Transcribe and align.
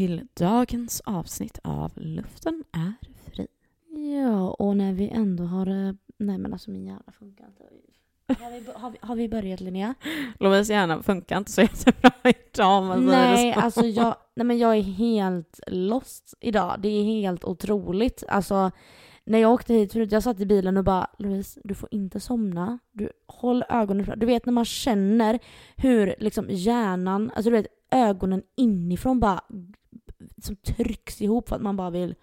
till 0.00 0.26
dagens 0.34 1.00
avsnitt 1.04 1.58
av 1.64 1.92
Luften 1.96 2.64
är 2.72 2.92
fri. 3.30 3.46
Ja, 4.16 4.50
och 4.50 4.76
när 4.76 4.92
vi 4.92 5.08
ändå 5.08 5.44
har... 5.44 5.66
eh, 5.66 5.92
Nej 6.18 6.38
men 6.38 6.52
alltså 6.52 6.70
min 6.70 6.86
hjärna 6.86 7.12
funkar 7.18 7.46
inte. 7.46 7.64
Har 8.44 8.50
vi, 8.50 8.66
har 8.74 8.90
vi, 8.90 8.98
har 9.00 9.16
vi 9.16 9.28
börjat 9.28 9.60
Linnea? 9.60 9.94
Louise 10.38 10.72
hjärna 10.72 11.02
funkar 11.02 11.38
inte 11.38 11.50
så 11.52 11.60
jättebra 11.60 12.10
idag 12.24 12.78
om 12.78 12.86
man 12.86 12.98
säger 12.98 13.10
Nej, 13.10 13.46
det 13.46 13.54
så. 13.54 13.60
alltså 13.60 13.86
jag, 13.86 14.16
nej 14.36 14.46
men 14.46 14.58
jag 14.58 14.76
är 14.76 14.82
helt 14.82 15.60
lost 15.66 16.34
idag. 16.40 16.76
Det 16.82 16.88
är 16.88 17.04
helt 17.04 17.44
otroligt. 17.44 18.24
Alltså, 18.28 18.70
när 19.24 19.38
jag 19.38 19.52
åkte 19.52 19.74
hit 19.74 19.92
förut, 19.92 20.12
jag 20.12 20.22
satt 20.22 20.40
i 20.40 20.46
bilen 20.46 20.76
och 20.76 20.84
bara 20.84 21.10
Louise, 21.18 21.60
du 21.64 21.74
får 21.74 21.88
inte 21.92 22.20
somna. 22.20 22.78
Du, 22.92 23.10
håll 23.26 23.64
ögonen 23.68 24.00
öppna. 24.02 24.16
Du 24.16 24.26
vet 24.26 24.46
när 24.46 24.52
man 24.52 24.64
känner 24.64 25.38
hur 25.76 26.14
liksom 26.18 26.46
hjärnan, 26.50 27.30
alltså 27.34 27.50
du 27.50 27.56
vet 27.56 27.66
ögonen 27.90 28.42
inifrån 28.56 29.20
bara 29.20 29.40
som 30.42 30.56
trycks 30.56 31.22
ihop 31.22 31.48
för 31.48 31.56
att 31.56 31.62
man 31.62 31.76
bara 31.76 31.90
vill, 31.90 32.14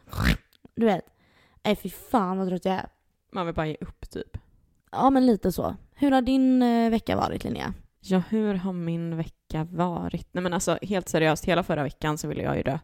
du 0.76 0.86
vet. 0.86 1.06
Nej 1.64 1.76
fy 1.76 1.90
fan 1.90 2.38
vad 2.38 2.48
trött 2.48 2.66
jag 2.66 2.74
är. 2.74 2.90
Man 3.32 3.46
vill 3.46 3.56
bara 3.56 3.68
ge 3.68 3.78
upp 3.82 4.10
typ. 4.10 4.38
Ja 4.92 5.10
men 5.10 5.26
lite 5.26 5.52
så. 5.52 5.76
Hur 5.96 6.12
har 6.12 6.22
din 6.22 6.62
eh, 6.62 6.90
vecka 6.90 7.16
varit 7.16 7.44
Linnea? 7.44 7.74
Ja, 8.00 8.22
hur 8.30 8.54
har 8.54 8.74
min 8.74 9.18
vecka 9.18 9.68
varit? 9.72 10.28
Nej 10.32 10.42
men 10.44 10.54
alltså 10.54 10.80
helt 10.82 11.10
seriöst, 11.10 11.46
hela 11.46 11.64
förra 11.64 11.84
veckan 11.84 12.18
så 12.18 12.28
ville 12.28 12.44
jag 12.44 12.58
ju 12.58 12.64
dö. 12.64 12.80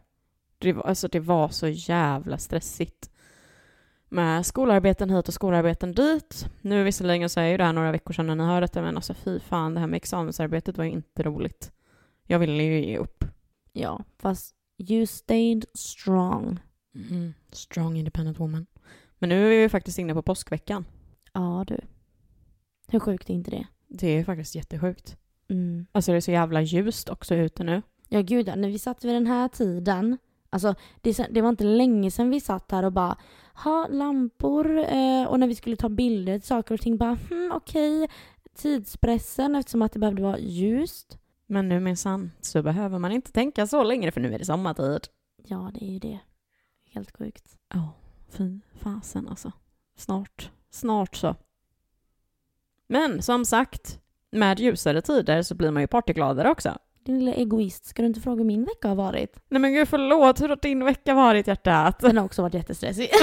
Det 0.58 0.72
var, 0.72 0.82
alltså, 0.82 1.08
det 1.08 1.20
var 1.20 1.48
så 1.48 1.68
jävla 1.68 2.38
stressigt. 2.38 3.10
Med 4.08 4.46
skolarbeten 4.46 5.10
hit 5.10 5.28
och 5.28 5.34
skolarbeten 5.34 5.92
dit. 5.92 6.46
Nu 6.60 6.84
visserligen 6.84 7.30
så 7.30 7.40
är 7.40 7.44
ju 7.44 7.56
det 7.56 7.64
här 7.64 7.72
några 7.72 7.92
veckor 7.92 8.14
sedan 8.14 8.26
när 8.26 8.34
ni 8.34 8.44
hör 8.44 8.60
detta, 8.60 8.82
men 8.82 8.96
alltså 8.96 9.14
fy 9.14 9.40
fan, 9.40 9.74
det 9.74 9.80
här 9.80 9.86
med 9.86 9.96
examensarbetet 9.96 10.78
var 10.78 10.84
ju 10.84 10.90
inte 10.90 11.22
roligt. 11.22 11.72
Jag 12.26 12.38
ville 12.38 12.62
ju 12.62 12.84
ge 12.84 12.98
upp. 12.98 13.24
Ja, 13.72 14.04
fast 14.18 14.54
you 14.78 15.06
stayed 15.06 15.64
strong. 15.74 16.60
Mm. 16.94 17.34
Strong 17.52 17.96
independent 17.96 18.40
woman. 18.40 18.66
Men 19.18 19.28
nu 19.28 19.44
är 19.44 19.48
vi 19.48 19.60
ju 19.60 19.68
faktiskt 19.68 19.98
inne 19.98 20.14
på 20.14 20.22
påskveckan. 20.22 20.84
Ja 21.32 21.64
du. 21.66 21.80
Hur 22.88 23.00
sjukt 23.00 23.30
är 23.30 23.34
inte 23.34 23.50
det? 23.50 23.66
Det 23.88 24.08
är 24.08 24.24
faktiskt 24.24 24.54
jättesjukt. 24.54 25.16
Mm. 25.48 25.86
Alltså 25.92 26.12
det 26.12 26.16
är 26.16 26.20
så 26.20 26.30
jävla 26.30 26.62
ljust 26.62 27.08
också 27.08 27.34
ute 27.34 27.64
nu. 27.64 27.82
Ja 28.08 28.20
gud 28.20 28.46
när 28.46 28.68
vi 28.68 28.78
satt 28.78 29.04
vid 29.04 29.14
den 29.14 29.26
här 29.26 29.48
tiden, 29.48 30.18
alltså 30.50 30.74
det, 31.00 31.26
det 31.30 31.40
var 31.40 31.48
inte 31.48 31.64
länge 31.64 32.10
sedan 32.10 32.30
vi 32.30 32.40
satt 32.40 32.70
här 32.70 32.84
och 32.84 32.92
bara 32.92 33.18
ha 33.54 33.86
lampor 33.90 34.78
eh, 34.78 35.24
och 35.24 35.40
när 35.40 35.46
vi 35.46 35.54
skulle 35.54 35.76
ta 35.76 35.88
bilder 35.88 36.38
saker 36.38 36.74
och 36.74 36.80
ting 36.80 36.96
bara 36.96 37.14
hmm, 37.14 37.52
okej, 37.54 38.08
tidspressen 38.54 39.54
eftersom 39.54 39.82
att 39.82 39.92
det 39.92 39.98
behövde 39.98 40.22
vara 40.22 40.38
ljust. 40.38 41.18
Men 41.46 41.68
nu 41.68 41.80
minsann 41.80 42.32
så 42.40 42.62
behöver 42.62 42.98
man 42.98 43.12
inte 43.12 43.32
tänka 43.32 43.66
så 43.66 43.82
längre 43.82 44.10
för 44.10 44.20
nu 44.20 44.34
är 44.34 44.38
det 44.38 44.44
sommartid. 44.44 45.08
Ja, 45.36 45.70
det 45.74 45.84
är 45.84 45.92
ju 45.92 45.98
det. 45.98 46.18
Helt 46.90 47.16
sjukt. 47.18 47.56
Ja, 47.74 47.92
fy 48.30 48.60
fasen 48.80 49.28
alltså. 49.28 49.52
Snart, 49.96 50.50
snart 50.70 51.16
så. 51.16 51.34
Men 52.86 53.22
som 53.22 53.44
sagt, 53.44 53.98
med 54.30 54.60
ljusare 54.60 55.02
tider 55.02 55.42
så 55.42 55.54
blir 55.54 55.70
man 55.70 55.82
ju 55.82 55.86
partygladare 55.86 56.50
också. 56.50 56.78
Din 57.04 57.18
lilla 57.18 57.34
egoist, 57.34 57.84
ska 57.86 58.02
du 58.02 58.06
inte 58.06 58.20
fråga 58.20 58.38
hur 58.38 58.44
min 58.44 58.64
vecka 58.64 58.88
har 58.88 58.94
varit? 58.94 59.40
Nej 59.48 59.60
men 59.60 59.72
gud 59.72 59.88
förlåt, 59.88 60.40
hur 60.40 60.48
har 60.48 60.58
din 60.62 60.84
vecka 60.84 61.14
varit 61.14 61.46
hjärtat? 61.46 61.98
Den 61.98 62.18
har 62.18 62.24
också 62.24 62.42
varit 62.42 62.54
jättestressig. 62.54 63.08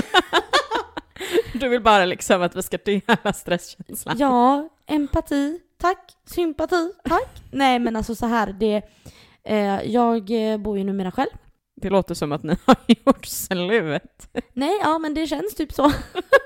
Du 1.54 1.70
vill 1.70 1.84
bara 1.84 2.06
liksom 2.06 2.42
att 2.42 2.56
vi 2.56 2.64
ska 2.64 2.78
dela 2.86 3.34
stresskänslan. 3.34 4.18
Ja, 4.20 4.70
empati, 4.86 5.60
tack. 5.82 6.18
Sympati, 6.26 6.92
tack. 7.04 7.42
Nej 7.52 7.80
men 7.80 7.96
alltså 7.96 8.16
så 8.16 8.26
här, 8.26 8.56
det... 8.60 8.82
Eh, 9.44 9.82
jag 9.92 10.52
eh, 10.52 10.58
bor 10.58 10.78
ju 10.78 10.84
numera 10.84 11.12
själv. 11.12 11.30
Det 11.76 11.90
låter 11.90 12.16
som 12.16 12.32
att 12.32 12.44
ni 12.44 12.56
har 12.66 12.76
gjort 13.06 13.26
slut. 13.26 14.30
Nej, 14.54 14.80
ja 14.82 15.00
men 15.00 15.14
det 15.14 15.28
känns 15.28 15.56
typ 15.56 15.74
så. 15.74 15.92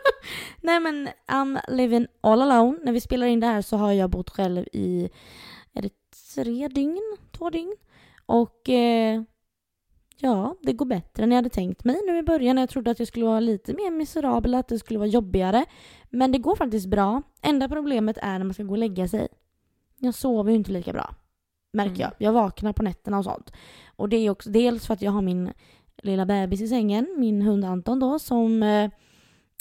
Nej 0.61 0.79
men 0.79 1.09
I'm 1.27 1.59
living 1.67 2.07
all 2.21 2.41
alone. 2.41 2.77
När 2.83 2.91
vi 2.91 3.01
spelar 3.01 3.27
in 3.27 3.39
det 3.39 3.47
här 3.47 3.61
så 3.61 3.77
har 3.77 3.91
jag 3.91 4.09
bott 4.09 4.29
själv 4.29 4.65
i, 4.73 5.09
är 5.73 5.81
det 5.81 5.89
tre 6.35 6.67
dygn? 6.67 7.17
Två 7.31 7.49
dygn? 7.49 7.75
Och 8.25 8.69
eh, 8.69 9.21
ja, 10.17 10.55
det 10.61 10.73
går 10.73 10.85
bättre 10.85 11.23
än 11.23 11.31
jag 11.31 11.35
hade 11.35 11.49
tänkt 11.49 11.83
mig 11.83 12.01
nu 12.07 12.17
i 12.17 12.23
början. 12.23 12.57
Jag 12.57 12.69
trodde 12.69 12.91
att 12.91 12.99
jag 12.99 13.07
skulle 13.07 13.25
vara 13.25 13.39
lite 13.39 13.73
mer 13.73 13.91
miserabel, 13.91 14.53
att 14.55 14.67
det 14.67 14.79
skulle 14.79 14.99
vara 14.99 15.09
jobbigare. 15.09 15.65
Men 16.09 16.31
det 16.31 16.37
går 16.37 16.55
faktiskt 16.55 16.87
bra. 16.87 17.21
Enda 17.41 17.69
problemet 17.69 18.17
är 18.21 18.37
när 18.39 18.45
man 18.45 18.53
ska 18.53 18.63
gå 18.63 18.71
och 18.71 18.77
lägga 18.77 19.07
sig. 19.07 19.27
Jag 19.99 20.13
sover 20.13 20.51
ju 20.51 20.57
inte 20.57 20.71
lika 20.71 20.93
bra. 20.93 21.15
Märker 21.73 21.89
Mm. 21.91 22.01
jag. 22.01 22.11
Jag 22.17 22.33
vaknar 22.33 22.73
på 22.73 22.83
nätterna 22.83 23.17
och 23.17 23.23
sånt. 23.23 23.51
Och 23.95 24.09
det 24.09 24.17
är 24.17 24.29
också 24.29 24.49
dels 24.49 24.87
för 24.87 24.93
att 24.93 25.01
jag 25.01 25.11
har 25.11 25.21
min 25.21 25.51
lilla 26.03 26.25
bebis 26.25 26.61
i 26.61 26.67
sängen, 26.67 27.15
min 27.17 27.41
hund 27.41 27.65
Anton 27.65 27.99
då, 27.99 28.19
som... 28.19 28.63
Eh, 28.63 28.89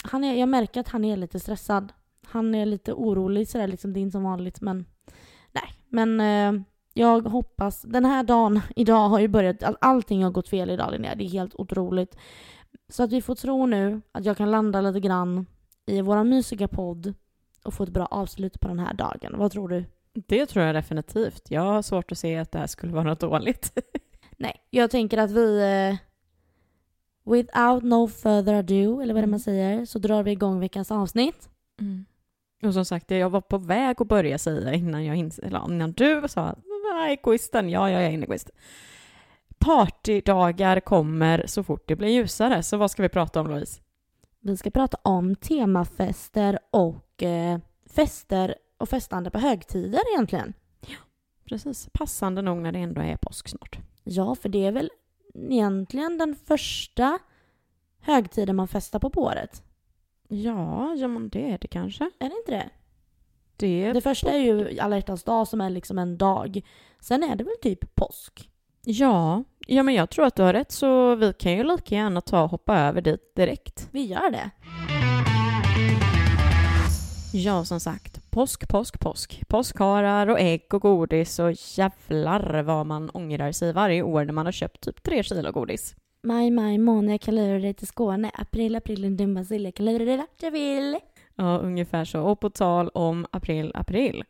han 0.02 0.24
är, 0.24 0.34
jag 0.34 0.48
märker 0.48 0.80
att 0.80 0.88
han 0.88 1.04
är 1.04 1.16
lite 1.16 1.40
stressad. 1.40 1.92
Han 2.26 2.54
är 2.54 2.66
lite 2.66 2.92
orolig 2.92 3.48
sådär, 3.48 3.68
liksom, 3.68 3.92
det 3.92 4.00
är 4.00 4.02
inte 4.02 4.12
som 4.12 4.22
vanligt 4.24 4.60
men... 4.60 4.84
Nej, 5.52 5.72
men 5.88 6.20
eh, 6.20 6.62
jag 6.94 7.20
hoppas... 7.22 7.82
Den 7.82 8.04
här 8.04 8.22
dagen, 8.22 8.60
idag 8.76 9.08
har 9.08 9.18
ju 9.20 9.28
börjat... 9.28 9.62
All, 9.62 9.76
allting 9.80 10.24
har 10.24 10.30
gått 10.30 10.48
fel 10.48 10.70
idag 10.70 10.92
Linnea, 10.92 11.14
det 11.14 11.24
är 11.24 11.28
helt 11.28 11.54
otroligt. 11.54 12.16
Så 12.88 13.02
att 13.02 13.12
vi 13.12 13.22
får 13.22 13.34
tro 13.34 13.66
nu 13.66 14.00
att 14.12 14.24
jag 14.24 14.36
kan 14.36 14.50
landa 14.50 14.80
lite 14.80 15.00
grann 15.00 15.46
i 15.86 16.00
våra 16.00 16.24
mysiga 16.24 16.68
podd 16.68 17.14
och 17.64 17.74
få 17.74 17.82
ett 17.84 17.88
bra 17.90 18.06
avslut 18.06 18.60
på 18.60 18.68
den 18.68 18.78
här 18.78 18.94
dagen. 18.94 19.34
Vad 19.38 19.52
tror 19.52 19.68
du? 19.68 19.84
Det 20.12 20.46
tror 20.46 20.64
jag 20.64 20.74
definitivt. 20.74 21.50
Jag 21.50 21.60
har 21.62 21.82
svårt 21.82 22.12
att 22.12 22.18
se 22.18 22.36
att 22.36 22.52
det 22.52 22.58
här 22.58 22.66
skulle 22.66 22.92
vara 22.92 23.04
något 23.04 23.20
dåligt. 23.20 23.78
Nej, 24.36 24.56
jag 24.70 24.90
tänker 24.90 25.18
att 25.18 25.30
vi... 25.30 25.60
Eh, 25.62 25.96
without 27.32 27.82
no 27.84 28.08
further 28.08 28.54
ado, 28.54 29.00
eller 29.00 29.14
vad 29.14 29.22
det 29.22 29.26
man 29.26 29.40
säger, 29.40 29.84
så 29.86 29.98
drar 29.98 30.22
vi 30.22 30.30
igång 30.30 30.60
veckans 30.60 30.90
avsnitt. 30.90 31.48
Och 32.62 32.74
som 32.74 32.84
sagt, 32.84 33.10
jag 33.10 33.30
var 33.30 33.40
på 33.40 33.58
väg 33.58 33.96
att 34.02 34.08
börja 34.08 34.38
säga 34.38 34.74
innan, 34.74 35.04
jag 35.04 35.16
ins- 35.16 35.40
eller 35.46 35.64
innan 35.72 35.92
du 35.92 36.22
sa 36.28 36.42
att 36.42 36.58
"Nej, 36.58 36.73
egoisten, 37.00 37.68
ja, 37.68 37.90
jag 37.90 38.02
är 38.04 38.10
en 38.10 38.22
egoist. 38.22 38.50
Partydagar 39.58 40.80
kommer 40.80 41.44
så 41.46 41.62
fort 41.62 41.88
det 41.88 41.96
blir 41.96 42.08
ljusare, 42.08 42.62
så 42.62 42.76
vad 42.76 42.90
ska 42.90 43.02
vi 43.02 43.08
prata 43.08 43.40
om 43.40 43.46
Louise? 43.46 43.80
Vi 44.40 44.56
ska 44.56 44.70
prata 44.70 44.98
om 45.02 45.36
temafester 45.36 46.58
och 46.70 47.22
eh, 47.22 47.58
fester 47.86 48.54
och 48.78 48.88
festande 48.88 49.30
på 49.30 49.38
högtider 49.38 50.00
egentligen. 50.14 50.52
Precis, 51.44 51.88
passande 51.92 52.42
nog 52.42 52.58
när 52.58 52.72
det 52.72 52.78
ändå 52.78 53.00
är 53.00 53.16
påsk 53.16 53.48
snart. 53.48 53.78
Ja, 54.04 54.34
för 54.34 54.48
det 54.48 54.66
är 54.66 54.72
väl 54.72 54.90
egentligen 55.34 56.18
den 56.18 56.36
första 56.36 57.18
högtiden 58.00 58.56
man 58.56 58.68
festar 58.68 58.98
på 58.98 59.10
på 59.10 59.22
året. 59.22 59.62
Ja, 60.28 60.94
ja 60.94 61.08
men 61.08 61.28
det 61.28 61.50
är 61.50 61.58
det 61.58 61.68
kanske. 61.68 62.04
Är 62.04 62.28
det 62.28 62.36
inte 62.36 62.52
det? 62.52 62.70
Det, 63.56 63.92
Det 63.92 64.00
första 64.00 64.32
är 64.32 64.38
ju 64.38 64.80
alla 64.80 64.96
hjärtans 64.96 65.24
dag 65.24 65.48
som 65.48 65.60
är 65.60 65.70
liksom 65.70 65.98
en 65.98 66.18
dag. 66.18 66.60
Sen 67.00 67.22
är 67.22 67.36
det 67.36 67.44
väl 67.44 67.54
typ 67.62 67.94
påsk. 67.94 68.50
Ja, 68.84 69.44
ja, 69.66 69.82
men 69.82 69.94
jag 69.94 70.10
tror 70.10 70.26
att 70.26 70.36
du 70.36 70.42
har 70.42 70.52
rätt 70.52 70.72
så 70.72 71.14
vi 71.14 71.32
kan 71.32 71.52
ju 71.52 71.64
lika 71.64 71.94
gärna 71.94 72.20
ta 72.20 72.42
och 72.42 72.50
hoppa 72.50 72.78
över 72.78 73.00
dit 73.00 73.34
direkt. 73.36 73.88
Vi 73.90 74.04
gör 74.04 74.30
det. 74.30 74.50
Ja, 77.32 77.64
som 77.64 77.80
sagt, 77.80 78.30
påsk, 78.30 78.68
påsk, 78.68 79.00
påsk. 79.00 79.42
Påskharar 79.48 80.26
och 80.26 80.40
ägg 80.40 80.74
och 80.74 80.82
godis 80.82 81.38
och 81.38 81.52
jävlar 81.76 82.62
vad 82.62 82.86
man 82.86 83.10
ångrar 83.10 83.52
sig 83.52 83.72
varje 83.72 84.02
år 84.02 84.24
när 84.24 84.32
man 84.32 84.46
har 84.46 84.52
köpt 84.52 84.80
typ 84.80 85.02
tre 85.02 85.22
kilo 85.22 85.52
godis. 85.52 85.94
Maj, 86.22 86.50
maj, 86.50 86.78
månad, 86.78 87.12
jag 87.12 87.20
kan 87.20 87.34
lura 87.34 87.58
dig 87.58 87.74
till 87.74 87.86
Skåne. 87.86 88.30
April, 88.34 88.76
april, 88.76 89.04
en 89.04 89.16
dumma 89.16 89.44
sill, 89.44 89.64
jag 89.64 89.74
kan 89.74 89.86
lura 89.86 90.04
dig 90.04 90.16
vart 90.16 90.42
jag 90.42 90.50
vill. 90.50 90.98
Ja, 91.36 91.58
ungefär 91.58 92.04
så. 92.04 92.20
Och 92.22 92.40
på 92.40 92.50
tal 92.50 92.88
om 92.88 93.26
april, 93.30 93.72
april. 93.74 94.24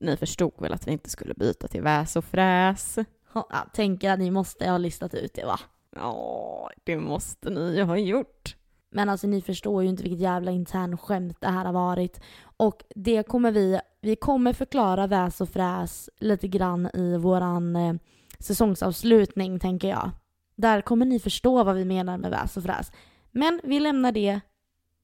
Ni 0.00 0.16
förstod 0.16 0.52
väl 0.58 0.72
att 0.72 0.86
vi 0.86 0.92
inte 0.92 1.10
skulle 1.10 1.34
byta 1.34 1.68
till 1.68 1.82
väs 1.82 2.16
och 2.16 2.24
fräs? 2.24 2.98
Ja, 3.34 3.66
tänker 3.72 4.10
att 4.10 4.18
ni 4.18 4.30
måste 4.30 4.70
ha 4.70 4.78
listat 4.78 5.14
ut 5.14 5.34
det 5.34 5.44
va? 5.44 5.60
Ja, 5.96 6.70
det 6.84 6.96
måste 6.96 7.50
ni 7.50 7.76
ju 7.76 7.82
ha 7.82 7.96
gjort. 7.96 8.56
Men 8.90 9.08
alltså 9.08 9.26
ni 9.26 9.42
förstår 9.42 9.82
ju 9.82 9.88
inte 9.88 10.02
vilket 10.02 10.20
jävla 10.20 10.50
intern 10.50 10.98
skämt 10.98 11.36
det 11.40 11.48
här 11.48 11.64
har 11.64 11.72
varit. 11.72 12.20
Och 12.42 12.84
det 12.94 13.22
kommer 13.22 13.52
vi, 13.52 13.80
vi 14.00 14.16
kommer 14.16 14.52
förklara 14.52 15.06
väs 15.06 15.40
och 15.40 15.48
fräs 15.48 16.10
lite 16.18 16.48
grann 16.48 16.90
i 16.94 17.16
våran 17.16 17.76
eh, 17.76 17.94
säsongsavslutning 18.38 19.58
tänker 19.58 19.88
jag. 19.88 20.10
Där 20.56 20.80
kommer 20.80 21.06
ni 21.06 21.20
förstå 21.20 21.64
vad 21.64 21.76
vi 21.76 21.84
menar 21.84 22.18
med 22.18 22.30
väs 22.30 22.56
och 22.56 22.62
fräs. 22.62 22.92
Men 23.30 23.60
vi 23.64 23.80
lämnar 23.80 24.12
det 24.12 24.40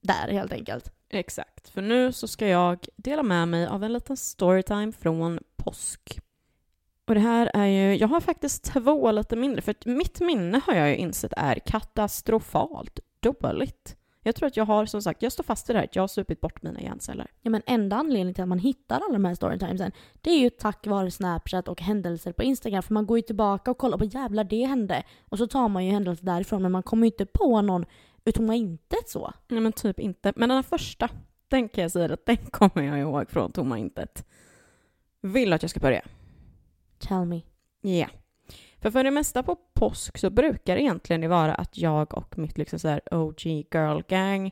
där 0.02 0.28
helt 0.28 0.52
enkelt. 0.52 0.95
Exakt, 1.08 1.68
för 1.68 1.82
nu 1.82 2.12
så 2.12 2.28
ska 2.28 2.48
jag 2.48 2.86
dela 2.96 3.22
med 3.22 3.48
mig 3.48 3.66
av 3.66 3.84
en 3.84 3.92
liten 3.92 4.16
storytime 4.16 4.92
från 4.92 5.38
påsk. 5.56 6.20
Och 7.06 7.14
det 7.14 7.20
här 7.20 7.50
är 7.54 7.66
ju, 7.66 7.96
jag 7.96 8.08
har 8.08 8.20
faktiskt 8.20 8.64
två 8.64 9.10
lite 9.10 9.36
mindre, 9.36 9.62
för 9.62 9.74
mitt 9.84 10.20
minne 10.20 10.60
har 10.66 10.74
jag 10.74 10.88
ju 10.88 10.96
insett 10.96 11.32
är 11.36 11.54
katastrofalt 11.54 13.00
dåligt. 13.20 13.96
Jag 14.26 14.34
tror 14.34 14.46
att 14.46 14.56
jag 14.56 14.64
har, 14.64 14.86
som 14.86 15.02
sagt, 15.02 15.22
jag 15.22 15.32
står 15.32 15.44
fast 15.44 15.70
i 15.70 15.72
det 15.72 15.78
här. 15.78 15.88
Jag 15.92 16.02
har 16.02 16.08
supit 16.08 16.40
bort 16.40 16.62
mina 16.62 16.80
hjärnceller. 16.80 17.26
Ja 17.42 17.50
men 17.50 17.62
enda 17.66 17.96
anledningen 17.96 18.34
till 18.34 18.42
att 18.42 18.48
man 18.48 18.58
hittar 18.58 19.00
alla 19.00 19.12
de 19.12 19.24
här 19.24 19.34
storytimesen 19.34 19.92
det 20.20 20.30
är 20.30 20.38
ju 20.38 20.50
tack 20.50 20.86
vare 20.86 21.10
Snapchat 21.10 21.68
och 21.68 21.80
händelser 21.80 22.32
på 22.32 22.42
Instagram. 22.42 22.82
För 22.82 22.94
man 22.94 23.06
går 23.06 23.18
ju 23.18 23.22
tillbaka 23.22 23.70
och 23.70 23.78
kollar 23.78 23.98
på 23.98 24.04
jävlar 24.04 24.44
det 24.44 24.64
hände. 24.64 25.02
Och 25.28 25.38
så 25.38 25.46
tar 25.46 25.68
man 25.68 25.84
ju 25.84 25.90
händelser 25.92 26.24
därifrån 26.24 26.62
men 26.62 26.72
man 26.72 26.82
kommer 26.82 27.06
ju 27.06 27.12
inte 27.12 27.26
på 27.26 27.60
någon 27.62 27.84
utom 28.26 28.52
intet 28.52 29.08
så. 29.08 29.32
Nej 29.48 29.60
men 29.60 29.72
typ 29.72 30.00
inte. 30.00 30.32
Men 30.36 30.48
den 30.48 30.56
här 30.56 30.62
första, 30.62 31.08
den 31.48 31.68
kan 31.68 31.82
jag 31.82 31.90
säga 31.90 32.14
att 32.14 32.26
den 32.26 32.36
kommer 32.50 32.82
jag 32.82 32.98
ihåg 32.98 33.30
från 33.30 33.52
tomma 33.52 33.78
intet. 33.78 34.26
Vill 35.20 35.52
att 35.52 35.62
jag 35.62 35.70
ska 35.70 35.80
börja? 35.80 36.02
Tell 36.98 37.24
me. 37.24 37.42
Ja. 37.80 37.90
Yeah. 37.90 38.10
För 38.78 38.90
för 38.90 39.04
det 39.04 39.10
mesta 39.10 39.42
på 39.42 39.56
påsk 39.74 40.18
så 40.18 40.30
brukar 40.30 40.76
det 40.76 40.82
egentligen 40.82 41.30
vara 41.30 41.54
att 41.54 41.78
jag 41.78 42.14
och 42.14 42.38
mitt 42.38 42.58
liksom 42.58 42.78
så 42.78 42.88
här 42.88 43.14
OG 43.14 43.46
girl 43.46 44.02
gang, 44.08 44.50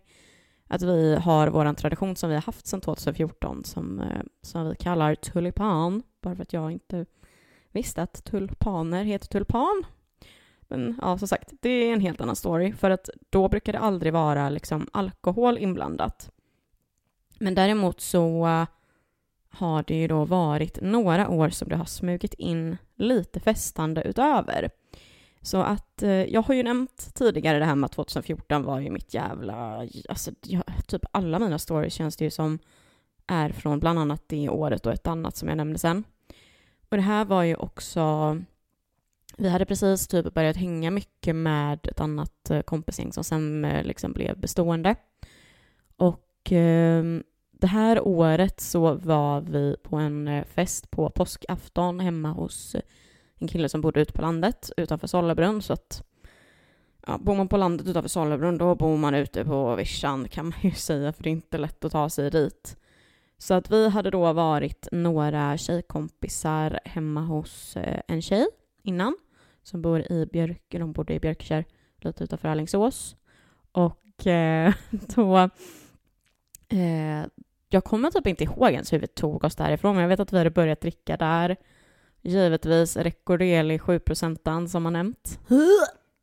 att 0.69 0.83
vi 0.83 1.17
har 1.17 1.49
vår 1.49 1.75
tradition 1.75 2.17
som 2.17 2.29
vi 2.29 2.35
har 2.35 2.43
haft 2.43 2.67
sedan 2.67 2.81
2014 2.81 3.65
som, 3.65 4.01
eh, 4.01 4.23
som 4.43 4.69
vi 4.69 4.77
kallar 4.77 5.15
tulipan, 5.15 6.03
bara 6.23 6.35
för 6.35 6.43
att 6.43 6.53
jag 6.53 6.71
inte 6.71 7.07
visste 7.71 8.03
att 8.03 8.25
tulpaner 8.25 9.05
heter 9.05 9.29
tulpan. 9.29 9.85
Men 10.69 10.99
ja, 11.03 11.19
som 11.19 11.29
sagt, 11.29 11.53
det 11.61 11.69
är 11.69 11.93
en 11.93 12.01
helt 12.01 12.21
annan 12.21 12.37
story, 12.37 12.73
för 12.73 12.91
att 12.91 13.11
då 13.31 13.49
brukar 13.49 13.73
det 13.73 13.79
aldrig 13.79 14.13
vara 14.13 14.49
liksom 14.49 14.89
alkohol 14.93 15.59
inblandat. 15.59 16.31
Men 17.39 17.55
däremot 17.55 18.01
så 18.01 18.47
eh, 18.47 18.67
har 19.49 19.85
det 19.87 19.95
ju 19.95 20.09
då 20.09 20.25
varit 20.25 20.79
några 20.83 21.29
år 21.29 21.49
som 21.49 21.69
det 21.69 21.77
har 21.77 21.85
smugit 21.85 22.35
in 22.35 22.77
lite 22.97 23.41
festande 23.41 24.03
utöver. 24.03 24.71
Så 25.43 25.63
att 25.63 26.03
eh, 26.03 26.11
jag 26.11 26.43
har 26.43 26.55
ju 26.55 26.63
nämnt 26.63 27.15
tidigare 27.15 27.59
det 27.59 27.65
här 27.65 27.75
med 27.75 27.87
att 27.87 27.93
2014 27.93 28.65
var 28.65 28.81
ju 28.81 28.91
mitt 28.91 29.15
jävla, 29.15 29.89
alltså 30.09 30.31
jag, 30.43 30.65
typ 30.87 31.03
alla 31.11 31.39
mina 31.39 31.59
stories 31.59 31.95
känns 31.95 32.17
det 32.17 32.25
ju 32.25 32.31
som 32.31 32.59
är 33.27 33.51
från 33.51 33.81
bland 33.81 33.99
annat 33.99 34.23
det 34.27 34.49
året 34.49 34.87
och 34.87 34.93
ett 34.93 35.07
annat 35.07 35.37
som 35.37 35.49
jag 35.49 35.57
nämnde 35.57 35.79
sen. 35.79 36.05
Och 36.89 36.97
det 36.97 37.03
här 37.03 37.25
var 37.25 37.43
ju 37.43 37.55
också, 37.55 38.37
vi 39.39 39.49
hade 39.49 39.65
precis 39.65 40.09
typ 40.09 40.35
börjat 40.35 40.57
hänga 40.57 40.91
mycket 40.91 41.37
med 41.37 41.87
ett 41.87 42.01
annat 42.01 42.51
eh, 42.51 42.61
kompisgäng 42.61 43.13
som 43.13 43.25
sen 43.25 43.65
eh, 43.65 43.85
liksom 43.85 44.13
blev 44.13 44.39
bestående. 44.39 44.97
Och 45.97 46.53
eh, 46.53 47.05
det 47.53 47.67
här 47.67 48.07
året 48.07 48.61
så 48.61 48.95
var 48.95 49.41
vi 49.41 49.77
på 49.83 49.97
en 49.97 50.29
eh, 50.29 50.45
fest 50.45 50.91
på 50.91 51.11
påskafton 51.11 52.01
hemma 52.01 52.33
hos 52.33 52.77
en 53.39 53.49
kille 53.49 53.69
som 53.69 53.81
bodde 53.81 54.01
ute 54.01 54.13
på 54.13 54.23
landet 54.23 54.71
utanför 54.77 55.07
Sollebrunn. 55.07 55.63
Så 55.63 55.73
att, 55.73 56.05
ja, 57.07 57.19
bor 57.19 57.35
man 57.35 57.49
på 57.49 57.57
landet 57.57 57.89
utanför 57.89 58.09
Sollebrunn 58.09 58.59
då 58.59 58.75
bor 58.75 58.97
man 58.97 59.15
ute 59.15 59.45
på 59.45 59.77
vischan 59.77 60.29
kan 60.29 60.45
man 60.45 60.59
ju 60.63 60.71
säga 60.75 61.13
för 61.13 61.23
det 61.23 61.29
är 61.29 61.33
inte 61.33 61.59
lätt 61.59 61.85
att 61.85 61.93
ta 61.93 62.11
sig 62.11 62.31
dit. 62.31 62.77
Så 63.39 63.55
att 63.55 63.71
vi 63.71 63.89
hade 63.89 64.11
då 64.11 64.33
varit 64.33 64.89
några 64.93 65.57
tjejkompisar 65.57 66.81
hemma 66.85 67.21
hos 67.21 67.77
en 68.09 68.23
tjej 68.23 68.47
innan 68.83 69.17
som 69.65 69.83
bor 69.83 70.13
i 70.13 70.27
Björk, 70.33 70.75
eller 70.75 70.85
hon 70.85 70.93
bodde 70.93 71.15
i 71.15 71.21
Björkkär 71.21 71.65
lite 71.97 72.25
utanför 72.25 72.49
Alingsås. 72.49 73.17
Och 73.73 74.27
eh, 74.27 74.75
då 74.91 75.37
eh, 76.69 77.27
jag 77.69 77.85
kommer 77.85 78.11
typ 78.11 78.27
inte 78.27 78.45
ihåg 78.45 78.71
ens 78.71 78.93
hur 78.93 78.99
vi 78.99 79.07
tog 79.07 79.45
oss 79.45 79.57
därifrån, 79.57 79.95
men 79.95 80.03
jag 80.03 80.09
vet 80.09 80.21
att 80.21 80.33
vi 80.33 80.39
hade 80.39 80.51
börjat 80.51 80.81
dricka 80.81 81.17
där. 81.17 81.57
Givetvis 82.23 82.97
Recordeli 82.97 83.79
7% 83.79 84.67
som 84.67 84.85
har 84.85 84.93
nämnt. 84.93 85.41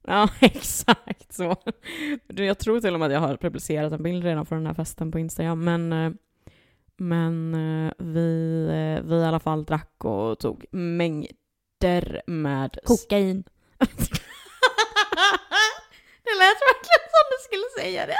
Ja, 0.07 0.29
exakt 0.41 1.33
så. 1.33 1.55
Jag 2.27 2.59
tror 2.59 2.79
till 2.79 2.93
och 2.93 2.99
med 2.99 3.05
att 3.05 3.13
jag 3.13 3.19
har 3.19 3.37
publicerat 3.37 3.93
en 3.93 4.03
bild 4.03 4.23
redan 4.23 4.45
från 4.45 4.57
den 4.57 4.67
här 4.67 4.73
festen 4.73 5.11
på 5.11 5.19
Instagram, 5.19 5.63
men, 5.63 5.93
eh, 5.93 6.11
men 6.97 7.53
eh, 7.53 7.93
vi, 7.97 8.63
eh, 8.65 9.09
vi 9.09 9.15
i 9.15 9.23
alla 9.23 9.39
fall 9.39 9.65
drack 9.65 10.05
och 10.05 10.39
tog 10.39 10.65
mängder 11.81 12.21
med... 12.27 12.77
Kokain. 12.85 13.43
det 16.23 16.33
lät 16.39 16.59
verkligen 16.61 17.05
som 17.11 17.25
du 17.31 17.37
skulle 17.43 17.63
säga 17.79 18.05
det. 18.05 18.17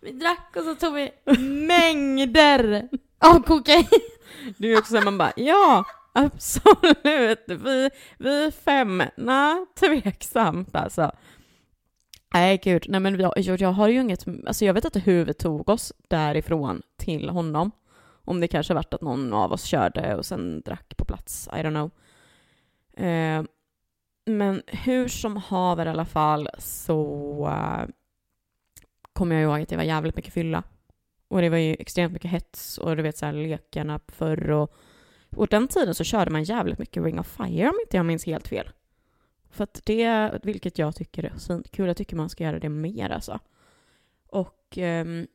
Vi 0.00 0.12
drack 0.12 0.56
och 0.56 0.62
så 0.62 0.74
tog 0.74 0.94
vi 0.94 1.10
mängder 1.66 2.88
av 3.18 3.42
kokain. 3.42 3.86
Det 4.58 4.68
är 4.68 4.78
också 4.78 4.96
så 4.96 5.04
man 5.04 5.18
bara, 5.18 5.32
ja, 5.36 5.84
absolut, 6.12 7.44
vi, 7.46 7.90
vi 8.18 8.52
fem, 8.64 9.02
nej, 9.16 9.66
tveksamt 9.80 10.74
alltså. 10.76 11.12
Nej 12.34 12.60
gud, 12.64 12.86
nej 12.88 13.00
men 13.00 13.20
jag, 13.20 13.32
jag 13.36 13.72
har 13.72 13.88
ju 13.88 14.00
inget, 14.00 14.24
alltså 14.46 14.64
jag 14.64 14.74
vet 14.74 14.84
inte 14.84 15.00
hur 15.00 15.24
vi 15.24 15.34
tog 15.34 15.68
oss 15.68 15.92
därifrån 16.08 16.82
till 16.98 17.28
honom. 17.30 17.70
Om 18.26 18.40
det 18.40 18.48
kanske 18.48 18.74
varit 18.74 18.94
att 18.94 19.00
någon 19.00 19.32
av 19.32 19.52
oss 19.52 19.64
körde 19.64 20.14
och 20.14 20.26
sen 20.26 20.60
drack 20.60 20.96
på 20.96 21.04
plats, 21.04 21.48
I 21.52 21.56
don't 21.56 21.70
know. 21.70 21.90
Eh, 22.96 23.42
men 24.26 24.62
hur 24.66 25.08
som 25.08 25.36
haver 25.36 25.86
i 25.86 25.88
alla 25.88 26.04
fall 26.04 26.48
så 26.58 27.02
eh, 27.46 27.88
kommer 29.12 29.36
jag 29.36 29.42
ihåg 29.42 29.62
att 29.62 29.68
det 29.68 29.76
var 29.76 29.84
jävligt 29.84 30.16
mycket 30.16 30.34
fylla. 30.34 30.62
Och 31.28 31.40
det 31.40 31.48
var 31.48 31.58
ju 31.58 31.76
extremt 31.78 32.12
mycket 32.12 32.30
hets 32.30 32.78
och 32.78 32.96
du 32.96 33.02
vet 33.02 33.16
så 33.16 33.26
här 33.26 33.32
lekarna 33.32 34.00
förr 34.08 34.50
och 34.50 34.76
och 35.36 35.48
den 35.48 35.68
tiden 35.68 35.94
så 35.94 36.04
körde 36.04 36.30
man 36.30 36.44
jävligt 36.44 36.78
mycket 36.78 37.04
Ring 37.04 37.18
of 37.18 37.36
Fire 37.36 37.68
om 37.68 37.76
inte 37.80 37.96
jag 37.96 38.06
minns 38.06 38.26
helt 38.26 38.48
fel. 38.48 38.70
För 39.50 39.64
att 39.64 39.80
det, 39.84 40.30
vilket 40.42 40.78
jag 40.78 40.96
tycker 40.96 41.24
är 41.24 41.62
kul, 41.70 41.86
jag 41.86 41.96
tycker 41.96 42.16
man 42.16 42.28
ska 42.28 42.44
göra 42.44 42.58
det 42.58 42.68
mer 42.68 43.10
alltså. 43.10 43.40
Och 44.28 44.78
um, 44.78 45.26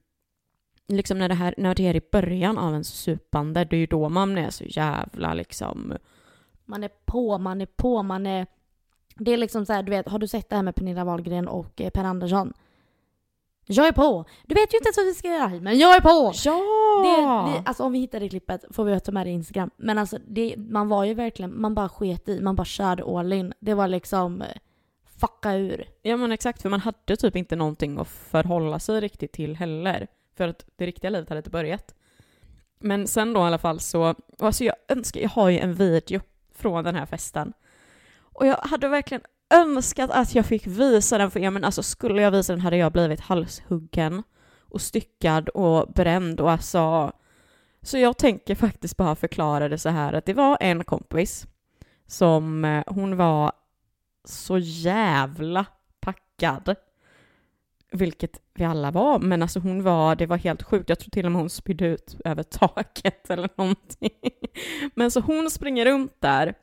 liksom 0.88 1.18
när 1.18 1.30
det, 1.30 1.36
här, 1.36 1.56
när 1.58 1.76
det 1.76 1.88
är 1.88 1.96
i 1.96 2.02
början 2.12 2.58
av 2.58 2.76
en 2.76 2.84
supande, 2.84 3.66
det 3.66 3.76
är 3.76 3.80
ju 3.80 3.86
då 3.86 4.10
man 4.10 4.38
är 4.38 4.50
så 4.50 4.64
jävla 4.64 5.34
liksom... 5.34 5.94
Man 6.70 6.84
är 6.84 6.90
på, 7.06 7.38
man 7.38 7.62
är 7.62 7.66
på, 7.66 8.04
man 8.04 8.26
är... 8.26 8.48
Det 9.16 9.32
är 9.32 9.38
liksom 9.38 9.66
så 9.66 9.74
här, 9.74 9.84
du 9.84 9.90
vet, 9.90 10.10
har 10.10 10.20
du 10.20 10.28
sett 10.28 10.50
det 10.50 10.56
här 10.56 10.64
med 10.64 10.76
Pernilla 10.76 11.04
Wahlgren 11.04 11.48
och 11.48 11.82
eh, 11.82 11.90
Per 11.90 12.04
Andersson? 12.04 12.54
Jag 13.66 13.88
är 13.88 13.92
på! 13.92 14.26
Du 14.46 14.56
vet 14.56 14.74
ju 14.74 14.78
inte 14.78 14.88
ens 14.88 14.98
vad 14.98 15.06
vi 15.06 15.14
ska 15.14 15.28
göra, 15.28 15.50
men 15.50 15.78
jag 15.78 15.96
är 15.96 16.02
på! 16.02 16.32
Ja! 16.46 16.60
Det, 17.04 17.52
det, 17.52 17.64
alltså 17.66 17.84
om 17.84 17.92
vi 17.92 18.00
hittar 18.00 18.20
det 18.20 18.30
klippet 18.30 18.66
får 18.72 18.86
vi 18.86 19.00
ta 19.00 19.12
med 19.12 19.26
det 19.26 19.30
i 19.30 19.34
Instagram. 19.34 19.70
Men 19.78 19.98
alltså 19.98 20.18
det, 20.28 20.56
man 20.58 20.88
var 20.88 21.04
ju 21.04 21.14
verkligen, 21.14 21.62
man 21.62 21.76
bara 21.76 21.90
sket 21.90 22.30
i, 22.30 22.42
man 22.42 22.56
bara 22.56 22.66
körde 22.66 23.04
all 23.04 23.34
in. 23.34 23.54
Det 23.60 23.74
var 23.74 23.88
liksom 23.88 24.42
eh, 24.42 24.48
fucka 25.20 25.54
ur. 25.54 25.86
Ja 26.02 26.18
men 26.18 26.32
exakt, 26.32 26.62
för 26.62 26.70
man 26.70 26.80
hade 26.80 27.16
typ 27.16 27.36
inte 27.36 27.56
någonting 27.56 28.00
att 28.00 28.08
förhålla 28.08 28.80
sig 28.80 29.00
riktigt 29.00 29.32
till 29.32 29.56
heller. 29.56 30.08
För 30.38 30.48
att 30.48 30.66
det 30.76 30.86
riktiga 30.86 31.10
livet 31.10 31.30
hade 31.30 31.40
inte 31.40 31.50
börjat. 31.50 31.96
Men 32.80 33.08
sen 33.08 33.34
då 33.34 33.40
i 33.40 33.44
alla 33.44 33.58
fall 33.58 33.80
så, 33.80 34.16
alltså 34.40 34.64
jag 34.64 34.76
önskar, 34.88 35.22
jag 35.22 35.30
har 35.30 35.50
ju 35.50 35.60
en 35.60 35.74
video 35.74 36.22
från 36.60 36.84
den 36.84 36.96
här 36.96 37.06
festen. 37.06 37.54
Och 38.22 38.48
jag 38.48 38.56
hade 38.56 38.88
verkligen 38.88 39.24
önskat 39.50 40.10
att 40.12 40.36
jag 40.36 40.46
fick 40.46 40.68
visa 40.68 41.18
den 41.18 41.32
för 41.32 41.40
er, 41.40 41.50
men 41.50 41.64
alltså 41.64 41.84
skulle 41.84 42.22
jag 42.22 42.32
visa 42.32 42.54
den 42.54 42.62
hade 42.62 42.78
jag 42.78 42.92
blivit 42.92 43.20
halshuggen 43.20 44.24
och 44.70 44.82
styckad 44.82 45.50
och 45.50 45.88
bränd 45.94 46.40
och 46.40 46.52
alltså... 46.52 47.12
Så 47.82 47.98
jag 47.98 48.18
tänker 48.18 48.56
faktiskt 48.56 48.98
bara 48.98 49.16
förklara 49.16 49.70
det 49.70 49.78
så 49.78 49.90
här 49.90 50.14
att 50.14 50.26
det 50.26 50.34
var 50.34 50.58
en 50.60 50.84
kompis 50.84 51.48
som, 52.08 52.66
eh, 52.66 52.84
hon 52.88 53.18
var 53.18 53.52
så 54.26 54.58
jävla 54.58 55.66
packad. 56.00 56.76
Vilket 57.92 58.42
vi 58.54 58.66
alla 58.66 58.92
var, 58.92 59.20
men 59.20 59.42
alltså 59.42 59.60
hon 59.60 59.84
var, 59.84 60.16
det 60.16 60.26
var 60.26 60.38
helt 60.38 60.64
sjukt. 60.64 60.90
Jag 60.90 61.00
tror 61.00 61.10
till 61.10 61.26
och 61.26 61.32
med 61.32 61.42
hon 61.42 61.50
spydde 61.50 61.86
ut 61.86 62.16
över 62.26 62.44
taket 62.44 63.30
eller 63.30 63.50
någonting. 63.56 64.10
Men 64.96 65.12
så 65.12 65.20
hon 65.20 65.52
springer 65.52 65.86
runt 65.86 66.22
där 66.22 66.54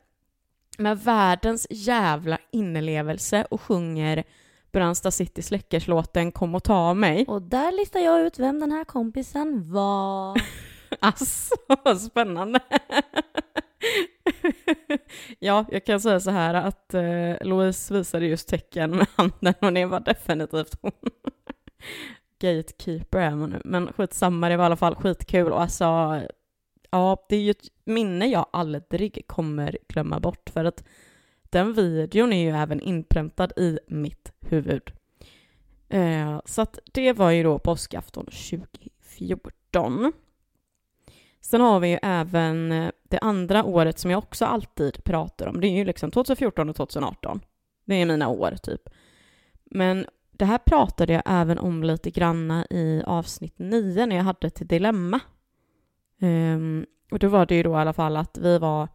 med 0.77 0.99
världens 0.99 1.67
jävla 1.69 2.37
inlevelse 2.51 3.47
och 3.51 3.61
sjunger 3.61 4.23
Brandsta 4.71 5.11
City 5.11 5.41
Släckerslåten 5.41 6.31
Kom 6.31 6.55
och 6.55 6.63
ta 6.63 6.93
mig. 6.93 7.25
Och 7.27 7.41
där 7.41 7.71
listar 7.71 7.99
jag 7.99 8.21
ut 8.21 8.39
vem 8.39 8.59
den 8.59 8.71
här 8.71 8.83
kompisen 8.83 9.71
var. 9.71 10.41
alltså, 10.99 11.55
spännande. 12.09 12.59
ja, 15.39 15.65
jag 15.71 15.85
kan 15.85 15.99
säga 15.99 16.19
så 16.19 16.31
här 16.31 16.53
att 16.53 16.93
eh, 16.93 17.35
Louise 17.41 17.93
visade 17.93 18.25
just 18.25 18.47
tecken 18.47 18.91
med 18.91 19.07
handen 19.15 19.53
och 19.59 19.73
det 19.73 19.85
var 19.85 19.99
definitivt 19.99 20.77
hon. 20.81 20.91
Gatekeeper 22.39 23.19
är 23.19 23.35
man 23.35 23.49
nu, 23.49 23.61
men 23.65 23.93
skitsamma, 23.93 24.49
det 24.49 24.57
var 24.57 24.63
i 24.63 24.65
alla 24.65 24.75
fall 24.75 24.95
skitkul 24.95 25.51
och 25.51 25.61
alltså 25.61 25.85
ja, 26.91 27.25
det 27.29 27.35
är 27.35 27.41
ju 27.41 27.51
ett 27.51 27.67
minne 27.85 28.27
jag 28.27 28.45
aldrig 28.53 29.23
kommer 29.27 29.77
glömma 29.87 30.19
bort 30.19 30.49
för 30.49 30.65
att 30.65 30.83
den 31.43 31.73
videon 31.73 32.33
är 32.33 32.43
ju 32.43 32.57
även 32.57 32.81
inpräntad 32.81 33.51
i 33.57 33.79
mitt 33.87 34.31
huvud. 34.39 34.91
Eh, 35.89 36.41
så 36.45 36.61
att 36.61 36.79
det 36.93 37.13
var 37.13 37.31
ju 37.31 37.43
då 37.43 37.59
påskafton 37.59 38.25
2014. 38.25 40.13
Sen 41.41 41.61
har 41.61 41.79
vi 41.79 41.89
ju 41.89 41.99
även 42.01 42.71
eh, 42.71 42.91
det 43.03 43.19
andra 43.19 43.63
året 43.63 43.99
som 43.99 44.11
jag 44.11 44.17
också 44.17 44.45
alltid 44.45 45.03
pratar 45.03 45.47
om. 45.47 45.61
Det 45.61 45.67
är 45.67 45.71
ju 45.71 45.85
liksom 45.85 46.11
2014 46.11 46.69
och 46.69 46.75
2018. 46.75 47.41
Det 47.85 47.95
är 47.95 48.05
mina 48.05 48.27
år 48.27 48.55
typ. 48.63 48.81
Men 49.65 50.05
det 50.31 50.45
här 50.45 50.57
pratade 50.57 51.13
jag 51.13 51.21
även 51.25 51.57
om 51.57 51.83
lite 51.83 52.11
granna 52.11 52.65
i 52.69 53.03
avsnitt 53.05 53.53
9 53.57 54.05
när 54.05 54.15
jag 54.15 54.23
hade 54.23 54.47
ett 54.47 54.69
Dilemma. 54.69 55.19
Um, 56.21 56.85
och 57.11 57.19
då 57.19 57.27
var 57.27 57.45
det 57.45 57.55
ju 57.55 57.63
då 57.63 57.71
i 57.71 57.75
alla 57.75 57.93
fall 57.93 58.17
att 58.17 58.37
vi 58.37 58.57
var 58.57 58.87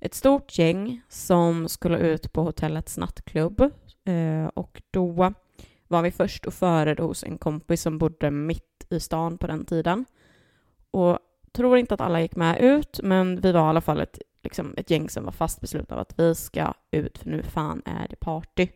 ett 0.00 0.14
stort 0.14 0.58
gäng 0.58 1.02
som 1.08 1.68
skulle 1.68 1.98
ut 1.98 2.32
på 2.32 2.42
hotellets 2.42 2.98
nattklubb. 2.98 3.60
Uh, 4.08 4.46
och 4.46 4.82
då 4.90 5.32
var 5.88 6.02
vi 6.02 6.10
först 6.10 6.46
och 6.46 6.54
före 6.54 7.02
hos 7.02 7.24
en 7.24 7.38
kompis 7.38 7.82
som 7.82 7.98
bodde 7.98 8.30
mitt 8.30 8.86
i 8.90 9.00
stan 9.00 9.38
på 9.38 9.46
den 9.46 9.64
tiden. 9.64 10.04
Och 10.90 11.18
tror 11.52 11.78
inte 11.78 11.94
att 11.94 12.00
alla 12.00 12.20
gick 12.20 12.36
med 12.36 12.60
ut, 12.60 13.00
men 13.02 13.40
vi 13.40 13.52
var 13.52 13.60
i 13.60 13.64
alla 13.64 13.80
fall 13.80 14.00
ett, 14.00 14.18
liksom, 14.42 14.74
ett 14.76 14.90
gäng 14.90 15.08
som 15.08 15.24
var 15.24 15.32
fast 15.32 15.60
beslutna 15.60 15.96
av 15.96 16.02
att 16.02 16.18
vi 16.18 16.34
ska 16.34 16.74
ut, 16.90 17.18
för 17.18 17.30
nu 17.30 17.42
fan 17.42 17.82
är 17.84 18.06
det 18.08 18.16
party. 18.16 18.68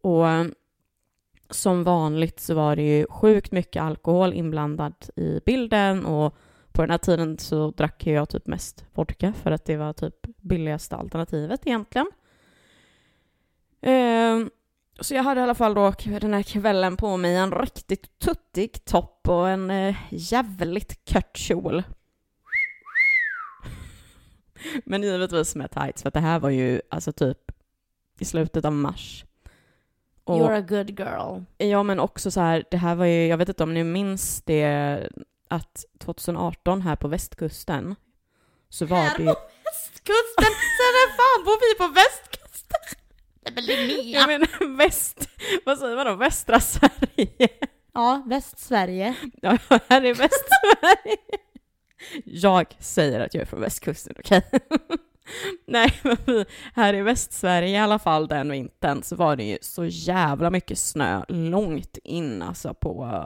Och 0.00 0.28
eh, 0.28 0.46
som 1.50 1.84
vanligt 1.84 2.40
så 2.40 2.54
var 2.54 2.76
det 2.76 2.82
ju 2.82 3.06
sjukt 3.10 3.52
mycket 3.52 3.82
alkohol 3.82 4.32
inblandad 4.32 4.94
i 5.16 5.40
bilden 5.46 6.06
och 6.06 6.36
på 6.72 6.82
den 6.82 6.90
här 6.90 6.98
tiden 6.98 7.38
så 7.38 7.70
drack 7.70 8.06
jag 8.06 8.28
typ 8.28 8.46
mest 8.46 8.84
vodka 8.94 9.32
för 9.32 9.50
att 9.50 9.64
det 9.64 9.76
var 9.76 9.92
typ 9.92 10.14
billigaste 10.36 10.96
alternativet 10.96 11.66
egentligen. 11.66 12.10
Ehm, 13.80 14.50
så 15.00 15.14
jag 15.14 15.22
hade 15.22 15.40
i 15.40 15.42
alla 15.42 15.54
fall 15.54 15.74
då 15.74 15.92
den 16.04 16.34
här 16.34 16.42
kvällen 16.42 16.96
på 16.96 17.16
mig 17.16 17.36
en 17.36 17.52
riktigt 17.52 18.18
tuttig 18.18 18.84
topp 18.84 19.28
och 19.28 19.48
en 19.48 19.70
eh, 19.70 19.96
jävligt 20.10 21.12
kort 21.12 21.36
kjol. 21.36 21.82
Men 24.84 25.02
givetvis 25.02 25.54
med 25.54 25.70
tights, 25.70 26.02
för 26.02 26.08
att 26.08 26.14
det 26.14 26.20
här 26.20 26.38
var 26.38 26.50
ju 26.50 26.80
alltså 26.90 27.12
typ 27.12 27.38
i 28.18 28.24
slutet 28.24 28.64
av 28.64 28.72
mars. 28.72 29.24
Och, 30.24 30.36
You're 30.36 30.58
a 30.58 30.60
good 30.60 30.90
girl. 31.00 31.42
Ja, 31.58 31.82
men 31.82 32.00
också 32.00 32.30
så 32.30 32.40
här, 32.40 32.64
det 32.70 32.76
här 32.76 32.94
var 32.94 33.04
ju, 33.04 33.26
jag 33.26 33.36
vet 33.36 33.48
inte 33.48 33.62
om 33.62 33.74
ni 33.74 33.84
minns 33.84 34.42
det, 34.42 35.08
att 35.48 35.84
2018 35.98 36.82
här 36.82 36.96
på 36.96 37.08
västkusten 37.08 37.94
så 38.68 38.86
var 38.86 38.96
här 38.96 39.16
det 39.16 39.22
ju... 39.22 39.28
på 39.28 39.40
västkusten? 39.64 40.52
Så 40.76 40.84
när 40.96 41.16
fan 41.16 41.44
bor 41.44 41.60
vi 41.60 41.78
på 41.78 41.94
västkusten? 41.94 42.99
Jag 44.04 44.26
menar 44.26 44.76
väst, 44.76 45.28
vad 45.64 45.78
säger 45.78 45.96
man 45.96 46.06
då, 46.06 46.14
västra 46.14 46.60
Sverige? 46.60 47.48
Ja, 47.92 48.22
västsverige. 48.26 49.14
Ja, 49.42 49.58
här 49.88 50.02
är 50.04 50.14
västsverige. 50.14 51.16
Jag 52.24 52.66
säger 52.78 53.20
att 53.20 53.34
jag 53.34 53.42
är 53.42 53.46
från 53.46 53.60
västkusten, 53.60 54.14
okej? 54.18 54.42
Okay? 54.52 54.78
Nej, 55.66 56.00
men 56.02 56.44
här 56.74 56.94
i 56.94 57.02
Västsverige 57.02 57.68
i 57.68 57.78
alla 57.78 57.98
fall 57.98 58.28
den 58.28 58.50
vintern 58.50 59.02
så 59.02 59.16
var 59.16 59.36
det 59.36 59.44
ju 59.44 59.58
så 59.60 59.84
jävla 59.84 60.50
mycket 60.50 60.78
snö 60.78 61.24
långt 61.28 61.98
in 62.04 62.42
alltså 62.42 62.74
på, 62.74 63.24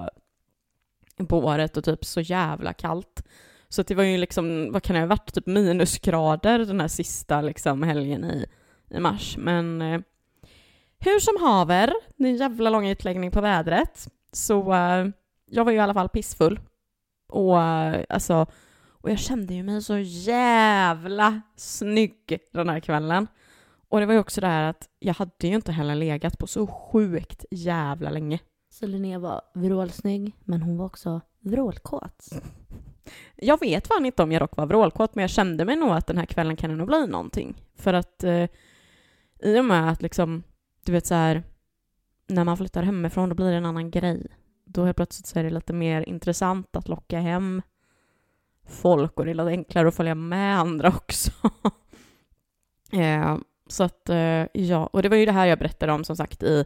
på 1.28 1.38
året 1.38 1.76
och 1.76 1.85
typ 1.85 2.04
så 2.04 2.21
jävla 2.21 2.73
kallt. 2.73 3.23
Så 3.68 3.83
det 3.83 3.94
var 3.94 4.04
ju 4.04 4.16
liksom, 4.16 4.73
vad 4.73 4.83
kan 4.83 4.94
det 4.94 5.00
ha 5.00 5.06
varit, 5.06 5.35
typ 5.35 5.47
minusgrader 5.47 6.59
den 6.59 6.80
här 6.80 6.88
sista 6.88 7.40
liksom 7.40 7.83
helgen 7.83 8.25
i, 8.25 8.47
i 8.94 9.00
mars. 9.00 9.36
Men 9.38 9.82
eh, 9.82 10.00
hur 10.98 11.20
som 11.20 11.46
haver, 11.46 11.94
det 12.16 12.24
är 12.24 12.30
en 12.30 12.36
jävla 12.36 12.70
lång 12.70 12.88
utläggning 12.88 13.30
på 13.30 13.40
vädret. 13.40 14.08
Så 14.32 14.72
eh, 14.72 15.06
jag 15.50 15.64
var 15.64 15.72
ju 15.72 15.78
i 15.78 15.80
alla 15.80 15.94
fall 15.94 16.08
pissfull. 16.08 16.60
Och 17.28 17.62
eh, 17.62 18.04
alltså 18.08 18.46
och 19.04 19.10
jag 19.10 19.18
kände 19.18 19.54
ju 19.54 19.62
mig 19.62 19.82
så 19.82 19.98
jävla 19.98 21.40
snygg 21.56 22.38
den 22.52 22.68
här 22.68 22.80
kvällen. 22.80 23.26
Och 23.88 24.00
det 24.00 24.06
var 24.06 24.14
ju 24.14 24.20
också 24.20 24.40
det 24.40 24.46
här 24.46 24.70
att 24.70 24.88
jag 24.98 25.14
hade 25.14 25.32
ju 25.46 25.54
inte 25.54 25.72
heller 25.72 25.94
legat 25.94 26.38
på 26.38 26.46
så 26.46 26.66
sjukt 26.66 27.44
jävla 27.50 28.10
länge. 28.10 28.38
Så 28.70 28.86
Linnea 28.86 29.18
var 29.18 29.40
vrålsnygg, 29.54 30.36
men 30.44 30.62
hon 30.62 30.76
var 30.76 30.86
också 30.86 31.20
vrålkåt. 31.40 32.28
Jag 33.36 33.60
vet 33.60 33.86
fan 33.86 34.06
inte 34.06 34.22
om 34.22 34.32
jag 34.32 34.42
dock 34.42 34.56
var 34.56 34.66
vrålkåt, 34.66 35.14
men 35.14 35.22
jag 35.22 35.30
kände 35.30 35.64
mig 35.64 35.76
nog 35.76 35.90
att 35.90 36.06
den 36.06 36.18
här 36.18 36.26
kvällen 36.26 36.56
kan 36.56 36.70
det 36.70 36.76
nog 36.76 36.86
bli 36.86 37.06
någonting. 37.06 37.62
För 37.76 37.94
att 37.94 38.24
eh, 38.24 38.46
i 39.44 39.60
och 39.60 39.64
med 39.64 39.90
att 39.90 40.02
liksom, 40.02 40.42
du 40.84 40.92
vet 40.92 41.06
så 41.06 41.14
här, 41.14 41.42
när 42.26 42.44
man 42.44 42.56
flyttar 42.56 42.82
hemifrån 42.82 43.28
då 43.28 43.34
blir 43.34 43.50
det 43.50 43.56
en 43.56 43.66
annan 43.66 43.90
grej. 43.90 44.26
Då 44.64 44.84
helt 44.84 44.96
plötsligt 44.96 45.26
så 45.26 45.38
är 45.38 45.44
det 45.44 45.50
lite 45.50 45.72
mer 45.72 46.08
intressant 46.08 46.76
att 46.76 46.88
locka 46.88 47.20
hem 47.20 47.62
folk 48.68 49.18
och 49.18 49.24
det 49.24 49.30
är 49.30 49.34
lite 49.34 49.48
enklare 49.48 49.88
att 49.88 49.94
följa 49.94 50.14
med 50.14 50.58
andra 50.58 50.88
också. 50.96 51.30
eh, 52.92 53.36
så 53.66 53.84
att, 53.84 54.08
eh, 54.08 54.46
ja, 54.52 54.86
och 54.86 55.02
det 55.02 55.08
var 55.08 55.16
ju 55.16 55.26
det 55.26 55.32
här 55.32 55.46
jag 55.46 55.58
berättade 55.58 55.92
om 55.92 56.04
som 56.04 56.16
sagt 56.16 56.42
i 56.42 56.64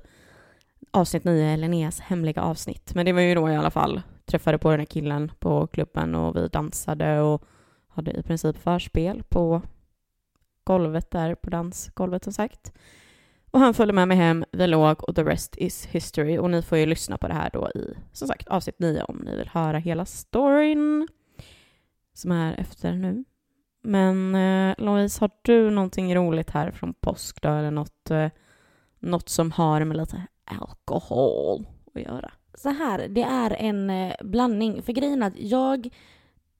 avsnitt 0.90 1.24
9, 1.24 1.56
Linneas 1.56 2.00
hemliga 2.00 2.42
avsnitt. 2.42 2.94
Men 2.94 3.06
det 3.06 3.12
var 3.12 3.20
ju 3.20 3.34
då 3.34 3.50
i 3.50 3.56
alla 3.56 3.70
fall, 3.70 4.02
träffade 4.24 4.58
på 4.58 4.70
den 4.70 4.80
här 4.80 4.86
killen 4.86 5.32
på 5.38 5.66
klubben 5.66 6.14
och 6.14 6.36
vi 6.36 6.48
dansade 6.48 7.20
och 7.20 7.42
hade 7.88 8.10
i 8.10 8.22
princip 8.22 8.58
förspel 8.58 9.22
på 9.28 9.62
golvet 10.68 11.10
där, 11.10 11.34
på 11.34 11.50
dansgolvet 11.50 12.24
som 12.24 12.32
sagt. 12.32 12.72
Och 13.50 13.60
han 13.60 13.74
följde 13.74 13.92
med 13.92 14.08
mig 14.08 14.16
hem, 14.16 14.44
vi 14.52 14.66
låg 14.66 15.04
och 15.08 15.16
the 15.16 15.22
rest 15.22 15.56
is 15.56 15.86
history. 15.86 16.38
Och 16.38 16.50
ni 16.50 16.62
får 16.62 16.78
ju 16.78 16.86
lyssna 16.86 17.18
på 17.18 17.28
det 17.28 17.34
här 17.34 17.50
då 17.52 17.70
i, 17.74 17.94
som 18.12 18.28
sagt, 18.28 18.48
avsnitt 18.48 18.78
9 18.78 19.02
om 19.02 19.22
ni 19.24 19.36
vill 19.36 19.48
höra 19.48 19.78
hela 19.78 20.04
storyn 20.04 21.08
som 22.14 22.32
är 22.32 22.60
efter 22.60 22.92
nu. 22.92 23.24
Men 23.82 24.34
eh, 24.34 24.74
Louise, 24.78 25.20
har 25.20 25.30
du 25.42 25.70
någonting 25.70 26.14
roligt 26.14 26.50
här 26.50 26.70
från 26.70 26.94
påsk 26.94 27.42
då, 27.42 27.48
eller 27.48 27.70
något, 27.70 28.10
eh, 28.10 28.28
något 28.98 29.28
som 29.28 29.52
har 29.52 29.84
med 29.84 29.96
lite 29.96 30.22
alkohol 30.44 31.66
att 31.94 32.02
göra? 32.02 32.32
Så 32.54 32.68
här, 32.68 33.08
det 33.08 33.22
är 33.22 33.50
en 33.50 33.90
eh, 33.90 34.14
blandning. 34.20 34.82
För 34.82 34.92
grejen 34.92 35.22
är 35.22 35.26
att 35.26 35.40
jag 35.40 35.88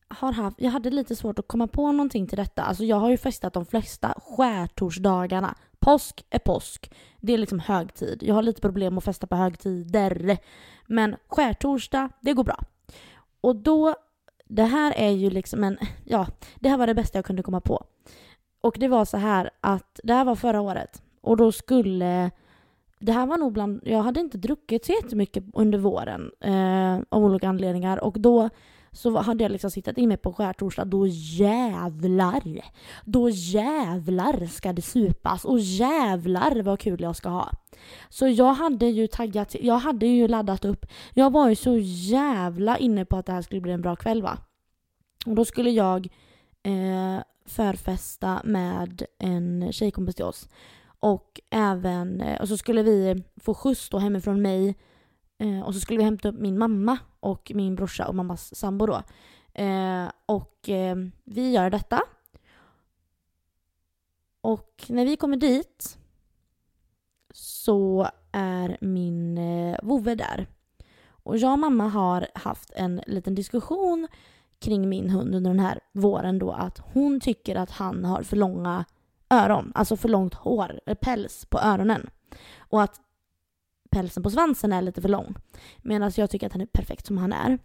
har 0.09 0.33
haft, 0.33 0.61
jag 0.61 0.71
hade 0.71 0.91
lite 0.91 1.17
svårt 1.17 1.39
att 1.39 1.49
komma 1.49 1.67
på 1.67 1.93
någonting 1.93 2.27
till 2.27 2.39
detta. 2.39 2.63
Alltså 2.63 2.85
jag 2.85 2.97
har 2.97 3.11
ju 3.11 3.17
festat 3.17 3.53
de 3.53 3.67
flesta 3.67 4.15
skärtorsdagarna. 4.27 5.55
Påsk 5.79 6.25
är 6.31 6.39
påsk. 6.39 6.91
Det 7.21 7.33
är 7.33 7.39
liksom 7.39 7.61
högtid. 7.61 8.23
Jag 8.23 8.35
har 8.35 8.43
lite 8.43 8.61
problem 8.61 8.99
att 8.99 9.05
festa 9.05 9.27
på 9.27 9.37
högtider. 9.37 10.39
Men 10.87 11.17
skärtorsdag, 11.29 12.09
det 12.21 12.33
går 12.33 12.45
bra. 12.45 12.61
Och 13.41 13.57
då 13.57 13.95
det 14.49 14.65
här 14.65 14.93
är 14.97 15.11
ju 15.11 15.31
liksom 15.31 15.65
en, 15.65 15.79
ja, 16.05 16.27
det 16.57 16.69
här 16.69 16.79
var 16.79 16.87
det 16.87 16.95
bästa 16.95 17.19
jag 17.19 17.25
kunde 17.25 17.43
komma 17.43 17.61
på. 17.61 17.85
Och 18.61 18.77
det 18.79 18.89
var 18.89 19.05
så 19.05 19.17
här 19.17 19.51
att, 19.61 20.01
det 20.03 20.15
här 20.15 20.25
var 20.25 20.35
förra 20.35 20.61
året. 20.61 21.03
Och 21.21 21.37
då 21.37 21.53
skulle, 21.53 22.31
det 22.99 23.13
här 23.13 23.27
var 23.27 23.37
nog 23.37 23.53
bland, 23.53 23.81
jag 23.85 24.03
hade 24.03 24.21
inte 24.21 24.39
druckit 24.39 24.85
så 24.85 24.93
jättemycket 24.93 25.45
under 25.53 25.79
våren 25.79 26.31
eh, 26.41 26.99
av 27.09 27.25
olika 27.25 27.49
anledningar. 27.49 28.05
Och 28.05 28.21
då 28.21 28.51
så 28.99 29.19
hade 29.19 29.45
jag 29.45 29.53
liksom 29.53 29.71
suttit 29.71 29.99
in 29.99 30.09
mig 30.09 30.17
på 30.17 30.33
skärtorsdag, 30.33 30.85
då 30.85 31.07
jävlar! 31.07 32.43
Då 33.05 33.31
jävlar 33.31 34.47
ska 34.47 34.73
det 34.73 34.83
supas 34.83 35.45
och 35.45 35.61
jävlar 35.61 36.63
vad 36.63 36.81
kul 36.81 37.01
jag 37.01 37.17
ska 37.17 37.29
ha. 37.29 37.51
Så 38.09 38.29
jag 38.29 38.55
hade 38.55 38.87
ju 38.87 39.07
taggat, 39.07 39.55
jag 39.61 39.79
hade 39.79 40.07
ju 40.07 40.29
laddat 40.29 40.65
upp. 40.65 40.87
Jag 41.15 41.33
var 41.33 41.49
ju 41.49 41.55
så 41.55 41.77
jävla 41.81 42.79
inne 42.79 43.05
på 43.05 43.17
att 43.17 43.27
det 43.27 43.33
här 43.33 43.43
skulle 43.43 43.61
bli 43.61 43.73
en 43.73 43.83
bra 43.83 43.97
kväll 43.97 44.23
va. 44.23 44.39
Och 45.27 45.35
då 45.35 45.45
skulle 45.45 45.71
jag 45.71 46.09
eh, 46.63 47.23
förfesta 47.47 48.41
med 48.45 49.03
en 49.19 49.73
tjejkompis 49.73 50.15
till 50.15 50.25
oss. 50.25 50.49
Och 51.01 51.41
även, 51.51 52.21
eh, 52.21 52.41
och 52.41 52.49
så 52.49 52.57
skulle 52.57 52.83
vi 52.83 53.25
få 53.37 53.55
skjuts 53.55 53.89
då 53.89 53.99
hemifrån 53.99 54.43
mig 54.43 54.77
Eh, 55.39 55.61
och 55.61 55.75
så 55.75 55.81
skulle 55.81 55.99
vi 55.99 56.05
hämta 56.05 56.29
upp 56.29 56.39
min 56.39 56.59
mamma 56.59 56.99
och 57.21 57.53
min 57.55 57.75
brorsa 57.75 58.09
och 58.09 58.15
mammas 58.15 58.55
sambo 58.55 58.87
då. 58.87 59.03
Eh, 59.55 60.11
och 60.27 60.69
eh, 60.69 60.97
vi 61.25 61.51
gör 61.51 61.71
detta. 61.71 62.03
Och 64.41 64.85
när 64.89 65.05
vi 65.05 65.17
kommer 65.17 65.37
dit 65.37 65.99
så 67.35 68.09
är 68.33 68.79
min 68.81 69.39
eh, 69.39 69.79
vovve 69.83 70.15
där. 70.15 70.47
Och 71.11 71.39
jag 71.39 71.53
och 71.53 71.59
mamma 71.59 71.89
har 71.89 72.29
haft 72.35 72.71
en 72.71 73.03
liten 73.07 73.35
diskussion 73.35 74.09
kring 74.59 74.89
min 74.89 75.11
hund 75.11 75.35
under 75.35 75.51
den 75.51 75.61
här 75.61 75.81
våren 75.93 76.39
då 76.39 76.51
att 76.53 76.79
hon 76.79 77.21
tycker 77.21 77.57
att 77.57 77.71
han 77.71 78.05
har 78.05 78.23
för 78.23 78.37
långa 78.37 78.85
öron, 79.31 79.73
alltså 79.75 79.97
för 79.97 80.09
långt 80.09 80.35
hår, 80.35 80.81
eh, 80.87 80.95
päls 80.95 81.47
på 81.51 81.59
öronen. 81.59 82.11
Och 82.59 82.83
att 82.83 83.01
pälsen 83.91 84.23
på 84.23 84.31
svansen 84.31 84.73
är 84.73 84.83
lite 84.83 85.03
för 85.03 85.09
lång. 85.09 85.35
Medan 85.83 86.13
jag 86.17 86.31
tycker 86.31 86.47
att 86.47 86.53
han 86.53 86.63
är 86.63 86.67
perfekt 86.67 87.07
som 87.07 87.19
han 87.19 87.33
är. 87.33 87.59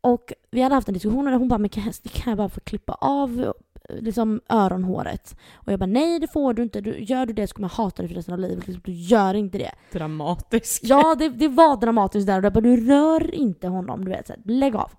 Och 0.00 0.32
vi 0.50 0.62
hade 0.62 0.74
haft 0.74 0.88
en 0.88 0.94
diskussion 0.94 1.28
och 1.28 1.38
hon 1.38 1.48
bara, 1.48 1.58
men 1.58 1.68
kan 1.68 1.84
jag, 1.84 2.12
kan 2.12 2.30
jag 2.30 2.38
bara 2.38 2.48
få 2.48 2.60
klippa 2.60 2.92
av 2.92 3.52
liksom 3.88 4.40
öronhåret? 4.48 5.36
Och 5.54 5.72
jag 5.72 5.80
bara, 5.80 5.86
nej 5.86 6.18
det 6.18 6.28
får 6.28 6.54
du 6.54 6.62
inte. 6.62 6.80
Du, 6.80 6.98
gör 6.98 7.26
du 7.26 7.32
det 7.32 7.46
så 7.46 7.54
kommer 7.54 7.68
jag 7.68 7.84
hata 7.84 8.02
dig 8.02 8.08
för 8.08 8.14
resten 8.14 8.34
av 8.34 8.40
livet. 8.40 8.66
Liksom, 8.66 8.82
du 8.84 8.92
gör 8.92 9.34
inte 9.34 9.58
det. 9.58 9.70
Dramatiskt. 9.92 10.84
Ja, 10.84 11.14
det, 11.14 11.28
det 11.28 11.48
var 11.48 11.76
dramatiskt 11.76 12.26
där. 12.26 12.38
Och 12.38 12.44
jag 12.44 12.52
bara, 12.52 12.60
du 12.60 12.86
rör 12.88 13.34
inte 13.34 13.68
honom. 13.68 14.04
Du 14.04 14.10
vet, 14.10 14.26
så 14.26 14.32
här, 14.32 14.42
lägg 14.44 14.76
av. 14.76 14.90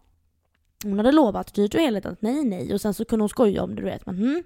Hon 0.83 0.97
hade 0.97 1.11
lovat 1.11 1.53
dyrt 1.53 1.75
och 1.75 1.81
heligt 1.81 2.05
att 2.05 2.21
nej, 2.21 2.45
nej. 2.45 2.73
Och 2.73 2.81
sen 2.81 2.93
så 2.93 3.05
kunde 3.05 3.23
hon 3.23 3.29
skoja 3.29 3.63
om 3.63 3.69
det, 3.69 3.81
du 3.81 3.83
vet. 3.83 4.05
Men, 4.05 4.17
hmm. 4.17 4.43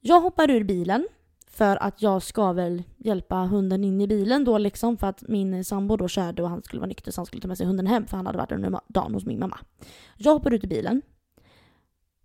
Jag 0.00 0.20
hoppar 0.20 0.50
ur 0.50 0.64
bilen 0.64 1.08
för 1.50 1.82
att 1.82 2.02
jag 2.02 2.22
ska 2.22 2.52
väl 2.52 2.82
hjälpa 2.96 3.36
hunden 3.36 3.84
in 3.84 4.00
i 4.00 4.06
bilen 4.06 4.44
då 4.44 4.58
liksom 4.58 4.96
för 4.96 5.06
att 5.06 5.22
min 5.28 5.64
sambo 5.64 5.96
då 5.96 6.08
körde 6.08 6.42
och 6.42 6.48
han 6.48 6.62
skulle 6.62 6.80
vara 6.80 6.88
nykter 6.88 7.12
så 7.12 7.20
han 7.20 7.26
skulle 7.26 7.42
ta 7.42 7.48
med 7.48 7.58
sig 7.58 7.66
hunden 7.66 7.86
hem 7.86 8.06
för 8.06 8.16
han 8.16 8.26
hade 8.26 8.38
varit 8.38 8.52
under 8.52 8.80
dagen 8.88 9.14
hos 9.14 9.24
min 9.24 9.38
mamma. 9.38 9.58
Jag 10.16 10.32
hoppar 10.32 10.54
ut 10.54 10.64
i 10.64 10.66
bilen. 10.66 11.02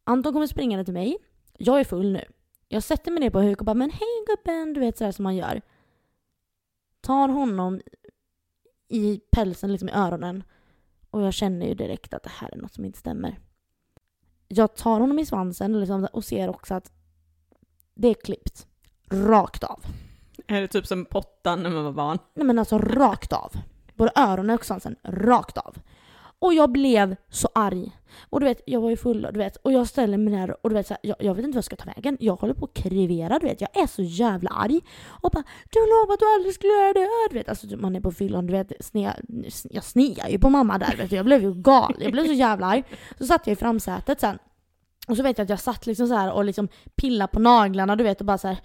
Anton 0.03 0.33
kommer 0.33 0.47
springande 0.47 0.85
till 0.85 0.93
mig. 0.93 1.17
Jag 1.57 1.79
är 1.79 1.83
full 1.83 2.11
nu. 2.11 2.25
Jag 2.67 2.83
sätter 2.83 3.11
mig 3.11 3.19
ner 3.19 3.29
på 3.29 3.39
huk 3.39 3.59
och 3.59 3.65
bara 3.65 3.73
men 3.73 3.91
hej 3.91 4.25
gubben, 4.27 4.73
du 4.73 4.79
vet 4.79 4.97
sådär 4.97 5.11
som 5.11 5.23
man 5.23 5.35
gör. 5.35 5.61
Tar 7.01 7.29
honom 7.29 7.81
i 8.87 9.21
pälsen, 9.31 9.71
liksom 9.71 9.89
i 9.89 9.91
öronen. 9.91 10.43
Och 11.09 11.21
jag 11.21 11.33
känner 11.33 11.67
ju 11.67 11.73
direkt 11.73 12.13
att 12.13 12.23
det 12.23 12.31
här 12.33 12.53
är 12.53 12.57
något 12.57 12.73
som 12.73 12.85
inte 12.85 12.99
stämmer. 12.99 13.39
Jag 14.47 14.75
tar 14.75 14.99
honom 14.99 15.19
i 15.19 15.25
svansen 15.25 15.79
liksom, 15.79 16.07
och 16.13 16.25
ser 16.25 16.49
också 16.49 16.73
att 16.73 16.91
det 17.93 18.07
är 18.07 18.13
klippt. 18.13 18.67
Rakt 19.15 19.63
av. 19.63 19.79
Är 20.47 20.61
det 20.61 20.67
typ 20.67 20.87
som 20.87 21.05
pottan 21.05 21.63
när 21.63 21.69
man 21.69 21.83
var 21.83 21.91
barn? 21.91 22.19
Nej 22.35 22.45
men 22.45 22.59
alltså 22.59 22.77
rakt 22.77 23.33
av. 23.33 23.51
Både 23.93 24.11
öronen 24.15 24.55
och 24.55 24.65
svansen 24.65 24.95
rakt 25.03 25.57
av. 25.57 25.77
Och 26.39 26.53
jag 26.53 26.71
blev 26.71 27.15
så 27.29 27.49
arg. 27.55 27.91
Och 28.29 28.39
du 28.39 28.45
vet, 28.45 28.61
jag 28.65 28.81
var 28.81 28.89
ju 28.89 28.97
full 28.97 29.27
du 29.33 29.39
vet, 29.39 29.55
och 29.55 29.71
jag 29.71 29.87
ställer 29.87 30.17
mig 30.17 30.33
där 30.33 30.65
och 30.65 30.69
du 30.69 30.75
vet, 30.75 30.87
så 30.87 30.93
här, 30.93 30.99
jag, 31.01 31.15
jag, 31.19 31.35
vet 31.35 31.45
inte 31.45 31.55
vad 31.55 31.57
jag 31.57 31.63
ska 31.63 31.75
ta 31.75 31.91
vägen. 31.95 32.17
Jag 32.19 32.35
håller 32.35 32.53
på 32.53 32.65
att 32.65 32.73
krivera, 32.73 33.39
du 33.39 33.47
vet. 33.47 33.61
Jag 33.61 33.77
är 33.77 33.87
så 33.87 34.01
jävla 34.01 34.49
arg. 34.49 34.81
Och 35.05 35.31
bara 35.31 35.43
du 35.69 35.79
lovade 35.79 36.13
att 36.13 36.19
du 36.19 36.33
aldrig 36.35 36.53
skulle 36.53 36.73
göra 36.73 36.93
det. 36.93 37.09
Du 37.29 37.37
vet, 37.37 37.49
alltså 37.49 37.67
man 37.77 37.95
är 37.95 38.01
på 38.01 38.11
fyllan, 38.11 38.47
du 38.47 38.53
vet. 38.53 38.71
Sne, 38.79 39.13
jag 39.63 39.83
snear 39.83 40.29
ju 40.29 40.39
på 40.39 40.49
mamma 40.49 40.77
där, 40.77 40.95
vet 40.97 41.09
du. 41.09 41.15
Jag 41.15 41.25
blev 41.25 41.41
ju 41.41 41.53
gal. 41.53 41.95
Jag 41.99 42.11
blev 42.11 42.25
så 42.25 42.33
jävla 42.33 42.65
arg. 42.65 42.83
Så 43.19 43.25
satt 43.25 43.47
jag 43.47 43.51
i 43.53 43.55
framsätet 43.55 44.21
sen. 44.21 44.37
Och 45.05 45.17
så 45.17 45.23
vet 45.23 45.37
jag 45.37 45.45
att 45.45 45.49
jag 45.49 45.59
satt 45.59 45.85
liksom 45.85 46.07
så 46.07 46.15
här 46.15 46.31
och 46.31 46.45
liksom 46.45 46.67
pillade 46.95 47.31
på 47.31 47.39
naglarna, 47.39 47.95
du 47.95 48.03
vet, 48.03 48.19
och 48.19 48.25
bara 48.25 48.37
så 48.37 48.47
här, 48.47 48.57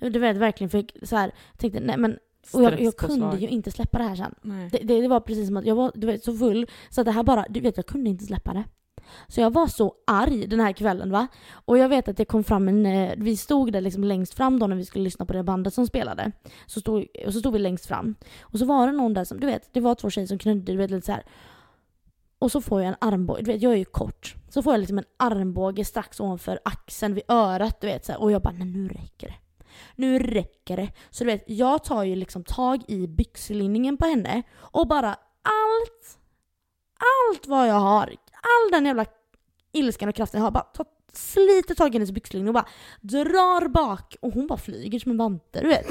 Du 0.00 0.18
vet, 0.18 0.36
verkligen 0.36 0.70
fick 0.70 0.96
så 1.02 1.16
här, 1.16 1.32
tänkte 1.56 1.80
nej 1.80 1.96
men 1.96 2.18
och 2.52 2.62
jag, 2.62 2.80
jag 2.80 2.96
kunde 2.96 3.36
ju 3.36 3.48
inte 3.48 3.70
släppa 3.70 3.98
det 3.98 4.04
här 4.04 4.16
sen. 4.16 4.34
Det, 4.70 4.78
det, 4.78 5.00
det, 5.00 5.08
var 5.08 5.20
precis 5.20 5.46
som 5.46 5.56
att 5.56 5.66
jag 5.66 5.74
var 5.74 5.92
du 5.94 6.06
vet, 6.06 6.24
så 6.24 6.36
full 6.36 6.66
så 6.90 7.00
att 7.00 7.04
det 7.04 7.10
här 7.10 7.22
bara, 7.22 7.46
du 7.48 7.60
vet 7.60 7.76
jag 7.76 7.86
kunde 7.86 8.10
inte 8.10 8.24
släppa 8.24 8.52
det. 8.52 8.64
Så 9.28 9.40
jag 9.40 9.52
var 9.52 9.66
så 9.66 9.94
arg 10.06 10.46
den 10.46 10.60
här 10.60 10.72
kvällen 10.72 11.10
va. 11.10 11.26
Och 11.52 11.78
jag 11.78 11.88
vet 11.88 12.08
att 12.08 12.16
det 12.16 12.24
kom 12.24 12.44
fram 12.44 12.68
en, 12.68 12.86
eh, 12.86 13.12
vi 13.16 13.36
stod 13.36 13.72
där 13.72 13.80
liksom 13.80 14.04
längst 14.04 14.34
fram 14.34 14.58
då 14.58 14.66
när 14.66 14.76
vi 14.76 14.84
skulle 14.84 15.04
lyssna 15.04 15.26
på 15.26 15.32
det 15.32 15.42
bandet 15.42 15.74
som 15.74 15.86
spelade. 15.86 16.32
Så 16.66 16.80
stod, 16.80 17.06
och 17.26 17.32
så 17.32 17.40
stod 17.40 17.52
vi 17.52 17.58
längst 17.58 17.86
fram. 17.86 18.14
Och 18.40 18.58
så 18.58 18.64
var 18.64 18.86
det 18.86 18.92
någon 18.92 19.14
där 19.14 19.24
som, 19.24 19.40
du 19.40 19.46
vet, 19.46 19.74
det 19.74 19.80
var 19.80 19.94
två 19.94 20.10
tjejer 20.10 20.26
som 20.26 20.38
knödde, 20.38 20.72
du 20.72 20.78
vet 20.78 20.90
lite 20.90 21.06
så 21.06 21.12
här. 21.12 21.22
Och 22.38 22.52
så 22.52 22.60
får 22.60 22.80
jag 22.80 22.88
en 22.88 22.96
armbåge, 22.98 23.42
du 23.42 23.52
vet 23.52 23.62
jag 23.62 23.72
är 23.72 23.76
ju 23.76 23.84
kort. 23.84 24.34
Så 24.52 24.62
får 24.62 24.72
jag 24.72 24.80
liksom 24.80 24.98
en 24.98 25.04
armbåge 25.16 25.84
strax 25.84 26.20
ovanför 26.20 26.60
axeln 26.64 27.14
vid 27.14 27.24
örat 27.28 27.80
du 27.80 27.86
vet 27.86 28.04
så 28.04 28.12
här. 28.12 28.20
Och 28.20 28.32
jag 28.32 28.42
bara, 28.42 28.54
nej 28.54 28.66
nu 28.66 28.88
räcker 28.88 29.28
det 29.28 29.34
nu 29.94 30.18
räcker 30.18 30.76
det. 30.76 30.92
Så 31.10 31.24
du 31.24 31.30
vet, 31.30 31.44
jag 31.46 31.84
tar 31.84 32.04
ju 32.04 32.16
liksom 32.16 32.44
tag 32.44 32.82
i 32.88 33.06
byxlinningen 33.06 33.96
på 33.96 34.06
henne 34.06 34.42
och 34.58 34.88
bara 34.88 35.08
allt, 35.42 36.18
allt 36.98 37.46
vad 37.46 37.68
jag 37.68 37.74
har, 37.74 38.14
all 38.32 38.70
den 38.72 38.86
jävla 38.86 39.06
ilskan 39.72 40.08
och 40.08 40.14
kraften 40.14 40.40
jag 40.40 40.46
har, 40.46 40.50
bara 40.50 40.66
sliter 41.12 41.74
tag 41.74 41.94
i 41.94 41.98
hennes 41.98 42.12
byxlinning 42.12 42.48
och 42.48 42.54
bara 42.54 42.68
drar 43.00 43.68
bak 43.68 44.16
och 44.20 44.32
hon 44.32 44.46
bara 44.46 44.58
flyger 44.58 44.98
som 44.98 45.10
en 45.10 45.18
vante 45.18 45.60
du 45.60 45.68
vet. 45.68 45.86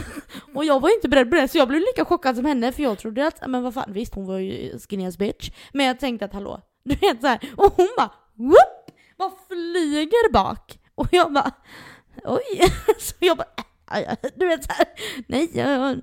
och 0.54 0.64
jag 0.64 0.80
var 0.80 0.94
inte 0.94 1.08
beredd 1.08 1.30
på 1.30 1.36
det 1.36 1.48
så 1.48 1.58
jag 1.58 1.68
blev 1.68 1.80
lika 1.80 2.04
chockad 2.04 2.36
som 2.36 2.44
henne 2.44 2.72
för 2.72 2.82
jag 2.82 2.98
trodde 2.98 3.26
att, 3.26 3.42
men 3.46 3.62
vad 3.62 3.74
fan 3.74 3.92
visst 3.92 4.14
hon 4.14 4.26
var 4.26 4.38
ju 4.38 4.78
skinny 4.78 5.06
as 5.06 5.18
bitch. 5.18 5.50
Men 5.72 5.86
jag 5.86 6.00
tänkte 6.00 6.24
att 6.24 6.32
hallå, 6.32 6.60
du 6.86 6.94
vet 6.94 7.20
så 7.20 7.26
här. 7.26 7.52
och 7.56 7.72
hon 7.76 7.88
bara 7.96 8.12
whoop, 8.34 8.90
bara 9.18 9.32
flyger 9.48 10.32
bak. 10.32 10.78
Och 10.94 11.08
jag 11.10 11.32
bara 11.32 11.52
oj. 12.24 12.60
Så 12.98 13.14
jag 13.18 13.36
bara, 13.36 14.16
du 14.36 14.46
vet 14.46 14.64
såhär, 14.64 14.86
nej. 15.26 16.02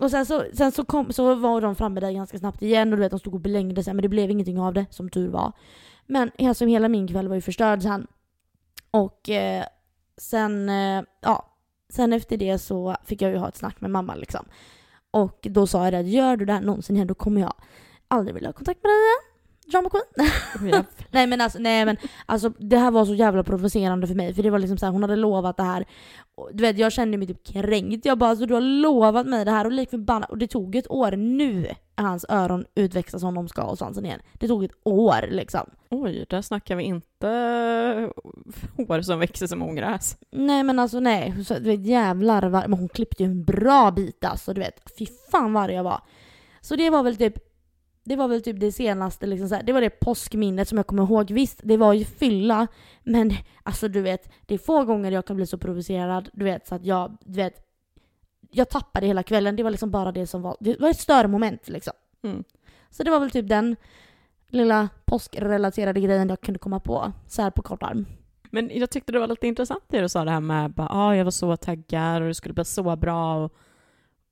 Och 0.00 0.10
sen 0.10 0.26
så, 0.26 0.44
sen 0.52 0.72
så, 0.72 0.84
kom, 0.84 1.12
så 1.12 1.34
var 1.34 1.60
de 1.60 1.74
framme 1.74 2.00
där 2.00 2.12
ganska 2.12 2.38
snabbt 2.38 2.62
igen 2.62 2.92
och 2.92 2.96
du 2.96 3.02
vet 3.02 3.10
de 3.10 3.18
stod 3.18 3.34
och 3.34 3.40
belängde 3.40 3.84
sig 3.84 3.94
men 3.94 4.02
det 4.02 4.08
blev 4.08 4.30
ingenting 4.30 4.60
av 4.60 4.74
det 4.74 4.86
som 4.90 5.10
tur 5.10 5.28
var. 5.28 5.52
Men 6.06 6.30
alltså, 6.38 6.66
hela 6.66 6.88
min 6.88 7.08
kväll 7.08 7.28
var 7.28 7.34
ju 7.34 7.40
förstörd 7.40 7.82
sen. 7.82 8.06
Och 8.90 9.30
eh, 9.30 9.64
sen, 10.16 10.68
eh, 10.68 11.02
ja, 11.20 11.56
sen 11.92 12.12
efter 12.12 12.36
det 12.36 12.58
så 12.58 12.96
fick 13.04 13.22
jag 13.22 13.30
ju 13.30 13.36
ha 13.36 13.48
ett 13.48 13.56
snack 13.56 13.80
med 13.80 13.90
mamma 13.90 14.14
liksom. 14.14 14.44
Och 15.10 15.38
då 15.50 15.66
sa 15.66 15.84
jag 15.84 15.94
att 15.94 16.06
gör 16.06 16.36
du 16.36 16.44
det 16.44 16.52
här 16.52 16.60
någonsin 16.60 16.96
igen 16.96 17.08
då 17.08 17.14
kommer 17.14 17.40
jag 17.40 17.54
aldrig 18.08 18.34
vilja 18.34 18.48
ha 18.48 18.52
kontakt 18.52 18.82
med 18.82 18.90
dig 18.90 18.98
igen 18.98 19.29
drama 19.70 19.90
queen. 19.90 20.84
nej 21.10 21.26
men 21.26 21.40
alltså, 21.40 21.58
nej 21.58 21.84
men 21.84 21.96
alltså 22.26 22.48
det 22.58 22.76
här 22.76 22.90
var 22.90 23.04
så 23.04 23.14
jävla 23.14 23.42
provocerande 23.42 24.06
för 24.06 24.14
mig 24.14 24.34
för 24.34 24.42
det 24.42 24.50
var 24.50 24.58
liksom 24.58 24.78
så 24.78 24.86
här, 24.86 24.92
hon 24.92 25.02
hade 25.02 25.16
lovat 25.16 25.56
det 25.56 25.62
här. 25.62 25.84
Och, 26.34 26.50
du 26.52 26.62
vet 26.62 26.78
jag 26.78 26.92
kände 26.92 27.18
mig 27.18 27.26
typ 27.26 27.46
kränkt. 27.46 28.04
Jag 28.06 28.18
bara 28.18 28.30
alltså 28.30 28.46
du 28.46 28.54
har 28.54 28.60
lovat 28.60 29.26
mig 29.26 29.44
det 29.44 29.50
här 29.50 29.64
och 29.64 29.72
lik 29.72 29.90
förbannat. 29.90 30.30
Och 30.30 30.38
det 30.38 30.46
tog 30.46 30.76
ett 30.76 30.90
år 30.90 31.10
nu 31.12 31.66
är 31.96 32.02
hans 32.02 32.26
öron 32.28 32.64
utväxtas 32.74 33.20
som 33.20 33.34
de 33.34 33.48
ska 33.48 33.62
och 33.62 33.78
svansen 33.78 34.06
igen. 34.06 34.20
Det 34.32 34.48
tog 34.48 34.64
ett 34.64 34.74
år 34.84 35.28
liksom. 35.30 35.70
Oj, 35.90 36.26
där 36.28 36.42
snackar 36.42 36.76
vi 36.76 36.84
inte 36.84 37.26
hår 38.76 39.02
som 39.02 39.18
växer 39.18 39.46
som 39.46 39.62
ogräs. 39.62 40.16
Nej 40.30 40.62
men 40.62 40.78
alltså 40.78 41.00
nej, 41.00 41.44
så, 41.44 41.54
du 41.54 41.60
vet 41.60 41.86
jävlar 41.86 42.50
men 42.50 42.78
hon 42.78 42.88
klippte 42.88 43.22
ju 43.22 43.26
en 43.26 43.44
bra 43.44 43.90
bit 43.90 44.24
alltså 44.24 44.54
du 44.54 44.60
vet. 44.60 44.98
Fy 44.98 45.06
fan 45.30 45.52
vad 45.52 45.72
jag 45.72 45.84
var. 45.84 46.00
Så 46.60 46.76
det 46.76 46.90
var 46.90 47.02
väl 47.02 47.16
typ 47.16 47.49
det 48.04 48.16
var 48.16 48.28
väl 48.28 48.42
typ 48.42 48.60
det 48.60 48.72
senaste, 48.72 49.26
liksom 49.26 49.48
så 49.48 49.54
här, 49.54 49.62
det 49.62 49.72
var 49.72 49.80
det 49.80 49.90
påskminnet 49.90 50.68
som 50.68 50.78
jag 50.78 50.86
kommer 50.86 51.02
ihåg. 51.02 51.30
Visst, 51.30 51.60
det 51.62 51.76
var 51.76 51.92
ju 51.92 52.04
fylla, 52.04 52.66
men 53.02 53.32
alltså 53.62 53.88
du 53.88 54.00
vet, 54.00 54.32
det 54.46 54.54
är 54.54 54.58
få 54.58 54.84
gånger 54.84 55.12
jag 55.12 55.26
kan 55.26 55.36
bli 55.36 55.46
så 55.46 55.58
provocerad, 55.58 56.30
du 56.32 56.44
vet, 56.44 56.66
så 56.66 56.74
att 56.74 56.84
jag, 56.84 57.16
du 57.24 57.36
vet, 57.36 57.66
jag 58.50 58.68
tappade 58.68 59.06
hela 59.06 59.22
kvällen. 59.22 59.56
Det 59.56 59.62
var 59.62 59.70
liksom 59.70 59.90
bara 59.90 60.12
det 60.12 60.26
som 60.26 60.42
var, 60.42 60.56
det 60.60 60.80
var 60.80 60.90
ett 60.90 61.00
störmoment 61.00 61.68
liksom. 61.68 61.92
Mm. 62.22 62.44
Så 62.90 63.02
det 63.02 63.10
var 63.10 63.20
väl 63.20 63.30
typ 63.30 63.48
den 63.48 63.76
lilla 64.48 64.88
påskrelaterade 65.04 66.00
grejen 66.00 66.28
jag 66.28 66.40
kunde 66.40 66.58
komma 66.58 66.80
på, 66.80 67.12
så 67.26 67.42
här 67.42 67.50
på 67.50 67.62
kort 67.62 67.82
arm. 67.82 68.06
Men 68.50 68.70
jag 68.74 68.90
tyckte 68.90 69.12
det 69.12 69.18
var 69.18 69.26
lite 69.26 69.46
intressant 69.46 69.84
det 69.88 70.00
du 70.00 70.08
sa 70.08 70.24
det 70.24 70.30
här 70.30 70.40
med 70.40 70.66
att 70.66 70.90
ah, 70.90 71.14
jag 71.14 71.24
var 71.24 71.30
så 71.30 71.56
taggad 71.56 72.22
och 72.22 72.28
det 72.28 72.34
skulle 72.34 72.54
bli 72.54 72.64
så 72.64 72.96
bra 72.96 73.44
och, 73.44 73.52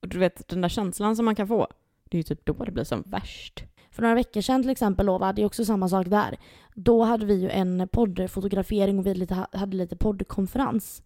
och 0.01 0.07
du 0.07 0.19
vet 0.19 0.47
den 0.47 0.61
där 0.61 0.69
känslan 0.69 1.15
som 1.15 1.25
man 1.25 1.35
kan 1.35 1.47
få. 1.47 1.67
Det 2.09 2.17
är 2.17 2.19
ju 2.19 2.23
typ 2.23 2.45
då 2.45 2.53
det 2.53 2.71
blir 2.71 2.83
som 2.83 3.03
värst. 3.05 3.63
För 3.91 4.01
några 4.01 4.15
veckor 4.15 4.41
sedan 4.41 4.61
till 4.61 4.71
exempel 4.71 5.05
Lova, 5.05 5.33
det 5.33 5.41
är 5.41 5.45
också 5.45 5.65
samma 5.65 5.89
sak 5.89 6.07
där. 6.07 6.37
Då 6.75 7.03
hade 7.03 7.25
vi 7.25 7.33
ju 7.33 7.49
en 7.49 7.87
poddfotografering 7.91 8.99
och 8.99 9.05
vi 9.05 9.13
lite, 9.13 9.47
hade 9.51 9.77
lite 9.77 9.95
poddkonferens. 9.95 11.03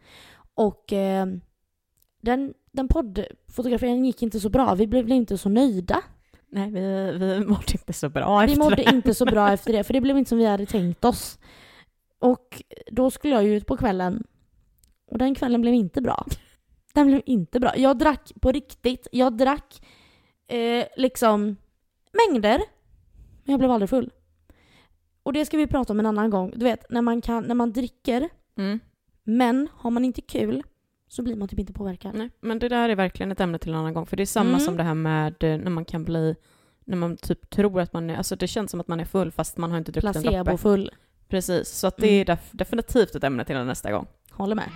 Och 0.55 0.93
eh, 0.93 1.25
den, 2.21 2.53
den 2.71 2.87
poddfotograferingen 2.87 4.05
gick 4.05 4.23
inte 4.23 4.39
så 4.39 4.49
bra. 4.49 4.75
Vi 4.75 4.87
blev 4.87 5.09
inte 5.09 5.37
så 5.37 5.49
nöjda. 5.49 6.01
Nej, 6.49 6.71
vi, 6.71 7.11
vi 7.17 7.45
mådde 7.45 7.73
inte 7.73 7.93
så 7.93 8.09
bra 8.09 8.43
efter 8.43 8.55
Vi 8.55 8.63
mådde 8.63 8.75
det. 8.75 8.91
inte 8.91 9.13
så 9.13 9.25
bra 9.25 9.49
efter 9.53 9.73
det, 9.73 9.83
för 9.83 9.93
det 9.93 10.01
blev 10.01 10.17
inte 10.17 10.29
som 10.29 10.37
vi 10.37 10.45
hade 10.45 10.65
tänkt 10.65 11.05
oss. 11.05 11.39
Och 12.19 12.63
då 12.91 13.11
skulle 13.11 13.33
jag 13.33 13.43
ju 13.43 13.55
ut 13.55 13.65
på 13.65 13.77
kvällen. 13.77 14.23
Och 15.11 15.17
den 15.17 15.35
kvällen 15.35 15.61
blev 15.61 15.73
inte 15.73 16.01
bra. 16.01 16.25
Den 16.93 17.07
blev 17.07 17.21
inte 17.25 17.59
bra. 17.59 17.77
Jag 17.77 17.97
drack 17.97 18.31
på 18.41 18.51
riktigt. 18.51 19.07
Jag 19.11 19.37
drack 19.37 19.81
eh, 20.47 20.85
liksom 20.97 21.55
mängder. 22.11 22.61
Men 23.43 23.51
jag 23.51 23.59
blev 23.59 23.71
aldrig 23.71 23.89
full. 23.89 24.11
Och 25.23 25.33
det 25.33 25.45
ska 25.45 25.57
vi 25.57 25.67
prata 25.67 25.93
om 25.93 25.99
en 25.99 26.05
annan 26.05 26.29
gång. 26.29 26.53
Du 26.55 26.65
vet, 26.65 26.89
när 26.89 27.01
man, 27.01 27.21
kan, 27.21 27.43
när 27.43 27.55
man 27.55 27.71
dricker, 27.71 28.29
mm. 28.57 28.79
men 29.23 29.67
har 29.73 29.91
man 29.91 30.05
inte 30.05 30.21
kul 30.21 30.63
så 31.07 31.23
blir 31.23 31.35
man 31.35 31.47
typ 31.47 31.59
inte 31.59 31.73
påverkad. 31.73 32.15
Nej, 32.15 32.29
men 32.41 32.59
det 32.59 32.69
där 32.69 32.89
är 32.89 32.95
verkligen 32.95 33.31
ett 33.31 33.39
ämne 33.39 33.57
till 33.57 33.71
en 33.71 33.79
annan 33.79 33.93
gång. 33.93 34.05
För 34.05 34.17
det 34.17 34.23
är 34.23 34.25
samma 34.25 34.49
mm. 34.49 34.59
som 34.59 34.77
det 34.77 34.83
här 34.83 34.93
med 34.93 35.43
eh, 35.43 35.57
när 35.57 35.69
man 35.69 35.85
kan 35.85 36.03
bli, 36.03 36.35
när 36.85 36.97
man 36.97 37.17
typ 37.17 37.49
tror 37.49 37.81
att 37.81 37.93
man 37.93 38.09
är, 38.09 38.17
alltså 38.17 38.35
det 38.35 38.47
känns 38.47 38.71
som 38.71 38.79
att 38.79 38.87
man 38.87 38.99
är 38.99 39.05
full 39.05 39.31
fast 39.31 39.57
man 39.57 39.71
har 39.71 39.77
inte 39.77 39.91
druckit 39.91 40.15
en 40.15 40.21
droppe. 40.21 40.43
Placebo-full. 40.43 40.91
Precis, 41.27 41.69
så 41.69 41.87
att 41.87 41.97
det 41.97 42.07
är 42.07 42.29
mm. 42.29 42.37
definitivt 42.51 43.15
ett 43.15 43.23
ämne 43.23 43.45
till 43.45 43.55
nästa 43.55 43.91
gång. 43.91 44.07
Håller 44.31 44.55
med. 44.55 44.69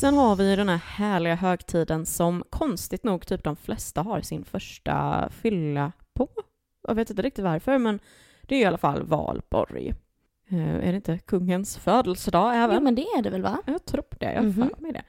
Sen 0.00 0.14
har 0.14 0.36
vi 0.36 0.56
den 0.56 0.68
här 0.68 0.76
härliga 0.76 1.34
högtiden 1.34 2.06
som 2.06 2.44
konstigt 2.50 3.04
nog 3.04 3.26
typ 3.26 3.44
de 3.44 3.56
flesta 3.56 4.02
har 4.02 4.20
sin 4.20 4.44
första 4.44 5.28
fylla 5.30 5.92
på. 6.14 6.28
Jag 6.88 6.94
vet 6.94 7.10
inte 7.10 7.22
riktigt 7.22 7.44
varför, 7.44 7.78
men 7.78 8.00
det 8.42 8.54
är 8.54 8.60
i 8.60 8.64
alla 8.64 8.78
fall 8.78 9.02
valborg. 9.02 9.94
Uh, 10.52 10.76
är 10.76 10.92
det 10.92 10.96
inte 10.96 11.18
kungens 11.18 11.78
födelsedag 11.78 12.56
även? 12.56 12.76
Jo, 12.76 12.82
men 12.82 12.94
det 12.94 13.02
är 13.02 13.22
det 13.22 13.30
väl 13.30 13.42
va? 13.42 13.62
Jag 13.66 13.84
tror 13.84 14.04
det, 14.20 14.32
jag 14.32 14.34
har 14.34 14.40
mm 14.40 14.52
-hmm. 14.52 14.92
det. 14.92 15.02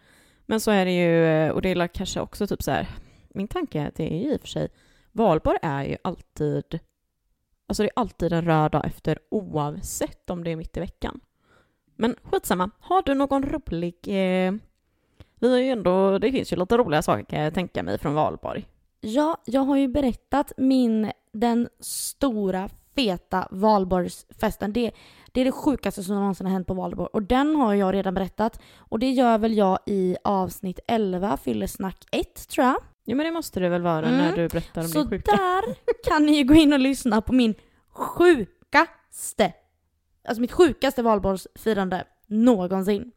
Men 0.46 0.60
så 0.60 0.72
är 0.72 0.86
det 0.86 0.92
ju, 0.92 1.26
eh, 1.26 1.52
och 1.52 1.62
det 1.62 1.70
är 1.70 1.88
kanske 1.88 2.20
också 2.20 2.48
typ 2.48 2.64
så 2.64 2.72
här, 2.72 2.88
min 3.30 3.48
tanke 3.48 3.82
är 3.82 3.88
att 3.88 3.96
det 3.96 4.14
är 4.14 4.34
i 4.34 4.36
och 4.36 4.42
för 4.42 4.48
sig, 4.48 4.70
valborg 5.12 5.60
är 5.62 5.84
ju 5.84 5.98
alltid, 6.02 6.80
alltså 7.68 7.84
det 7.84 7.90
är 7.90 8.00
alltid 8.00 8.34
en 8.34 8.46
röd 8.46 8.72
dag 8.72 8.86
efter 8.86 9.20
oavsett 9.32 10.30
om 10.30 10.44
det 10.44 10.52
är 10.52 10.56
mitt 10.56 10.78
i 10.78 10.80
veckan. 10.80 11.20
Men 11.96 12.16
skitsamma, 12.24 12.72
har 12.80 13.02
du 13.02 13.14
någon 13.14 13.44
rolig 13.44 13.96
eh, 14.08 14.54
vi 15.40 15.52
har 15.52 15.58
ju 15.58 15.70
ändå, 15.70 16.18
det 16.20 16.32
finns 16.32 16.54
ju 16.54 16.56
lite 16.58 16.78
roliga 16.78 17.02
saker 17.02 17.24
kan 17.26 17.40
jag 17.42 17.54
tänka 17.54 17.84
mig 17.84 17.98
från 17.98 18.14
valborg. 18.14 18.66
Ja, 19.02 19.38
jag 19.46 19.62
har 19.62 19.78
ju 19.78 19.88
berättat 19.88 20.52
min, 20.58 21.12
den 21.34 21.70
stora 21.80 22.70
feta 22.96 23.48
valborgsfesten. 23.52 24.74
Det, 24.74 24.92
Det 25.32 25.42
är 25.42 25.46
det 25.46 25.52
sjukaste 25.52 26.04
som 26.04 26.16
någonsin 26.16 26.46
har 26.46 26.54
hänt 26.54 26.68
på 26.68 26.74
valborg. 26.74 27.10
Och 27.14 27.24
den 27.24 27.56
har 27.56 27.74
jag 27.74 27.94
redan 27.94 28.14
berättat. 28.14 28.60
Och 28.78 29.00
det 29.00 29.10
gör 29.12 29.38
väl 29.38 29.58
jag 29.58 29.80
i 29.86 30.16
avsnitt 30.24 30.80
11, 30.88 31.38
Fyllesnack 31.38 31.98
1 32.12 32.48
tror 32.50 32.66
jag. 32.68 32.76
Ja 33.06 33.16
men 33.16 33.26
det 33.26 33.32
måste 33.32 33.60
det 33.60 33.70
väl 33.70 33.82
vara 33.82 34.06
Mm. 34.08 34.18
när 34.18 34.36
du 34.36 34.48
berättar 34.48 34.82
om 34.82 34.88
Så 34.88 35.00
din 35.00 35.10
sjuka. 35.10 35.32
där 35.36 35.64
kan 36.10 36.26
ni 36.26 36.32
ju 36.38 36.44
gå 36.44 36.54
in 36.54 36.74
och 36.74 36.80
lyssna 36.80 37.22
på 37.22 37.34
min 37.34 37.56
sjukaste, 37.92 39.54
alltså 40.28 40.42
mitt 40.42 40.52
sjukaste 40.52 41.02
valborgsfirande 41.04 42.04
någonsin. 42.28 43.12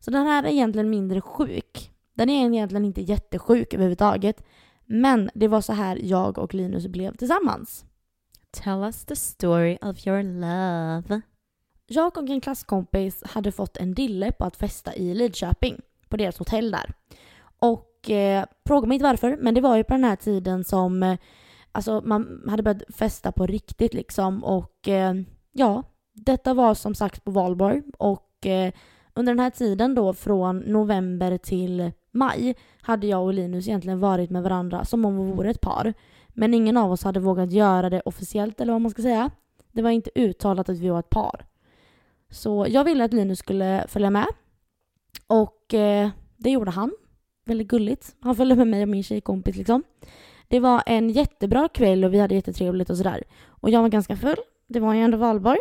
Så 0.00 0.10
den 0.10 0.26
här 0.26 0.42
är 0.42 0.48
egentligen 0.48 0.90
mindre 0.90 1.20
sjuk. 1.20 1.90
Den 2.14 2.28
är 2.28 2.46
egentligen 2.46 2.84
inte 2.84 3.00
jättesjuk 3.00 3.74
överhuvudtaget. 3.74 4.44
Men 4.84 5.30
det 5.34 5.48
var 5.48 5.60
så 5.60 5.72
här 5.72 6.00
jag 6.02 6.38
och 6.38 6.54
Linus 6.54 6.86
blev 6.86 7.16
tillsammans. 7.16 7.84
Tell 8.50 8.82
us 8.82 9.04
the 9.04 9.16
story 9.16 9.78
of 9.82 10.06
your 10.06 10.22
love. 10.22 11.20
Jag 11.86 12.18
och 12.18 12.30
en 12.30 12.40
klasskompis 12.40 13.22
hade 13.24 13.52
fått 13.52 13.76
en 13.76 13.94
dille 13.94 14.32
på 14.32 14.44
att 14.44 14.56
festa 14.56 14.94
i 14.94 15.14
Lidköping, 15.14 15.80
på 16.08 16.16
deras 16.16 16.38
hotell 16.38 16.70
där. 16.70 16.92
Och 17.58 18.10
eh, 18.10 18.44
fråga 18.66 18.86
mig 18.86 18.94
inte 18.94 19.04
varför, 19.06 19.36
men 19.36 19.54
det 19.54 19.60
var 19.60 19.76
ju 19.76 19.84
på 19.84 19.94
den 19.94 20.04
här 20.04 20.16
tiden 20.16 20.64
som 20.64 21.02
eh, 21.02 21.18
alltså, 21.72 22.02
man 22.04 22.42
hade 22.48 22.62
börjat 22.62 22.82
festa 22.88 23.32
på 23.32 23.46
riktigt 23.46 23.94
liksom. 23.94 24.44
Och 24.44 24.88
eh, 24.88 25.14
ja, 25.52 25.82
detta 26.12 26.54
var 26.54 26.74
som 26.74 26.94
sagt 26.94 27.24
på 27.24 27.30
valborg. 27.30 27.82
Och 27.98 28.46
eh, 28.46 28.72
under 29.16 29.32
den 29.32 29.40
här 29.40 29.50
tiden 29.50 29.94
då, 29.94 30.12
från 30.12 30.58
november 30.58 31.38
till 31.38 31.92
maj, 32.10 32.56
hade 32.80 33.06
jag 33.06 33.24
och 33.24 33.34
Linus 33.34 33.68
egentligen 33.68 34.00
varit 34.00 34.30
med 34.30 34.42
varandra 34.42 34.84
som 34.84 35.04
om 35.04 35.26
vi 35.26 35.32
vore 35.32 35.50
ett 35.50 35.60
par. 35.60 35.94
Men 36.28 36.54
ingen 36.54 36.76
av 36.76 36.92
oss 36.92 37.04
hade 37.04 37.20
vågat 37.20 37.52
göra 37.52 37.90
det 37.90 38.02
officiellt, 38.04 38.60
eller 38.60 38.72
vad 38.72 38.82
man 38.82 38.90
ska 38.90 39.02
säga. 39.02 39.30
Det 39.72 39.82
var 39.82 39.90
inte 39.90 40.10
uttalat 40.14 40.68
att 40.68 40.78
vi 40.78 40.88
var 40.88 40.98
ett 40.98 41.10
par. 41.10 41.46
Så 42.30 42.66
jag 42.68 42.84
ville 42.84 43.04
att 43.04 43.12
Linus 43.12 43.38
skulle 43.38 43.84
följa 43.88 44.10
med. 44.10 44.26
Och 45.26 45.74
eh, 45.74 46.08
det 46.36 46.50
gjorde 46.50 46.70
han. 46.70 46.92
Väldigt 47.44 47.68
gulligt. 47.68 48.16
Han 48.20 48.36
följde 48.36 48.56
med 48.56 48.66
mig 48.66 48.82
och 48.82 48.88
min 48.88 49.02
tjejkompis 49.02 49.56
liksom. 49.56 49.82
Det 50.48 50.60
var 50.60 50.82
en 50.86 51.10
jättebra 51.10 51.68
kväll 51.68 52.04
och 52.04 52.14
vi 52.14 52.18
hade 52.18 52.34
jättetrevligt 52.34 52.90
och 52.90 52.96
sådär. 52.96 53.24
Och 53.46 53.70
jag 53.70 53.82
var 53.82 53.88
ganska 53.88 54.16
full. 54.16 54.36
Det 54.66 54.80
var 54.80 54.94
ju 54.94 55.00
ändå 55.00 55.18
valborg. 55.18 55.58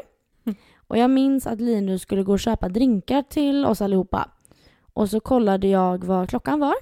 Och 0.88 0.98
jag 0.98 1.10
minns 1.10 1.48
att 1.48 1.62
Linus 1.62 2.02
skulle 2.02 2.24
gå 2.24 2.32
och 2.32 2.39
köpa 2.39 2.69
drinkar 2.69 3.21
till 3.21 3.65
oss 3.65 3.82
allihopa. 3.82 4.30
Och 4.93 5.10
så 5.10 5.19
kollade 5.19 5.67
jag 5.67 6.04
vad 6.04 6.30
klockan 6.30 6.60
var 6.60 6.76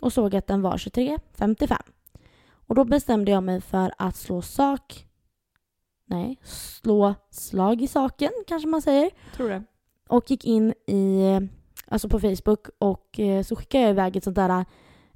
och 0.00 0.12
såg 0.12 0.36
att 0.36 0.46
den 0.46 0.62
var 0.62 0.76
23.55. 0.76 1.76
Och 2.52 2.74
då 2.74 2.84
bestämde 2.84 3.30
jag 3.30 3.42
mig 3.42 3.60
för 3.60 3.92
att 3.98 4.16
slå 4.16 4.42
sak... 4.42 5.06
Nej, 6.06 6.38
slå 6.42 7.14
slag 7.30 7.82
i 7.82 7.86
saken 7.88 8.30
kanske 8.46 8.68
man 8.68 8.82
säger 8.82 9.10
Tror 9.36 9.48
det. 9.48 9.62
och 10.08 10.30
gick 10.30 10.44
in 10.44 10.74
i, 10.86 11.22
alltså 11.86 12.08
på 12.08 12.20
Facebook 12.20 12.66
och 12.78 13.20
eh, 13.20 13.42
så 13.42 13.56
skickade 13.56 13.84
jag 13.84 13.90
iväg 13.90 14.16
ett 14.16 14.24
sånt 14.24 14.36
där, 14.36 14.64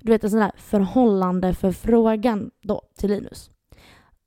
du 0.00 0.12
vet 0.12 0.24
en 0.24 0.30
sån 0.30 0.40
där 0.40 0.52
förhållande 0.56 1.54
förfrågan 1.54 2.50
då 2.62 2.82
till 2.96 3.10
Linus. 3.10 3.50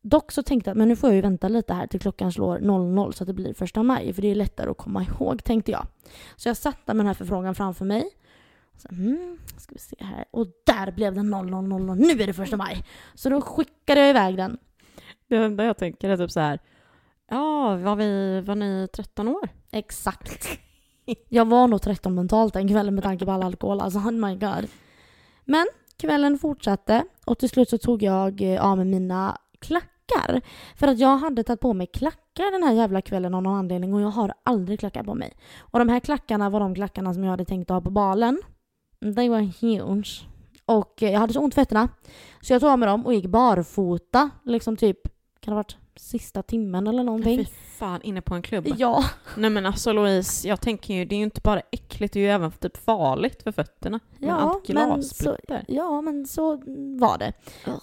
Dock 0.01 0.31
så 0.31 0.43
tänkte 0.43 0.69
jag 0.69 0.73
att 0.73 0.77
men 0.77 0.87
nu 0.87 0.95
får 0.95 1.09
jag 1.09 1.15
ju 1.15 1.21
vänta 1.21 1.47
lite 1.47 1.73
här 1.73 1.87
till 1.87 1.99
klockan 1.99 2.31
slår 2.31 2.59
00 2.59 3.13
så 3.13 3.23
att 3.23 3.27
det 3.27 3.33
blir 3.33 3.53
första 3.53 3.83
maj 3.83 4.13
för 4.13 4.21
det 4.21 4.27
är 4.31 4.35
lättare 4.35 4.69
att 4.69 4.77
komma 4.77 5.03
ihåg 5.03 5.43
tänkte 5.43 5.71
jag. 5.71 5.87
Så 6.35 6.49
jag 6.49 6.57
satte 6.57 6.93
med 6.93 6.95
den 6.95 7.07
här 7.07 7.13
förfrågan 7.13 7.55
framför 7.55 7.85
mig. 7.85 8.09
Så, 8.77 8.87
mm, 8.91 9.37
ska 9.57 9.73
vi 9.73 9.79
se 9.79 9.95
här. 9.99 10.25
Och 10.31 10.47
där 10.65 10.91
blev 10.91 11.15
den 11.15 11.29
0000. 11.29 11.97
Nu 11.97 12.23
är 12.23 12.27
det 12.27 12.33
första 12.33 12.57
maj. 12.57 12.83
Så 13.13 13.29
då 13.29 13.41
skickade 13.41 14.01
jag 14.01 14.09
iväg 14.09 14.37
den. 14.37 14.57
Det 15.27 15.35
enda 15.35 15.63
jag 15.63 15.77
tänker 15.77 16.09
är 16.09 16.17
typ 16.17 16.31
så 16.31 16.39
här. 16.39 16.59
Ja, 17.29 17.75
var, 17.75 17.95
vi, 17.95 18.41
var 18.41 18.55
ni 18.55 18.87
13 18.93 19.27
år? 19.27 19.49
Exakt. 19.71 20.59
Jag 21.29 21.45
var 21.45 21.67
nog 21.67 21.81
13 21.81 22.15
mentalt 22.15 22.53
den 22.53 22.67
kvällen 22.67 22.95
med 22.95 23.03
tanke 23.03 23.25
på 23.25 23.31
all 23.31 23.43
alkohol. 23.43 23.81
Alltså 23.81 23.99
oh 23.99 24.11
my 24.11 24.35
god. 24.35 24.67
Men 25.45 25.67
kvällen 25.97 26.39
fortsatte 26.39 27.05
och 27.25 27.39
till 27.39 27.49
slut 27.49 27.69
så 27.69 27.77
tog 27.77 28.03
jag 28.03 28.41
eh, 28.41 28.65
av 28.65 28.77
mig 28.77 28.85
mina 28.85 29.37
klackar. 29.59 30.41
För 30.75 30.87
att 30.87 30.99
jag 30.99 31.17
hade 31.17 31.43
tagit 31.43 31.59
på 31.59 31.73
mig 31.73 31.87
klackar 31.87 32.51
den 32.51 32.63
här 32.63 32.73
jävla 32.73 33.01
kvällen 33.01 33.33
av 33.33 33.43
någon 33.43 33.55
anledning 33.55 33.93
och 33.93 34.01
jag 34.01 34.07
har 34.09 34.33
aldrig 34.43 34.79
klackar 34.79 35.03
på 35.03 35.15
mig. 35.15 35.33
Och 35.59 35.79
de 35.79 35.89
här 35.89 35.99
klackarna 35.99 36.49
var 36.49 36.59
de 36.59 36.75
klackarna 36.75 37.13
som 37.13 37.23
jag 37.23 37.31
hade 37.31 37.45
tänkt 37.45 37.71
att 37.71 37.75
ha 37.75 37.81
på 37.81 37.89
balen. 37.89 38.41
They 39.15 39.29
var 39.29 39.39
huge. 39.39 40.27
Och 40.65 41.03
eh, 41.03 41.11
jag 41.11 41.19
hade 41.19 41.33
så 41.33 41.39
ont 41.39 41.53
i 41.53 41.55
fötterna. 41.55 41.89
Så 42.41 42.53
jag 42.53 42.61
tog 42.61 42.69
av 42.69 42.79
mig 42.79 42.87
dem 42.87 43.05
och 43.05 43.13
gick 43.13 43.25
barfota. 43.25 44.29
Liksom 44.43 44.77
typ, 44.77 45.03
kan 45.39 45.51
det 45.51 45.51
ha 45.51 45.55
varit 45.55 45.77
sista 45.99 46.43
timmen 46.43 46.87
eller 46.87 46.99
Fy 47.01 47.05
någonting? 47.05 47.45
fan, 47.77 48.01
inne 48.01 48.21
på 48.21 48.35
en 48.35 48.41
klubb. 48.41 48.67
Ja. 48.77 49.03
Nej 49.37 49.49
men 49.49 49.65
alltså 49.65 49.93
Louise, 49.93 50.47
jag 50.47 50.61
tänker 50.61 50.93
ju, 50.93 51.05
det 51.05 51.15
är 51.15 51.17
ju 51.17 51.23
inte 51.23 51.41
bara 51.43 51.61
äckligt, 51.71 52.13
det 52.13 52.19
är 52.19 52.21
ju 52.21 52.29
även 52.29 52.51
typ 52.51 52.77
farligt 52.77 53.43
för 53.43 53.51
fötterna. 53.51 53.99
Med 54.19 54.29
Ja, 54.29 54.33
allt 54.33 54.67
men 54.69 55.03
så, 55.03 55.23
glassplitter. 55.25 55.65
ja, 55.67 56.01
men 56.01 56.25
så 56.27 56.55
var 56.99 57.17
det. 57.17 57.33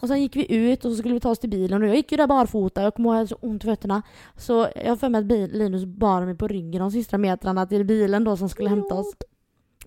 Och 0.01 0.09
sen 0.09 0.23
gick 0.23 0.37
vi 0.37 0.55
ut 0.55 0.85
och 0.85 0.91
så 0.93 0.97
skulle 0.97 1.15
vi 1.15 1.21
ta 1.21 1.31
oss 1.31 1.39
till 1.39 1.51
bilen 1.51 1.83
och 1.83 1.89
jag 1.89 1.97
gick 1.97 2.11
ju 2.11 2.17
där 2.17 2.27
barfota. 2.27 2.83
Jag 2.83 2.95
kommer 2.95 3.09
ihåg 3.11 3.15
att 3.25 3.31
jag 3.31 3.37
hade 3.37 3.43
så 3.43 3.49
ont 3.55 3.65
i 3.65 3.67
fötterna. 3.67 4.03
Så 4.37 4.69
jag 4.77 4.89
har 4.89 4.97
för 4.97 5.09
mig 5.09 5.19
att 5.19 5.53
Linus 5.53 5.85
bar 5.85 6.25
mig 6.27 6.35
på 6.37 6.49
ryggen 6.49 6.81
de 6.81 6.91
sista 6.91 7.19
metrarna 7.19 7.67
till 7.67 7.85
bilen 7.85 8.25
då 8.25 8.37
som 8.37 8.49
skulle 8.49 8.69
hämta 8.69 8.95
oss. 8.95 9.15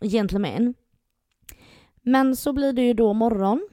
Gentleman. 0.02 0.74
Men 2.02 2.36
så 2.36 2.54
blir 2.54 2.74
det 2.74 2.82
ju 2.82 2.94
då 2.94 3.14
morgon. 3.14 3.68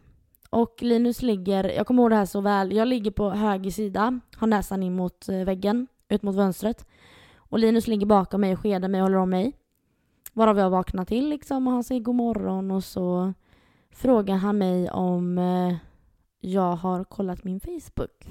Och 0.54 0.82
Linus 0.82 1.22
ligger, 1.22 1.64
jag 1.64 1.86
kommer 1.86 2.02
ihåg 2.02 2.10
det 2.10 2.16
här 2.16 2.26
så 2.26 2.40
väl, 2.40 2.72
jag 2.72 2.88
ligger 2.88 3.10
på 3.10 3.30
höger 3.30 3.70
sida, 3.70 4.20
har 4.36 4.46
näsan 4.46 4.82
in 4.82 4.96
mot 4.96 5.28
eh, 5.28 5.44
väggen, 5.44 5.86
ut 6.08 6.22
mot 6.22 6.36
fönstret. 6.36 6.86
Och 7.36 7.58
Linus 7.58 7.86
ligger 7.86 8.06
bakom 8.06 8.40
mig 8.40 8.52
och 8.52 8.60
skedar 8.60 8.88
mig 8.88 9.00
och 9.00 9.04
håller 9.04 9.18
om 9.18 9.30
mig. 9.30 9.52
Varav 10.32 10.58
jag 10.58 10.70
vaknar 10.70 11.04
till 11.04 11.28
liksom 11.28 11.66
och 11.66 11.72
han 11.72 11.84
säger 11.84 12.00
god 12.00 12.14
morgon 12.14 12.70
och 12.70 12.84
så 12.84 13.32
frågar 13.90 14.36
han 14.36 14.58
mig 14.58 14.90
om 14.90 15.38
eh, 15.38 15.74
jag 16.40 16.76
har 16.76 17.04
kollat 17.04 17.44
min 17.44 17.60
Facebook. 17.60 18.28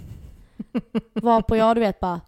Varpå 1.14 1.56
jag 1.56 1.76
du 1.76 1.80
vet 1.80 2.00
bara 2.00 2.22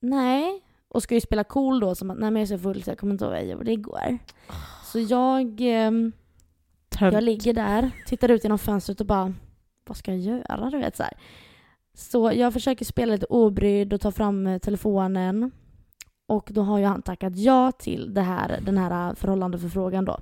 Nej. 0.00 0.64
Och 0.88 1.02
ska 1.02 1.14
ju 1.14 1.20
spela 1.20 1.44
cool 1.44 1.80
då 1.80 1.94
som 1.94 2.10
att 2.10 2.18
nej 2.18 2.30
men 2.30 2.42
jag 2.42 2.52
är 2.52 2.58
så 2.58 2.62
full 2.62 2.82
så 2.82 2.90
jag 2.90 2.98
kommer 2.98 3.12
inte 3.12 3.24
ihåg 3.24 3.32
vad 3.32 3.40
jag 3.40 3.48
gjorde 3.48 3.72
igår. 3.72 4.18
Så 4.84 5.00
jag, 5.00 5.60
tönt. 7.00 7.14
jag 7.14 7.24
ligger 7.24 7.54
där, 7.54 7.90
tittar 8.06 8.30
ut 8.30 8.44
genom 8.44 8.58
fönstret 8.58 9.00
och 9.00 9.06
bara 9.06 9.34
vad 9.86 9.96
ska 9.96 10.14
jag 10.14 10.20
göra 10.20 10.70
du 10.70 10.78
vet 10.78 10.96
så 10.96 11.02
här. 11.02 11.12
Så 11.94 12.32
jag 12.32 12.52
försöker 12.52 12.84
spela 12.84 13.12
lite 13.12 13.26
obrydd 13.26 13.92
och 13.92 14.00
ta 14.00 14.12
fram 14.12 14.46
eh, 14.46 14.58
telefonen. 14.58 15.50
Och 16.26 16.48
då 16.52 16.62
har 16.62 16.78
ju 16.78 16.84
han 16.84 17.02
tackat 17.02 17.36
ja 17.36 17.72
till 17.72 18.14
det 18.14 18.20
här, 18.20 18.60
den 18.62 18.78
här 18.78 19.08
eh, 19.08 19.14
förhållandeförfrågan 19.14 20.04
då. 20.04 20.18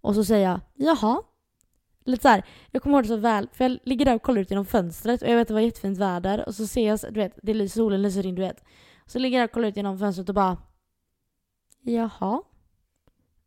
Och 0.00 0.14
så 0.14 0.24
säger 0.24 0.48
jag 0.48 0.60
jaha. 0.74 1.22
Lite 2.04 2.22
så 2.22 2.28
här, 2.28 2.44
jag 2.70 2.82
kommer 2.82 2.96
ihåg 2.96 3.04
det 3.04 3.08
så 3.08 3.16
väl, 3.16 3.48
för 3.52 3.64
jag 3.64 3.78
ligger 3.84 4.04
där 4.04 4.14
och 4.14 4.22
kollar 4.22 4.40
ut 4.40 4.50
genom 4.50 4.66
fönstret 4.66 5.22
och 5.22 5.28
jag 5.28 5.36
vet 5.36 5.42
att 5.42 5.48
det 5.48 5.54
var 5.54 5.60
jättefint 5.60 5.98
väder 5.98 6.44
och 6.46 6.54
så 6.54 6.66
ser 6.66 6.88
jag, 6.88 6.98
du 7.14 7.20
vet, 7.20 7.38
det 7.42 7.54
lyser, 7.54 7.80
solen 7.80 8.02
lyser 8.02 8.26
in, 8.26 8.34
du 8.34 8.42
vet. 8.42 8.64
Så 9.06 9.18
ligger 9.18 9.38
jag 9.38 9.42
där 9.42 9.48
och 9.48 9.54
kollar 9.54 9.68
ut 9.68 9.76
genom 9.76 9.98
fönstret 9.98 10.28
och 10.28 10.34
bara 10.34 10.56
jaha. 11.82 12.42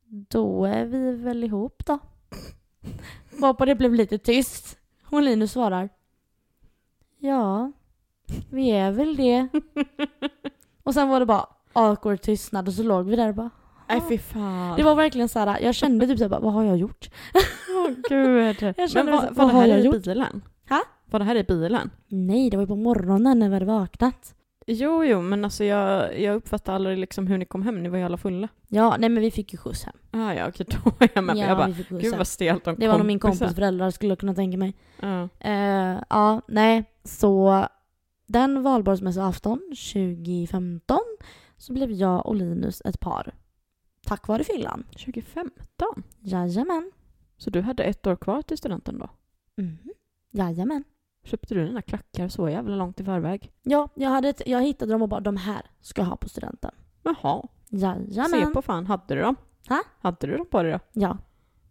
Då 0.06 0.66
är 0.66 0.86
vi 0.86 1.12
väl 1.12 1.44
ihop 1.44 1.86
då. 1.86 2.00
Varpå 3.40 3.66
det 3.66 3.76
blev 3.76 3.94
lite 3.94 4.18
tyst. 4.18 4.78
Och 5.10 5.22
Linus 5.22 5.52
svarar 5.52 5.90
Ja, 7.20 7.72
vi 8.50 8.70
är 8.72 8.92
väl 8.92 9.16
det. 9.16 9.48
Och 10.84 10.94
sen 10.94 11.10
var 11.10 11.20
det 11.20 11.26
bara 11.26 11.46
awkward 11.74 12.22
tystnad 12.22 12.68
och 12.68 12.74
så 12.74 12.84
låg 12.84 13.06
vi 13.06 13.16
där 13.16 13.30
och 13.30 13.36
bara 13.36 13.50
Nej 13.90 14.02
fy 14.10 14.18
fan. 14.18 14.78
Det 14.78 14.84
var 14.84 14.96
verkligen 14.96 15.30
så 15.30 15.40
här, 15.40 15.60
jag 15.60 15.76
kände 15.76 16.08
typ 16.08 16.18
såhär, 16.18 16.40
vad 16.40 16.54
har 16.54 16.64
jag 16.64 16.78
gjort? 16.78 17.10
Åh 17.70 17.90
gud. 18.10 18.62
Jag 18.62 18.74
Men 18.78 18.90
kände 18.90 19.12
var, 19.12 19.20
så- 19.22 19.26
var 19.28 19.34
vad 19.34 19.48
det 19.48 19.54
har 19.54 19.62
här 19.62 19.68
jag 19.68 19.80
i 19.80 19.84
gjort? 19.84 20.04
bilen? 20.04 20.42
Ha? 20.70 20.82
Var 21.06 21.20
det 21.20 21.26
här 21.26 21.36
i 21.36 21.44
bilen? 21.44 21.90
Nej, 22.08 22.50
det 22.50 22.58
var 22.58 22.62
ju 22.64 22.68
på 22.68 22.76
morgonen 22.76 23.40
när 23.40 23.48
vi 23.50 23.54
hade 23.54 23.66
vaknat. 23.66 24.36
Jo, 24.74 25.04
jo, 25.04 25.22
men 25.22 25.46
alltså 25.46 25.64
jag, 25.64 26.20
jag 26.20 26.36
uppfattade 26.36 26.76
aldrig 26.76 26.98
liksom 26.98 27.28
hur 27.28 27.38
ni 27.38 27.46
kom 27.46 27.62
hem, 27.62 27.84
ni 27.84 27.90
var 27.90 27.98
ju 27.98 28.04
alla 28.04 28.18
fulla. 28.18 28.48
Ja, 28.68 28.98
nej 29.00 29.10
men 29.10 29.24
vi 29.24 29.32
fick 29.32 29.54
ju 29.54 29.58
skjuts 29.58 29.84
hem. 29.84 29.96
Ah, 30.12 30.34
ja, 30.34 30.48
okej, 30.48 30.66
då 30.70 30.92
är 31.00 31.10
jag 31.14 31.24
med. 31.24 31.38
ja, 31.38 31.48
jag 31.48 31.58
bara, 31.58 32.00
gud 32.00 32.16
vad 32.18 32.28
stelt 32.28 32.68
om 32.68 32.76
Det 32.80 32.88
var 32.88 32.98
nog 32.98 33.08
min 33.08 33.20
kompis 33.20 33.56
föräldrar 33.56 33.92
skulle 33.92 34.12
jag 34.12 34.20
kunna 34.20 34.36
tänka 34.36 34.58
mig. 34.58 34.74
Ja. 35.00 35.30
Eh, 35.40 36.04
ja, 36.10 36.42
nej, 36.48 36.84
så 37.04 37.66
den 38.28 38.64
valborgsmässoafton 38.64 39.60
2015 39.94 41.00
så 41.58 41.74
blev 41.74 41.92
jag 41.92 42.26
och 42.26 42.36
Linus 42.36 42.82
ett 42.86 43.00
par. 43.00 43.34
Tack 44.06 44.28
vare 44.28 44.44
fyllan. 44.44 44.84
2015? 44.92 46.04
Jajamän. 46.20 46.92
Så 47.38 47.50
du 47.50 47.62
hade 47.62 47.84
ett 47.84 48.08
år 48.08 48.16
kvar 48.16 48.42
till 48.42 48.58
studenten 48.58 49.00
då? 49.00 49.10
Mm. 49.58 49.78
Jajamän. 50.32 50.84
Köpte 51.24 51.54
du 51.54 51.66
dina 51.66 51.82
klackar 51.82 52.28
så 52.28 52.50
jävla 52.50 52.76
långt 52.76 53.00
i 53.00 53.04
förväg? 53.04 53.52
Ja, 53.64 53.90
jag, 53.96 54.10
hade 54.10 54.30
ett, 54.30 54.42
jag 54.46 54.62
hittade 54.62 54.92
dem 54.92 55.02
och 55.02 55.10
bara 55.10 55.20
de 55.20 55.38
här 55.38 55.62
ska 55.82 56.02
jag 56.02 56.10
ha 56.10 56.16
på 56.16 56.30
studenten. 56.30 56.72
Jaha, 57.04 57.42
se 57.70 57.76
Jajamän. 57.78 58.54
på 58.54 58.62
fan, 58.62 58.86
hade 58.86 59.16
du 59.16 59.22
dem? 59.22 59.36
Ha? 59.70 59.84
Hade 60.02 60.28
du 60.28 60.38
dem 60.38 60.46
på 60.46 60.64
dig 60.64 60.72
då? 60.72 60.80
Ja, 60.92 61.18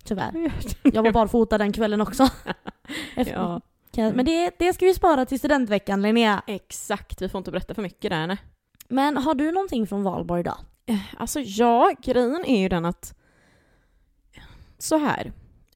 tyvärr. 0.04 0.52
Jag 0.82 1.02
var 1.02 1.12
barfota 1.12 1.58
den 1.58 1.72
kvällen 1.72 2.00
också. 2.00 2.28
Ja, 3.16 3.60
Men 4.14 4.24
det, 4.24 4.54
det 4.58 4.72
ska 4.72 4.86
vi 4.86 4.94
spara 4.94 5.26
till 5.26 5.38
studentveckan 5.38 6.02
Linnea. 6.02 6.42
exakt. 6.46 7.22
Vi 7.22 7.28
får 7.28 7.38
inte 7.38 7.50
berätta 7.50 7.74
för 7.74 7.82
mycket 7.82 8.10
där, 8.10 8.26
nej. 8.26 8.38
Men 8.88 9.16
har 9.16 9.34
du 9.34 9.52
någonting 9.52 9.86
från 9.86 10.02
valborg 10.02 10.42
då? 10.42 10.54
Alltså 11.16 11.40
ja, 11.40 11.92
grejen 12.02 12.44
är 12.44 12.60
ju 12.60 12.68
den 12.68 12.84
att 12.84 13.14
så 14.78 14.96
här. 14.98 15.32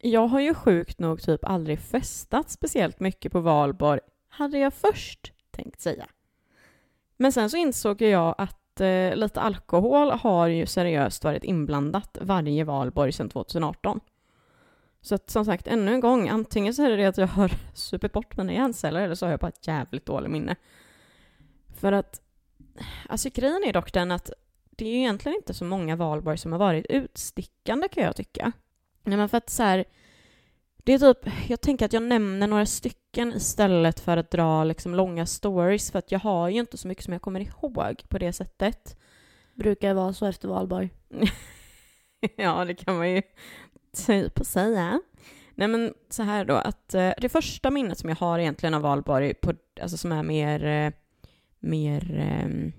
Jag 0.07 0.27
har 0.27 0.41
ju 0.41 0.55
sjukt 0.55 0.99
nog 0.99 1.23
typ 1.23 1.45
aldrig 1.45 1.81
festat 1.81 2.51
speciellt 2.51 3.01
mycket 3.01 3.33
på 3.33 3.41
valborg, 3.41 4.01
hade 4.29 4.59
jag 4.59 4.75
först 4.75 5.33
tänkt 5.51 5.81
säga. 5.81 6.07
Men 7.17 7.33
sen 7.33 7.51
så 7.51 7.57
insåg 7.57 8.03
jag 8.03 8.35
att 8.39 8.81
eh, 8.81 9.17
lite 9.17 9.41
alkohol 9.41 10.11
har 10.11 10.47
ju 10.47 10.67
seriöst 10.67 11.25
varit 11.25 11.45
inblandat 11.45 12.19
varje 12.21 12.65
valborg 12.65 13.13
sedan 13.13 13.29
2018. 13.29 14.01
Så 15.01 15.15
att 15.15 15.31
som 15.31 15.45
sagt, 15.45 15.67
ännu 15.67 15.95
en 15.95 16.01
gång, 16.01 16.29
antingen 16.29 16.75
så 16.75 16.83
är 16.83 16.91
det 16.91 16.97
det 16.97 17.07
att 17.07 17.19
jag 17.19 17.27
har 17.27 17.53
supit 17.75 18.13
bort 18.13 18.37
mina 18.37 18.53
hjärnceller 18.53 19.01
eller 19.01 19.15
så 19.15 19.27
har 19.27 19.31
jag 19.31 19.41
bara 19.41 19.49
ett 19.49 19.67
jävligt 19.67 20.07
dåligt 20.07 20.31
minne. 20.31 20.57
För 21.77 21.93
att, 21.93 22.23
alltså 23.09 23.29
grejen 23.35 23.65
är 23.65 23.73
dock 23.73 23.93
den 23.93 24.13
att 24.13 24.31
det 24.71 24.85
är 24.85 24.91
ju 24.91 24.99
egentligen 24.99 25.37
inte 25.37 25.55
så 25.55 25.65
många 25.65 25.97
valborg 25.97 26.39
som 26.39 26.53
har 26.53 26.59
varit 26.59 26.87
utstickande 26.89 27.89
kan 27.89 28.03
jag 28.03 28.17
tycka. 28.17 28.53
Nej 29.05 29.19
men 29.19 29.29
för 29.29 29.39
att 29.39 29.51
så 29.51 29.63
här, 29.63 29.85
det 30.77 30.93
är 30.93 30.99
typ, 30.99 31.33
jag 31.49 31.61
tänker 31.61 31.85
att 31.85 31.93
jag 31.93 32.03
nämner 32.03 32.47
några 32.47 32.67
stycken 32.67 33.33
istället 33.33 34.01
för 34.01 34.17
att 34.17 34.31
dra 34.31 34.65
liksom 34.65 34.95
långa 34.95 35.27
stories 35.27 35.91
för 35.91 35.99
att 35.99 36.13
jag 36.13 36.19
har 36.19 36.49
ju 36.49 36.61
inte 36.61 36.79
så 36.79 36.89
mycket 36.89 37.05
som 37.05 37.13
jag 37.13 37.23
kommer 37.23 37.41
ihåg 37.41 38.03
på 38.09 38.19
det 38.19 38.33
sättet. 38.33 38.97
Brukar 39.55 39.95
vara 39.95 40.13
så 40.13 40.27
efter 40.27 40.49
valborg. 40.49 40.91
ja, 42.37 42.65
det 42.65 42.75
kan 42.75 42.97
man 42.97 43.11
ju 43.11 43.23
typ 44.07 44.47
säga. 44.47 45.01
Nej 45.55 45.69
men 45.69 45.95
så 46.11 46.23
här 46.23 46.45
då, 46.45 46.55
att 46.55 46.95
eh, 46.95 47.13
det 47.19 47.29
första 47.29 47.71
minnet 47.71 47.99
som 47.99 48.09
jag 48.09 48.17
har 48.17 48.39
egentligen 48.39 48.75
av 48.75 48.83
valborg, 48.83 49.35
på, 49.35 49.53
alltså 49.81 49.97
som 49.97 50.13
är 50.13 50.23
mer, 50.23 50.65
eh, 50.65 50.93
mer 51.61 52.17
ehm, 52.19 52.73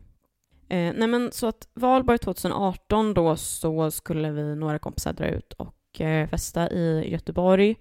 eh, 0.69 0.93
nej 0.97 1.07
men 1.07 1.31
så 1.31 1.47
att 1.47 1.67
valborg 1.73 2.17
2018 2.17 3.13
då 3.13 3.35
så 3.35 3.91
skulle 3.91 4.31
vi 4.31 4.55
några 4.55 4.79
kompisar 4.79 5.13
dra 5.13 5.27
ut 5.27 5.53
och 5.53 5.74
och 5.95 6.01
eh, 6.01 6.27
festa 6.27 6.69
i 6.69 7.11
Göteborg 7.11 7.75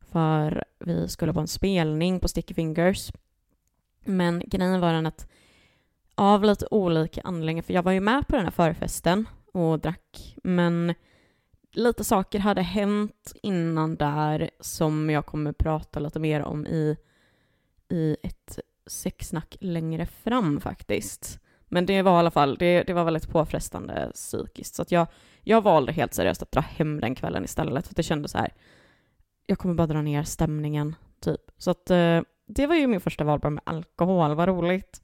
för 0.00 0.64
vi 0.78 1.08
skulle 1.08 1.32
på 1.32 1.40
en 1.40 1.48
spelning 1.48 2.20
på 2.20 2.28
Sticky 2.28 2.54
Fingers. 2.54 3.12
Men 4.04 4.42
grejen 4.46 4.80
var 4.80 4.92
den 4.92 5.06
att 5.06 5.28
av 6.14 6.44
lite 6.44 6.66
olika 6.70 7.20
anledningar, 7.24 7.62
för 7.62 7.74
jag 7.74 7.82
var 7.82 7.92
ju 7.92 8.00
med 8.00 8.28
på 8.28 8.36
den 8.36 8.44
här 8.44 8.50
förfesten 8.50 9.28
och 9.52 9.78
drack, 9.78 10.36
men 10.42 10.94
lite 11.72 12.04
saker 12.04 12.38
hade 12.38 12.62
hänt 12.62 13.32
innan 13.42 13.96
där 13.96 14.50
som 14.60 15.10
jag 15.10 15.26
kommer 15.26 15.52
prata 15.52 16.00
lite 16.00 16.18
mer 16.18 16.42
om 16.42 16.66
i, 16.66 16.96
i 17.88 18.16
ett 18.22 18.58
sexsnack 18.86 19.56
längre 19.60 20.06
fram 20.06 20.60
faktiskt. 20.60 21.40
Men 21.68 21.86
det 21.86 22.02
var 22.02 22.16
i 22.16 22.18
alla 22.18 22.30
fall, 22.30 22.56
det, 22.58 22.82
det 22.82 22.92
var 22.92 23.04
väldigt 23.04 23.28
påfrestande 23.28 24.10
psykiskt. 24.14 24.74
Så 24.74 24.82
att 24.82 24.92
jag, 24.92 25.06
jag 25.44 25.62
valde 25.62 25.92
helt 25.92 26.14
seriöst 26.14 26.42
att 26.42 26.52
dra 26.52 26.60
hem 26.60 27.00
den 27.00 27.14
kvällen 27.14 27.44
istället. 27.44 27.86
För 27.86 27.94
det 27.94 28.02
kändes 28.02 28.30
så 28.32 28.38
här, 28.38 28.52
jag 29.46 29.58
kommer 29.58 29.74
bara 29.74 29.86
dra 29.86 30.02
ner 30.02 30.22
stämningen, 30.22 30.94
typ. 31.20 31.40
Så 31.58 31.70
att 31.70 31.90
eh, 31.90 32.20
det 32.46 32.66
var 32.66 32.74
ju 32.74 32.86
min 32.86 33.00
första 33.00 33.24
valborg 33.24 33.54
med 33.54 33.62
alkohol, 33.66 34.34
vad 34.34 34.48
roligt. 34.48 35.02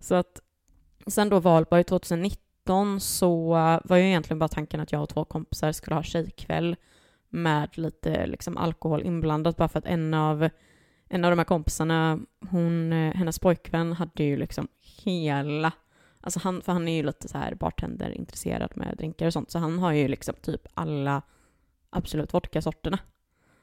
Så 0.00 0.14
att 0.14 0.40
sen 1.06 1.28
då 1.28 1.40
valborg 1.40 1.84
2019 1.84 3.00
så 3.00 3.48
var 3.84 3.96
ju 3.96 4.04
egentligen 4.04 4.38
bara 4.38 4.48
tanken 4.48 4.80
att 4.80 4.92
jag 4.92 5.02
och 5.02 5.08
två 5.08 5.24
kompisar 5.24 5.72
skulle 5.72 5.96
ha 5.96 6.02
tjejkväll 6.02 6.76
med 7.28 7.78
lite 7.78 8.26
liksom 8.26 8.56
alkohol 8.56 9.02
inblandat 9.02 9.56
bara 9.56 9.68
för 9.68 9.78
att 9.78 9.86
en 9.86 10.14
av, 10.14 10.48
en 11.08 11.24
av 11.24 11.30
de 11.30 11.38
här 11.38 11.44
kompisarna, 11.44 12.18
hon, 12.50 12.92
eh, 12.92 13.14
hennes 13.14 13.38
pojkvän 13.38 13.92
hade 13.92 14.24
ju 14.24 14.36
liksom 14.36 14.68
hela 15.04 15.72
Alltså 16.20 16.40
han, 16.40 16.62
för 16.62 16.72
han 16.72 16.88
är 16.88 16.96
ju 16.96 17.02
lite 17.02 17.28
så 17.28 17.38
här 17.38 17.54
bartender-intresserad 17.54 18.72
med 18.74 18.94
drinkar 18.96 19.26
och 19.26 19.32
sånt, 19.32 19.50
så 19.50 19.58
han 19.58 19.78
har 19.78 19.92
ju 19.92 20.08
liksom 20.08 20.34
typ 20.42 20.66
alla 20.74 21.22
Absolut 21.90 22.34
vodka-sorterna. 22.34 22.98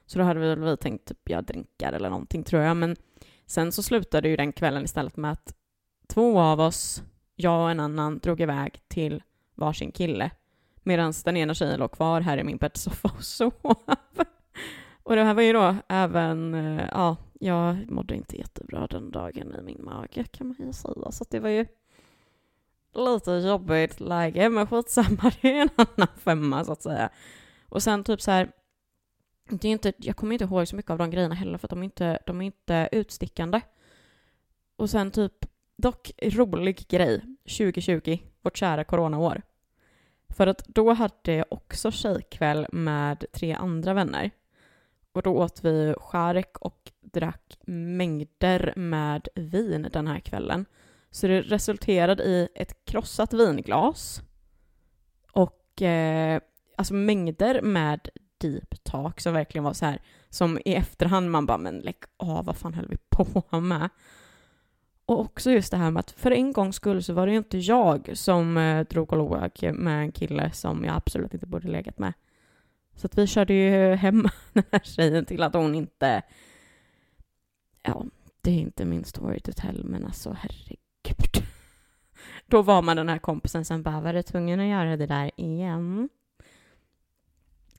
Så 0.05 0.19
då 0.19 0.25
hade 0.25 0.39
vi, 0.39 0.55
vi 0.55 0.77
tänkt 0.77 1.05
typ 1.07 1.29
göra 1.29 1.41
drinkar 1.41 1.93
eller 1.93 2.09
någonting 2.09 2.43
tror 2.43 2.61
jag, 2.61 2.77
men 2.77 2.95
sen 3.45 3.71
så 3.71 3.83
slutade 3.83 4.29
ju 4.29 4.35
den 4.35 4.51
kvällen 4.51 4.83
istället 4.83 5.17
med 5.17 5.31
att 5.31 5.55
två 6.07 6.39
av 6.39 6.59
oss, 6.59 7.03
jag 7.35 7.63
och 7.63 7.71
en 7.71 7.79
annan, 7.79 8.19
drog 8.19 8.41
iväg 8.41 8.81
till 8.87 9.23
varsin 9.55 9.91
kille 9.91 10.31
medan 10.83 11.13
den 11.25 11.37
ena 11.37 11.53
tjejen 11.53 11.79
låg 11.79 11.91
kvar 11.91 12.21
här 12.21 12.37
i 12.37 12.43
min 12.43 12.57
bäddsoffa 12.57 13.11
och 13.17 13.23
sov. 13.23 13.53
och 15.03 15.15
det 15.15 15.23
här 15.23 15.33
var 15.33 15.41
ju 15.41 15.53
då 15.53 15.75
även, 15.87 16.53
eh, 16.53 16.85
ja, 16.91 17.15
jag 17.39 17.91
mådde 17.91 18.15
inte 18.15 18.37
jättebra 18.37 18.87
den 18.87 19.11
dagen 19.11 19.55
i 19.59 19.61
min 19.61 19.83
mage 19.83 20.23
kan 20.23 20.47
man 20.47 20.55
ju 20.59 20.73
säga, 20.73 21.11
så 21.11 21.25
det 21.29 21.39
var 21.39 21.49
ju 21.49 21.65
lite 22.95 23.31
jobbigt 23.31 23.99
läge, 23.99 24.49
men 24.49 24.67
skitsamma, 24.67 25.31
det 25.41 25.51
är 25.51 25.61
en 25.61 25.69
annan 25.75 26.07
femma 26.17 26.63
så 26.63 26.71
att 26.71 26.81
säga. 26.81 27.09
Och 27.69 27.83
sen 27.83 28.03
typ 28.03 28.21
så 28.21 28.31
här, 28.31 28.51
det 29.49 29.67
är 29.67 29.71
inte, 29.71 29.93
jag 29.97 30.15
kommer 30.15 30.33
inte 30.33 30.45
ihåg 30.45 30.67
så 30.67 30.75
mycket 30.75 30.91
av 30.91 30.97
de 30.97 31.09
grejerna 31.09 31.35
heller 31.35 31.57
för 31.57 31.67
att 31.67 31.69
de 31.69 31.79
är 31.79 31.83
inte, 31.83 32.19
de 32.25 32.41
är 32.41 32.45
inte 32.45 32.89
utstickande. 32.91 33.61
Och 34.75 34.89
sen 34.89 35.11
typ, 35.11 35.45
dock 35.77 36.11
rolig 36.21 36.87
grej, 36.87 37.21
2020, 37.43 38.17
vårt 38.41 38.57
kära 38.57 38.83
coronaår. 38.83 39.41
För 40.29 40.47
att 40.47 40.65
då 40.67 40.93
hade 40.93 41.33
jag 41.33 41.45
också 41.49 41.91
tjejkväll 41.91 42.67
med 42.71 43.25
tre 43.33 43.53
andra 43.53 43.93
vänner. 43.93 44.31
Och 45.11 45.21
då 45.21 45.37
åt 45.37 45.63
vi 45.63 45.95
skärk 45.97 46.57
och 46.57 46.91
drack 47.01 47.57
mängder 47.67 48.73
med 48.75 49.27
vin 49.35 49.87
den 49.93 50.07
här 50.07 50.19
kvällen. 50.19 50.65
Så 51.15 51.27
det 51.27 51.41
resulterade 51.41 52.23
i 52.23 52.47
ett 52.55 52.85
krossat 52.85 53.33
vinglas 53.33 54.21
och 55.31 55.81
eh, 55.81 56.41
alltså 56.75 56.93
mängder 56.93 57.61
med 57.61 58.09
deep 58.37 58.83
talk 58.83 59.19
som 59.19 59.33
verkligen 59.33 59.63
var 59.63 59.73
så 59.73 59.85
här 59.85 60.01
som 60.29 60.59
i 60.65 60.73
efterhand 60.73 61.31
man 61.31 61.45
bara 61.45 61.57
men 61.57 61.79
lägg 61.79 61.95
av, 62.17 62.45
vad 62.45 62.57
fan 62.57 62.73
höll 62.73 62.87
vi 62.89 62.97
på 63.09 63.59
med? 63.61 63.89
Och 65.05 65.19
också 65.19 65.51
just 65.51 65.71
det 65.71 65.77
här 65.77 65.91
med 65.91 65.99
att 65.99 66.11
för 66.11 66.31
en 66.31 66.53
gångs 66.53 66.75
skull 66.75 67.03
så 67.03 67.13
var 67.13 67.25
det 67.25 67.31
ju 67.31 67.37
inte 67.37 67.57
jag 67.57 68.09
som 68.13 68.57
eh, 68.57 68.87
drog 68.87 69.11
och 69.13 69.17
låg 69.17 69.73
med 69.73 70.01
en 70.01 70.11
kille 70.11 70.51
som 70.51 70.83
jag 70.83 70.95
absolut 70.95 71.33
inte 71.33 71.47
borde 71.47 71.67
legat 71.67 71.99
med. 71.99 72.13
Så 72.95 73.07
att 73.07 73.17
vi 73.17 73.27
körde 73.27 73.53
ju 73.53 73.95
hem 73.95 74.27
den 74.53 74.63
här 74.71 74.81
tjejen 74.83 75.25
till 75.25 75.43
att 75.43 75.53
hon 75.53 75.75
inte... 75.75 76.21
Ja, 77.83 78.05
det 78.41 78.51
är 78.51 78.59
inte 78.59 78.85
min 78.85 79.03
story 79.03 79.39
to 79.39 79.51
tell, 79.55 79.83
men 79.83 80.05
alltså 80.05 80.37
herregud. 80.39 80.84
Då 82.45 82.61
var 82.61 82.81
man 82.81 82.97
den 82.97 83.09
här 83.09 83.17
kompisen 83.17 83.65
som 83.65 83.83
bara 83.83 84.01
var 84.01 84.21
tvungen 84.21 84.59
att 84.59 84.67
göra 84.67 84.97
det 84.97 85.05
där 85.05 85.31
igen. 85.35 86.09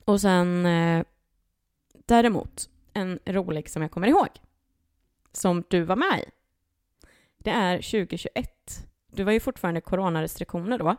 Och 0.05 0.21
sen 0.21 0.65
eh, 0.65 1.03
däremot, 2.05 2.69
en 2.93 3.19
rolig 3.25 3.69
som 3.69 3.81
jag 3.81 3.91
kommer 3.91 4.07
ihåg, 4.07 4.29
som 5.31 5.63
du 5.67 5.81
var 5.81 5.95
med 5.95 6.19
i. 6.19 6.31
Det 7.37 7.49
är 7.49 7.77
2021. 7.77 8.49
Du 9.11 9.23
var 9.23 9.31
ju 9.31 9.39
fortfarande 9.39 9.81
coronarestriktioner 9.81 10.77
då. 10.77 10.95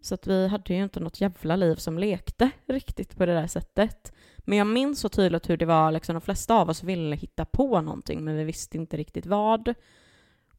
Så 0.00 0.14
att 0.14 0.26
vi 0.26 0.48
hade 0.48 0.74
ju 0.74 0.82
inte 0.82 1.00
något 1.00 1.20
jävla 1.20 1.56
liv 1.56 1.74
som 1.74 1.98
lekte 1.98 2.50
riktigt 2.66 3.16
på 3.16 3.26
det 3.26 3.34
där 3.34 3.46
sättet. 3.46 4.12
Men 4.38 4.58
jag 4.58 4.66
minns 4.66 5.00
så 5.00 5.08
tydligt 5.08 5.50
hur 5.50 5.56
det 5.56 5.66
var, 5.66 5.92
liksom 5.92 6.14
de 6.14 6.20
flesta 6.20 6.54
av 6.54 6.70
oss 6.70 6.82
ville 6.82 7.16
hitta 7.16 7.44
på 7.44 7.80
någonting 7.80 8.24
men 8.24 8.36
vi 8.36 8.44
visste 8.44 8.76
inte 8.76 8.96
riktigt 8.96 9.26
vad. 9.26 9.74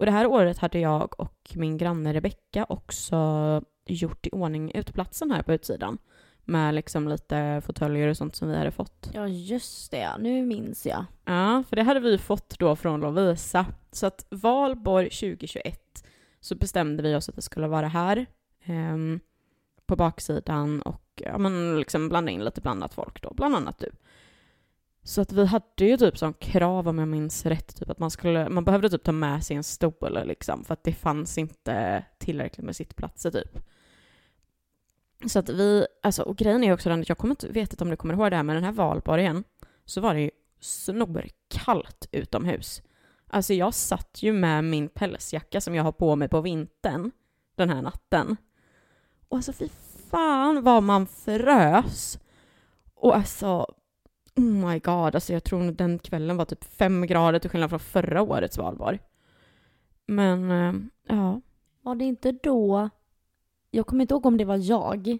Och 0.02 0.06
det 0.06 0.12
här 0.12 0.28
året 0.28 0.58
hade 0.58 0.80
jag 0.80 1.20
och 1.20 1.52
min 1.56 1.78
granne 1.78 2.14
Rebecka 2.14 2.66
också 2.70 3.18
gjort 3.86 4.28
i 4.28 4.30
ordning 4.32 4.72
uteplatsen 4.74 5.32
här 5.32 5.44
på 5.44 5.54
utsidan. 5.54 5.98
Med 6.46 6.76
liksom 6.76 7.08
lite 7.08 7.62
fåtöljer 7.66 8.08
och 8.08 8.18
sånt 8.18 8.36
som 8.36 8.50
vi 8.50 8.58
hade 8.58 8.72
fått. 8.72 9.10
Ja 9.14 9.28
just 9.28 9.92
det, 9.92 10.10
nu 10.20 10.46
minns 10.46 10.86
jag. 10.86 11.06
Ja, 11.26 11.64
för 11.70 11.76
det 11.76 11.84
hade 11.84 12.00
vi 12.00 12.18
fått 12.18 12.60
då 12.60 12.76
från 12.76 13.02
Lovisa. 13.02 13.66
Så 13.92 14.06
att 14.06 14.26
valborg 14.30 15.10
2021 15.10 16.04
så 16.40 16.56
bestämde 16.56 17.04
vi 17.04 17.16
oss 17.16 17.30
att 17.30 17.36
det 17.36 17.42
skulle 17.42 17.68
vara 17.68 17.88
här. 17.88 18.26
Um, 18.68 19.20
på 19.86 19.96
baksidan 19.96 20.82
och 20.82 21.04
ja, 21.16 21.38
men 21.38 21.80
liksom 21.80 22.10
blanda 22.10 22.32
in 22.32 22.44
lite 22.44 22.62
blandat 22.62 22.94
folk 22.94 23.22
då, 23.22 23.34
bland 23.34 23.56
annat 23.56 23.80
du. 23.80 23.92
Så 25.04 25.22
att 25.22 25.32
vi 25.32 25.46
hade 25.46 25.86
ju 25.86 25.98
typ 25.98 26.18
som 26.18 26.34
krav, 26.34 26.88
om 26.88 27.00
jag 27.00 27.08
minns 27.08 27.46
rätt, 27.46 27.76
typ 27.76 27.90
att 27.90 28.00
man, 28.00 28.12
skulle, 28.12 28.50
man 28.50 28.64
behövde 28.64 28.90
typ 28.90 29.04
ta 29.04 29.12
med 29.12 29.44
sig 29.44 29.56
en 29.56 29.64
stol 29.64 30.20
liksom, 30.26 30.64
för 30.64 30.74
att 30.74 30.84
det 30.84 30.94
fanns 30.94 31.38
inte 31.38 32.06
tillräckligt 32.18 32.66
med 32.66 32.76
sittplatser 32.76 33.32
typ. 33.32 33.60
Så 35.26 35.40
att 35.40 35.50
vi, 35.50 35.86
alltså, 36.04 36.24
och 36.24 36.38
grejen 36.38 36.64
är 36.64 36.74
också 36.74 36.90
den 36.90 37.02
att 37.02 37.10
jag 37.10 37.18
kommer 37.18 37.32
inte, 37.32 37.48
vet 37.48 37.74
inte 37.74 37.84
om 37.84 37.90
du 37.90 37.96
kommer 37.96 38.14
ihåg 38.14 38.32
det 38.32 38.36
här, 38.36 38.44
men 38.44 38.56
den 38.56 38.64
här 38.64 38.72
valborgen 38.72 39.44
så 39.86 40.02
var 40.02 40.14
det 40.14 40.22
ju 40.22 40.32
snorkallt 40.60 42.08
utomhus. 42.12 42.82
Alltså 43.28 43.54
jag 43.54 43.74
satt 43.74 44.24
ju 44.24 44.34
med 44.34 44.64
min 44.64 44.90
pälsjacka 44.90 45.62
som 45.62 45.76
jag 45.76 45.84
har 45.84 45.92
på 45.92 46.16
mig 46.16 46.28
på 46.28 46.42
vintern 46.42 47.12
den 47.56 47.70
här 47.70 47.82
natten. 47.82 48.38
Och 49.30 49.38
alltså 49.38 49.54
fy 49.54 49.70
fan 50.10 50.64
vad 50.64 50.84
man 50.84 51.08
frös. 51.08 52.20
Och 52.96 53.16
alltså, 53.16 53.76
oh 54.36 54.44
my 54.44 54.80
god, 54.80 55.15
alltså 55.15 55.34
jag 55.34 55.44
tror 55.44 55.72
den 55.72 56.00
kvällen 56.00 56.38
var 56.38 56.46
typ 56.46 56.63
fem 56.63 57.08
grader 57.08 57.39
till 57.39 57.50
skillnad 57.50 57.70
från 57.70 57.80
förra 57.80 58.22
årets 58.22 58.58
valborg. 58.58 59.00
Men, 60.08 60.52
eh, 60.52 60.74
ja. 61.08 61.41
Var 61.82 61.96
det 61.96 62.06
inte 62.06 62.32
då... 62.32 62.89
Jag 63.72 63.88
kommer 63.88 64.02
inte 64.02 64.13
ihåg 64.13 64.26
om 64.26 64.38
det 64.38 64.46
var 64.46 64.70
jag. 64.70 65.17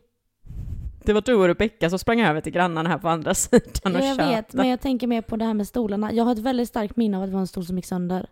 Det 1.04 1.14
var 1.14 1.22
du 1.22 1.34
och 1.34 1.48
Rebecka 1.48 1.90
som 1.90 2.00
sprang 2.00 2.22
över 2.22 2.42
till 2.42 2.54
grannarna 2.54 2.90
här 2.90 2.98
på 2.98 3.10
andra 3.10 3.34
sidan 3.36 3.96
och 3.96 4.02
jag 4.02 4.18
köpte. 4.18 4.36
vet, 4.36 4.54
men 4.54 4.70
jag 4.70 4.82
tänker 4.82 5.08
mer 5.08 5.22
på 5.22 5.38
det 5.38 5.46
här 5.46 5.54
med 5.54 5.68
stolarna. 5.68 6.14
Jag 6.14 6.24
har 6.24 6.32
ett 6.32 6.40
väldigt 6.40 6.70
starkt 6.70 6.96
minne 6.96 7.18
av 7.18 7.24
att 7.24 7.30
det 7.30 7.34
var 7.34 7.40
en 7.40 7.48
stol 7.48 7.66
som 7.66 7.76
gick 7.76 7.86
sönder. 7.86 8.30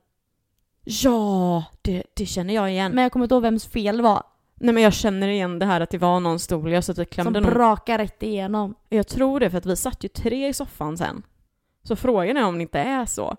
Ja, 0.83 1.65
det, 1.81 2.03
det 2.13 2.25
känner 2.25 2.53
jag 2.53 2.71
igen. 2.71 2.91
Men 2.91 3.03
jag 3.03 3.11
kommer 3.11 3.25
inte 3.25 3.35
ihåg 3.35 3.41
vems 3.41 3.65
fel 3.65 3.97
det 3.97 4.03
var. 4.03 4.23
Nej 4.59 4.73
men 4.73 4.83
jag 4.83 4.93
känner 4.93 5.27
igen 5.27 5.59
det 5.59 5.65
här 5.65 5.81
att 5.81 5.89
det 5.89 5.97
var 5.97 6.19
någon 6.19 6.39
stol, 6.39 6.71
jag 6.71 6.83
så 6.83 6.91
att 6.91 6.97
vi 6.97 7.03
Som 7.03 7.11
klämde 7.11 7.39
nog. 7.39 7.51
brakade 7.51 8.03
rätt 8.03 8.23
igenom. 8.23 8.75
Jag 8.89 9.07
tror 9.07 9.39
det 9.39 9.49
för 9.49 9.57
att 9.57 9.65
vi 9.65 9.75
satt 9.75 10.03
ju 10.03 10.07
tre 10.07 10.47
i 10.47 10.53
soffan 10.53 10.97
sen. 10.97 11.23
Så 11.83 11.95
frågan 11.95 12.37
är 12.37 12.45
om 12.45 12.55
det 12.55 12.61
inte 12.61 12.79
är 12.79 13.05
så. 13.05 13.37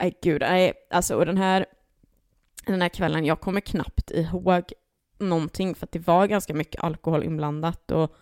Nej 0.00 0.18
gud, 0.22 0.40
nej. 0.40 0.72
Alltså 0.90 1.16
och 1.16 1.26
den 1.26 1.36
här, 1.36 1.66
den 2.66 2.82
här 2.82 2.88
kvällen, 2.88 3.24
jag 3.24 3.40
kommer 3.40 3.60
knappt 3.60 4.10
ihåg 4.10 4.72
någonting 5.18 5.74
för 5.74 5.86
att 5.86 5.92
det 5.92 6.06
var 6.06 6.26
ganska 6.26 6.54
mycket 6.54 6.84
alkohol 6.84 7.24
inblandat 7.24 7.90
och 7.90 8.16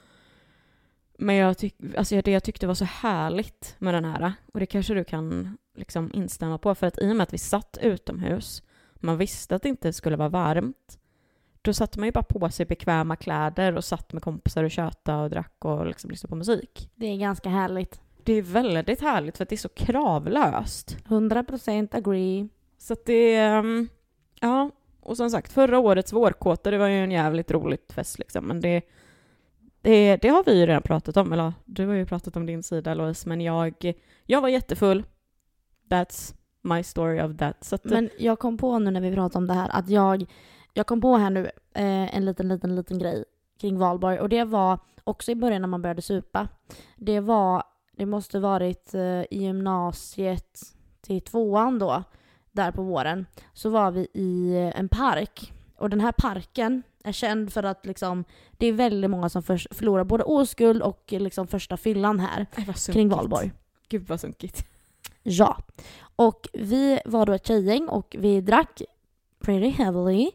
men 1.19 1.35
jag 1.37 1.59
tyck, 1.59 1.75
alltså 1.97 2.23
det 2.23 2.31
jag 2.31 2.45
tyckte 2.45 2.67
var 2.67 2.75
så 2.75 2.85
härligt 2.85 3.75
med 3.79 3.95
den 3.95 4.05
här, 4.05 4.33
och 4.55 4.61
det 4.61 4.67
kanske 4.67 4.95
du 4.95 5.05
kan 5.05 5.57
liksom 5.77 6.11
instämma 6.15 6.59
på, 6.59 6.75
för 6.75 6.87
att 6.87 6.99
i 6.99 7.13
och 7.13 7.17
med 7.17 7.23
att 7.25 7.33
vi 7.33 7.39
satt 7.39 7.79
utomhus, 7.83 8.63
man 8.95 9.19
visste 9.19 9.55
att 9.57 9.63
det 9.63 9.69
inte 9.69 9.93
skulle 9.93 10.17
vara 10.17 10.29
varmt, 10.29 10.99
då 11.63 11.73
satte 11.73 11.99
man 11.99 12.07
ju 12.09 12.13
bara 12.13 12.23
på 12.23 12.51
sig 12.51 12.67
bekväma 12.67 13.17
kläder 13.17 13.77
och 13.77 13.85
satt 13.85 14.13
med 14.13 14.23
kompisar 14.23 14.65
och 14.65 14.71
tjötade 14.71 15.23
och 15.23 15.31
drack 15.31 15.65
och 15.65 15.87
liksom 15.87 16.11
lyssnade 16.11 16.31
på 16.31 16.37
musik. 16.37 16.91
Det 16.95 17.07
är 17.07 17.17
ganska 17.17 17.49
härligt. 17.49 18.01
Det 18.25 18.33
är 18.33 18.43
väldigt 18.43 19.01
härligt 19.01 19.37
för 19.37 19.43
att 19.43 19.49
det 19.49 19.55
är 19.55 19.59
så 19.59 19.69
kravlöst. 19.69 20.97
100% 21.05 21.97
agree. 21.97 22.49
Så 22.79 22.93
att 22.93 23.05
det 23.05 23.49
um, 23.59 23.89
Ja, 24.43 24.71
och 25.01 25.17
som 25.17 25.31
sagt, 25.31 25.53
förra 25.53 25.79
årets 25.79 26.13
vårkåta, 26.13 26.71
det 26.71 26.79
var 26.79 26.89
ju 26.89 27.05
en 27.05 27.11
jävligt 27.11 27.51
roligt 27.51 27.93
fest 27.93 28.19
liksom, 28.19 28.45
men 28.45 28.61
det... 28.61 28.83
Det, 29.85 30.17
det 30.17 30.29
har 30.29 30.45
vi 30.45 30.59
ju 30.59 30.67
redan 30.67 30.83
pratat 30.83 31.17
om, 31.17 31.33
eller 31.33 31.53
du 31.65 31.87
har 31.87 31.95
ju 31.95 32.07
pratat 32.07 32.37
om 32.37 32.47
din 32.47 32.63
sida 32.63 32.95
Louise, 32.95 33.29
men 33.29 33.41
jag, 33.41 33.95
jag 34.27 34.41
var 34.41 34.49
jättefull. 34.49 35.05
That's 35.89 36.35
my 36.63 36.83
story 36.83 37.21
of 37.21 37.37
that. 37.37 37.65
Så 37.65 37.75
att, 37.75 37.85
Men 37.85 38.11
jag 38.19 38.39
kom 38.39 38.59
på 38.59 38.79
nu 38.79 38.91
när 38.91 39.01
vi 39.01 39.15
pratade 39.15 39.39
om 39.39 39.47
det 39.47 39.55
här 39.55 39.69
att 39.73 39.89
jag, 39.89 40.27
jag 40.75 40.87
kom 40.87 41.01
på 41.01 41.17
här 41.17 41.31
nu 41.31 41.45
eh, 41.75 42.17
en 42.17 42.25
liten, 42.25 42.49
liten, 42.49 42.77
liten 42.77 42.99
grej 42.99 43.25
kring 43.61 43.79
valborg 43.79 44.21
och 44.21 44.29
det 44.29 44.45
var 44.45 44.79
också 45.05 45.31
i 45.31 45.35
början 45.35 45.63
när 45.63 45.69
man 45.69 45.83
började 45.83 46.03
supa. 46.03 46.49
Det 46.97 47.21
var, 47.21 47.63
det 47.97 48.07
måste 48.07 48.41
varit 48.41 48.95
eh, 48.95 49.21
i 49.21 49.27
gymnasiet 49.31 50.61
till 51.01 51.21
tvåan 51.21 51.79
då, 51.79 52.03
där 52.53 52.73
på 52.73 52.83
våren, 52.83 53.27
så 53.53 53.71
var 53.71 53.91
vi 53.91 54.07
i 54.13 54.57
en 54.75 54.89
park. 54.89 55.53
Och 55.77 55.91
den 55.91 56.01
här 56.01 56.13
parken 56.13 56.83
är 57.05 57.13
känd 57.13 57.53
för 57.53 57.63
att 57.63 57.87
liksom, 57.87 58.25
det 58.53 58.67
är 58.67 58.73
väldigt 58.73 59.11
många 59.11 59.29
som 59.29 59.43
för, 59.43 59.75
förlorar 59.75 60.05
både 60.05 60.25
oskuld 60.25 60.83
och 60.83 61.05
liksom 61.09 61.47
första 61.47 61.77
fyllan 61.77 62.21
här 62.21 62.47
kring 62.93 63.09
valborg. 63.09 63.53
Gud 63.89 64.09
vad 64.09 64.21
sunkigt. 64.21 64.67
Ja. 65.23 65.57
Och 66.17 66.49
vi 66.53 67.01
var 67.05 67.27
då 67.27 67.33
ett 67.33 67.47
tjejgäng 67.47 67.89
och 67.89 68.17
vi 68.19 68.41
drack 68.41 68.83
pretty 69.43 69.69
heavily. 69.69 70.31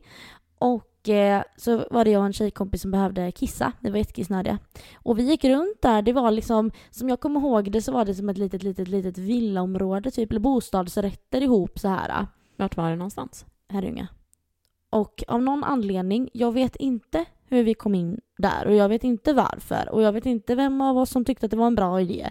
Och 0.60 1.10
eh, 1.10 1.44
så 1.58 1.86
var 1.92 2.06
det 2.06 2.12
jag 2.12 2.20
och 2.20 2.26
en 2.26 2.34
tjejkompis 2.34 2.82
som 2.82 2.92
behövde 2.92 3.32
kissa. 3.32 3.72
Vi 3.80 3.90
var 3.90 3.98
jättekissnödiga. 3.98 4.60
Och 4.96 5.20
vi 5.20 5.24
gick 5.24 5.44
runt 5.44 5.82
där. 5.82 6.02
Det 6.02 6.14
var 6.14 6.32
liksom, 6.32 6.72
som 6.92 7.10
jag 7.10 7.20
kommer 7.20 7.40
ihåg 7.40 7.72
det 7.72 7.82
så 7.82 7.92
var 7.92 8.06
det 8.06 8.16
som 8.16 8.30
ett 8.30 8.38
litet, 8.38 8.64
litet, 8.64 8.88
litet 8.88 9.18
villaområde 9.18 10.12
typ. 10.12 10.32
Eller 10.32 10.40
bostadsrätter 10.40 11.42
ihop 11.42 11.80
så 11.80 11.88
här. 11.88 12.28
Vart 12.56 12.78
var 12.78 12.90
det 12.90 12.96
någonstans? 12.96 13.46
Herrljunga. 13.70 14.08
Och 14.90 15.24
av 15.28 15.42
någon 15.42 15.64
anledning, 15.64 16.30
jag 16.34 16.52
vet 16.52 16.76
inte 16.76 17.26
hur 17.50 17.64
vi 17.64 17.74
kom 17.74 17.96
in 17.96 18.20
där 18.38 18.68
och 18.68 18.76
jag 18.76 18.90
vet 18.90 19.04
inte 19.04 19.34
varför 19.34 19.90
och 19.92 20.02
jag 20.02 20.12
vet 20.12 20.26
inte 20.26 20.56
vem 20.56 20.82
av 20.82 20.98
oss 20.98 21.10
som 21.10 21.26
tyckte 21.26 21.46
att 21.46 21.52
det 21.52 21.58
var 21.58 21.68
en 21.68 21.76
bra 21.76 22.02
idé. 22.02 22.30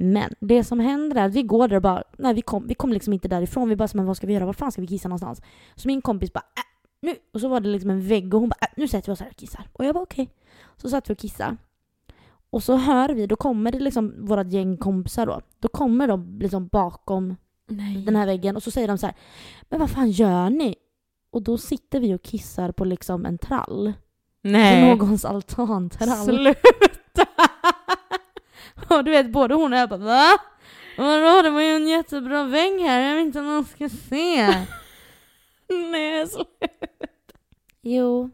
Men 0.00 0.34
det 0.40 0.64
som 0.64 0.80
händer 0.80 1.16
är 1.16 1.26
att 1.26 1.34
vi 1.34 1.42
går 1.42 1.68
där 1.68 1.76
och 1.76 1.82
bara, 1.82 2.02
nej 2.18 2.34
vi 2.34 2.42
kom, 2.42 2.66
vi 2.66 2.74
kom 2.74 2.92
liksom 2.92 3.12
inte 3.12 3.28
därifrån. 3.28 3.68
Vi 3.68 3.76
bara, 3.76 3.88
men 3.94 4.06
vad 4.06 4.16
ska 4.16 4.26
vi 4.26 4.32
göra? 4.32 4.46
Var 4.46 4.52
fan 4.52 4.72
ska 4.72 4.80
vi 4.80 4.86
kissa 4.86 5.08
någonstans? 5.08 5.42
Så 5.74 5.88
min 5.88 6.02
kompis 6.02 6.32
bara, 6.32 6.44
äh, 6.56 6.62
nu! 7.02 7.14
Och 7.34 7.40
så 7.40 7.48
var 7.48 7.60
det 7.60 7.68
liksom 7.68 7.90
en 7.90 8.08
vägg 8.08 8.34
och 8.34 8.40
hon 8.40 8.48
bara, 8.48 8.58
äh, 8.60 8.68
nu 8.76 8.88
sätter 8.88 9.06
vi 9.06 9.12
oss 9.12 9.20
här 9.20 9.28
och 9.30 9.36
kissar. 9.36 9.68
Och 9.72 9.84
jag 9.84 9.94
bara 9.94 10.02
okej. 10.02 10.30
Så 10.76 10.88
satt 10.88 11.10
vi 11.10 11.14
och 11.14 11.18
kissade. 11.18 11.56
Och 12.50 12.62
så 12.62 12.76
hör 12.76 13.08
vi, 13.08 13.26
då 13.26 13.36
kommer 13.36 13.72
det 13.72 13.78
liksom 13.78 14.14
vårat 14.18 14.52
gäng 14.52 14.76
kompisar 14.76 15.26
då. 15.26 15.40
Då 15.58 15.68
kommer 15.68 16.08
de 16.08 16.38
liksom 16.40 16.66
bakom 16.66 17.36
Nej. 17.66 18.02
den 18.04 18.16
här 18.16 18.26
väggen 18.26 18.56
och 18.56 18.62
så 18.62 18.70
säger 18.70 18.88
de 18.88 18.98
så 18.98 19.06
här, 19.06 19.16
men 19.68 19.80
vad 19.80 19.90
fan 19.90 20.10
gör 20.10 20.50
ni? 20.50 20.74
Och 21.30 21.42
då 21.42 21.58
sitter 21.58 22.00
vi 22.00 22.14
och 22.14 22.22
kissar 22.22 22.72
på 22.72 22.84
liksom 22.84 23.26
en 23.26 23.38
trall. 23.38 23.92
På 24.42 24.48
Nej. 24.48 24.88
någons 24.88 25.24
altantrall. 25.24 26.24
Sluta! 26.24 27.47
Och 28.88 29.04
du 29.04 29.10
vet, 29.10 29.30
både 29.30 29.54
hon 29.54 29.72
och 29.72 29.78
jag 29.78 29.88
bara 29.88 29.98
va? 29.98 30.38
Vadå, 30.98 31.42
det 31.42 31.50
var 31.50 31.60
ju 31.60 31.76
en 31.76 31.88
jättebra 31.88 32.44
vägg 32.44 32.80
här, 32.80 33.00
jag 33.00 33.16
vill 33.16 33.26
inte 33.26 33.38
att 33.38 33.44
någon 33.44 33.64
ska 33.64 33.88
se. 33.88 34.46
Nej, 35.92 36.26
sluta. 36.26 37.06
jo. 37.82 38.30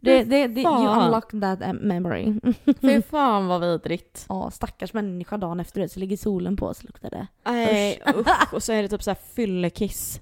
Det, 0.00 0.24
det, 0.24 0.46
det, 0.46 0.60
you 0.60 0.72
fan. 0.72 1.04
unlocked 1.04 1.40
that 1.40 1.58
memory. 1.80 2.40
Fy 2.80 3.02
fan 3.02 3.46
vad 3.46 3.60
vidrigt. 3.60 4.26
Ja, 4.28 4.50
stackars 4.50 4.92
människa 4.92 5.36
dagen 5.36 5.60
efter 5.60 5.80
det 5.80 5.88
så 5.88 6.00
ligger 6.00 6.16
solen 6.16 6.56
på 6.56 6.74
så 6.74 6.86
luktar 6.86 7.10
det. 7.10 7.26
Nej, 7.44 8.02
usch. 8.16 8.26
Och 8.52 8.62
så 8.62 8.72
är 8.72 8.82
det 8.82 8.88
typ 8.88 9.02
så 9.02 9.10
här 9.10 9.18
fyllekiss. 9.34 10.20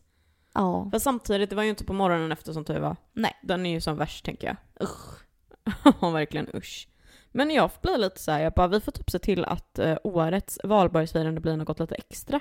Ja. 0.54 0.88
För 0.90 0.98
samtidigt, 0.98 1.50
det 1.50 1.56
var 1.56 1.62
ju 1.62 1.68
inte 1.68 1.84
på 1.84 1.92
morgonen 1.92 2.32
efter 2.32 2.52
som 2.52 2.64
tur 2.64 2.78
var. 2.80 2.96
Nej. 3.12 3.32
Den 3.42 3.66
är 3.66 3.70
ju 3.70 3.80
som 3.80 3.96
värst 3.96 4.24
tänker 4.24 4.46
jag. 4.46 4.56
Usch. 4.88 5.24
Ja, 6.00 6.10
verkligen 6.10 6.48
usch. 6.54 6.88
Men 7.34 7.50
jag 7.50 7.70
blir 7.82 7.98
lite 7.98 8.20
så 8.20 8.30
här, 8.30 8.40
jag 8.40 8.52
bara, 8.52 8.68
vi 8.68 8.80
får 8.80 8.92
typ 8.92 9.10
se 9.10 9.18
till 9.18 9.44
att 9.44 9.78
eh, 9.78 9.96
årets 10.04 10.58
valborgsfirande 10.64 11.40
blir 11.40 11.56
något 11.56 11.80
lite 11.80 11.94
extra. 11.94 12.40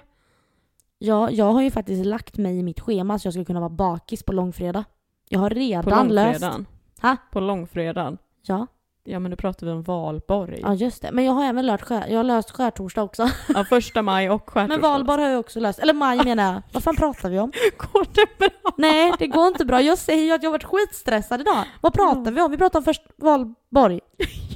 Ja, 0.97 1.29
jag 1.31 1.45
har 1.51 1.61
ju 1.61 1.71
faktiskt 1.71 2.05
lagt 2.05 2.37
mig 2.37 2.59
i 2.59 2.63
mitt 2.63 2.79
schema 2.79 3.19
så 3.19 3.27
jag 3.27 3.33
ska 3.33 3.45
kunna 3.45 3.59
vara 3.59 3.69
bakis 3.69 4.23
på 4.23 4.33
långfredag. 4.33 4.83
Jag 5.29 5.39
har 5.39 5.49
På 5.49 5.55
redan 5.55 6.07
löst... 6.07 6.41
långfredagen. 6.41 6.65
Ha? 7.01 7.17
På 7.31 7.39
långfredagen. 7.39 8.17
Ja, 8.41 8.67
Ja 9.05 9.19
men 9.19 9.29
nu 9.31 9.35
pratar 9.37 9.65
vi 9.67 9.71
om 9.73 9.83
valborg. 9.83 10.59
ja 10.61 10.73
just 10.73 11.01
det. 11.01 11.11
Men 11.11 11.25
jag 11.25 11.33
har 11.33 11.45
även 11.45 11.65
löst, 11.65 11.83
skär, 11.83 12.07
jag 12.07 12.17
har 12.17 12.23
löst 12.23 12.51
skärtorsdag 12.51 13.03
också. 13.03 13.29
Ja, 13.53 13.63
första 13.63 14.01
maj 14.01 14.29
och 14.29 14.49
skärtorsdag. 14.49 14.67
Men 14.67 14.81
valborg 14.81 15.21
har 15.23 15.29
jag 15.29 15.39
också 15.39 15.59
löst. 15.59 15.79
Eller 15.79 15.93
maj 15.93 16.23
menar 16.23 16.53
jag. 16.53 16.61
Vad 16.71 16.83
fan 16.83 16.95
pratar 16.95 17.29
vi 17.29 17.39
om? 17.39 17.51
Går 17.77 18.05
det 18.13 18.37
bra? 18.37 18.71
Nej, 18.77 19.13
det 19.19 19.27
går 19.27 19.47
inte 19.47 19.65
bra. 19.65 19.81
Jag 19.81 19.97
säger 19.97 20.23
ju 20.23 20.31
att 20.31 20.43
jag 20.43 20.49
har 20.49 20.53
varit 20.53 20.63
skitstressad 20.63 21.41
idag. 21.41 21.63
Vad 21.81 21.93
pratar 21.93 22.31
vi 22.31 22.41
om? 22.41 22.51
Vi 22.51 22.57
pratar 22.57 22.79
om 22.79 22.83
först 22.85 23.03
valborg. 23.17 23.99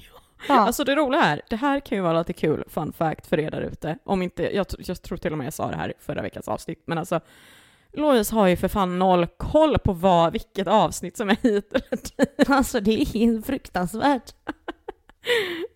Ja. 0.48 0.60
Alltså 0.60 0.84
det 0.84 0.96
roliga 0.96 1.22
är, 1.22 1.42
det 1.50 1.56
här 1.56 1.80
kan 1.80 1.98
ju 1.98 2.02
vara 2.02 2.18
lite 2.20 2.34
kul 2.34 2.64
fun 2.70 2.94
fact 2.94 3.28
för 3.28 3.40
er 3.40 3.52
där 3.52 3.62
ute. 3.62 3.98
Om 4.06 4.22
inte, 4.22 4.56
jag, 4.56 4.66
jag 4.80 5.02
tror 5.02 5.18
till 5.18 5.32
och 5.32 5.38
med 5.38 5.48
jag 5.48 5.54
sa 5.54 5.70
det 5.72 5.76
här 5.78 5.90
i 5.90 5.94
förra 6.00 6.22
veckans 6.22 6.48
avsnitt, 6.48 6.84
men 6.86 6.98
alltså 6.98 7.20
Louise 7.94 8.36
har 8.36 8.48
ju 8.48 8.56
för 8.58 8.68
fan 8.68 9.00
noll 9.00 9.28
koll 9.38 9.78
på 9.80 9.94
vad, 9.94 10.32
vilket 10.34 10.68
avsnitt 10.68 11.18
som 11.18 11.30
är 11.30 11.38
hit 11.44 11.74
eller 11.74 11.90
dit. 12.18 12.50
Alltså 12.50 12.80
det 12.80 12.92
är 13.02 13.42
fruktansvärt. 13.42 14.34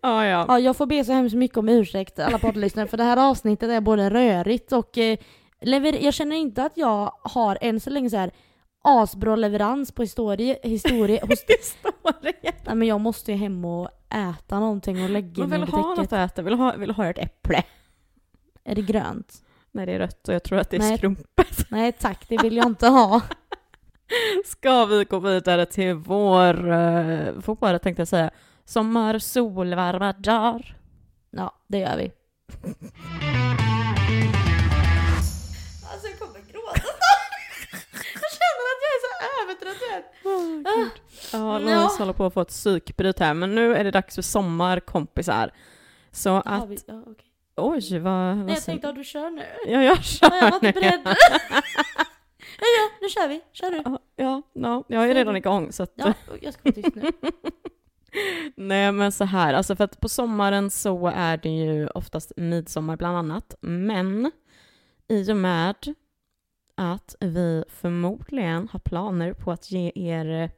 Ja, 0.02 0.26
ja. 0.26 0.46
Ja, 0.48 0.60
jag 0.60 0.76
får 0.78 0.86
be 0.86 1.04
så 1.06 1.12
hemskt 1.12 1.36
mycket 1.36 1.58
om 1.58 1.70
ursäkt 1.70 2.20
alla 2.20 2.38
poddlyssnare 2.40 2.88
för 2.88 2.98
det 2.98 3.04
här 3.04 3.30
avsnittet 3.30 3.70
är 3.70 3.82
både 3.82 4.10
rörigt 4.10 4.72
och 4.72 4.98
eh, 4.98 5.18
lever- 5.62 6.04
jag 6.06 6.14
känner 6.14 6.36
inte 6.36 6.64
att 6.64 6.78
jag 6.78 7.14
har 7.24 7.58
än 7.62 7.80
så 7.80 7.90
länge 7.90 8.10
så 8.10 8.18
här 8.18 8.32
asbra 8.82 9.36
leverans 9.36 9.92
på 9.92 10.02
historie, 10.02 10.60
historie 10.64 11.20
hos... 11.28 11.46
Historia. 11.48 12.52
Nej 12.66 12.76
men 12.76 12.88
jag 12.88 13.02
måste 13.02 13.32
ju 13.32 13.38
hem 13.38 13.66
och 13.66 13.90
äta 14.10 14.60
någonting 14.60 15.04
och 15.04 15.10
lägga 15.10 15.40
Man 15.40 15.50
mig 15.50 15.60
vill 15.60 15.68
under 15.68 15.78
ha 15.78 15.88
något 15.88 15.98
täcket. 15.98 16.14
att 16.14 16.32
äta, 16.32 16.42
vill 16.42 16.54
ha, 16.54 16.76
vill 16.76 16.92
ha 16.92 17.06
ett 17.06 17.18
äpple. 17.18 17.64
Är 18.64 18.76
det 18.76 18.82
grönt? 18.82 19.44
Nej, 19.72 19.86
det 19.86 19.92
är 19.92 20.00
rött 20.00 20.28
och 20.28 20.34
jag 20.34 20.44
tror 20.44 20.60
att 20.60 20.70
det 20.70 20.78
är 20.78 20.80
Nej. 20.80 20.98
skrumpet. 20.98 21.66
Nej 21.70 21.92
tack, 21.92 22.26
det 22.30 22.38
vill 22.38 22.58
jag 22.58 22.66
inte 22.66 22.88
ha. 22.88 23.22
Ska 24.46 24.86
vi 24.86 25.04
gå 25.04 25.20
vidare 25.20 25.66
till 25.66 25.94
vår, 25.94 26.72
uh, 26.72 27.32
vår 27.46 27.78
tänkte 27.78 28.02
jag 28.02 28.08
säga, 28.08 28.32
sommar, 28.66 29.20
sol, 29.20 29.76
varma 29.76 30.14
dagar. 30.14 30.78
Ja, 31.30 31.56
det 31.68 31.78
gör 31.78 31.98
vi. 31.98 32.12
så 39.60 39.66
övertrött. 39.66 40.14
Ja, 41.34 41.40
Ja. 41.40 41.60
Louise 41.60 41.96
håller 42.00 42.14
på 42.14 42.26
att 42.26 42.34
få 42.34 42.42
ett 42.42 42.48
psykbryt 42.48 43.20
här, 43.20 43.34
men 43.34 43.56
nu 43.56 43.76
är 43.76 43.84
det 43.84 43.92
dags 43.92 44.16
för 44.16 44.22
sommar, 44.22 44.80
kompisar. 44.80 45.52
Så 46.12 46.42
att, 46.46 46.70
vi, 46.70 46.78
ja, 46.88 47.02
okej. 47.08 47.26
oj, 47.56 48.00
vad, 48.00 48.14
Nej, 48.38 48.44
vad 48.46 48.52
jag 48.52 48.64
tänkte 48.66 48.90
att 48.90 48.96
du 48.96 49.04
kör 49.04 49.30
nu. 49.30 49.44
Ja, 49.68 49.84
jag 49.84 50.04
kör 50.04 50.28
Ja, 50.32 50.38
jag 50.42 50.52
var 50.52 50.56
inte 50.68 50.72
nu. 50.80 50.82
beredd. 50.82 51.02
ja, 52.60 52.68
ja, 52.78 52.90
nu 53.02 53.10
kör 53.10 53.28
vi. 53.28 53.42
Kör 53.52 53.72
du. 53.72 53.82
Ja, 53.86 54.00
ja, 54.16 54.42
ja, 54.54 54.84
jag 54.88 55.10
är 55.10 55.14
redan 55.14 55.36
igång 55.36 55.72
så 55.72 55.84
att, 55.84 55.92
Ja, 55.96 56.14
jag 56.42 56.54
ska 56.54 56.62
vara 56.64 56.74
tyst 56.76 56.96
nu. 56.96 57.12
Nej 58.56 58.92
men 58.92 59.12
så 59.12 59.24
här, 59.24 59.54
alltså 59.54 59.76
för 59.76 59.84
att 59.84 60.00
på 60.00 60.10
sommaren 60.10 60.70
så 60.72 61.08
är 61.16 61.38
det 61.38 61.50
ju 61.50 61.88
oftast 61.88 62.32
midsommar 62.38 62.98
bland 62.98 63.18
annat, 63.18 63.56
men 63.62 64.32
i 65.08 65.32
och 65.32 65.38
med 65.38 65.76
att 66.76 67.16
vi 67.20 67.64
förmodligen 67.70 68.68
har 68.68 68.80
planer 68.80 69.34
på 69.34 69.52
att 69.52 69.72
ge 69.72 69.92
er 69.96 70.52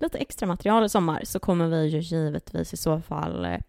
lite 0.00 0.18
extra 0.18 0.46
material 0.46 0.84
i 0.84 0.88
sommar 0.88 1.22
så 1.24 1.38
kommer 1.38 1.68
vi 1.68 1.86
ju 1.86 1.98
givetvis 1.98 2.72
i 2.72 2.76
så 2.76 3.00
fall 3.00 3.44
eh, 3.44 3.60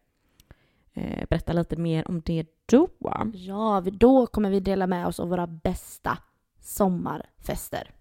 eh, 0.93 1.25
berätta 1.29 1.53
lite 1.53 1.75
mer 1.75 2.07
om 2.07 2.21
det 2.21 2.45
då. 2.65 2.89
Ja, 3.33 3.83
då 3.91 4.27
kommer 4.27 4.49
vi 4.49 4.59
dela 4.59 4.87
med 4.87 5.07
oss 5.07 5.19
av 5.19 5.29
våra 5.29 5.47
bästa 5.47 6.17
sommarfester. 6.61 7.91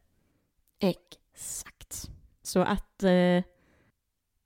Exakt. 0.80 2.11
Så 2.43 2.61
att 2.61 3.03
eh, 3.03 3.43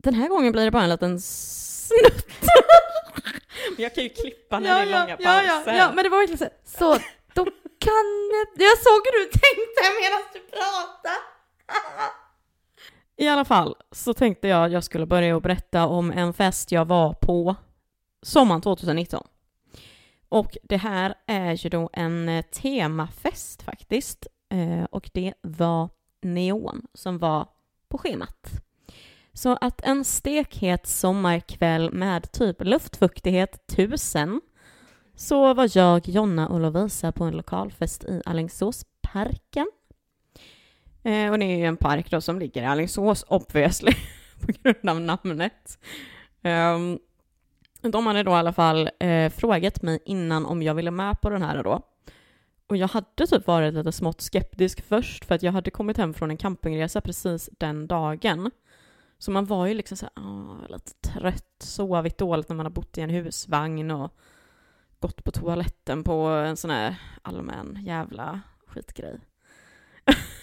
den 0.02 0.14
här 0.14 0.28
gången 0.28 0.52
blir 0.52 0.64
det 0.64 0.70
bara 0.70 0.82
en 0.82 0.90
liten 0.90 1.20
snutt. 1.20 2.26
Jag 3.78 3.94
kan 3.94 4.04
ju 4.04 4.10
klippa 4.10 4.58
när 4.58 4.74
det 4.74 4.80
är 4.80 5.00
långa 5.00 5.16
ja, 5.20 5.42
ja, 5.42 5.52
pauser. 5.56 5.78
ja, 5.78 5.92
men 5.94 6.04
det 6.04 6.10
var 6.10 6.18
verkligen 6.18 6.38
så. 6.38 6.78
Så, 6.78 6.98
då 7.34 7.44
kan 7.78 8.06
jag... 8.32 8.66
Jag 8.66 8.78
såg 8.78 9.00
hur 9.04 9.24
du 9.24 9.30
tänkte 9.30 9.82
medan 10.02 10.22
du 10.32 10.40
pratade. 10.40 11.20
I 13.16 13.28
alla 13.28 13.44
fall 13.44 13.76
så 13.92 14.14
tänkte 14.14 14.48
jag 14.48 14.64
att 14.64 14.72
jag 14.72 14.84
skulle 14.84 15.06
börja 15.06 15.36
och 15.36 15.42
berätta 15.42 15.86
om 15.86 16.10
en 16.10 16.32
fest 16.32 16.72
jag 16.72 16.84
var 16.84 17.12
på 17.12 17.56
sommaren 18.22 18.60
2019. 18.60 19.26
Och 20.28 20.56
det 20.62 20.76
här 20.76 21.14
är 21.26 21.52
ju 21.52 21.70
då 21.70 21.90
en 21.92 22.28
eh, 22.28 22.42
temafest 22.42 23.62
faktiskt. 23.62 24.26
Eh, 24.50 24.84
och 24.84 25.10
det 25.14 25.34
var 25.42 25.88
neon 26.22 26.86
som 26.94 27.18
var 27.18 27.48
på 27.88 27.98
schemat. 27.98 28.50
Så 29.32 29.58
att 29.60 29.80
en 29.80 30.04
stekhet 30.04 30.86
sommarkväll 30.86 31.92
med 31.92 32.32
typ 32.32 32.56
luftfuktighet 32.60 33.72
1000 33.72 34.40
så 35.18 35.54
var 35.54 35.70
jag, 35.78 36.08
Jonna 36.08 36.48
och 36.48 36.60
Lovisa 36.60 37.12
på 37.12 37.24
en 37.24 37.36
lokalfest 37.36 38.04
i 38.04 38.22
Alingsåsparken. 38.24 39.70
Eh, 41.02 41.30
och 41.30 41.38
det 41.38 41.44
är 41.44 41.56
ju 41.56 41.64
en 41.64 41.76
park 41.76 42.10
då 42.10 42.20
som 42.20 42.38
ligger 42.38 42.62
i 42.62 42.66
Alingsås, 42.66 43.24
obviously, 43.28 43.92
på 44.40 44.52
grund 44.52 44.88
av 44.88 45.00
namnet. 45.00 45.78
Ehm, 46.42 46.98
de 47.80 48.06
hade 48.06 48.22
då 48.22 48.30
i 48.30 48.34
alla 48.34 48.52
fall 48.52 48.90
eh, 49.00 49.30
frågat 49.30 49.82
mig 49.82 49.98
innan 50.04 50.46
om 50.46 50.62
jag 50.62 50.74
ville 50.74 50.90
med 50.90 51.20
på 51.20 51.30
den 51.30 51.42
här 51.42 51.62
då. 51.62 51.82
Och 52.66 52.76
jag 52.76 52.88
hade 52.88 53.26
typ 53.26 53.46
varit 53.46 53.74
lite 53.74 53.92
smått 53.92 54.20
skeptisk 54.20 54.80
först 54.88 55.24
för 55.24 55.34
att 55.34 55.42
jag 55.42 55.52
hade 55.52 55.70
kommit 55.70 55.96
hem 55.96 56.14
från 56.14 56.30
en 56.30 56.36
campingresa 56.36 57.00
precis 57.00 57.50
den 57.58 57.86
dagen. 57.86 58.50
Så 59.18 59.30
man 59.30 59.46
var 59.46 59.66
ju 59.66 59.74
liksom 59.74 59.96
såhär, 59.96 60.12
ah, 60.14 60.66
lite 60.68 60.92
trött, 60.92 61.56
sovit 61.58 62.18
dåligt 62.18 62.48
när 62.48 62.56
man 62.56 62.66
har 62.66 62.70
bott 62.70 62.98
i 62.98 63.00
en 63.00 63.10
husvagn 63.10 63.90
och 63.90 64.12
gått 65.00 65.24
på 65.24 65.30
toaletten 65.30 66.04
på 66.04 66.12
en 66.26 66.56
sån 66.56 66.70
här 66.70 66.94
allmän 67.22 67.78
jävla 67.82 68.40
skitgrej. 68.66 69.20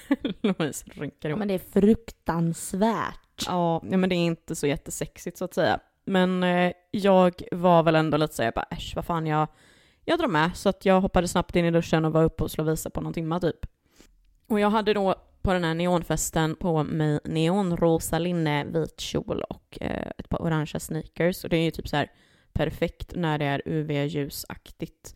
Louise 0.41 0.85
rynkar 0.91 1.29
ihop. 1.29 1.39
men 1.39 1.47
det 1.47 1.53
är 1.53 1.81
fruktansvärt. 1.81 3.45
Ja, 3.47 3.81
men 3.83 4.09
det 4.09 4.15
är 4.15 4.25
inte 4.25 4.55
så 4.55 4.67
jättesexigt 4.67 5.37
så 5.37 5.45
att 5.45 5.53
säga. 5.53 5.79
Men 6.05 6.43
eh, 6.43 6.71
jag 6.91 7.41
var 7.51 7.83
väl 7.83 7.95
ändå 7.95 8.17
lite 8.17 8.35
såhär, 8.35 8.51
bara 8.55 8.65
äsch, 8.71 8.93
vad 8.95 9.05
fan, 9.05 9.27
jag, 9.27 9.47
jag 10.05 10.19
drar 10.19 10.27
med. 10.27 10.57
Så 10.57 10.69
att 10.69 10.85
jag 10.85 11.01
hoppade 11.01 11.27
snabbt 11.27 11.55
in 11.55 11.65
i 11.65 11.71
duschen 11.71 12.05
och 12.05 12.13
var 12.13 12.23
uppe 12.23 12.43
hos 12.43 12.57
Lovisa 12.57 12.89
på 12.89 13.01
någon 13.01 13.13
timma 13.13 13.39
typ. 13.39 13.65
Och 14.47 14.59
jag 14.59 14.69
hade 14.69 14.93
då 14.93 15.15
på 15.41 15.53
den 15.53 15.63
här 15.63 15.73
neonfesten 15.73 16.55
på 16.55 16.83
mig 16.83 17.19
neonrosa 17.23 18.19
linne, 18.19 18.65
vit 18.65 18.99
kjol 18.99 19.43
och 19.49 19.77
eh, 19.81 20.11
ett 20.17 20.29
par 20.29 20.41
orangea 20.41 20.79
sneakers. 20.79 21.43
Och 21.43 21.49
det 21.49 21.57
är 21.57 21.63
ju 21.63 21.71
typ 21.71 21.87
så 21.87 21.95
här 21.95 22.11
perfekt 22.55 23.15
när 23.15 23.39
det 23.39 23.45
är 23.45 23.61
UV-ljusaktigt. 23.65 25.15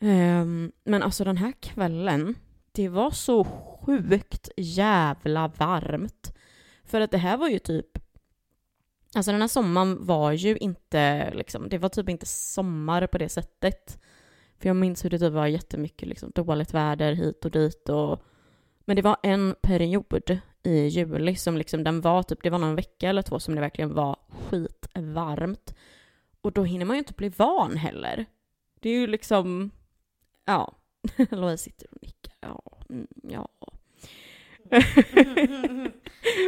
Um, 0.00 0.10
ehm, 0.10 0.72
men 0.84 1.02
alltså 1.02 1.24
den 1.24 1.36
här 1.36 1.52
kvällen, 1.60 2.34
det 2.72 2.88
var 2.88 3.10
så 3.10 3.44
sjukt 3.44 4.48
jävla 4.56 5.48
varmt. 5.48 6.36
För 6.84 7.00
att 7.00 7.10
det 7.10 7.18
här 7.18 7.36
var 7.36 7.48
ju 7.48 7.58
typ 7.58 7.98
Alltså 9.16 9.32
den 9.32 9.40
här 9.40 9.48
sommaren 9.48 10.06
var 10.06 10.32
ju 10.32 10.56
inte 10.56 11.30
liksom, 11.34 11.68
det 11.68 11.78
var 11.78 11.88
typ 11.88 12.08
inte 12.08 12.26
sommar 12.26 13.06
på 13.06 13.18
det 13.18 13.28
sättet. 13.28 13.98
För 14.58 14.68
jag 14.68 14.76
minns 14.76 15.04
hur 15.04 15.10
det 15.10 15.18
typ 15.18 15.32
var 15.32 15.46
jättemycket 15.46 16.08
liksom 16.08 16.32
dåligt 16.34 16.74
väder 16.74 17.12
hit 17.12 17.44
och 17.44 17.50
dit 17.50 17.88
och 17.88 18.22
men 18.84 18.96
det 18.96 19.02
var 19.02 19.16
en 19.22 19.54
period 19.62 20.38
i 20.62 20.86
juli 20.86 21.36
som 21.36 21.56
liksom 21.56 21.84
den 21.84 22.00
var 22.00 22.22
typ, 22.22 22.42
det 22.42 22.50
var 22.50 22.58
någon 22.58 22.76
vecka 22.76 23.08
eller 23.08 23.22
två 23.22 23.40
som 23.40 23.54
det 23.54 23.60
verkligen 23.60 23.94
var 23.94 24.16
skitvarmt. 24.28 25.74
Och 26.44 26.52
då 26.52 26.64
hinner 26.64 26.84
man 26.84 26.96
ju 26.96 26.98
inte 26.98 27.12
bli 27.12 27.28
van 27.28 27.76
heller. 27.76 28.26
Det 28.80 28.88
är 28.88 28.92
ju 28.92 29.06
liksom, 29.06 29.70
ja, 30.44 30.74
Louise 31.30 31.64
sitter 31.64 31.86
och 31.90 31.98
nickar, 32.02 32.34
ja, 32.40 32.62
mm, 32.88 33.06
ja. 33.22 33.48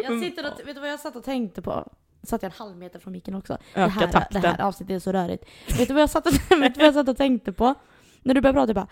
Jag 0.04 0.20
sitter 0.22 0.52
och, 0.52 0.66
vet 0.66 0.74
du 0.74 0.80
vad 0.80 0.90
jag 0.90 1.00
satt 1.00 1.16
och 1.16 1.24
tänkte 1.24 1.62
på? 1.62 1.92
Satt 2.22 2.42
jag 2.42 2.52
en 2.52 2.58
halv 2.58 2.76
meter 2.76 2.98
från 2.98 3.12
micken 3.12 3.34
också. 3.34 3.58
Det 3.74 3.80
Öka 3.80 3.90
här, 3.90 4.12
takten. 4.12 4.42
det 4.42 4.48
här 4.48 4.60
avsnittet 4.60 4.96
är 4.96 4.98
så 4.98 5.12
rörigt. 5.12 5.44
Vet 5.78 5.88
du 5.88 5.94
vad 5.94 6.02
jag 6.02 6.10
satt 6.10 6.26
och, 6.26 6.32
vet 6.60 6.74
du 6.74 6.78
vad 6.78 6.86
jag 6.86 6.94
satt 6.94 7.08
och 7.08 7.16
tänkte 7.16 7.52
på? 7.52 7.74
När 8.22 8.34
du 8.34 8.40
började 8.40 8.56
prata, 8.56 8.68
jag 8.68 8.74
bara 8.76 8.88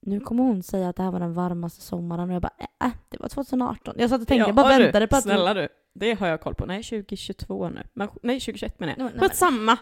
nu 0.00 0.20
kommer 0.20 0.42
hon 0.42 0.62
säga 0.62 0.88
att 0.88 0.96
det 0.96 1.02
här 1.02 1.10
var 1.10 1.20
den 1.20 1.34
varmaste 1.34 1.80
sommaren 1.80 2.28
och 2.28 2.34
jag 2.34 2.42
bara 2.42 2.54
äh, 2.84 2.92
det 3.08 3.18
var 3.20 3.28
2018. 3.28 3.94
Jag 3.98 4.10
satt 4.10 4.20
och 4.20 4.28
tänkte, 4.28 4.48
jag 4.48 4.54
bara 4.54 4.72
Ja, 4.72 4.78
du, 4.78 4.84
väntade 4.84 5.06
på 5.06 5.16
att 5.16 5.22
Snälla 5.22 5.54
du, 5.54 5.68
det 5.98 6.14
har 6.14 6.26
jag 6.28 6.40
koll 6.40 6.54
på. 6.54 6.66
Nej, 6.66 6.82
2022 6.82 7.68
nu. 7.68 7.86
Men, 7.92 8.08
nej, 8.22 8.40
2021 8.40 8.80
menar 8.80 8.94
jag. 8.98 9.10
nej, 9.14 9.28
Skitsamma. 9.28 9.76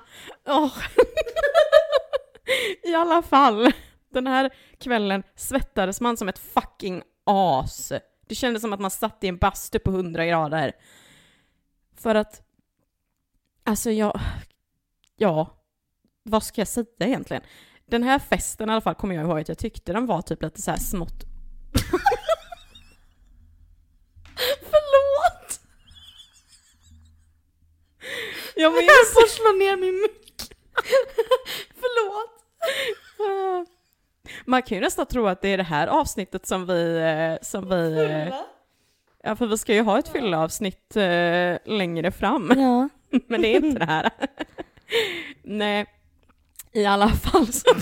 Åh. 0.46 0.72
I 2.82 2.94
alla 2.94 3.22
fall, 3.22 3.72
den 4.12 4.26
här 4.26 4.50
kvällen 4.78 5.22
svettades 5.36 6.00
man 6.00 6.16
som 6.16 6.28
ett 6.28 6.38
fucking 6.38 7.02
as. 7.24 7.92
Det 8.26 8.34
kändes 8.34 8.62
som 8.62 8.72
att 8.72 8.80
man 8.80 8.90
satt 8.90 9.24
i 9.24 9.28
en 9.28 9.36
bastu 9.36 9.78
på 9.78 9.90
100 9.90 10.26
grader. 10.26 10.72
För 11.96 12.14
att, 12.14 12.42
alltså 13.64 13.90
jag, 13.90 14.20
ja, 15.16 15.64
vad 16.22 16.42
ska 16.42 16.60
jag 16.60 16.68
säga 16.68 16.86
egentligen? 16.98 17.42
Den 17.86 18.02
här 18.02 18.18
festen 18.18 18.68
i 18.68 18.72
alla 18.72 18.80
fall 18.80 18.94
kommer 18.94 19.14
jag 19.14 19.24
ihåg 19.24 19.40
att 19.40 19.48
jag 19.48 19.58
tyckte 19.58 19.92
den 19.92 20.06
var 20.06 20.22
typ 20.22 20.42
lite 20.42 20.62
så 20.62 20.70
här 20.70 20.78
smått 20.78 21.24
Förlåt! 24.60 25.60
Jag 28.56 28.70
höll 28.70 28.84
på 28.86 29.20
att 29.24 29.30
slå 29.30 29.52
ner 29.52 29.76
min 29.76 30.00
mick. 30.00 30.54
Förlåt. 31.74 32.30
Man 34.44 34.62
kan 34.62 34.76
ju 34.78 34.80
nästan 34.84 35.06
tro 35.06 35.26
att 35.26 35.40
det 35.42 35.48
är 35.48 35.56
det 35.56 35.62
här 35.62 35.86
avsnittet 35.86 36.46
som 36.46 36.66
vi, 36.66 36.96
eh, 36.96 37.42
som 37.46 37.68
vi, 37.68 38.04
eh, 38.04 38.34
ja 39.22 39.36
för 39.36 39.46
vi 39.46 39.58
ska 39.58 39.74
ju 39.74 39.82
ha 39.82 39.98
ett 39.98 40.08
fylleavsnitt 40.08 40.96
eh, 40.96 41.56
längre 41.64 42.10
fram, 42.12 42.52
Ja. 42.56 42.88
men 43.26 43.42
det 43.42 43.48
är 43.48 43.64
inte 43.64 43.78
det 43.78 43.84
här. 43.84 44.10
Nej, 45.42 45.86
i 46.72 46.84
alla 46.86 47.08
fall 47.08 47.52
så 47.52 47.74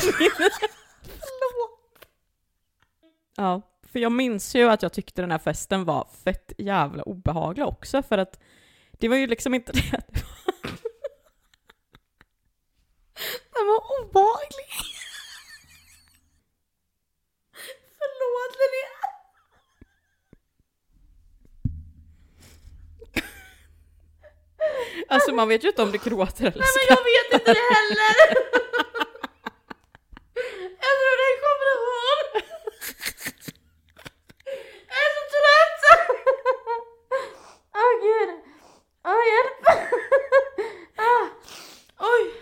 Ja, 3.36 3.62
för 3.92 3.98
jag 3.98 4.12
minns 4.12 4.54
ju 4.54 4.70
att 4.70 4.82
jag 4.82 4.92
tyckte 4.92 5.22
den 5.22 5.30
här 5.30 5.38
festen 5.38 5.84
var 5.84 6.08
fett 6.24 6.52
jävla 6.58 7.02
obehaglig 7.02 7.66
också 7.66 8.02
för 8.02 8.18
att 8.18 8.40
det 8.92 9.08
var 9.08 9.16
ju 9.16 9.26
liksom 9.26 9.54
inte 9.54 9.72
det 9.72 9.98
att 9.98 10.08
det 10.14 10.22
var 10.22 10.42
Den 13.54 13.66
var 13.66 13.80
obehaglig. 14.00 14.68
Förlåt 17.98 18.56
Linnea. 18.60 18.92
Alltså 25.08 25.32
man 25.32 25.48
vet 25.48 25.64
ju 25.64 25.68
inte 25.68 25.82
om 25.82 25.92
du 25.92 25.98
gråter 25.98 26.44
eller 26.44 26.58
Nej 26.58 26.68
men 26.74 26.84
skrattar. 26.84 26.96
jag 26.96 27.04
vet 27.04 27.32
inte 27.40 27.52
det 27.52 27.74
heller. 27.74 28.16
Jag 30.84 30.94
tror 30.98 31.14
det 31.20 31.32
kommer 31.44 31.68
ihåg. 31.76 32.42
Jag 34.88 35.00
är 35.04 35.10
så 35.16 35.22
trött. 35.32 35.82
Åh 37.74 37.92
gud. 38.02 38.30
Åh 39.04 39.22
hjälp. 39.32 39.62
Ah. 40.96 41.24
Oj. 41.98 42.32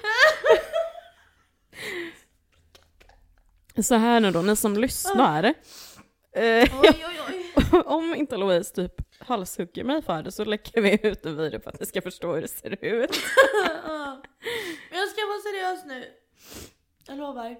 Så 3.83 3.95
här 3.95 4.20
nu 4.20 4.31
då, 4.31 4.43
ni 4.43 4.57
som 4.57 4.76
lyssnar. 4.76 5.45
Eh, 5.45 6.81
Oj 6.83 7.05
oj 7.07 7.20
oj. 7.72 7.83
om 7.87 8.14
inte 8.14 8.37
Louise 8.37 8.74
typ 8.74 8.93
halshugger 9.18 9.85
mig 9.85 10.03
för 10.03 10.22
det 10.22 10.33
så 10.33 10.45
lägger 10.45 10.81
vi 10.83 11.09
ut 11.09 11.26
en 11.26 11.37
video 11.37 11.61
för 11.61 11.70
att 11.70 11.81
ni 11.81 11.87
ska 11.87 12.03
förstå 12.03 12.35
hur 12.35 12.43
det 12.43 12.49
ser 12.49 12.85
ut. 12.85 13.11
Men 14.91 14.99
jag 14.99 15.09
ska 15.09 15.26
vara 15.26 15.41
seriös 15.41 15.85
nu. 15.87 16.05
Jag 17.07 17.18
lovar. 17.18 17.57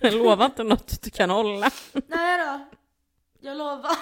Jag 0.00 0.14
lovar 0.14 0.44
inte 0.46 0.62
något 0.64 1.02
du 1.02 1.10
kan 1.10 1.30
hålla. 1.30 1.70
Nej 2.06 2.38
då. 2.46 2.66
Jag 3.40 3.56
lovar. 3.56 3.96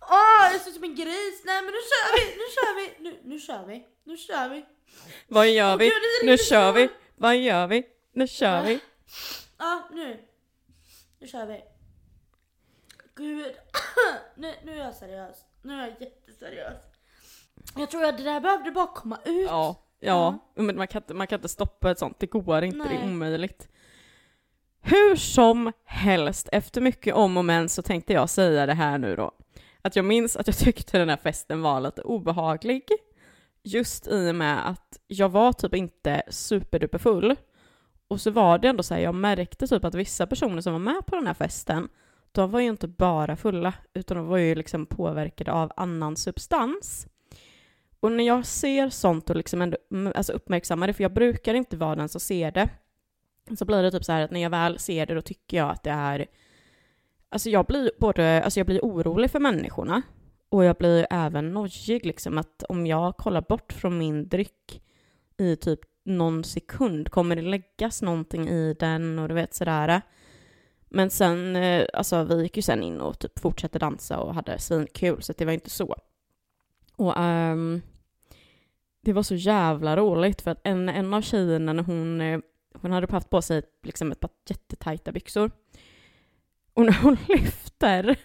Åh, 0.00 0.52
jag 0.52 0.60
ser 0.60 0.68
ut 0.70 0.74
som 0.74 0.84
en 0.84 0.94
gris. 0.94 1.42
Nej 1.44 1.62
men 1.62 1.72
nu 1.72 1.78
kör 1.90 2.16
vi, 2.16 2.36
nu 2.36 2.44
kör 2.54 2.74
vi, 2.76 3.04
nu, 3.10 3.20
nu 3.24 3.40
kör 3.40 3.66
vi, 3.66 3.86
nu 4.04 4.16
kör 4.16 4.48
vi. 4.48 4.64
Vad 5.28 5.50
gör 5.50 5.76
vi? 5.76 5.90
Nu 6.24 6.38
kör 6.38 6.72
vi. 6.72 6.88
Vad 7.16 7.36
gör 7.36 7.66
vi? 7.66 7.86
Nu 8.12 8.26
kör 8.26 8.62
vi. 8.62 8.80
Ja, 9.58 9.88
nu. 9.92 10.20
Nu 11.18 11.26
kör 11.26 11.46
vi. 11.46 11.60
Gud. 13.14 13.52
nu, 14.36 14.54
nu 14.64 14.72
är 14.72 14.84
jag 14.84 14.94
seriös. 14.94 15.36
Nu 15.62 15.74
är 15.74 15.80
jag 15.80 16.00
jätteseriös. 16.00 16.82
Jag 17.76 17.90
tror 17.90 18.04
att 18.04 18.18
det 18.18 18.24
där 18.24 18.40
behövde 18.40 18.70
bara 18.70 18.86
komma 18.86 19.18
ut. 19.24 19.46
Ja, 19.48 19.76
ja. 20.00 20.38
Men 20.54 20.76
man 20.76 20.86
kan, 20.86 21.02
inte, 21.02 21.14
man 21.14 21.26
kan 21.26 21.38
inte 21.38 21.48
stoppa 21.48 21.90
ett 21.90 21.98
sånt, 21.98 22.18
det 22.18 22.26
går 22.26 22.64
inte, 22.64 22.88
det 22.88 22.94
är 22.94 22.98
Nej. 22.98 23.12
omöjligt. 23.12 23.68
Hur 24.80 25.16
som 25.16 25.72
helst, 25.84 26.48
efter 26.52 26.80
mycket 26.80 27.14
om 27.14 27.36
och 27.36 27.44
men 27.44 27.68
så 27.68 27.82
tänkte 27.82 28.12
jag 28.12 28.30
säga 28.30 28.66
det 28.66 28.74
här 28.74 28.98
nu 28.98 29.16
då. 29.16 29.32
Att 29.82 29.96
jag 29.96 30.04
minns 30.04 30.36
att 30.36 30.46
jag 30.46 30.56
tyckte 30.58 30.98
den 30.98 31.08
här 31.08 31.16
festen 31.16 31.62
var 31.62 31.80
lite 31.80 32.02
obehaglig. 32.02 32.82
Just 33.64 34.08
i 34.08 34.30
och 34.30 34.34
med 34.34 34.68
att 34.68 34.98
jag 35.06 35.28
var 35.28 35.52
typ 35.52 35.74
inte 35.74 36.22
superduper 36.28 36.98
full. 36.98 37.36
Och 38.08 38.20
så 38.20 38.30
var 38.30 38.58
det 38.58 38.68
ändå 38.68 38.82
så 38.82 38.94
här, 38.94 39.00
jag 39.00 39.14
märkte 39.14 39.66
typ 39.66 39.84
att 39.84 39.94
vissa 39.94 40.26
personer 40.26 40.60
som 40.60 40.72
var 40.72 40.80
med 40.80 41.06
på 41.06 41.16
den 41.16 41.26
här 41.26 41.34
festen, 41.34 41.88
de 42.32 42.50
var 42.50 42.60
ju 42.60 42.68
inte 42.68 42.88
bara 42.88 43.36
fulla, 43.36 43.74
utan 43.94 44.16
de 44.16 44.26
var 44.26 44.38
ju 44.38 44.54
liksom 44.54 44.86
påverkade 44.86 45.52
av 45.52 45.72
annan 45.76 46.16
substans. 46.16 47.06
Och 48.00 48.12
när 48.12 48.24
jag 48.24 48.46
ser 48.46 48.90
sånt 48.90 49.30
och 49.30 49.36
liksom 49.36 49.62
ändå 49.62 49.76
alltså 50.14 50.32
uppmärksammar 50.32 50.86
det, 50.86 50.92
för 50.92 51.04
jag 51.04 51.14
brukar 51.14 51.54
inte 51.54 51.76
vara 51.76 51.94
den 51.94 52.08
som 52.08 52.20
ser 52.20 52.50
det, 52.50 52.68
så 53.58 53.64
blir 53.64 53.82
det 53.82 53.90
typ 53.90 54.04
så 54.04 54.12
här 54.12 54.22
att 54.22 54.30
när 54.30 54.40
jag 54.40 54.50
väl 54.50 54.78
ser 54.78 55.06
det 55.06 55.14
då 55.14 55.22
tycker 55.22 55.56
jag 55.56 55.70
att 55.70 55.82
det 55.82 55.90
är... 55.90 56.26
Alltså 57.28 57.50
jag 57.50 57.66
blir 57.66 57.90
både, 57.98 58.42
alltså 58.42 58.60
jag 58.60 58.66
blir 58.66 58.80
orolig 58.80 59.30
för 59.30 59.40
människorna 59.40 60.02
och 60.52 60.64
jag 60.64 60.76
blir 60.76 61.06
även 61.10 61.52
nojig 61.52 62.06
liksom 62.06 62.38
att 62.38 62.62
om 62.68 62.86
jag 62.86 63.16
kollar 63.16 63.40
bort 63.40 63.72
från 63.72 63.98
min 63.98 64.28
dryck 64.28 64.82
i 65.36 65.56
typ 65.56 65.80
någon 66.04 66.44
sekund, 66.44 67.10
kommer 67.10 67.36
det 67.36 67.42
läggas 67.42 68.02
någonting 68.02 68.48
i 68.48 68.74
den 68.74 69.18
och 69.18 69.28
du 69.28 69.34
vet 69.34 69.54
sådär. 69.54 70.02
Men 70.88 71.10
sen, 71.10 71.56
eh, 71.56 71.86
alltså 71.94 72.24
vi 72.24 72.42
gick 72.42 72.56
ju 72.56 72.62
sen 72.62 72.82
in 72.82 73.00
och 73.00 73.18
typ 73.18 73.38
fortsatte 73.38 73.78
dansa 73.78 74.18
och 74.18 74.34
hade 74.34 74.58
svinkul 74.58 75.22
så 75.22 75.32
det 75.38 75.44
var 75.44 75.52
inte 75.52 75.70
så. 75.70 75.96
Och 76.96 77.20
um, 77.20 77.82
det 79.00 79.12
var 79.12 79.22
så 79.22 79.34
jävla 79.34 79.96
roligt 79.96 80.42
för 80.42 80.50
att 80.50 80.60
en, 80.64 80.88
en 80.88 81.14
av 81.14 81.22
tjejerna 81.22 81.72
när 81.72 81.82
hon, 81.82 82.20
eh, 82.20 82.40
hon 82.74 82.92
hade 82.92 83.12
haft 83.12 83.30
på 83.30 83.42
sig 83.42 83.62
liksom 83.82 84.12
ett 84.12 84.20
par 84.20 84.30
jättetajta 84.48 85.12
byxor. 85.12 85.50
Och 86.74 86.84
när 86.86 87.02
hon 87.02 87.16
lyfter, 87.28 88.16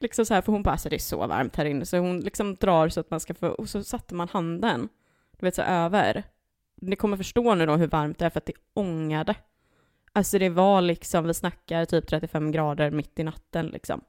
liksom 0.00 0.26
så 0.26 0.34
här, 0.34 0.42
för 0.42 0.52
hon 0.52 0.62
bara 0.62 0.70
alltså 0.70 0.88
det 0.88 0.96
är 0.96 0.98
så 0.98 1.26
varmt 1.26 1.56
här 1.56 1.64
inne, 1.64 1.86
så 1.86 1.98
hon 1.98 2.20
liksom 2.20 2.56
drar 2.56 2.88
så 2.88 3.00
att 3.00 3.10
man 3.10 3.20
ska 3.20 3.34
få, 3.34 3.48
och 3.48 3.68
så 3.68 3.84
satte 3.84 4.14
man 4.14 4.28
handen, 4.28 4.88
du 5.38 5.46
vet 5.46 5.54
så 5.54 5.62
över. 5.62 6.22
Ni 6.80 6.96
kommer 6.96 7.16
förstå 7.16 7.54
nu 7.54 7.66
då 7.66 7.76
hur 7.76 7.86
varmt 7.86 8.18
det 8.18 8.24
är 8.24 8.30
för 8.30 8.38
att 8.38 8.46
det 8.46 8.52
ångade. 8.74 9.34
Alltså 10.12 10.38
det 10.38 10.48
var 10.48 10.80
liksom, 10.80 11.26
vi 11.26 11.34
snackar 11.34 11.84
typ 11.84 12.06
35 12.06 12.52
grader 12.52 12.90
mitt 12.90 13.18
i 13.18 13.24
natten 13.24 13.66
liksom. 13.66 14.00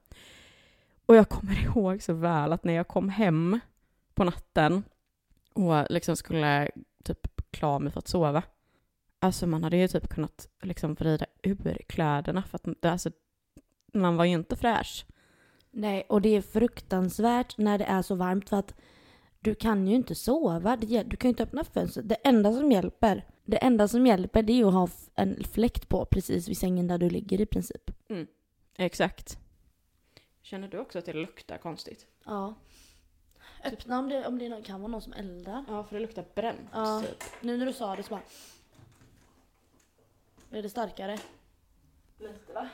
Och 1.06 1.16
jag 1.16 1.28
kommer 1.28 1.62
ihåg 1.64 2.02
så 2.02 2.12
väl 2.12 2.52
att 2.52 2.64
när 2.64 2.72
jag 2.72 2.88
kom 2.88 3.08
hem 3.08 3.60
på 4.14 4.24
natten 4.24 4.82
och 5.52 5.90
liksom 5.90 6.16
skulle 6.16 6.70
typ 7.04 7.50
klara 7.50 7.78
mig 7.78 7.92
för 7.92 7.98
att 7.98 8.08
sova. 8.08 8.42
Alltså 9.18 9.46
man 9.46 9.64
hade 9.64 9.76
ju 9.76 9.88
typ 9.88 10.08
kunnat 10.08 10.48
liksom 10.62 10.94
vrida 10.94 11.26
ur 11.42 11.78
kläderna 11.88 12.42
för 12.42 12.56
att 12.56 12.84
alltså, 12.84 13.10
man 13.94 14.16
var 14.16 14.24
ju 14.24 14.32
inte 14.34 14.56
fräsch. 14.56 15.06
Nej, 15.70 16.06
och 16.08 16.22
det 16.22 16.28
är 16.36 16.40
fruktansvärt 16.42 17.58
när 17.58 17.78
det 17.78 17.84
är 17.84 18.02
så 18.02 18.14
varmt 18.14 18.48
för 18.48 18.56
att 18.56 18.74
du 19.40 19.54
kan 19.54 19.86
ju 19.88 19.94
inte 19.96 20.14
sova. 20.14 20.76
Du 20.76 20.86
kan 21.16 21.28
ju 21.28 21.28
inte 21.28 21.42
öppna 21.42 21.64
fönstret. 21.64 22.08
Det 22.08 22.14
enda 22.14 22.52
som 22.52 22.72
hjälper, 22.72 23.26
det 23.44 23.56
enda 23.56 23.88
som 23.88 24.06
hjälper 24.06 24.42
det 24.42 24.52
är 24.60 24.66
att 24.66 24.72
ha 24.74 24.88
en 25.14 25.44
fläkt 25.44 25.88
på 25.88 26.04
precis 26.04 26.48
vid 26.48 26.58
sängen 26.58 26.86
där 26.86 26.98
du 26.98 27.10
ligger 27.10 27.40
i 27.40 27.46
princip. 27.46 27.90
Exakt. 28.76 29.38
Känner 30.42 30.68
du 30.68 30.78
också 30.78 30.98
att 30.98 31.04
det 31.06 31.12
luktar 31.12 31.58
konstigt? 31.58 32.06
Ja. 32.24 32.54
Öppna 33.64 33.98
om 33.98 34.08
det, 34.08 34.26
om 34.26 34.38
det 34.38 34.62
kan 34.64 34.80
vara 34.80 34.90
någon 34.92 35.02
som 35.02 35.12
eldar. 35.12 35.64
Ja, 35.68 35.84
för 35.84 35.96
det 35.96 36.02
luktar 36.02 36.24
bränt 36.34 36.60
Ja. 36.72 37.02
typ. 37.06 37.24
Nu 37.40 37.56
när 37.56 37.66
du 37.66 37.72
sa 37.72 37.96
det 37.96 38.02
så 38.02 38.10
bara... 38.10 38.22
Är 40.50 40.62
det 40.62 40.68
starkare? 40.70 41.18
Lite 42.18 42.52
va? 42.52 42.68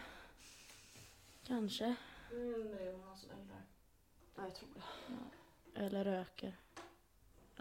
Kanske. 1.46 1.84
Mm, 2.32 2.70
det 2.76 2.82
är 2.88 2.92
någon 2.92 3.16
som 3.16 3.30
eldar. 3.30 3.62
Ja, 4.36 4.42
jag 4.42 4.54
tror 4.54 4.68
det. 4.74 5.80
Eller 5.84 6.04
röker. 6.04 6.56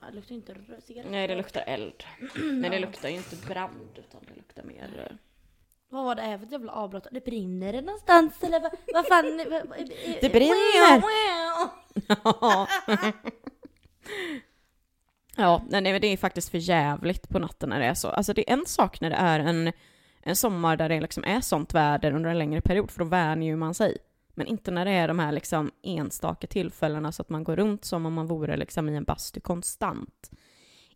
Ja, 0.02 0.08
det 0.10 0.16
luktar 0.16 0.36
inte 0.36 0.54
rö- 0.54 0.82
cigarett. 0.82 1.12
Nej, 1.12 1.28
det 1.28 1.36
luktar 1.36 1.64
eld. 1.68 2.04
Men 2.36 2.72
det 2.72 2.80
luktar 2.80 3.10
ju 3.10 3.16
inte 3.16 3.36
brand, 3.36 3.90
utan 3.96 4.22
det 4.28 4.36
luktar 4.36 4.64
mer... 4.64 5.08
eh, 5.12 5.16
Vad 5.90 6.06
var 6.06 6.16
det 6.16 6.22
här 6.22 6.38
för 6.38 6.46
ett 6.46 6.52
jävla 6.52 6.72
avbrott? 6.72 7.08
Det 7.12 7.26
brinner 7.26 7.74
det 7.74 7.82
någonstans 7.82 8.44
eller 8.44 8.60
vad, 8.60 8.72
vad 8.94 9.08
fan? 9.08 9.38
vad- 9.50 9.68
vad- 9.68 9.92
Det 10.22 10.30
brinner! 10.32 11.02
Ja, 15.38 15.62
nej, 15.70 15.82
nej, 15.82 15.92
men 15.92 16.02
det 16.02 16.08
är 16.08 16.18
faktiskt 16.18 16.50
för 16.50 16.58
jävligt 16.58 17.30
på 17.30 17.40
natten 17.40 17.70
när 17.70 17.80
det 17.80 17.86
är 17.86 17.94
så. 17.94 18.08
Alltså 18.10 18.34
det 18.34 18.50
är 18.50 18.54
en 18.54 18.66
sak 18.66 19.02
när 19.02 19.10
det 19.10 19.16
är 19.16 19.40
en, 19.40 19.72
en 20.28 20.36
sommar 20.36 20.78
där 20.78 20.90
det 20.90 21.02
liksom 21.02 21.24
är 21.24 21.42
sånt 21.42 21.74
väder 21.74 22.12
under 22.12 22.30
en 22.30 22.38
längre 22.38 22.62
period, 22.62 22.92
för 22.92 23.00
då 23.00 23.06
vänjer 23.06 23.50
ju 23.50 23.56
man 23.56 23.74
sig. 23.74 23.98
Men 24.34 24.48
inte 24.48 24.72
när 24.72 24.86
det 24.86 24.92
är 24.92 25.08
de 25.08 25.20
här 25.20 25.32
liksom 25.32 25.72
enstaka 25.82 26.48
tillfällena 26.48 27.12
så 27.12 27.22
att 27.22 27.30
man 27.30 27.44
går 27.44 27.56
runt 27.56 27.86
som 27.86 28.06
om 28.06 28.14
man 28.14 28.28
vore 28.28 28.58
liksom 28.58 28.90
i 28.90 28.96
en 28.96 29.04
bastu 29.04 29.40
konstant. 29.40 30.32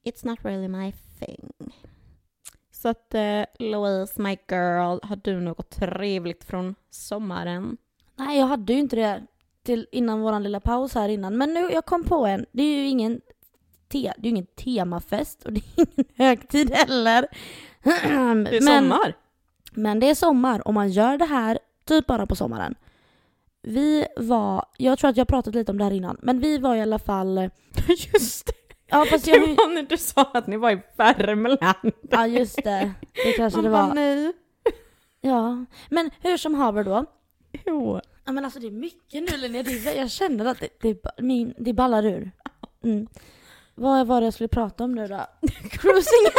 It's 0.04 0.26
not 0.26 0.46
really 0.46 0.68
my 0.68 0.92
thing. 1.20 1.52
Så 2.72 2.90
att 2.90 3.14
eh, 3.14 3.44
Louise, 3.60 4.22
my 4.22 4.38
girl, 4.52 5.00
har 5.04 5.20
du 5.24 5.40
något 5.40 5.70
trevligt 5.70 6.44
från 6.44 6.76
sommaren? 6.90 7.78
Nej, 8.16 8.40
jag 8.40 8.48
hade 8.48 8.74
ju 8.74 8.80
inte 8.80 8.96
det 8.96 9.26
till 9.64 9.88
innan 9.92 10.22
våran 10.22 10.44
lilla 10.44 10.60
paus 10.60 10.94
här 10.94 11.10
innan. 11.10 11.38
Men 11.38 11.54
nu, 11.54 11.70
jag 11.72 11.86
kom 11.86 12.04
på 12.04 12.26
en. 12.26 12.46
Det 12.52 12.64
är 12.64 12.78
ju 12.78 12.88
ingen, 12.88 13.22
te, 13.88 14.14
det 14.18 14.22
är 14.22 14.24
ju 14.24 14.30
ingen 14.30 14.46
temafest 14.46 15.44
och 15.44 15.54
det 15.54 15.60
är 15.60 15.64
ingen 15.76 16.06
högtid 16.16 16.74
heller. 16.74 17.28
Det 17.84 17.90
är 17.90 18.62
men, 18.64 18.90
sommar! 18.90 19.14
Men 19.72 20.00
det 20.00 20.10
är 20.10 20.16
sommar 20.16 20.68
och 20.68 20.74
man 20.74 20.90
gör 20.90 21.18
det 21.18 21.26
här 21.26 21.60
typ 21.86 22.06
bara 22.08 22.26
på 22.26 22.36
sommaren. 22.36 22.76
Vi 23.62 24.06
var, 24.18 24.66
jag 24.78 25.00
tror 25.00 25.10
att 25.10 25.18
jag 25.18 25.28
pratat 25.28 25.56
lite 25.56 25.72
om 25.72 25.78
det 25.78 25.84
här 25.84 25.92
innan, 25.92 26.18
men 26.22 26.40
vi 26.40 26.58
var 26.58 26.76
i 26.76 26.82
alla 26.82 27.00
fall... 27.00 27.38
Just 28.14 28.46
det! 28.46 28.54
Ja 28.92 29.06
fast 29.06 29.26
Det 29.26 29.32
jag... 29.32 29.40
var 29.48 29.74
när 29.74 29.84
du 29.84 29.98
sa 29.98 30.22
att 30.34 30.48
ni 30.48 30.58
var 30.58 30.72
i 30.72 30.82
Värmland. 30.98 31.94
Ja 32.10 32.28
just 32.28 32.64
det, 32.64 32.92
det 33.26 33.32
kanske 33.32 33.62
det 33.62 33.70
Man 33.70 33.72
bara, 33.72 33.88
var. 33.88 33.96
nej. 33.96 34.34
Ja, 35.22 35.66
men 35.90 36.10
hur 36.22 36.38
som 36.38 36.54
haver 36.56 36.84
då. 36.84 37.06
Jo. 37.66 38.00
Ja 38.26 38.32
men 38.32 38.46
alltså 38.46 38.60
det 38.60 38.68
är 38.68 38.72
mycket 38.72 39.32
nu 39.32 39.38
Linnea, 39.38 39.64
det 39.64 39.94
jag 39.96 40.12
känner 40.12 40.46
att 40.46 40.60
det, 40.60 40.70
det, 40.82 40.90
är- 40.90 41.22
min, 41.22 41.54
det 41.58 41.74
ballar 41.74 42.06
ur. 42.06 42.32
Mm. 42.84 43.08
Vad 43.76 44.08
var 44.08 44.22
det 44.22 44.26
jag 44.28 44.34
skulle 44.34 44.48
prata 44.48 44.84
om 44.84 44.96
nu 44.96 45.08
då? 45.08 45.16
Cruisingen 45.70 46.32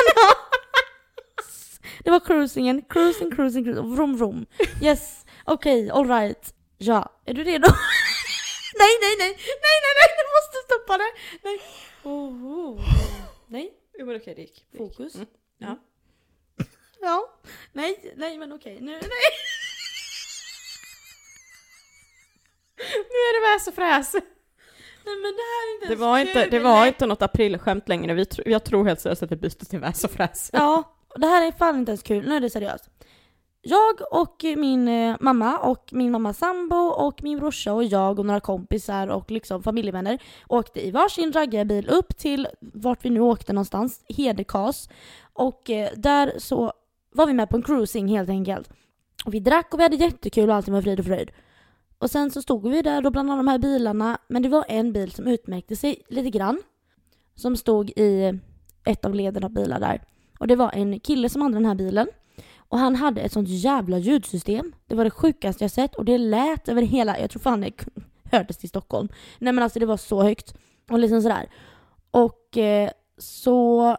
Det 2.05 2.11
var 2.11 2.21
cruisingen, 2.21 2.83
cruising, 2.89 3.31
cruising, 3.37 3.65
cruising, 3.65 3.95
vroom 3.95 4.17
vroom. 4.17 4.47
Yes, 4.83 5.25
okej, 5.45 5.91
okay, 5.93 5.99
alright. 6.01 6.55
Ja, 6.79 7.13
är 7.27 7.35
du 7.35 7.45
redo? 7.45 7.69
nej, 8.79 8.93
nej, 9.03 9.15
nej, 9.19 9.29
nej, 9.29 9.77
nej, 9.85 9.95
nej, 9.99 10.09
du 10.19 10.25
måste 10.37 10.57
stoppa 10.75 10.99
det! 10.99 11.11
Nej. 11.43 11.61
Oh, 12.03 12.47
oh. 12.47 12.81
Nej, 13.49 13.73
Jo 13.99 14.07
men 14.07 14.17
okej, 14.17 14.35
det 14.35 14.41
gick. 14.41 14.65
Fokus. 14.79 15.15
Mm. 15.15 15.27
Ja. 15.59 15.67
Mm. 15.67 15.79
Ja, 17.03 17.41
nej, 17.73 18.13
nej 18.17 18.39
men 18.39 18.53
okej, 18.53 18.79
nu, 18.81 18.91
nej. 18.93 19.01
Nu 22.79 23.17
är 23.29 23.41
det 23.51 23.55
väs 23.55 23.67
och 23.69 23.75
fräs. 23.75 24.13
Nej 25.05 25.17
men 25.17 25.23
det 25.23 25.43
här 25.43 25.69
är 25.71 25.75
inte 25.75 25.87
Det 25.89 25.97
var 25.97 26.19
inte, 26.19 26.33
kul, 26.33 26.51
det 26.51 26.59
var 26.59 26.79
nej. 26.81 26.89
inte 26.89 27.07
något 27.07 27.23
aprilskämt 27.23 27.89
längre. 27.89 28.15
Vi, 28.15 28.25
tro- 28.27 28.45
jag 28.47 28.65
tror 28.65 28.85
helt 28.85 29.01
seriöst 29.01 29.23
att 29.23 29.33
vi 29.33 29.37
bytte 29.37 29.65
till 29.67 29.79
väs 29.79 30.05
och 30.05 30.11
fräs. 30.11 30.51
Ja, 30.53 30.97
det 31.17 31.27
här 31.27 31.47
är 31.47 31.53
fan 31.53 31.79
inte 31.79 31.91
ens 31.91 32.03
kul. 32.03 32.29
Nu 32.29 32.37
är 32.37 32.41
det 32.41 32.51
seriöst. 32.51 32.91
Jag 33.63 33.95
och 34.11 34.45
min 34.57 34.89
eh, 34.89 35.17
mamma 35.21 35.59
och 35.59 35.89
min 35.93 36.11
mammas 36.11 36.39
sambo 36.39 36.77
och 36.77 37.23
min 37.23 37.39
brorsa 37.39 37.73
och 37.73 37.85
jag 37.85 38.19
och 38.19 38.27
några 38.27 38.41
kompisar 38.41 39.09
och 39.09 39.31
liksom 39.31 39.63
familjevänner 39.63 40.23
åkte 40.49 40.87
i 40.87 40.91
varsin 40.91 41.33
raggarbil 41.33 41.89
upp 41.89 42.17
till 42.17 42.49
vart 42.61 43.05
vi 43.05 43.11
nu 43.11 43.21
åkte 43.21 43.53
någonstans, 43.53 44.05
Hedekas. 44.09 44.89
Och 45.33 45.71
eh, 45.71 45.91
där 45.97 46.33
så 46.39 46.73
var 47.13 47.27
vi 47.27 47.33
med 47.33 47.51
på 47.51 47.57
en 47.57 47.63
cruising 47.63 48.09
helt 48.09 48.29
enkelt. 48.29 48.71
Och 49.25 49.35
vi 49.35 49.41
drack 49.41 49.75
och 49.75 49.79
vi 49.79 49.83
hade 49.83 49.97
jättekul 49.97 50.51
och 50.51 50.57
allting 50.57 50.75
var 50.75 50.83
frid 50.83 51.01
och 51.01 51.07
fröjd. 51.07 51.31
Och 51.99 52.11
sen 52.11 52.31
så 52.31 52.43
stod 52.43 52.71
vi 52.71 52.83
där 52.83 53.03
då 53.03 53.11
bland 53.11 53.31
alla 53.31 53.37
de 53.37 53.49
här 53.49 53.59
bilarna, 53.59 54.19
men 54.29 54.43
det 54.43 54.49
var 54.49 54.65
en 54.69 54.93
bil 54.93 55.13
som 55.13 55.27
utmärkte 55.27 55.77
sig 55.77 56.03
lite 56.09 56.31
grann. 56.31 56.63
Som 57.35 57.57
stod 57.57 57.91
i 57.91 58.39
ett 58.85 59.05
av 59.05 59.15
leden 59.15 59.45
av 59.45 59.51
bilar 59.51 59.81
där. 59.81 60.03
Och 60.41 60.47
det 60.47 60.57
var 60.57 60.71
en 60.75 61.01
kille 61.01 61.29
som 61.29 61.43
hade 61.43 61.55
den 61.55 61.67
här 61.67 61.75
bilen. 61.75 62.09
Och 62.59 62.79
han 62.79 62.97
hade 62.97 63.21
ett 63.21 63.33
sånt 63.33 63.49
jävla 63.49 63.99
ljudsystem. 63.99 64.73
Det 64.87 64.95
var 64.95 65.05
det 65.05 65.11
sjukaste 65.11 65.65
jag 65.65 65.71
sett 65.71 65.95
och 65.95 66.05
det 66.05 66.19
lät 66.19 66.69
över 66.69 66.83
hela, 66.83 67.19
jag 67.19 67.31
tror 67.31 67.41
fan 67.41 67.61
det 67.61 67.73
hördes 68.33 68.57
till 68.57 68.69
Stockholm. 68.69 69.09
Nej 69.39 69.53
men 69.53 69.65
alltså 69.65 69.79
det 69.79 69.87
var 69.87 69.97
så 69.97 70.23
högt. 70.23 70.55
Och 70.91 70.99
liksom 70.99 71.23
sådär. 71.23 71.49
Och 72.11 72.59
eh, 72.59 72.91
så 73.19 73.97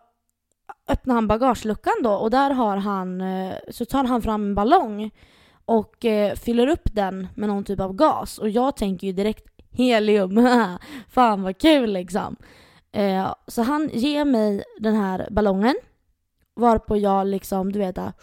öppnar 0.88 1.16
han 1.16 1.28
bagageluckan 1.28 1.94
då 2.04 2.12
och 2.12 2.32
där 2.32 2.50
har 2.50 2.78
han, 2.78 3.22
eh, 3.22 3.54
så 3.70 3.86
tar 3.86 4.04
han 4.04 4.22
fram 4.22 4.44
en 4.44 4.56
ballong. 4.56 5.12
och 5.66 6.06
eh, 6.06 6.36
fyller 6.36 6.68
upp 6.68 6.90
den 6.94 7.28
med 7.36 7.50
någon 7.50 7.64
typ 7.64 7.80
av 7.80 7.94
gas. 7.94 8.38
Och 8.38 8.50
jag 8.50 8.76
tänker 8.76 9.08
ju 9.08 9.14
direkt 9.14 9.48
helium, 9.72 10.50
fan 11.10 11.44
vad 11.44 11.58
kul 11.58 11.94
liksom. 11.94 12.36
Eh, 12.92 13.34
så 13.48 13.62
han 13.62 13.90
ger 13.94 14.26
mig 14.26 14.64
den 14.80 14.96
här 14.96 15.28
ballongen 15.32 15.76
varpå 16.62 16.98
jag 16.98 17.28
liksom, 17.28 17.72
du 17.72 17.80
vet, 17.80 17.96
där, 17.96 18.14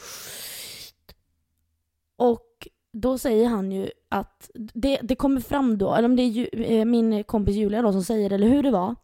och 2.17 2.69
då 2.93 3.19
säger 3.19 3.49
han 3.49 3.73
ju 3.73 3.91
att 4.09 4.51
det, 4.55 4.99
det 5.03 5.15
kommer 5.15 5.41
fram 5.41 5.79
då, 5.79 5.95
eller 5.95 6.09
om 6.09 6.17
det 6.17 6.23
är 6.23 6.29
ju, 6.29 6.47
eh, 6.53 6.85
min 6.85 7.25
kompis 7.25 7.57
Julia 7.57 7.83
då 7.83 7.93
som 7.93 8.05
säger, 8.05 8.33
eller 8.33 8.49
hur 8.49 8.63
det 8.63 8.71
var, 8.71 8.95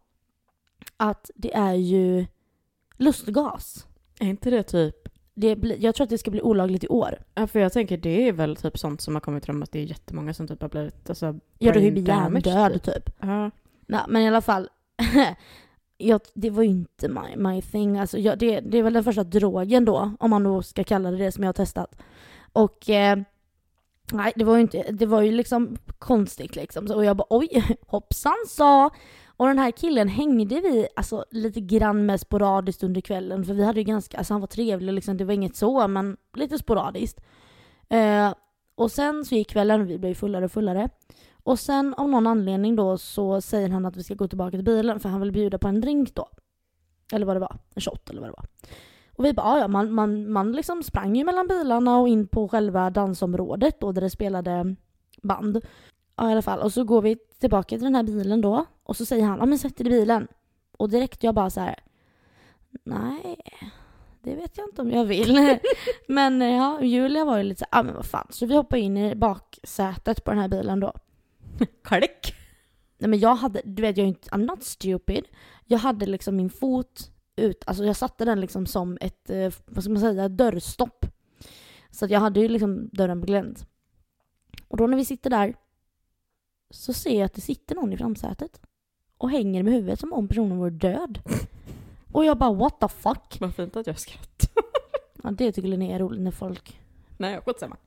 att 0.97 1.31
det 1.35 1.55
är 1.55 1.73
ju 1.73 2.25
lustgas. 2.97 3.87
Är 4.19 4.27
inte 4.27 4.49
det 4.49 4.63
typ... 4.63 4.95
Det 5.37 5.55
blir, 5.55 5.83
jag 5.83 5.95
tror 5.95 6.03
att 6.03 6.09
det 6.09 6.17
ska 6.17 6.31
bli 6.31 6.41
olagligt 6.41 6.83
i 6.83 6.87
år. 6.87 7.17
Ja, 7.33 7.47
för 7.47 7.59
jag 7.59 7.73
tänker 7.73 7.97
det 7.97 8.27
är 8.27 8.31
väl 8.31 8.55
typ 8.55 8.77
sånt 8.77 9.01
som 9.01 9.15
har 9.15 9.21
kommit 9.21 9.45
fram 9.45 9.63
att 9.63 9.71
det 9.71 9.79
är 9.79 9.83
jättemånga 9.83 10.33
som 10.33 10.47
typ 10.47 10.61
har 10.61 10.69
blivit 10.69 11.09
alltså, 11.09 11.39
Ja, 11.59 11.73
du 11.73 11.91
blir 11.91 12.03
damage, 12.03 12.49
hjärndöd 12.49 12.83
typ. 12.83 13.09
Ja. 13.19 13.51
Nej, 13.87 14.01
men 14.07 14.21
i 14.21 14.27
alla 14.27 14.41
fall. 14.41 14.69
jag, 15.97 16.21
det 16.33 16.49
var 16.49 16.63
ju 16.63 16.69
inte 16.69 17.07
my, 17.07 17.35
my 17.35 17.61
thing. 17.61 17.97
Alltså, 17.97 18.17
jag, 18.17 18.39
det, 18.39 18.59
det 18.59 18.77
är 18.77 18.83
väl 18.83 18.93
den 18.93 19.03
första 19.03 19.23
drogen 19.23 19.85
då, 19.85 20.11
om 20.19 20.29
man 20.29 20.43
då 20.43 20.61
ska 20.61 20.83
kalla 20.83 21.11
det 21.11 21.17
det, 21.17 21.31
som 21.31 21.43
jag 21.43 21.47
har 21.47 21.53
testat. 21.53 21.95
Och 22.53 22.89
eh, 22.89 23.17
nej, 24.11 24.33
det 24.35 24.43
var 24.43 24.55
ju 24.55 24.61
inte, 24.61 24.91
det 24.91 25.05
var 25.05 25.21
ju 25.21 25.31
liksom 25.31 25.77
konstigt 25.99 26.55
liksom. 26.55 26.87
Så, 26.87 26.95
och 26.95 27.05
jag 27.05 27.17
bara 27.17 27.27
oj, 27.29 27.77
hoppsan 27.87 28.45
sa. 28.47 28.89
Och 29.37 29.47
den 29.47 29.59
här 29.59 29.71
killen 29.71 30.07
hängde 30.07 30.61
vi 30.61 30.87
alltså, 30.95 31.25
lite 31.31 31.61
grann 31.61 32.05
med 32.05 32.21
sporadiskt 32.21 32.83
under 32.83 33.01
kvällen. 33.01 33.45
För 33.45 33.53
vi 33.53 33.63
hade 33.63 33.79
ju 33.79 33.83
ganska, 33.83 34.17
alltså 34.17 34.33
han 34.33 34.41
var 34.41 34.47
trevlig 34.47 34.93
liksom, 34.93 35.17
det 35.17 35.25
var 35.25 35.33
inget 35.33 35.55
så, 35.55 35.87
men 35.87 36.17
lite 36.33 36.57
sporadiskt. 36.57 37.21
Eh, 37.89 38.33
och 38.75 38.91
sen 38.91 39.25
så 39.25 39.35
gick 39.35 39.49
kvällen 39.49 39.81
och 39.81 39.89
vi 39.89 39.97
blev 39.97 40.13
fullare 40.13 40.45
och 40.45 40.51
fullare. 40.51 40.89
Och 41.45 41.59
sen 41.59 41.93
av 41.93 42.09
någon 42.09 42.27
anledning 42.27 42.75
då 42.75 42.97
så 42.97 43.41
säger 43.41 43.69
han 43.69 43.85
att 43.85 43.97
vi 43.97 44.03
ska 44.03 44.13
gå 44.13 44.27
tillbaka 44.27 44.51
till 44.51 44.63
bilen 44.63 44.99
för 44.99 45.09
han 45.09 45.21
vill 45.21 45.31
bjuda 45.31 45.57
på 45.57 45.67
en 45.67 45.81
drink 45.81 46.15
då. 46.15 46.29
Eller 47.13 47.25
vad 47.25 47.35
det 47.35 47.39
var, 47.39 47.57
en 47.75 47.81
shot 47.81 48.09
eller 48.09 48.21
vad 48.21 48.29
det 48.29 48.35
var. 48.37 48.45
Och 49.15 49.25
vi 49.25 49.33
bara, 49.33 49.59
ja 49.59 49.67
man, 49.67 49.91
man, 49.91 50.31
man 50.31 50.51
liksom 50.51 50.83
sprang 50.83 51.15
ju 51.15 51.23
mellan 51.23 51.47
bilarna 51.47 51.97
och 51.97 52.07
in 52.07 52.27
på 52.27 52.47
själva 52.47 52.89
dansområdet 52.89 53.79
då 53.79 53.91
där 53.91 54.01
det 54.01 54.09
spelade 54.09 54.75
band. 55.21 55.65
Ja 56.15 56.29
i 56.29 56.31
alla 56.31 56.41
fall, 56.41 56.59
och 56.59 56.73
så 56.73 56.83
går 56.83 57.01
vi 57.01 57.17
tillbaka 57.39 57.69
till 57.69 57.83
den 57.83 57.95
här 57.95 58.03
bilen 58.03 58.41
då 58.41 58.65
och 58.83 58.97
så 58.97 59.05
säger 59.05 59.25
han, 59.25 59.39
ja 59.39 59.45
men 59.45 59.59
sätt 59.59 59.77
dig 59.77 59.87
i 59.87 59.89
bilen. 59.89 60.27
Och 60.77 60.89
direkt 60.89 61.23
jag 61.23 61.35
bara 61.35 61.49
så 61.49 61.59
här. 61.59 61.79
nej 62.83 63.37
det 64.21 64.35
vet 64.35 64.57
jag 64.57 64.67
inte 64.67 64.81
om 64.81 64.91
jag 64.91 65.05
vill. 65.05 65.59
men 66.07 66.41
eh, 66.41 66.55
ja, 66.55 66.81
Julia 66.81 67.25
var 67.25 67.37
ju 67.37 67.43
lite 67.43 67.59
så 67.59 67.65
ja 67.71 67.83
men 67.83 67.95
vad 67.95 68.05
fan. 68.05 68.27
Så 68.29 68.45
vi 68.45 68.55
hoppar 68.55 68.77
in 68.77 68.97
i 68.97 69.15
baksätet 69.15 70.23
på 70.23 70.31
den 70.31 70.39
här 70.39 70.47
bilen 70.47 70.79
då. 70.79 70.93
Klick! 71.83 72.35
Nej 72.97 73.09
men 73.09 73.19
jag 73.19 73.35
hade, 73.35 73.61
du 73.65 73.81
vet 73.81 73.97
jag 73.97 74.03
är 74.03 74.07
inte, 74.07 74.29
I'm 74.29 74.45
not 74.45 74.63
stupid. 74.63 75.25
Jag 75.65 75.79
hade 75.79 76.05
liksom 76.05 76.35
min 76.35 76.49
fot 76.49 77.11
ut, 77.35 77.63
alltså 77.67 77.85
jag 77.85 77.95
satte 77.95 78.25
den 78.25 78.41
liksom 78.41 78.65
som 78.65 78.97
ett, 79.01 79.29
eh, 79.29 79.53
vad 79.65 79.83
ska 79.83 79.93
man 79.93 80.01
säga, 80.01 80.29
dörrstopp. 80.29 81.05
Så 81.91 82.05
att 82.05 82.11
jag 82.11 82.19
hade 82.19 82.39
ju 82.39 82.47
liksom 82.47 82.89
dörren 82.91 83.21
på 83.21 83.27
glänt. 83.27 83.67
Och 84.67 84.77
då 84.77 84.87
när 84.87 84.97
vi 84.97 85.05
sitter 85.05 85.29
där 85.29 85.55
så 86.69 86.93
ser 86.93 87.15
jag 87.19 87.25
att 87.25 87.33
det 87.33 87.41
sitter 87.41 87.75
någon 87.75 87.93
i 87.93 87.97
framsätet 87.97 88.61
och 89.17 89.29
hänger 89.29 89.63
med 89.63 89.73
huvudet 89.73 89.99
som 89.99 90.13
om 90.13 90.27
personen 90.27 90.57
vore 90.57 90.69
död. 90.69 91.19
Och 92.11 92.25
jag 92.25 92.37
bara 92.37 92.53
what 92.53 92.79
the 92.79 92.87
fuck? 92.87 93.37
Vad 93.39 93.55
fint 93.55 93.75
att 93.75 93.87
jag 93.87 93.99
skrattar. 93.99 94.49
Ja, 95.23 95.31
det 95.31 95.51
tycker 95.51 95.69
Linnea 95.69 95.95
är 95.95 95.99
roligt 95.99 96.21
när 96.21 96.31
folk, 96.31 96.79
Nej, 97.17 97.41
skitsamma. 97.45 97.77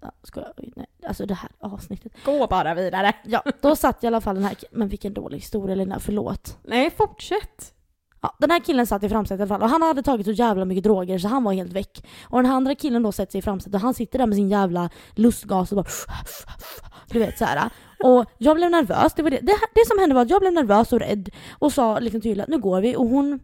ja, 0.00 0.12
ska 0.22 0.40
jag, 0.40 0.72
nej, 0.76 0.86
alltså 1.06 1.26
det 1.26 1.34
här 1.34 1.50
avsnittet. 1.60 2.12
Gå 2.24 2.46
bara 2.46 2.74
vidare. 2.74 3.12
Ja, 3.24 3.42
då 3.60 3.76
satt 3.84 4.04
i 4.04 4.06
alla 4.06 4.20
fall 4.20 4.34
den 4.34 4.44
här, 4.44 4.56
men 4.70 4.88
vilken 4.88 5.14
dålig 5.14 5.38
historia 5.38 5.74
Lina, 5.74 6.00
förlåt. 6.00 6.58
Nej, 6.62 6.90
fortsätt. 6.90 7.74
Ja, 8.22 8.36
den 8.40 8.50
här 8.50 8.60
killen 8.60 8.86
satt 8.86 9.02
i 9.02 9.08
framsätet 9.08 9.40
i 9.40 9.42
alla 9.42 9.48
fall 9.48 9.62
och 9.62 9.68
han 9.68 9.82
hade 9.82 10.02
tagit 10.02 10.26
så 10.26 10.32
jävla 10.32 10.64
mycket 10.64 10.84
droger 10.84 11.18
så 11.18 11.28
han 11.28 11.44
var 11.44 11.52
helt 11.52 11.72
väck. 11.72 12.06
Och 12.22 12.38
den 12.38 12.46
här 12.46 12.56
andra 12.56 12.74
killen 12.74 13.02
då 13.02 13.12
sätter 13.12 13.32
sig 13.32 13.38
i 13.38 13.42
framsätet 13.42 13.74
och 13.74 13.80
han 13.80 13.94
sitter 13.94 14.18
där 14.18 14.26
med 14.26 14.36
sin 14.36 14.48
jävla 14.48 14.90
lustgas 15.14 15.72
och 15.72 15.76
bara 15.76 15.86
Du 17.10 17.18
vet 17.18 17.38
såhär. 17.38 17.70
Och 18.04 18.24
jag 18.38 18.56
blev 18.56 18.70
nervös, 18.70 19.14
det 19.14 19.22
var 19.22 19.30
det. 19.30 19.40
Det, 19.42 19.52
det 19.74 19.86
som 19.86 19.98
hände 19.98 20.14
var 20.14 20.22
att 20.22 20.30
jag 20.30 20.40
blev 20.40 20.52
nervös 20.52 20.92
och 20.92 21.00
rädd 21.00 21.30
och 21.52 21.72
sa 21.72 21.98
liksom 21.98 22.20
tydligt 22.20 22.42
att 22.42 22.48
nu 22.48 22.58
går 22.58 22.80
vi 22.80 22.96
och 22.96 23.08
hon 23.08 23.40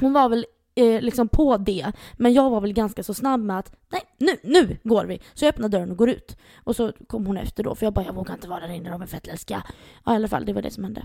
hon 0.00 0.12
var 0.12 0.28
väl 0.28 0.46
eh, 0.74 1.00
liksom 1.00 1.28
på 1.28 1.56
det, 1.56 1.92
men 2.16 2.32
jag 2.32 2.50
var 2.50 2.60
väl 2.60 2.72
ganska 2.72 3.02
så 3.02 3.14
snabb 3.14 3.40
med 3.40 3.58
att 3.58 3.76
nej, 3.92 4.02
nu, 4.18 4.36
nu 4.42 4.78
går 4.84 5.04
vi! 5.04 5.20
Så 5.34 5.44
jag 5.44 5.48
öppnade 5.48 5.76
dörren 5.76 5.90
och 5.90 5.96
går 5.96 6.10
ut. 6.10 6.36
Och 6.64 6.76
så 6.76 6.92
kom 7.06 7.26
hon 7.26 7.36
efter 7.36 7.64
då, 7.64 7.74
för 7.74 7.86
jag 7.86 7.92
bara 7.92 8.04
jag 8.04 8.12
vågar 8.12 8.34
inte 8.34 8.48
vara 8.48 8.60
där 8.60 8.74
inne, 8.74 8.90
de 8.90 9.02
är 9.02 9.06
fett 9.06 9.26
läskiga. 9.26 9.62
Ja 10.04 10.12
i 10.12 10.16
alla 10.16 10.28
fall, 10.28 10.44
det 10.44 10.52
var 10.52 10.62
det 10.62 10.70
som 10.70 10.84
hände. 10.84 11.02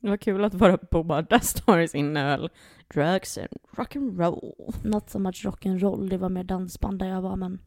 Det 0.00 0.08
var 0.08 0.16
kul 0.16 0.44
att 0.44 0.54
våra 0.54 0.78
båda 0.90 1.40
stories 1.40 1.94
innehöll 1.94 2.50
drugs 2.94 3.38
and 3.38 3.48
rock'n'roll. 3.76 4.74
Not 4.82 5.10
so 5.10 5.18
much 5.18 5.44
rock'n'roll, 5.46 6.08
det 6.08 6.16
var 6.16 6.28
mer 6.28 6.44
dansband 6.44 6.98
där 6.98 7.06
jag 7.06 7.22
var 7.22 7.36
men 7.36 7.58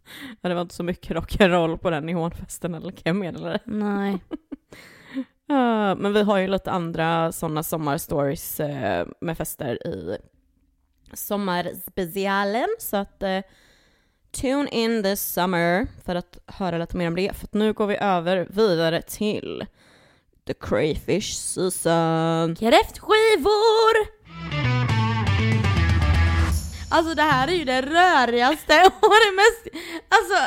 Ja, 0.41 0.49
det 0.49 0.55
var 0.55 0.61
inte 0.61 0.75
så 0.75 0.83
mycket 0.83 1.17
rock'n'roll 1.17 1.77
på 1.77 1.89
den 1.89 2.05
neonfesten, 2.05 2.75
eller 2.75 2.91
kan 2.91 3.01
jag 3.03 3.15
meddela 3.15 3.59
nej. 3.65 4.17
Ja, 5.47 5.95
men 5.95 6.13
vi 6.13 6.23
har 6.23 6.37
ju 6.37 6.47
lite 6.47 6.71
andra 6.71 7.31
sådana 7.31 7.63
sommarstories 7.63 8.59
eh, 8.59 9.07
med 9.21 9.37
fester 9.37 9.87
i 9.87 10.17
sommarspecialen, 11.13 12.67
så 12.79 12.97
att 12.97 13.23
eh, 13.23 13.39
tune 14.31 14.69
in 14.71 15.03
this 15.03 15.33
summer 15.33 15.87
för 16.05 16.15
att 16.15 16.37
höra 16.45 16.77
lite 16.77 16.97
mer 16.97 17.07
om 17.07 17.15
det, 17.15 17.35
för 17.35 17.45
att 17.45 17.53
nu 17.53 17.73
går 17.73 17.87
vi 17.87 17.97
över 17.97 18.47
vidare 18.49 19.01
till 19.01 19.65
the 20.47 20.53
crayfish 20.53 21.33
season. 21.33 22.55
Kräftskivor! 22.55 24.20
Alltså 26.91 27.13
det 27.13 27.21
här 27.21 27.47
är 27.47 27.51
ju 27.51 27.65
det 27.65 27.81
rörigaste 27.81 28.91
och 28.99 29.15
det 29.25 29.31
mest 29.31 29.83
alltså, 30.09 30.37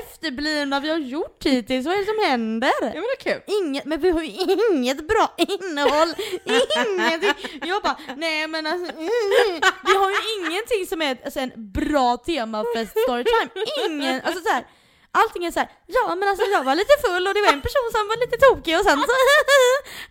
efterblivna 0.00 0.80
vi 0.80 0.88
har 0.90 0.98
gjort 0.98 1.44
hittills. 1.44 1.86
Vad 1.86 1.94
är 1.94 1.98
det 1.98 2.04
som 2.04 2.30
händer? 2.30 2.72
Ja 2.80 3.00
men 3.02 3.10
det 3.12 3.30
är 3.30 3.32
kul. 3.32 3.42
Inget, 3.46 3.84
men 3.84 4.00
vi 4.00 4.10
har 4.10 4.22
ju 4.22 4.30
inget 4.70 5.08
bra 5.08 5.34
innehåll, 5.36 6.14
ingenting. 6.44 7.60
Jag 7.62 7.82
bara, 7.82 7.96
nej 8.16 8.46
men 8.46 8.66
alltså, 8.66 8.92
mm, 8.92 9.10
vi 9.86 9.96
har 9.96 10.10
ju 10.10 10.20
ingenting 10.36 10.86
som 10.88 11.02
är 11.02 11.16
alltså, 11.24 11.40
en 11.40 11.52
bra 11.56 12.16
temafest 12.16 12.92
storytime. 13.04 13.50
Ingen, 13.86 14.20
alltså 14.24 14.42
så 14.42 14.52
här, 14.54 14.64
allting 15.12 15.44
är 15.44 15.50
så 15.50 15.60
här, 15.60 15.68
ja 15.86 16.14
men 16.14 16.28
alltså 16.28 16.44
jag 16.46 16.64
var 16.64 16.74
lite 16.74 16.96
full 17.06 17.26
och 17.26 17.34
det 17.34 17.40
var 17.40 17.52
en 17.52 17.66
person 17.68 17.88
som 17.92 18.08
var 18.08 18.16
lite 18.24 18.36
tokig 18.46 18.78
och 18.78 18.84
sen 18.84 18.98
så, 19.08 19.14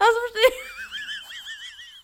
alltså 0.03 0.17
förstår 0.25 0.81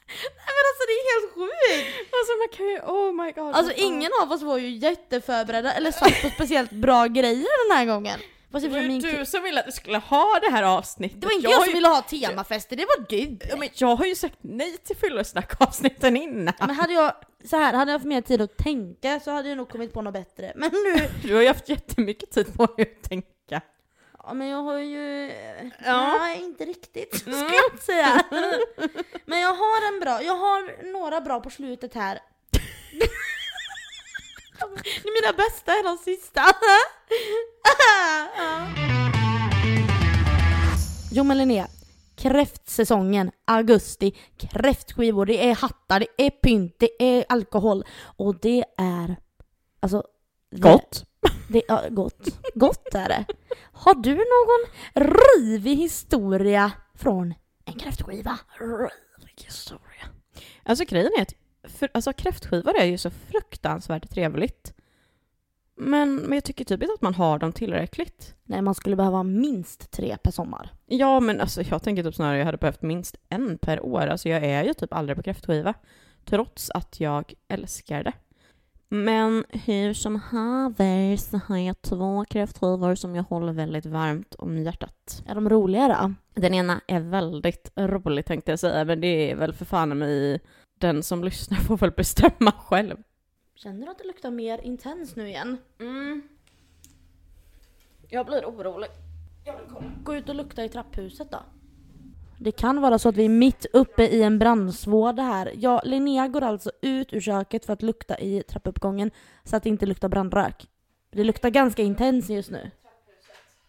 Nej 0.08 0.54
men 0.58 0.64
alltså 0.70 0.84
det 0.90 0.94
är 1.00 1.04
helt 1.14 1.34
sjukt! 1.34 2.14
Alltså 2.14 2.34
man 2.42 2.48
kan 2.58 2.66
ju, 2.68 2.80
oh 2.98 3.26
my 3.26 3.32
god. 3.32 3.56
Alltså 3.56 3.74
ingen 3.76 4.12
av 4.22 4.32
oss 4.32 4.42
var 4.42 4.58
ju 4.58 4.70
jätteförberedda 4.70 5.74
eller 5.74 5.92
satt 5.92 6.22
på 6.22 6.30
speciellt 6.30 6.72
bra 6.72 7.06
grejer 7.08 7.70
den 7.70 7.78
här 7.78 7.86
gången. 7.86 8.20
Fast 8.52 8.66
Det 8.66 8.72
var 8.72 8.80
ju 8.80 9.00
du 9.00 9.26
som 9.26 9.44
ville 9.44 9.60
att 9.60 9.68
vi 9.68 9.72
skulle 9.72 9.98
ha 9.98 10.40
det 10.42 10.52
här 10.52 10.64
avsnittet. 10.64 11.22
det 11.22 11.28
var 11.28 11.34
inte 11.34 11.44
jag 11.48 11.54
jag 11.54 11.62
som 11.62 11.68
ju- 11.70 11.74
ville 11.74 11.88
ha 11.88 12.02
temafester, 12.02 12.76
det 12.76 12.86
var 12.86 13.06
du! 13.10 13.38
Ja, 13.50 13.56
men 13.58 13.70
jag 13.74 13.96
har 13.96 14.06
ju 14.06 14.16
sagt 14.16 14.38
nej 14.42 14.78
till 14.78 14.96
fyllesnack-avsnitten 14.96 16.18
innan. 16.18 16.54
Men 16.60 16.70
hade 16.70 16.94
jag, 16.94 17.14
så 17.50 17.58
här, 17.58 17.74
hade 17.74 17.92
jag 17.92 18.00
haft 18.00 18.06
mer 18.06 18.22
tid 18.22 18.42
att 18.42 18.58
tänka 18.58 19.20
så 19.20 19.32
hade 19.32 19.50
jag 19.50 19.58
nog 19.58 19.70
kommit 19.70 19.94
på 19.94 20.02
något 20.02 20.14
bättre. 20.14 20.52
Men 20.56 20.72
nu, 20.72 21.10
Du 21.24 21.36
har 21.36 21.42
ju 21.42 21.48
haft 21.48 21.70
jättemycket 21.70 22.32
tid 22.32 22.54
på 22.58 22.66
dig 22.66 22.92
att 23.02 23.10
tänka. 23.10 23.62
Ja 24.28 24.34
men 24.34 24.48
jag 24.48 24.64
har 24.64 24.78
ju, 24.78 25.32
Ja. 25.86 26.18
nej 26.18 26.44
inte 26.44 26.66
riktigt 26.66 27.16
ska 27.20 27.30
Mm. 27.32 27.52
jag 27.72 27.80
säga. 27.82 28.24
Men 29.26 29.40
jag 29.40 29.54
har 29.54 29.94
en 29.94 30.00
bra, 30.00 30.24
jag 30.24 30.36
har 30.36 30.92
några 30.94 31.22
bra 31.22 31.40
på 31.40 31.50
slutet 31.50 31.94
här. 31.94 32.20
Mina 35.04 35.34
bästa 35.38 35.72
är 35.72 35.84
de 35.84 35.98
sista. 35.98 36.42
Ja. 38.38 38.68
Jo 41.12 41.24
men 41.24 41.38
Linnea, 41.38 41.68
kräftsäsongen, 42.16 43.32
augusti, 43.46 44.18
kräftskivor, 44.38 45.26
det 45.26 45.50
är 45.50 45.56
hattar, 45.56 46.00
det 46.00 46.26
är 46.26 46.30
pynt, 46.30 46.76
det 46.80 46.90
är 47.18 47.26
alkohol 47.30 47.84
och 48.18 48.40
det 48.40 48.64
är 48.78 49.16
alltså 49.80 50.04
Gott. 50.52 51.04
Det, 51.48 51.62
ja, 51.68 51.84
gott. 51.90 52.40
Gott 52.54 52.96
är 52.96 53.08
det. 53.08 53.26
Har 53.72 53.96
du 53.96 54.16
någon 54.16 54.70
rivig 55.18 55.76
historia 55.76 56.72
från 56.96 57.34
en 57.66 57.74
kräftskiva? 57.74 58.40
Rivig 58.60 59.46
historia. 59.46 60.06
Alltså 60.64 60.86
grejen 60.86 61.12
är 61.18 61.22
att 61.22 61.34
för, 61.72 61.90
alltså, 61.94 62.14
kräftskivor 62.14 62.78
är 62.78 62.86
ju 62.86 62.98
så 62.98 63.10
fruktansvärt 63.10 64.10
trevligt. 64.10 64.74
Men, 65.76 66.16
men 66.16 66.34
jag 66.34 66.44
tycker 66.44 66.66
typ 66.66 66.82
inte 66.82 66.94
att 66.94 67.02
man 67.02 67.14
har 67.14 67.40
dem 67.40 67.52
tillräckligt. 67.52 68.36
Nej, 68.44 68.62
man 68.62 68.76
skulle 68.76 68.96
behöva 68.96 69.24
minst 69.24 69.92
tre 69.92 70.18
per 70.24 70.32
sommar. 70.32 70.74
Ja, 70.86 71.20
men 71.20 71.42
alltså 71.42 71.62
jag 71.62 71.84
tänker 71.84 72.04
typ 72.04 72.16
snarare 72.16 72.38
jag 72.38 72.46
hade 72.46 72.58
behövt 72.58 72.82
minst 72.82 73.16
en 73.30 73.58
per 73.58 73.86
år. 73.86 74.08
Alltså 74.08 74.30
jag 74.30 74.44
är 74.44 74.64
ju 74.64 74.74
typ 74.74 74.94
aldrig 74.94 75.18
på 75.18 75.24
kräftskiva. 75.24 75.74
Trots 76.26 76.70
att 76.70 77.00
jag 77.00 77.34
älskar 77.48 78.04
det. 78.04 78.14
Men 78.90 79.46
hur 79.50 79.94
som 79.94 80.16
haver 80.16 81.16
så 81.18 81.38
har 81.38 81.58
jag 81.58 81.82
två 81.82 82.26
kräftskivor 82.26 82.96
som 82.96 83.16
jag 83.16 83.24
håller 83.24 83.54
väldigt 83.54 83.86
varmt 83.86 84.36
om 84.36 84.58
hjärtat. 84.58 85.24
Är 85.26 85.36
de 85.36 85.50
roliga 85.50 85.88
då? 85.88 86.14
Den 86.42 86.54
ena 86.54 86.82
är 86.88 87.00
väldigt 87.00 87.72
rolig 87.76 88.26
tänkte 88.26 88.52
jag 88.52 88.60
säga, 88.60 88.86
men 88.86 89.02
det 89.02 89.32
är 89.32 89.36
väl 89.36 89.54
för 89.54 89.66
fan 89.66 89.98
med 89.98 90.40
den 90.80 91.04
som 91.04 91.24
lyssnar 91.24 91.58
får 91.58 91.78
väl 91.78 91.92
bestämma 91.92 92.52
själv. 92.52 92.98
Känner 93.56 93.86
du 93.86 93.92
att 93.92 93.98
det 93.98 94.08
luktar 94.08 94.32
mer 94.32 94.62
intens 94.64 95.16
nu 95.16 95.28
igen? 95.28 95.58
Mm. 95.80 96.28
Jag 98.10 98.26
blir 98.26 98.46
orolig. 98.46 98.90
Gå 100.04 100.16
ut 100.16 100.30
och 100.30 100.36
lukta 100.36 100.64
i 100.64 100.70
trapphuset 100.70 101.32
då. 101.32 101.40
Det 102.40 102.52
kan 102.52 102.82
vara 102.82 103.00
så 103.00 103.10
att 103.10 103.18
vi 103.18 103.26
är 103.26 103.30
mitt 103.30 103.66
uppe 103.74 104.04
i 104.04 104.24
en 104.24 104.40
brandsvård 104.40 105.20
här. 105.20 105.54
Ja, 105.56 105.82
Linnea 105.86 106.28
går 106.28 106.42
alltså 106.42 106.72
ut 106.82 107.14
ur 107.14 107.22
köket 107.22 107.66
för 107.66 107.74
att 107.74 107.82
lukta 107.82 108.20
i 108.20 108.44
trappuppgången 108.44 109.12
så 109.44 109.56
att 109.56 109.64
det 109.64 109.70
inte 109.70 109.86
luktar 109.86 110.10
brandrök. 110.10 110.68
Det 111.12 111.24
luktar 111.24 111.50
ganska 111.50 111.82
intens 111.82 112.30
just 112.30 112.52
nu. 112.52 112.72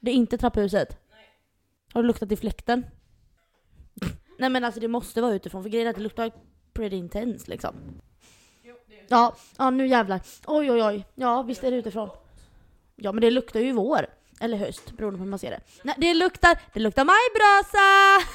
Det 0.00 0.10
är 0.10 0.14
inte 0.14 0.38
trapphuset? 0.38 0.98
Har 1.92 2.02
du 2.02 2.06
luktat 2.06 2.32
i 2.32 2.36
fläkten? 2.36 2.86
Nej 4.38 4.50
men 4.50 4.64
alltså 4.64 4.80
det 4.80 4.88
måste 4.88 5.20
vara 5.20 5.34
utifrån 5.34 5.62
för 5.62 5.70
grejen 5.70 5.86
är 5.86 5.90
att 5.90 5.96
det 5.96 6.02
luktar 6.02 6.32
pretty 6.72 6.96
intense 6.96 7.50
liksom. 7.50 7.74
Ja, 9.08 9.36
ja 9.58 9.70
nu 9.70 9.86
jävlar. 9.86 10.20
Oj 10.46 10.70
oj 10.70 10.82
oj. 10.82 11.04
Ja 11.14 11.42
visst 11.42 11.64
är 11.64 11.70
det 11.70 11.76
utifrån. 11.76 12.10
Ja 12.96 13.12
men 13.12 13.20
det 13.20 13.30
luktar 13.30 13.60
ju 13.60 13.72
vår. 13.72 14.06
Eller 14.40 14.56
höst, 14.56 14.92
beroende 14.96 15.18
på 15.18 15.22
hur 15.24 15.30
man 15.30 15.38
ser 15.38 15.50
det. 15.50 15.60
Nej, 15.82 15.94
det 15.98 16.14
luktar, 16.14 16.58
det 16.72 16.80
luktar 16.80 17.04
majbrasa! 17.04 18.26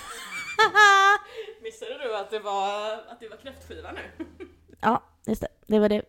Missade 1.63 1.97
du 2.03 2.15
att 2.15 2.31
det 2.31 2.39
var, 2.39 2.93
att 2.93 3.19
det 3.19 3.29
var 3.29 3.37
kräftskiva 3.37 3.91
nu? 3.91 4.25
ja, 4.81 5.03
just 5.27 5.41
det. 5.41 5.47
Det 5.67 5.79
var 5.79 5.89
det. 5.89 6.01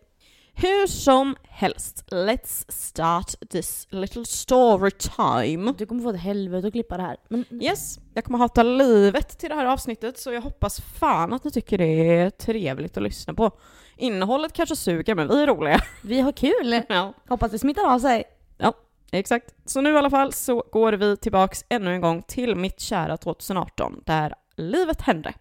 Hur 0.57 0.87
som 0.87 1.35
helst, 1.43 2.03
let's 2.11 2.65
start 2.71 3.35
this 3.49 3.87
little 3.89 4.25
story 4.25 4.91
time. 4.91 5.73
Du 5.77 5.85
kommer 5.85 6.03
få 6.03 6.09
ett 6.09 6.19
helvete 6.21 6.67
att 6.67 6.73
klippa 6.73 6.97
det 6.97 7.03
här. 7.03 7.17
Men 7.27 7.45
Yes, 7.61 7.99
jag 8.13 8.25
kommer 8.25 8.39
hata 8.39 8.63
livet 8.63 9.39
till 9.39 9.49
det 9.49 9.55
här 9.55 9.65
avsnittet 9.65 10.19
så 10.19 10.31
jag 10.31 10.41
hoppas 10.41 10.81
fan 10.99 11.33
att 11.33 11.43
ni 11.43 11.51
tycker 11.51 11.77
det 11.77 11.85
är 12.09 12.29
trevligt 12.29 12.97
att 12.97 13.03
lyssna 13.03 13.33
på. 13.33 13.51
Innehållet 13.97 14.53
kanske 14.53 14.75
suger 14.75 15.15
men 15.15 15.27
vi 15.27 15.43
är 15.43 15.47
roliga. 15.47 15.81
vi 16.03 16.19
har 16.21 16.31
kul! 16.31 16.81
Ja. 16.89 17.13
Hoppas 17.29 17.51
det 17.51 17.59
smittar 17.59 17.93
av 17.93 17.99
sig. 17.99 18.23
Exakt. 19.19 19.55
Så 19.65 19.81
nu 19.81 19.93
i 19.93 19.97
alla 19.97 20.09
fall 20.09 20.33
så 20.33 20.63
går 20.71 20.93
vi 20.93 21.17
tillbaks 21.17 21.65
ännu 21.69 21.93
en 21.93 22.01
gång 22.01 22.21
till 22.21 22.55
mitt 22.55 22.79
kära 22.79 23.17
2018 23.17 24.01
där 24.05 24.33
livet 24.55 25.01
hände. 25.01 25.33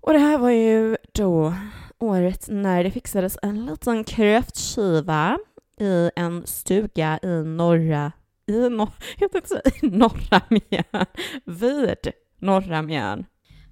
Och 0.00 0.12
det 0.12 0.18
här 0.18 0.38
var 0.38 0.50
ju 0.50 0.96
då 1.12 1.54
året 1.98 2.48
när 2.48 2.84
det 2.84 2.90
fixades 2.90 3.38
en 3.42 3.66
liten 3.66 4.04
kräftskiva 4.04 5.38
i 5.80 6.10
en 6.16 6.46
stuga 6.46 7.18
i 7.22 7.42
norra, 7.44 8.12
i 8.46 8.68
no, 8.68 8.88
jag 9.18 9.32
tänkte 9.32 9.48
säga 9.48 9.62
i 9.82 9.86
norra 9.86 10.40
Mjön, 10.48 11.06
vid 11.44 12.12
norra 12.38 12.82
Mjön. 12.82 13.24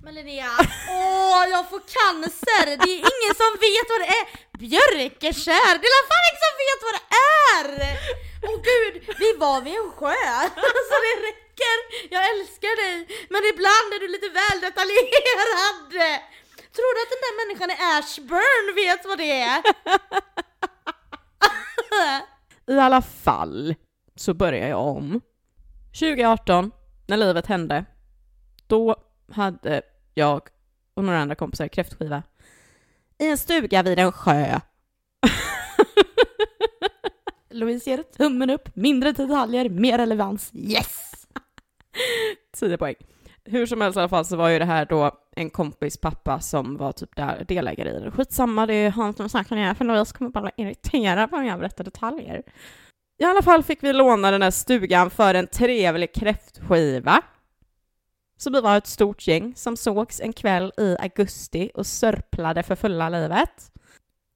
Men 0.04 0.14
Linnea, 0.14 0.52
åh 0.90 1.42
jag 1.54 1.64
får 1.70 1.82
cancer! 1.96 2.64
Det 2.82 2.90
är 2.96 3.02
ingen 3.14 3.34
som 3.42 3.52
vet 3.66 3.86
vad 3.92 4.00
det 4.04 4.10
är! 4.20 4.26
Björkekär, 4.62 5.74
det 5.82 5.88
är 5.98 6.04
fan 6.10 6.24
ingen 6.28 6.44
som 6.46 6.54
vet 6.64 6.80
vad 6.86 6.94
det 6.98 7.06
är! 7.56 7.68
Åh 8.48 8.56
gud, 8.70 8.94
vi 9.22 9.28
var 9.44 9.58
vid 9.60 9.76
en 9.82 9.90
sjö, 9.98 10.24
så 10.90 10.94
det 11.06 11.16
räcker! 11.28 11.76
Jag 12.14 12.22
älskar 12.32 12.74
dig, 12.84 12.96
men 13.32 13.42
ibland 13.52 13.88
är 13.94 14.00
du 14.00 14.08
lite 14.08 14.28
väl 14.40 14.58
detaljerad! 14.66 15.90
Tror 16.76 16.90
du 16.94 16.98
att 17.04 17.14
den 17.14 17.24
där 17.26 17.34
människan 17.40 17.70
i 17.74 17.76
Ashburn 17.98 18.66
vet 18.74 19.02
vad 19.04 19.18
det 19.18 19.32
är? 19.40 19.62
I 22.74 22.78
alla 22.78 23.02
fall 23.02 23.74
så 24.16 24.34
börjar 24.34 24.68
jag 24.68 24.80
om. 24.80 25.20
2018, 25.92 26.72
när 27.06 27.16
livet 27.16 27.46
hände, 27.46 27.84
då 28.66 28.96
hade 29.32 29.82
jag 30.14 30.40
och 30.94 31.04
några 31.04 31.18
andra 31.18 31.34
kompisar 31.34 31.68
kräftskiva 31.68 32.22
i 33.18 33.28
en 33.28 33.38
stuga 33.38 33.82
vid 33.82 33.98
en 33.98 34.12
sjö. 34.12 34.60
Louise 37.50 37.90
ger 37.90 38.02
tummen 38.02 38.50
upp, 38.50 38.76
mindre 38.76 39.12
detaljer, 39.12 39.68
mer 39.68 39.98
relevans. 39.98 40.50
Yes! 40.54 41.26
10 42.56 42.78
poäng. 42.78 42.94
Hur 43.44 43.66
som 43.66 43.80
helst 43.80 43.96
i 43.96 44.00
alla 44.00 44.08
fall 44.08 44.24
så 44.24 44.36
var 44.36 44.48
ju 44.48 44.58
det 44.58 44.64
här 44.64 44.86
då 44.86 45.10
en 45.36 45.50
kompis 45.50 45.96
pappa 45.96 46.40
som 46.40 46.76
var 46.76 46.92
typ 46.92 47.16
där 47.16 47.44
delägare 47.48 47.90
i 47.90 48.00
det. 48.00 48.10
Skitsamma, 48.10 48.66
det 48.66 48.74
är 48.74 48.90
han 48.90 49.14
som 49.14 49.28
snackar 49.28 49.56
ner 49.56 49.74
för 49.74 49.84
Louise 49.84 50.16
kommer 50.16 50.30
bara 50.30 50.50
irritera 50.56 51.00
irriterad 51.00 51.30
på 51.30 51.36
när 51.36 51.46
jag 51.46 51.58
berättar 51.58 51.84
detaljer. 51.84 52.42
I 53.18 53.24
alla 53.24 53.42
fall 53.42 53.62
fick 53.62 53.82
vi 53.82 53.92
låna 53.92 54.30
den 54.30 54.42
här 54.42 54.50
stugan 54.50 55.10
för 55.10 55.34
en 55.34 55.46
trevlig 55.46 56.14
kräftskiva. 56.14 57.22
Så 58.36 58.50
vi 58.50 58.60
var 58.60 58.78
ett 58.78 58.86
stort 58.86 59.26
gäng 59.26 59.54
som 59.56 59.76
sågs 59.76 60.20
en 60.20 60.32
kväll 60.32 60.72
i 60.78 60.96
augusti 60.98 61.70
och 61.74 61.86
sörplade 61.86 62.62
för 62.62 62.76
fulla 62.76 63.08
livet. 63.08 63.70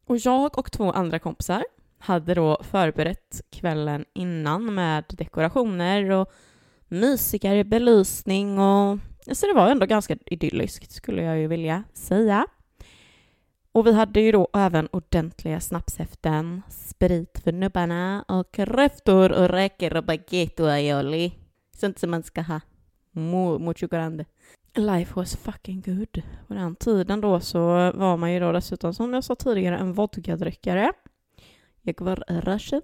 Och 0.07 0.17
jag 0.17 0.59
och 0.59 0.73
två 0.73 0.93
andra 0.93 1.19
kompisar 1.19 1.65
hade 1.99 2.35
då 2.35 2.61
förberett 2.63 3.41
kvällen 3.51 4.05
innan 4.15 4.75
med 4.75 5.05
dekorationer 5.09 6.11
och 6.11 6.33
mysigare 6.89 7.65
belysning 7.65 8.59
och 8.59 8.99
så 9.33 9.47
det 9.47 9.53
var 9.53 9.71
ändå 9.71 9.87
ganska 9.87 10.17
idylliskt 10.27 10.93
skulle 10.93 11.23
jag 11.23 11.39
ju 11.39 11.47
vilja 11.47 11.85
säga. 11.93 12.47
Och 13.73 13.87
vi 13.87 13.93
hade 13.93 14.21
ju 14.21 14.33
då 14.33 14.49
även 14.55 14.87
ordentliga 14.87 15.61
snapshäften, 15.61 16.63
sprit 16.69 17.41
för 17.45 17.53
nubbarna 17.53 18.25
och 18.29 18.53
kräftor 18.53 19.33
och 19.33 19.49
räkor 19.49 19.97
och 19.97 20.05
baguette 20.05 20.63
och 20.63 20.73
aioli. 20.73 21.33
Sånt 21.77 21.99
som 21.99 22.11
man 22.11 22.23
ska 22.23 22.43
ha. 22.43 22.61
Mu- 23.19 23.59
Mucho 23.59 23.89
grande. 23.89 24.25
Life 24.75 25.13
was 25.17 25.37
fucking 25.37 25.81
good. 25.81 26.23
På 26.49 26.55
den 26.55 26.77
tiden 26.77 27.21
då 27.21 27.41
så 27.41 27.59
var 27.93 28.17
man 28.17 28.33
ju 28.33 28.41
då 28.41 28.53
dessutom, 28.53 28.95
som 28.95 29.15
jag 29.15 29.25
sa 29.25 29.35
tidigare, 29.35 29.79
en 29.79 29.93
vodkadryckare. 29.93 30.93
Jag 31.83 32.01
var 32.01 32.25
russian. 32.41 32.83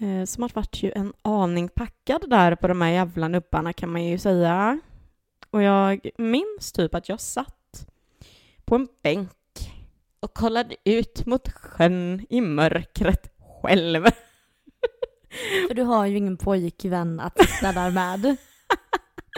Eh, 0.00 0.24
Så 0.24 0.40
man 0.40 0.50
vart 0.54 0.82
ju 0.82 0.92
en 0.94 1.12
aning 1.22 1.68
packad 1.68 2.30
där 2.30 2.54
på 2.54 2.68
de 2.68 2.80
här 2.80 2.90
jävla 2.90 3.28
nubbarna 3.28 3.72
kan 3.72 3.92
man 3.92 4.04
ju 4.04 4.18
säga. 4.18 4.80
Och 5.50 5.62
jag 5.62 6.10
minns 6.18 6.72
typ 6.72 6.94
att 6.94 7.08
jag 7.08 7.20
satt 7.20 7.86
på 8.64 8.74
en 8.74 8.88
bänk 9.02 9.30
och 10.20 10.34
kollade 10.34 10.76
ut 10.84 11.26
mot 11.26 11.48
sjön 11.48 12.26
i 12.30 12.40
mörkret 12.40 13.32
själv. 13.62 14.04
För 15.68 15.74
du 15.74 15.82
har 15.82 16.06
ju 16.06 16.16
ingen 16.16 16.36
pojkvän 16.36 17.20
att 17.20 17.38
sitta 17.48 17.72
där 17.72 17.90
med. 17.90 18.36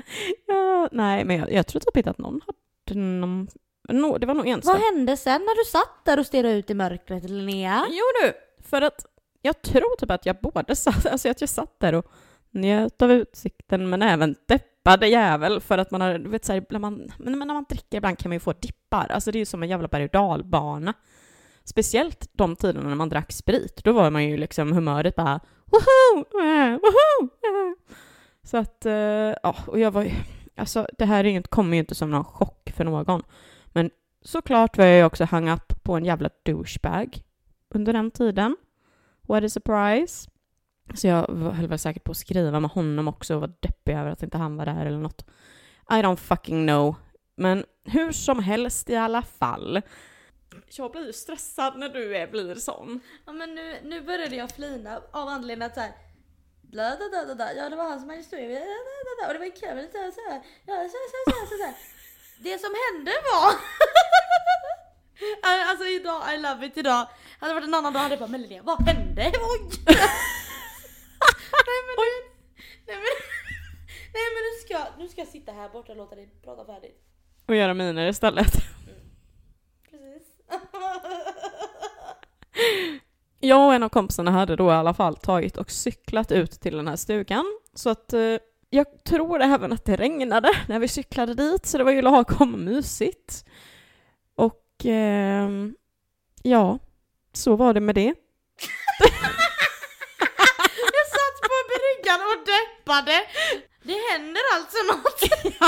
Ja, 0.47 0.89
nej, 0.93 1.25
men 1.25 1.37
jag, 1.37 1.53
jag 1.53 1.67
tror 1.67 1.81
typ 1.81 1.97
inte 1.97 2.11
att 2.11 2.19
någon 2.19 2.41
hade 2.47 3.01
någon... 3.01 3.49
No, 3.89 4.19
det 4.19 4.27
var 4.27 4.35
nog 4.35 4.45
Vad 4.47 4.55
enstaka. 4.55 4.79
hände 4.79 5.17
sen 5.17 5.41
när 5.41 5.65
du 5.65 5.71
satt 5.71 6.05
där 6.05 6.19
och 6.19 6.27
stirrade 6.27 6.55
ut 6.55 6.71
i 6.71 6.75
mörkret 6.75 7.31
Linnea? 7.31 7.87
Jo 7.91 8.05
du, 8.23 8.33
för 8.63 8.83
att 8.83 9.07
jag 9.43 9.63
tror 9.63 9.97
typ 9.97 10.11
att 10.11 10.27
jag 10.27 10.41
både 10.41 10.77
satt, 10.77 11.07
alltså 11.07 11.29
att 11.29 11.41
jag 11.41 11.51
satt 11.51 11.81
där 11.81 11.95
och 11.95 12.05
njöt 12.51 13.03
av 13.03 13.13
utsikten 13.13 13.91
men 13.91 14.03
även 14.03 14.37
deppade 14.49 15.09
jävel 15.09 15.61
för 15.61 15.79
att 15.79 15.91
man 15.91 16.01
har, 16.01 16.19
du 16.19 16.31
vet 16.31 16.45
så 16.45 16.53
här, 16.53 16.67
när 16.71 16.79
man, 16.79 17.13
men 17.19 17.39
när 17.39 17.47
man 17.47 17.65
dricker 17.69 17.97
ibland 17.97 18.19
kan 18.19 18.29
man 18.29 18.37
ju 18.37 18.41
få 18.41 18.53
dippar, 18.53 19.07
alltså 19.11 19.33
det 19.33 19.37
är 19.39 19.41
ju 19.41 19.47
som 19.47 19.63
en 19.63 19.69
jävla 19.69 19.89
berg 19.89 20.05
och 20.05 20.11
dalbana. 20.11 20.95
Speciellt 21.65 22.31
de 22.33 22.57
tiderna 22.57 22.89
när 22.89 22.95
man 22.95 23.09
drack 23.09 23.33
sprit, 23.33 23.85
då 23.85 23.93
var 23.93 24.11
man 24.11 24.25
ju 24.25 24.37
liksom 24.37 24.73
humöret 24.73 25.17
bara 25.17 25.41
woho, 25.67 26.25
woho, 26.79 27.25
eh. 27.25 27.73
Så 28.43 28.57
att, 28.57 28.87
eh, 28.87 28.93
ja, 29.43 29.57
och 29.67 29.79
jag 29.79 29.91
var 29.91 30.03
ju, 30.03 30.11
alltså 30.57 30.87
det 30.99 31.05
här 31.05 31.25
är 31.25 31.29
ju, 31.29 31.37
inte- 31.37 31.49
kommer 31.49 31.73
ju 31.77 31.79
inte 31.81 31.95
som 31.95 32.11
någon 32.11 32.25
chock 32.25 32.73
för 32.77 32.85
någon. 32.85 33.23
Men 33.67 33.91
såklart 34.23 34.79
var 34.79 34.85
jag 34.85 34.99
ju 34.99 35.05
också 35.05 35.25
hang-up 35.25 35.83
på 35.83 35.97
en 35.97 36.05
jävla 36.05 36.31
douchebag 36.43 37.19
under 37.69 37.93
den 37.93 38.11
tiden. 38.11 38.57
What 39.23 39.45
a 39.45 39.49
surprise. 39.49 40.31
Så 40.95 41.07
jag 41.07 41.27
höll 41.29 41.67
väl 41.67 41.79
säkert 41.79 42.05
på 42.05 42.11
att 42.11 42.17
skriva 42.17 42.61
med 42.61 42.71
honom 42.71 43.09
också 43.09 43.35
och 43.35 43.41
var 43.41 43.53
deppig 43.61 43.93
över 43.95 44.11
att 44.11 44.23
inte 44.23 44.39
han 44.39 44.57
var 44.57 44.67
där 44.67 44.87
eller 44.87 44.99
något. 44.99 45.25
I 45.91 45.95
don't 45.95 46.17
fucking 46.17 46.67
know. 46.67 46.95
Men 47.37 47.65
hur 47.85 48.13
som 48.13 48.39
helst 48.43 48.91
i 48.91 48.97
alla 48.97 49.23
fall. 49.23 49.83
Jag 50.77 50.93
blir 50.93 51.07
ju 51.07 51.13
stressad 51.13 51.79
när 51.79 51.89
du 51.89 52.17
är, 52.17 52.27
blir 52.27 52.55
sån. 52.55 53.01
Ja 53.27 53.33
men 53.33 53.55
nu, 53.55 53.77
nu 53.85 54.01
började 54.01 54.37
jag 54.37 54.51
flina 54.51 54.97
av 55.13 55.29
anledningen 55.29 55.67
att 55.67 55.75
såhär 55.75 55.93
Bla, 56.73 56.97
da, 56.97 57.09
da, 57.09 57.25
da, 57.25 57.35
da. 57.35 57.53
Ja 57.53 57.69
det 57.69 57.77
var 57.77 57.85
han 57.85 58.01
som 58.01 58.09
hade 58.09 58.21
historia, 58.21 58.61
och 59.27 59.33
det 59.33 59.39
var 59.39 59.47
en 59.47 59.53
kille 59.53 59.89
så 59.93 59.99
här, 59.99 60.11
så 60.11 60.31
här. 60.31 60.43
Ja, 60.67 60.89
så, 60.89 60.99
så, 61.13 61.31
så, 61.31 61.47
så, 61.47 61.57
så, 61.57 61.65
här. 61.65 61.75
Det 62.39 62.59
som 62.59 62.75
hände 62.85 63.11
var 63.11 63.55
Alltså 65.71 65.87
idag, 65.87 66.35
I 66.35 66.39
love 66.39 66.67
it 66.67 66.77
idag. 66.77 67.09
Hade 67.39 67.51
det 67.51 67.55
varit 67.55 67.69
en 67.69 67.75
annan 67.75 67.93
dag 67.93 68.01
hade 68.01 68.15
jag 68.15 68.21
bara 68.21 68.29
men 68.31 68.43
Linnea, 68.43 68.63
vad 68.63 68.87
hände? 68.87 69.23
Oj! 69.23 69.61
nej 71.69 71.81
men, 71.87 71.95
nu, 71.99 72.11
nej 72.87 72.97
men, 72.97 73.15
nej 74.15 74.27
men 74.35 74.43
nu 74.47 74.53
ska, 74.65 74.75
nu 74.99 75.09
ska 75.09 75.21
jag 75.21 75.29
sitta 75.29 75.53
här 75.53 75.69
borta 75.69 75.93
och 75.93 75.99
låta 75.99 76.17
dig 76.17 76.29
prata 76.45 76.65
färdigt. 76.65 76.99
Och 77.47 77.57
göra 77.57 77.75
miner 77.75 78.09
istället. 78.09 78.53
Precis. 79.91 80.29
Jag 83.41 83.67
och 83.67 83.75
en 83.75 83.83
av 83.83 83.89
kompisarna 83.89 84.31
hade 84.31 84.57
då 84.57 84.71
i 84.71 84.75
alla 84.75 84.95
fall 84.95 85.17
tagit 85.17 85.57
och 85.57 85.71
cyklat 85.71 86.33
ut 86.33 86.51
till 86.61 86.77
den 86.77 86.89
här 86.89 86.97
stugan. 86.97 87.45
Så 87.75 87.91
att 87.91 88.13
eh, 88.13 88.37
jag 88.71 89.05
tror 89.05 89.41
även 89.43 89.73
att 89.73 89.85
det 89.85 89.97
regnade 89.97 90.51
när 90.69 90.79
vi 90.79 90.89
cyklade 90.89 91.35
dit, 91.35 91.67
så 91.67 91.79
det 91.79 91.85
var 91.85 91.93
ju 91.93 92.03
lagom 92.03 92.65
mysigt. 92.65 93.45
Och 94.37 94.65
ehm, 94.85 95.75
ja, 96.43 96.79
så 97.33 97.57
var 97.57 97.75
det 97.75 97.81
med 97.81 97.95
det. 97.95 98.15
Jag 100.93 101.07
satt 101.17 101.41
på 101.43 101.57
bryggan 101.71 102.21
och 102.21 102.39
deppade. 102.47 103.21
Det 103.83 103.97
händer 104.13 104.43
alltså 104.55 104.79
något 104.93 105.21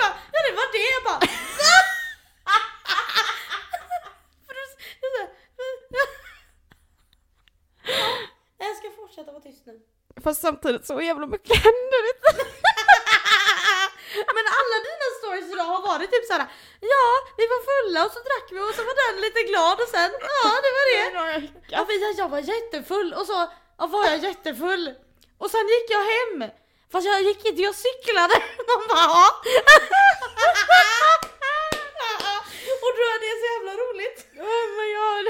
bara, 0.00 0.14
ja 0.32 0.38
det 0.46 0.52
var 0.56 0.72
det. 0.72 0.88
Jag 0.96 1.02
bara... 1.04 1.20
För 4.46 4.54
du- 4.54 4.76
du 5.00 5.06
så 5.12 5.18
här- 5.22 5.32
Ja, 8.58 8.66
Jag 8.66 8.76
ska 8.76 8.90
fortsätta 8.96 9.32
vara 9.32 9.42
tyst 9.42 9.66
nu. 9.66 9.80
Så 10.86 11.00
jävla 11.00 11.26
mycket 11.26 11.56
hände 11.64 11.96
det 12.04 12.10
inte. 12.16 12.30
Men 14.36 14.44
alla 14.60 14.76
dina 14.88 15.06
stories 15.18 15.52
idag 15.52 15.64
har 15.74 15.82
varit 15.92 16.10
typ 16.12 16.26
såhär, 16.26 16.46
ja 16.80 17.06
vi 17.36 17.44
var 17.52 17.60
fulla 17.70 18.00
och 18.06 18.12
så 18.12 18.18
drack 18.28 18.46
vi 18.50 18.60
och 18.60 18.74
så 18.78 18.82
var 18.88 18.96
den 19.06 19.20
lite 19.20 19.42
glad 19.50 19.80
och 19.80 19.88
sen, 19.88 20.10
ja 20.42 20.50
det 20.64 20.72
var 20.78 20.84
det. 20.92 21.02
Ja, 21.68 21.86
för 21.86 21.92
jag, 21.92 22.14
jag 22.22 22.28
var 22.28 22.38
jättefull 22.38 23.14
och 23.18 23.26
så 23.26 23.38
ja, 23.78 23.86
var 23.86 24.04
jag 24.04 24.18
jättefull. 24.18 24.94
Och 25.38 25.50
sen 25.50 25.68
gick 25.68 25.86
jag 25.90 26.04
hem. 26.14 26.50
Fast 26.92 27.06
jag 27.06 27.22
gick 27.22 27.44
inte, 27.44 27.62
jag 27.62 27.74
cyklade. 27.74 28.34
Man 28.68 28.86
bara 28.88 28.98
ja. 28.98 29.42
Och 32.84 32.92
då 32.96 33.02
är 33.14 33.18
det 33.24 33.32
så 33.42 33.46
jävla 33.54 33.72
roligt. 33.82 34.18
Oh 34.50 34.66
my 34.78 34.88
god. 35.00 35.26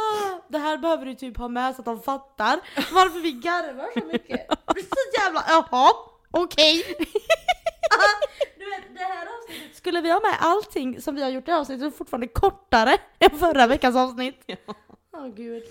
Ah, 0.00 0.40
Det 0.48 0.58
här 0.58 0.76
behöver 0.98 1.14
du 1.14 1.14
typ 1.14 1.36
ha 1.36 1.48
med 1.48 1.74
så 1.74 1.80
att 1.80 1.86
de 1.86 2.02
fattar 2.02 2.60
varför 2.92 3.20
vi 3.20 3.32
garvar 3.32 4.00
så 4.00 4.06
mycket. 4.06 4.48
Det 4.74 4.80
är 4.80 4.82
så 4.82 5.20
jävla, 5.20 5.44
jaha, 5.48 5.90
okej. 6.30 6.84
Du 8.58 8.64
vet, 8.64 8.94
det 8.94 9.04
här 9.04 9.26
avsnittet, 9.26 9.76
skulle 9.76 10.00
vi 10.00 10.10
ha 10.10 10.20
med 10.20 10.36
allting 10.40 11.00
som 11.00 11.14
vi 11.14 11.22
har 11.22 11.30
gjort 11.30 11.48
i 11.48 11.52
avsnittet 11.52 11.86
är 11.86 11.90
fortfarande 11.90 12.28
kortare 12.28 12.96
än 13.18 13.38
förra 13.38 13.66
veckans 13.66 13.96
avsnitt. 13.96 14.44
Åh 15.12 15.28
gud. 15.28 15.62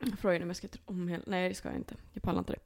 Jag 0.00 0.18
frågade 0.18 0.42
om 0.42 0.48
jag 0.48 0.56
ska 0.56 0.68
om 0.84 1.08
hela... 1.08 1.22
Nej, 1.26 1.48
det 1.48 1.54
ska 1.54 1.68
jag 1.68 1.76
inte. 1.76 1.94
Jag 2.12 2.22
pallar 2.22 2.38
inte 2.38 2.52
det. 2.52 2.58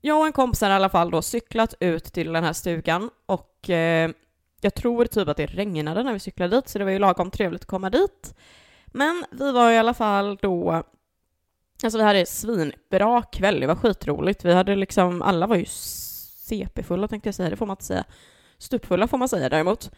Jag 0.00 0.20
och 0.20 0.26
en 0.26 0.32
kompis 0.32 0.60
har 0.60 0.70
i 0.70 0.72
alla 0.72 0.88
fall 0.88 1.10
då 1.10 1.22
cyklat 1.22 1.74
ut 1.80 2.04
till 2.04 2.32
den 2.32 2.44
här 2.44 2.52
stugan 2.52 3.10
och 3.26 3.70
eh, 3.70 4.10
jag 4.60 4.74
tror 4.74 5.04
typ 5.04 5.28
att 5.28 5.36
det 5.36 5.46
regnade 5.46 6.02
när 6.02 6.12
vi 6.12 6.18
cyklade 6.18 6.56
dit, 6.56 6.68
så 6.68 6.78
det 6.78 6.84
var 6.84 6.92
ju 6.92 6.98
lagom 6.98 7.30
trevligt 7.30 7.62
att 7.62 7.68
komma 7.68 7.90
dit. 7.90 8.34
Men 8.96 9.24
vi 9.30 9.52
var 9.52 9.70
i 9.70 9.78
alla 9.78 9.94
fall 9.94 10.38
då... 10.42 10.82
Alltså 11.82 11.98
vi 11.98 12.04
hade 12.04 12.20
en 12.20 12.26
svinbra 12.26 13.22
kväll, 13.22 13.60
det 13.60 13.66
var 13.66 13.74
skitroligt. 13.74 14.44
Vi 14.44 14.54
hade 14.54 14.76
liksom, 14.76 15.22
alla 15.22 15.46
var 15.46 15.56
ju 15.56 15.64
CP-fulla 16.48 17.08
tänkte 17.08 17.28
jag 17.28 17.34
säga, 17.34 17.50
det 17.50 17.56
får 17.56 17.66
man 17.66 17.74
inte 17.74 17.84
säga. 17.84 18.04
Stupfulla 18.58 19.08
får 19.08 19.18
man 19.18 19.28
säga 19.28 19.48
däremot. 19.48 19.90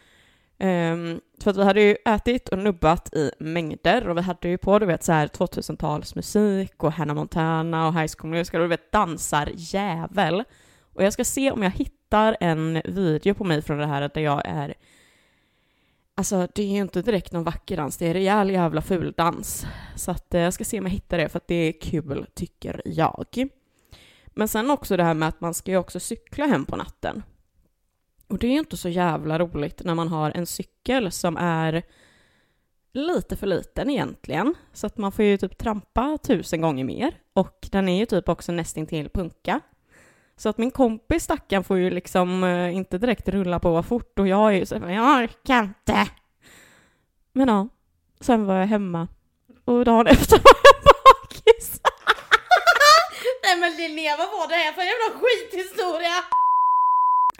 Ehm, 0.57 1.05
um, 1.05 1.21
för 1.41 1.51
att 1.51 1.57
vi 1.57 1.63
hade 1.63 1.81
ju 1.81 1.95
ätit 2.05 2.49
och 2.49 2.57
nubbat 2.57 3.13
i 3.13 3.31
mängder 3.39 4.07
och 4.07 4.17
vi 4.17 4.21
hade 4.21 4.49
ju 4.49 4.57
på 4.57 4.79
du 4.79 4.85
vet 4.85 5.03
så 5.03 5.11
här 5.11 5.27
2000-talsmusik 5.27 6.73
och 6.77 6.93
Hannah 6.93 7.15
Montana 7.15 7.87
och 7.87 7.93
High 7.93 8.13
School 8.17 8.31
Musical 8.31 8.61
och 8.61 8.65
du 8.65 8.69
vet 8.69 8.91
dansarjävel. 8.91 10.43
Och 10.93 11.03
jag 11.03 11.13
ska 11.13 11.23
se 11.23 11.51
om 11.51 11.63
jag 11.63 11.71
hittar 11.71 12.37
en 12.39 12.81
video 12.85 13.33
på 13.33 13.43
mig 13.43 13.61
från 13.61 13.77
det 13.77 13.87
här 13.87 14.11
där 14.13 14.21
jag 14.21 14.41
är 14.45 14.73
Alltså 16.19 16.47
det 16.55 16.63
är 16.63 16.67
ju 16.67 16.81
inte 16.81 17.01
direkt 17.01 17.31
någon 17.31 17.43
vacker 17.43 17.77
dans, 17.77 17.97
det 17.97 18.07
är 18.07 18.13
rejäl 18.13 18.49
jävla 18.49 18.81
ful 18.81 19.13
dans. 19.17 19.65
Så 19.95 20.11
att 20.11 20.33
eh, 20.33 20.41
jag 20.41 20.53
ska 20.53 20.63
se 20.63 20.79
om 20.79 20.85
jag 20.85 20.91
hittar 20.91 21.17
det 21.17 21.29
för 21.29 21.37
att 21.37 21.47
det 21.47 21.55
är 21.55 21.81
kul, 21.81 22.25
tycker 22.33 22.81
jag. 22.85 23.47
Men 24.27 24.47
sen 24.47 24.71
också 24.71 24.97
det 24.97 25.03
här 25.03 25.13
med 25.13 25.29
att 25.29 25.41
man 25.41 25.53
ska 25.53 25.71
ju 25.71 25.77
också 25.77 25.99
cykla 25.99 26.45
hem 26.45 26.65
på 26.65 26.75
natten. 26.75 27.23
Och 28.27 28.37
det 28.37 28.47
är 28.47 28.51
ju 28.51 28.59
inte 28.59 28.77
så 28.77 28.89
jävla 28.89 29.39
roligt 29.39 29.81
när 29.83 29.95
man 29.95 30.07
har 30.07 30.31
en 30.31 30.45
cykel 30.45 31.11
som 31.11 31.37
är 31.37 31.83
lite 32.93 33.35
för 33.35 33.47
liten 33.47 33.89
egentligen. 33.89 34.55
Så 34.73 34.87
att 34.87 34.97
man 34.97 35.11
får 35.11 35.25
ju 35.25 35.37
typ 35.37 35.57
trampa 35.57 36.17
tusen 36.23 36.61
gånger 36.61 36.83
mer. 36.83 37.13
Och 37.33 37.67
den 37.71 37.89
är 37.89 37.99
ju 37.99 38.05
typ 38.05 38.29
också 38.29 38.51
nästintill 38.51 39.09
punka. 39.09 39.61
Så 40.39 40.49
att 40.49 40.57
min 40.57 40.71
kompis 40.71 41.23
stackaren 41.23 41.63
får 41.63 41.77
ju 41.77 41.89
liksom 41.89 42.43
eh, 42.43 42.75
inte 42.75 42.97
direkt 42.97 43.27
rulla 43.27 43.59
på 43.59 43.83
fort 43.83 44.19
och 44.19 44.27
jag 44.27 44.53
är 44.53 44.57
ju 44.57 44.65
så 44.65 44.79
här, 44.79 44.89
jag 44.89 45.23
orkar 45.23 45.63
inte. 45.63 46.07
Men 47.33 47.47
ja, 47.47 47.67
sen 48.21 48.45
var 48.45 48.55
jag 48.55 48.67
hemma. 48.67 49.07
Och 49.65 49.85
dagen 49.85 50.07
efter 50.11 50.37
var 50.37 50.53
jag 50.63 50.83
bakis. 50.83 51.81
Nej 53.43 53.59
men 53.59 53.75
Linnea 53.75 54.17
vad 54.17 54.27
var 54.27 54.47
det 54.47 54.55
här 54.55 54.71
för 54.71 54.81
jävla 54.81 55.19
skithistoria? 55.19 56.23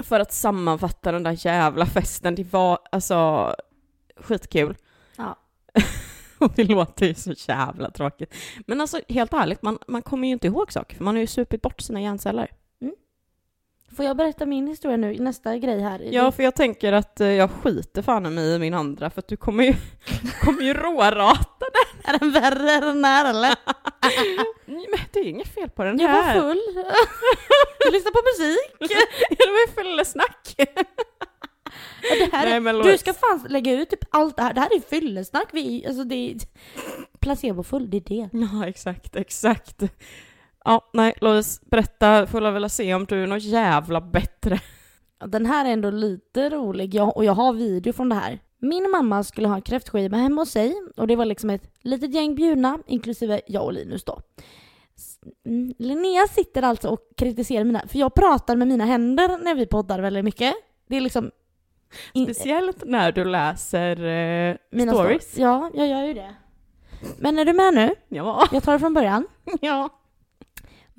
För 0.04 0.20
att 0.20 0.34
sammanfatta 0.34 1.12
den 1.12 1.24
där 1.24 1.46
jävla 1.46 1.86
festen, 1.86 2.36
det 2.36 2.54
var 2.54 2.80
alltså 2.92 3.56
skitkul. 4.18 4.78
Ja. 5.16 5.36
Och 6.40 6.52
det 6.56 6.64
låter 6.64 7.06
ju 7.06 7.14
så 7.14 7.34
jävla 7.38 7.92
tråkigt. 7.92 8.34
Men 8.68 8.82
alltså 8.82 9.02
helt 9.10 9.34
ärligt, 9.34 9.62
man, 9.62 9.80
man 9.88 10.02
kommer 10.02 10.28
ju 10.28 10.34
inte 10.34 10.48
ihåg 10.48 10.72
saker 10.72 10.96
för 10.96 11.04
man 11.04 11.16
har 11.16 11.22
ju 11.22 11.28
supit 11.28 11.62
bort 11.62 11.82
sina 11.82 12.02
hjärnceller. 12.02 12.52
Får 13.96 14.06
jag 14.06 14.18
berätta 14.18 14.46
min 14.46 14.68
historia 14.68 14.98
nu, 14.98 15.14
nästa 15.20 15.58
grej 15.58 15.80
här? 15.82 16.02
Ja, 16.12 16.32
för 16.32 16.44
jag 16.44 16.56
tänker 16.56 16.94
att 16.94 17.20
eh, 17.20 17.28
jag 17.28 17.52
skiter 17.52 18.02
fan 18.02 18.36
mig 18.36 18.56
i 18.56 18.60
min 18.60 18.74
andra 18.74 19.10
för 19.10 19.20
att 19.20 19.28
du 19.28 19.38
kommer 19.38 19.64
ju, 19.64 19.74
kommer 20.42 20.62
ju 20.62 20.74
rårata 20.74 21.66
den. 21.74 21.90
Är 22.16 22.20
den 22.20 22.32
värre 22.32 22.72
än 22.72 22.82
den 22.82 23.06
här 23.06 23.30
eller? 23.30 23.56
Men 24.68 25.00
det 25.14 25.20
är 25.20 25.26
inget 25.28 25.48
fel 25.54 25.70
på 25.70 25.84
den 25.84 26.00
Jag 26.00 26.10
var 26.14 26.22
här. 26.22 26.40
full. 26.42 26.62
Du 27.86 27.92
lyssnar 27.92 28.12
på 28.12 28.22
musik. 28.26 28.90
det 29.30 29.52
var 29.52 29.60
ju 29.60 29.84
fyllesnack. 29.84 30.56
Ja, 30.58 30.66
Det 32.26 32.38
här, 32.38 32.50
Nej, 32.50 32.60
men 32.60 32.76
du 32.76 32.98
ska 32.98 33.14
fan 33.14 33.46
lägga 33.50 33.72
ut 33.74 33.90
typ 33.90 34.00
allt 34.10 34.38
det 34.38 34.44
här. 34.44 34.54
Det 34.54 34.60
här 34.62 34.76
är 34.76 34.80
fyllesnack. 34.80 35.48
Vi, 35.52 35.86
alltså 35.88 36.04
det 36.04 36.16
är 36.16 36.36
placebofull, 37.20 37.90
det 37.90 37.98
är 37.98 38.02
det. 38.02 38.30
Ja, 38.34 38.68
exakt, 38.68 39.16
exakt. 39.16 39.84
Ja, 40.66 40.90
nej, 40.94 41.14
Louise, 41.22 41.62
berätta, 41.66 42.28
får 42.28 42.44
jag 42.44 42.52
vilja 42.52 42.70
se 42.70 42.94
om 42.94 43.06
du 43.06 43.24
är 43.24 43.28
något 43.28 43.44
jävla 43.44 44.02
bättre. 44.02 44.60
Den 45.26 45.46
här 45.46 45.66
är 45.66 45.70
ändå 45.70 45.90
lite 45.90 46.50
rolig 46.50 46.96
jag, 46.96 47.18
och 47.18 47.26
jag 47.26 47.34
har 47.34 47.54
video 47.54 47.94
från 47.94 48.10
det 48.10 48.16
här. 48.16 48.40
Min 48.62 48.92
mamma 48.92 49.24
skulle 49.24 49.48
ha 49.48 49.62
kräftskiva 49.62 50.18
hemma 50.18 50.42
hos 50.42 50.50
sig 50.52 50.76
och 50.98 51.08
det 51.08 51.16
var 51.16 51.26
liksom 51.26 51.50
ett 51.50 51.72
litet 51.82 52.14
gäng 52.14 52.36
bjudna, 52.36 52.80
inklusive 52.88 53.42
jag 53.48 53.64
och 53.66 53.74
Linus 53.74 54.04
då. 54.04 54.20
Mm, 55.46 55.74
Linnea 55.80 56.28
sitter 56.28 56.62
alltså 56.62 56.88
och 56.90 57.00
kritiserar 57.18 57.64
mina, 57.64 57.82
för 57.88 58.00
jag 58.00 58.14
pratar 58.14 58.56
med 58.56 58.68
mina 58.68 58.86
händer 58.86 59.38
när 59.44 59.56
vi 59.56 59.66
poddar 59.66 60.00
väldigt 60.00 60.26
mycket. 60.26 60.54
Det 60.88 60.98
är 60.98 61.02
liksom... 61.02 61.32
in- 62.14 62.26
Speciellt 62.26 62.84
när 62.86 63.12
du 63.12 63.26
läser 63.26 64.06
eh, 64.50 64.56
mina 64.72 64.94
stories. 64.94 65.38
Ja, 65.38 65.72
jag 65.74 65.88
gör 65.88 66.04
ju 66.04 66.14
det. 66.14 66.36
Men 67.18 67.40
är 67.40 67.46
du 67.46 67.54
med 67.54 67.74
nu? 67.74 67.96
Ja. 68.08 68.48
Jag 68.52 68.64
tar 68.64 68.74
det 68.74 68.80
från 68.80 68.94
början. 68.94 69.28
ja. 69.62 69.90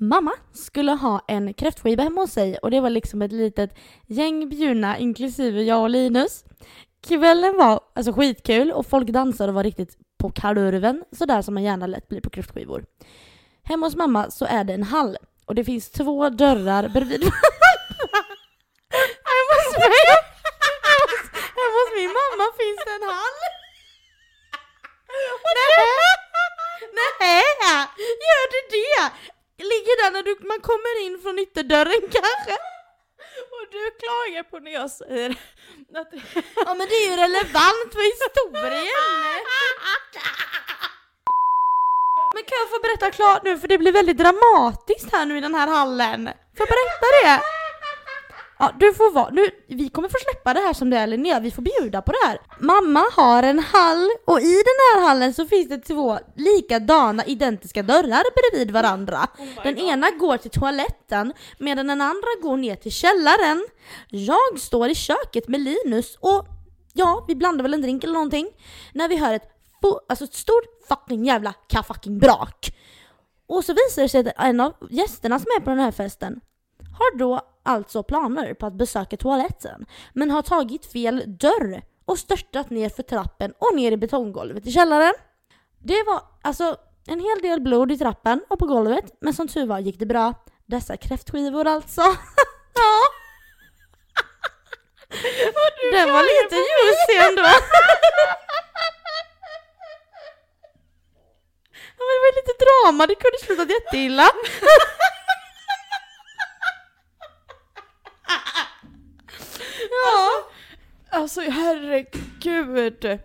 Mamma 0.03 0.31
skulle 0.53 0.91
ha 0.91 1.21
en 1.27 1.53
kräftskiva 1.53 2.03
hemma 2.03 2.21
hos 2.21 2.31
sig 2.31 2.57
och 2.57 2.71
det 2.71 2.79
var 2.81 2.89
liksom 2.89 3.21
ett 3.21 3.31
litet 3.31 3.77
gäng 4.07 4.49
bjudna 4.49 4.97
inklusive 4.97 5.63
jag 5.63 5.81
och 5.81 5.89
Linus. 5.89 6.43
Kvällen 7.07 7.57
var 7.57 7.79
alltså 7.93 8.13
skitkul 8.13 8.71
och 8.71 8.85
folk 8.85 9.07
dansade 9.09 9.49
och 9.49 9.55
var 9.55 9.63
riktigt 9.63 9.97
på 10.17 10.29
kalurven 10.29 11.03
sådär 11.11 11.41
som 11.41 11.53
man 11.53 11.63
gärna 11.63 11.87
lätt 11.87 12.07
blir 12.07 12.21
på 12.21 12.29
kräftskivor. 12.29 12.85
Hemma 13.63 13.85
hos 13.85 13.95
mamma 13.95 14.31
så 14.31 14.45
är 14.45 14.63
det 14.63 14.73
en 14.73 14.83
hall 14.83 15.17
och 15.45 15.55
det 15.55 15.63
finns 15.63 15.91
två 15.91 16.29
dörrar 16.29 16.89
bredvid 16.89 17.23
Hemma 19.29 19.53
hos 19.57 19.77
mig, 19.77 20.05
hemma 21.57 21.77
hos, 21.77 21.89
min 21.97 22.13
mamma 22.19 22.45
finns 22.59 22.81
det 22.85 22.91
en 22.91 23.09
hall. 23.09 23.39
Nej, 26.93 27.43
nej, 27.61 27.87
gör 28.25 28.45
det 28.51 28.63
det? 28.75 29.31
Ligger 29.57 30.03
där 30.03 30.11
när 30.11 30.23
du, 30.23 30.33
man 30.47 30.61
kommer 30.61 31.05
in 31.05 31.21
från 31.23 31.39
ytterdörren 31.39 32.01
kanske? 32.01 32.55
Och 33.55 33.65
du 33.71 33.83
klagar 34.01 34.43
på 34.43 34.59
när 34.59 34.71
jag 34.71 34.91
säger 34.91 35.29
att 35.99 36.11
Ja 36.55 36.73
men 36.73 36.87
det 36.87 36.95
är 36.95 37.09
ju 37.09 37.15
relevant 37.15 37.89
för 37.95 38.03
historien! 38.11 39.23
Men 42.33 42.43
kan 42.43 42.57
jag 42.61 42.69
få 42.69 42.79
berätta 42.81 43.11
klart 43.11 43.43
nu 43.43 43.57
för 43.57 43.67
det 43.67 43.77
blir 43.77 43.91
väldigt 43.91 44.17
dramatiskt 44.17 45.11
här 45.11 45.25
nu 45.25 45.37
i 45.37 45.41
den 45.41 45.55
här 45.55 45.67
hallen. 45.67 46.29
Får 46.57 46.67
jag 46.67 46.69
berätta 46.75 47.07
det? 47.23 47.60
Ja, 48.61 48.71
du 48.79 48.93
får 48.93 49.11
vara, 49.11 49.29
nu, 49.29 49.49
vi 49.67 49.89
kommer 49.89 50.09
få 50.09 50.17
släppa 50.31 50.53
det 50.53 50.59
här 50.59 50.73
som 50.73 50.89
det 50.89 50.97
är 50.97 51.07
Linnea, 51.07 51.39
vi 51.39 51.51
får 51.51 51.61
bjuda 51.61 52.01
på 52.01 52.11
det 52.11 52.27
här. 52.27 52.41
Mamma 52.59 53.03
har 53.13 53.43
en 53.43 53.59
hall 53.59 54.09
och 54.25 54.41
i 54.41 54.53
den 54.53 54.79
här 54.93 55.07
hallen 55.07 55.33
så 55.33 55.45
finns 55.45 55.69
det 55.69 55.77
två 55.77 56.19
likadana 56.35 57.25
identiska 57.25 57.83
dörrar 57.83 58.51
bredvid 58.51 58.71
varandra. 58.71 59.27
Den 59.63 59.77
ena 59.77 60.11
går 60.11 60.37
till 60.37 60.51
toaletten 60.51 61.33
medan 61.59 61.87
den 61.87 62.01
andra 62.01 62.27
går 62.41 62.57
ner 62.57 62.75
till 62.75 62.91
källaren. 62.91 63.65
Jag 64.09 64.59
står 64.59 64.89
i 64.89 64.95
köket 64.95 65.47
med 65.47 65.61
Linus 65.61 66.17
och 66.19 66.45
ja, 66.93 67.25
vi 67.27 67.35
blandar 67.35 67.63
väl 67.63 67.73
en 67.73 67.81
drink 67.81 68.03
eller 68.03 68.13
någonting 68.13 68.47
när 68.93 69.07
vi 69.07 69.17
hör 69.17 69.33
ett 69.33 69.47
alltså 70.09 70.25
ett 70.25 70.33
stort 70.33 70.87
fucking 70.87 71.25
jävla 71.25 71.53
ka 71.67 71.83
fucking 71.83 72.19
brak. 72.19 72.75
Och 73.47 73.65
så 73.65 73.73
visar 73.73 74.01
det 74.01 74.09
sig 74.09 74.19
att 74.19 74.33
en 74.37 74.59
av 74.59 74.73
gästerna 74.89 75.39
som 75.39 75.47
är 75.57 75.59
på 75.59 75.69
den 75.69 75.79
här 75.79 75.91
festen 75.91 76.41
har 76.99 77.17
då 77.17 77.41
alltså 77.63 78.03
planer 78.03 78.53
på 78.53 78.65
att 78.65 78.73
besöka 78.73 79.17
toaletten 79.17 79.85
men 80.13 80.31
har 80.31 80.41
tagit 80.41 80.85
fel 80.85 81.23
dörr 81.27 81.81
och 82.05 82.19
störtat 82.19 82.69
ner 82.69 82.89
för 82.89 83.03
trappen 83.03 83.53
och 83.57 83.75
ner 83.75 83.91
i 83.91 83.97
betonggolvet 83.97 84.67
i 84.67 84.71
källaren. 84.71 85.13
Det 85.79 86.03
var 86.03 86.21
alltså 86.41 86.75
en 87.07 87.19
hel 87.19 87.41
del 87.41 87.61
blod 87.61 87.91
i 87.91 87.97
trappen 87.97 88.41
och 88.49 88.59
på 88.59 88.65
golvet 88.65 89.05
men 89.21 89.33
som 89.33 89.47
tur 89.47 89.65
var 89.65 89.79
gick 89.79 89.99
det 89.99 90.05
bra. 90.05 90.33
Dessa 90.65 90.97
kräftskivor 90.97 91.67
alltså. 91.67 92.01
ja. 92.73 93.01
Den 95.91 96.13
var 96.13 96.21
lite 96.21 96.55
juicy 96.55 97.29
ändå. 97.29 97.43
Ja, 101.97 102.05
men 102.05 102.15
det 102.17 102.23
var 102.25 102.35
lite 102.41 102.55
drama, 102.65 103.07
det 103.07 103.15
kunde 103.15 103.37
slutat 103.45 103.69
jätteilla. 103.69 104.27
ja. 110.05 110.29
Alltså 111.19 111.41
herregud. 111.41 113.19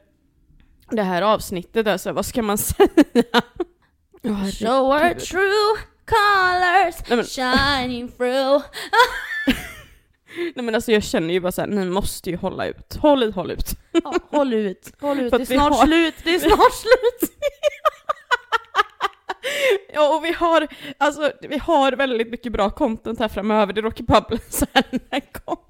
Det 0.91 1.03
här 1.03 1.23
avsnittet 1.23 1.87
alltså, 1.87 2.13
vad 2.13 2.27
ska 2.27 2.43
man 2.43 2.59
säga? 2.75 2.89
Åh, 4.25 4.51
Show 4.51 4.87
our 4.87 5.15
true 5.15 5.77
colors 6.07 6.95
Nej, 7.09 7.17
men- 7.17 7.25
shining 7.25 8.09
through. 8.13 8.63
Nej 10.55 10.65
men 10.65 10.75
alltså 10.75 10.93
jag 10.93 11.03
känner 11.03 11.35
ju 11.35 11.41
bara 11.41 11.53
såhär, 11.53 11.69
ni 11.69 11.85
måste 11.85 12.31
ju 12.31 12.37
hålla 12.37 12.67
ut. 12.67 12.97
Håll 12.97 13.23
ut, 13.23 13.35
håll 13.35 13.51
ut. 13.51 13.71
Ja, 13.93 14.15
håll 14.31 14.55
ut, 14.55 14.93
håll 15.01 15.21
ut. 15.21 15.31
Det 15.33 15.41
är 15.43 15.45
snart 15.45 15.73
har- 15.75 15.87
slut, 15.87 16.15
det 16.25 16.35
är 16.35 16.39
snart 16.39 16.73
slut. 16.75 17.33
Ja 19.95 20.17
och 20.17 20.25
vi 20.25 20.33
har, 20.33 20.67
alltså 20.99 21.33
vi 21.41 21.59
har 21.59 21.93
väldigt 21.93 22.31
mycket 22.31 22.53
bra 22.53 22.71
content 22.71 23.19
här 23.19 23.29
framöver, 23.29 23.73
det 23.73 23.81
råkar 23.81 24.05
bara 24.05 24.21
bli 24.21 24.39
så 24.49 24.67
här 24.73 24.85
den 24.91 25.01
här 25.11 25.23
gången. 25.45 25.61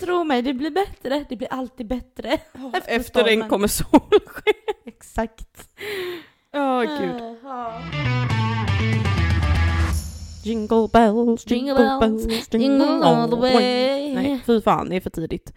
Tro 0.00 0.24
mig, 0.24 0.42
det 0.42 0.54
blir 0.54 0.70
bättre. 0.70 1.24
Det 1.28 1.36
blir 1.36 1.52
alltid 1.52 1.86
bättre. 1.86 2.28
Efter 2.74 2.96
Efter 2.96 3.24
regn 3.24 3.48
kommer 3.48 3.68
solsken. 3.68 4.54
Exakt. 4.86 5.68
Ja 6.52 6.80
gud. 6.80 7.20
Eh. 7.20 7.40
Jingle 10.44 10.88
bells, 10.92 11.46
Jingle 11.46 11.98
bells, 12.00 12.48
jingle 12.54 13.04
all 13.04 13.30
the 13.30 13.36
way. 13.36 14.14
Nej, 14.14 14.40
fy 14.46 14.60
fan, 14.60 14.88
det 14.88 14.96
är 14.96 15.00
för 15.00 15.10
tidigt. 15.10 15.52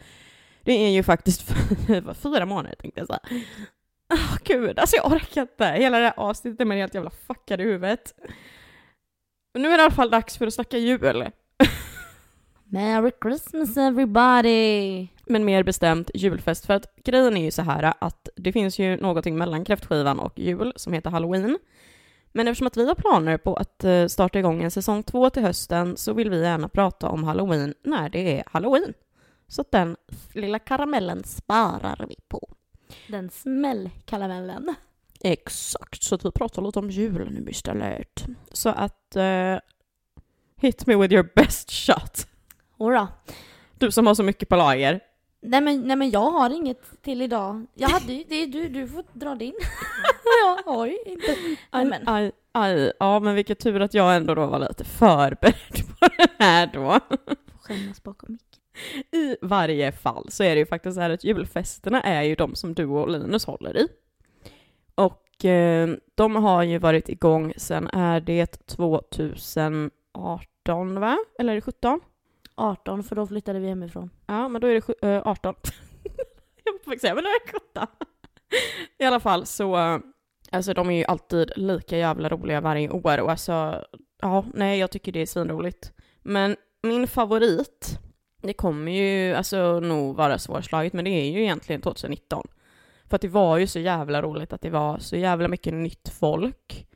Det 0.64 0.72
är 0.72 0.90
ju 0.90 1.04
faktiskt 1.04 1.42
fyra 2.24 2.46
månader 2.46 2.76
tänkte 2.76 3.00
jag 3.00 3.08
säga. 3.08 3.20
Åh 4.14 4.38
gud, 4.44 4.80
alltså 4.80 4.96
jag 4.96 5.12
orkar 5.12 5.42
inte. 5.42 5.66
Hela 5.66 6.00
det 6.00 6.06
här 6.06 6.14
avsnittet 6.18 6.62
är 6.62 6.66
man 6.66 6.78
helt 6.78 6.94
jävla 6.94 7.10
fuckad 7.10 7.62
i 7.62 7.64
huvudet. 7.64 8.14
Men 9.54 9.62
nu 9.62 9.68
är 9.68 9.78
det 9.78 9.82
i 9.82 9.86
alla 9.86 9.96
fall 9.96 10.10
dags 10.10 10.38
för 10.38 10.48
att 10.48 10.54
snacka 10.54 10.78
jul. 10.78 11.32
Merry 12.64 13.12
Christmas 13.22 13.78
everybody! 13.78 15.08
Men 15.26 15.46
mer 15.46 15.64
bestämt 15.64 16.12
julfest, 16.14 16.66
för 16.66 16.74
att 16.74 16.96
grejen 17.04 17.38
är 17.38 17.44
ju 17.44 17.52
så 17.52 17.62
här 17.62 17.94
att 18.00 18.30
det 18.36 18.52
finns 18.54 18.80
ju 18.80 18.98
någonting 18.98 19.38
mellan 19.38 19.66
kräftskivan 19.66 20.20
och 20.20 20.40
jul 20.40 20.74
som 20.76 20.94
heter 20.94 21.10
halloween. 21.10 21.58
Men 22.32 22.48
eftersom 22.48 22.68
att 22.68 22.78
vi 22.78 22.88
har 22.88 22.96
planer 22.96 23.38
på 23.38 23.56
att 23.56 23.84
eh, 23.84 24.08
starta 24.08 24.40
igång 24.40 24.64
en 24.64 24.72
säsong 24.72 25.04
två 25.04 25.30
till 25.30 25.44
hösten 25.44 25.98
så 25.98 26.14
vill 26.14 26.30
vi 26.30 26.42
gärna 26.42 26.70
prata 26.70 27.10
om 27.10 27.24
halloween 27.24 27.74
när 27.84 28.10
det 28.10 28.40
är 28.40 28.44
halloween. 28.48 28.94
Så 29.48 29.66
den 29.72 29.96
lilla 30.34 30.60
karamellen 30.60 31.24
sparar 31.24 32.06
vi 32.10 32.16
på. 32.28 32.54
Den 33.08 33.30
smällkaramellen. 33.30 34.76
Exakt, 35.24 36.04
så 36.04 36.16
att 36.16 36.26
vi 36.26 36.32
pratar 36.32 36.62
lite 36.62 36.80
om 36.80 36.90
jul 36.90 37.32
nu 37.32 37.50
istället. 37.50 38.26
Så 38.52 38.70
att 38.70 39.16
eh, 39.16 39.58
hit 40.58 40.86
me 40.88 40.96
with 40.96 41.14
your 41.14 41.30
best 41.36 41.72
shot. 41.72 42.28
Jodå. 42.80 43.08
Du 43.78 43.92
som 43.92 44.08
har 44.08 44.16
så 44.16 44.24
mycket 44.24 44.50
på 44.50 44.56
lager. 44.56 45.00
Nej 45.42 45.62
men, 45.62 45.82
nej 45.82 45.96
men 45.96 46.12
jag 46.12 46.32
har 46.32 46.50
inget 46.50 47.02
till 47.02 47.22
idag. 47.22 47.66
Jag 47.74 47.90
hade 47.90 48.14
ju, 48.14 48.24
det 48.30 48.36
är 48.36 48.48
du, 48.48 48.70
du 48.70 48.88
får 48.88 49.04
dra 49.14 49.36
din. 49.36 49.54
jag 50.44 50.72
har 50.74 50.86
ju 50.88 50.98
inte. 51.06 51.28
Nej 51.42 51.58
Aj, 51.70 51.86
men. 51.86 52.08
aj, 52.08 52.32
aj. 52.52 52.92
Ja, 53.00 53.20
men 53.20 53.36
vilken 53.36 53.56
tur 53.56 53.80
att 53.80 53.94
jag 53.94 54.16
ändå 54.16 54.36
då 54.36 54.46
var 54.46 54.60
lite 54.60 54.84
förberedd 54.84 55.88
på 56.00 56.08
det 56.18 56.28
här 56.40 56.70
då. 56.74 57.00
Skämmas 57.62 58.04
bakom 58.04 58.32
micken. 58.32 58.53
I 59.12 59.38
varje 59.42 59.92
fall 59.92 60.32
så 60.32 60.44
är 60.44 60.56
det 60.56 60.60
ju 60.60 60.66
faktiskt 60.66 60.96
så 60.96 61.02
här 61.02 61.10
att 61.10 61.24
julfesterna 61.24 62.02
är 62.02 62.22
ju 62.22 62.36
de 62.36 62.56
som 62.56 62.74
du 62.74 62.86
och 62.86 63.10
Linus 63.10 63.46
håller 63.46 63.78
i. 63.78 63.88
Och 64.96 65.46
eh, 65.46 65.90
de 66.16 66.36
har 66.36 66.64
ju 66.64 66.78
varit 66.78 67.10
igång 67.10 67.54
sen 67.58 67.88
är 67.88 68.22
det 68.22 68.68
2018 68.68 71.00
va? 71.00 71.18
Eller 71.40 71.52
är 71.52 71.56
det 71.56 71.62
17? 71.62 72.00
18 72.56 73.04
för 73.04 73.16
då 73.16 73.28
flyttade 73.28 73.60
vi 73.60 73.68
hemifrån. 73.68 74.10
Ja, 74.26 74.48
men 74.48 74.62
då 74.62 74.68
är 74.68 74.74
det 74.74 75.08
eh, 75.08 75.28
18. 75.28 75.56
jag 76.64 76.74
väg 76.86 76.96
att 76.96 77.02
säga, 77.02 77.16
men 77.16 77.24
då 77.24 77.30
är 77.30 77.46
det 77.46 77.52
17. 77.52 77.88
I 78.98 79.06
alla 79.06 79.20
fall 79.20 79.46
så, 79.46 79.78
eh, 79.78 80.00
alltså 80.52 80.74
de 80.74 80.90
är 80.90 80.98
ju 80.98 81.04
alltid 81.04 81.52
lika 81.56 81.98
jävla 81.98 82.30
roliga 82.30 82.62
varje 82.62 82.90
år 82.90 83.22
och 83.22 83.32
alltså, 83.32 83.86
ja, 84.22 84.46
nej, 84.54 84.80
jag 84.80 84.92
tycker 84.92 85.12
det 85.12 85.22
är 85.22 85.26
svinroligt. 85.26 85.92
Men 86.22 86.56
min 86.84 87.08
favorit, 87.08 88.00
det 88.48 88.54
kommer 88.54 88.92
ju 88.92 89.34
alltså 89.34 89.80
nog 89.80 90.16
vara 90.16 90.40
svårslaget, 90.40 90.94
men 90.94 91.06
det 91.06 91.12
är 91.12 91.32
ju 91.32 91.42
egentligen 91.42 91.82
2019. 91.82 92.48
För 93.10 93.16
att 93.16 93.22
det 93.22 93.28
var 93.28 93.58
ju 93.58 93.68
så 93.68 93.80
jävla 93.80 94.22
roligt 94.22 94.54
att 94.54 94.62
det 94.62 94.70
var 94.70 95.00
så 95.00 95.16
jävla 95.16 95.48
mycket 95.48 95.74
nytt 95.74 96.10
folk. 96.10 96.88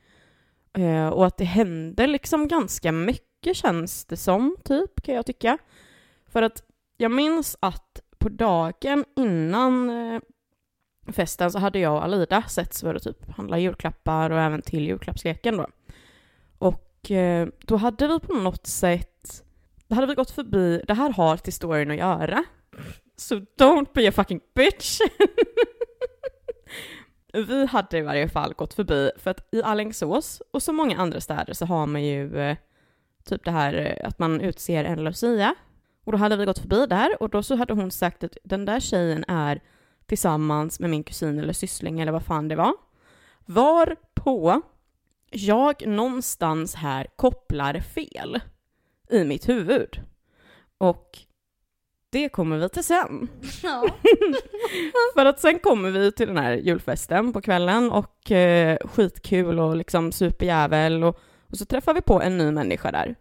Eh, 0.73 1.07
och 1.07 1.25
att 1.25 1.37
det 1.37 1.43
hände 1.43 2.07
liksom 2.07 2.47
ganska 2.47 2.91
mycket 2.91 3.55
känns 3.55 4.05
det 4.05 4.17
som, 4.17 4.55
typ, 4.63 5.01
kan 5.01 5.15
jag 5.15 5.25
tycka. 5.25 5.57
För 6.27 6.41
att 6.41 6.63
jag 6.97 7.11
minns 7.11 7.57
att 7.59 8.01
på 8.17 8.29
dagen 8.29 9.05
innan 9.15 9.89
eh, 9.89 10.21
festen 11.07 11.51
så 11.51 11.59
hade 11.59 11.79
jag 11.79 11.93
och 11.93 12.03
Alida 12.03 12.43
setts 12.43 12.81
för 12.81 12.95
att 12.95 13.03
typ 13.03 13.29
handla 13.29 13.59
julklappar 13.59 14.29
och 14.29 14.39
även 14.39 14.61
till 14.61 14.87
julklappsleken 14.87 15.57
då. 15.57 15.67
Och 16.57 17.11
eh, 17.11 17.47
då 17.59 17.75
hade 17.75 18.07
vi 18.07 18.19
på 18.19 18.33
något 18.33 18.67
sätt, 18.67 19.16
då 19.87 19.95
hade 19.95 20.07
vi 20.07 20.15
gått 20.15 20.31
förbi, 20.31 20.81
det 20.87 20.93
här 20.93 21.09
har 21.09 21.37
till 21.37 21.53
storyn 21.53 21.91
att 21.91 21.97
göra. 21.97 22.43
so 23.15 23.35
don't 23.59 23.87
be 23.93 24.09
a 24.09 24.11
fucking 24.11 24.41
bitch. 24.55 24.99
vi 27.33 27.65
hade 27.65 27.97
i 27.97 28.01
varje 28.01 28.29
fall 28.29 28.53
gått 28.53 28.73
förbi, 28.73 29.11
för 29.17 29.31
att 29.31 29.47
i 29.51 29.63
Alingsås 29.63 30.41
och 30.51 30.63
så 30.63 30.73
många 30.73 30.97
andra 30.97 31.21
städer 31.21 31.53
så 31.53 31.65
har 31.65 31.87
man 31.87 32.03
ju 32.03 32.39
eh, 32.39 32.57
typ 33.25 33.45
det 33.45 33.51
här 33.51 33.73
eh, 33.73 34.07
att 34.07 34.19
man 34.19 34.41
utser 34.41 34.83
en 34.83 35.03
lucia. 35.03 35.55
Och 36.03 36.11
då 36.11 36.17
hade 36.17 36.35
vi 36.37 36.45
gått 36.45 36.59
förbi 36.59 36.85
där 36.85 37.21
och 37.21 37.29
då 37.29 37.43
så 37.43 37.55
hade 37.55 37.73
hon 37.73 37.91
sagt 37.91 38.23
att 38.23 38.37
den 38.43 38.65
där 38.65 38.79
tjejen 38.79 39.25
är 39.27 39.61
tillsammans 40.05 40.79
med 40.79 40.89
min 40.89 41.03
kusin 41.03 41.39
eller 41.39 41.53
syssling 41.53 41.99
eller 41.99 42.11
vad 42.11 42.25
fan 42.25 42.47
det 42.47 42.55
var. 42.55 42.73
Var 43.45 43.95
på 44.13 44.61
jag 45.31 45.87
någonstans 45.87 46.75
här 46.75 47.07
kopplar 47.15 47.79
fel 47.79 48.39
i 49.09 49.23
mitt 49.23 49.49
huvud. 49.49 50.01
Och 50.77 51.19
det 52.09 52.29
kommer 52.29 52.57
vi 52.57 52.69
till 52.69 52.83
sen. 52.83 53.27
Ja. 53.63 53.85
För 55.15 55.25
att 55.25 55.39
sen 55.39 55.59
kommer 55.59 55.91
vi 55.91 56.11
till 56.11 56.27
den 56.27 56.37
här 56.37 56.53
julfesten 56.53 57.33
på 57.33 57.41
kvällen 57.41 57.91
och 57.91 58.31
eh, 58.31 58.77
skitkul 58.87 59.59
och 59.59 59.75
liksom 59.75 60.11
superjävel 60.11 61.03
och, 61.03 61.19
och 61.51 61.57
så 61.57 61.65
träffar 61.65 61.93
vi 61.93 62.01
på 62.01 62.21
en 62.21 62.37
ny 62.37 62.51
människa 62.51 62.91
där. 62.91 63.15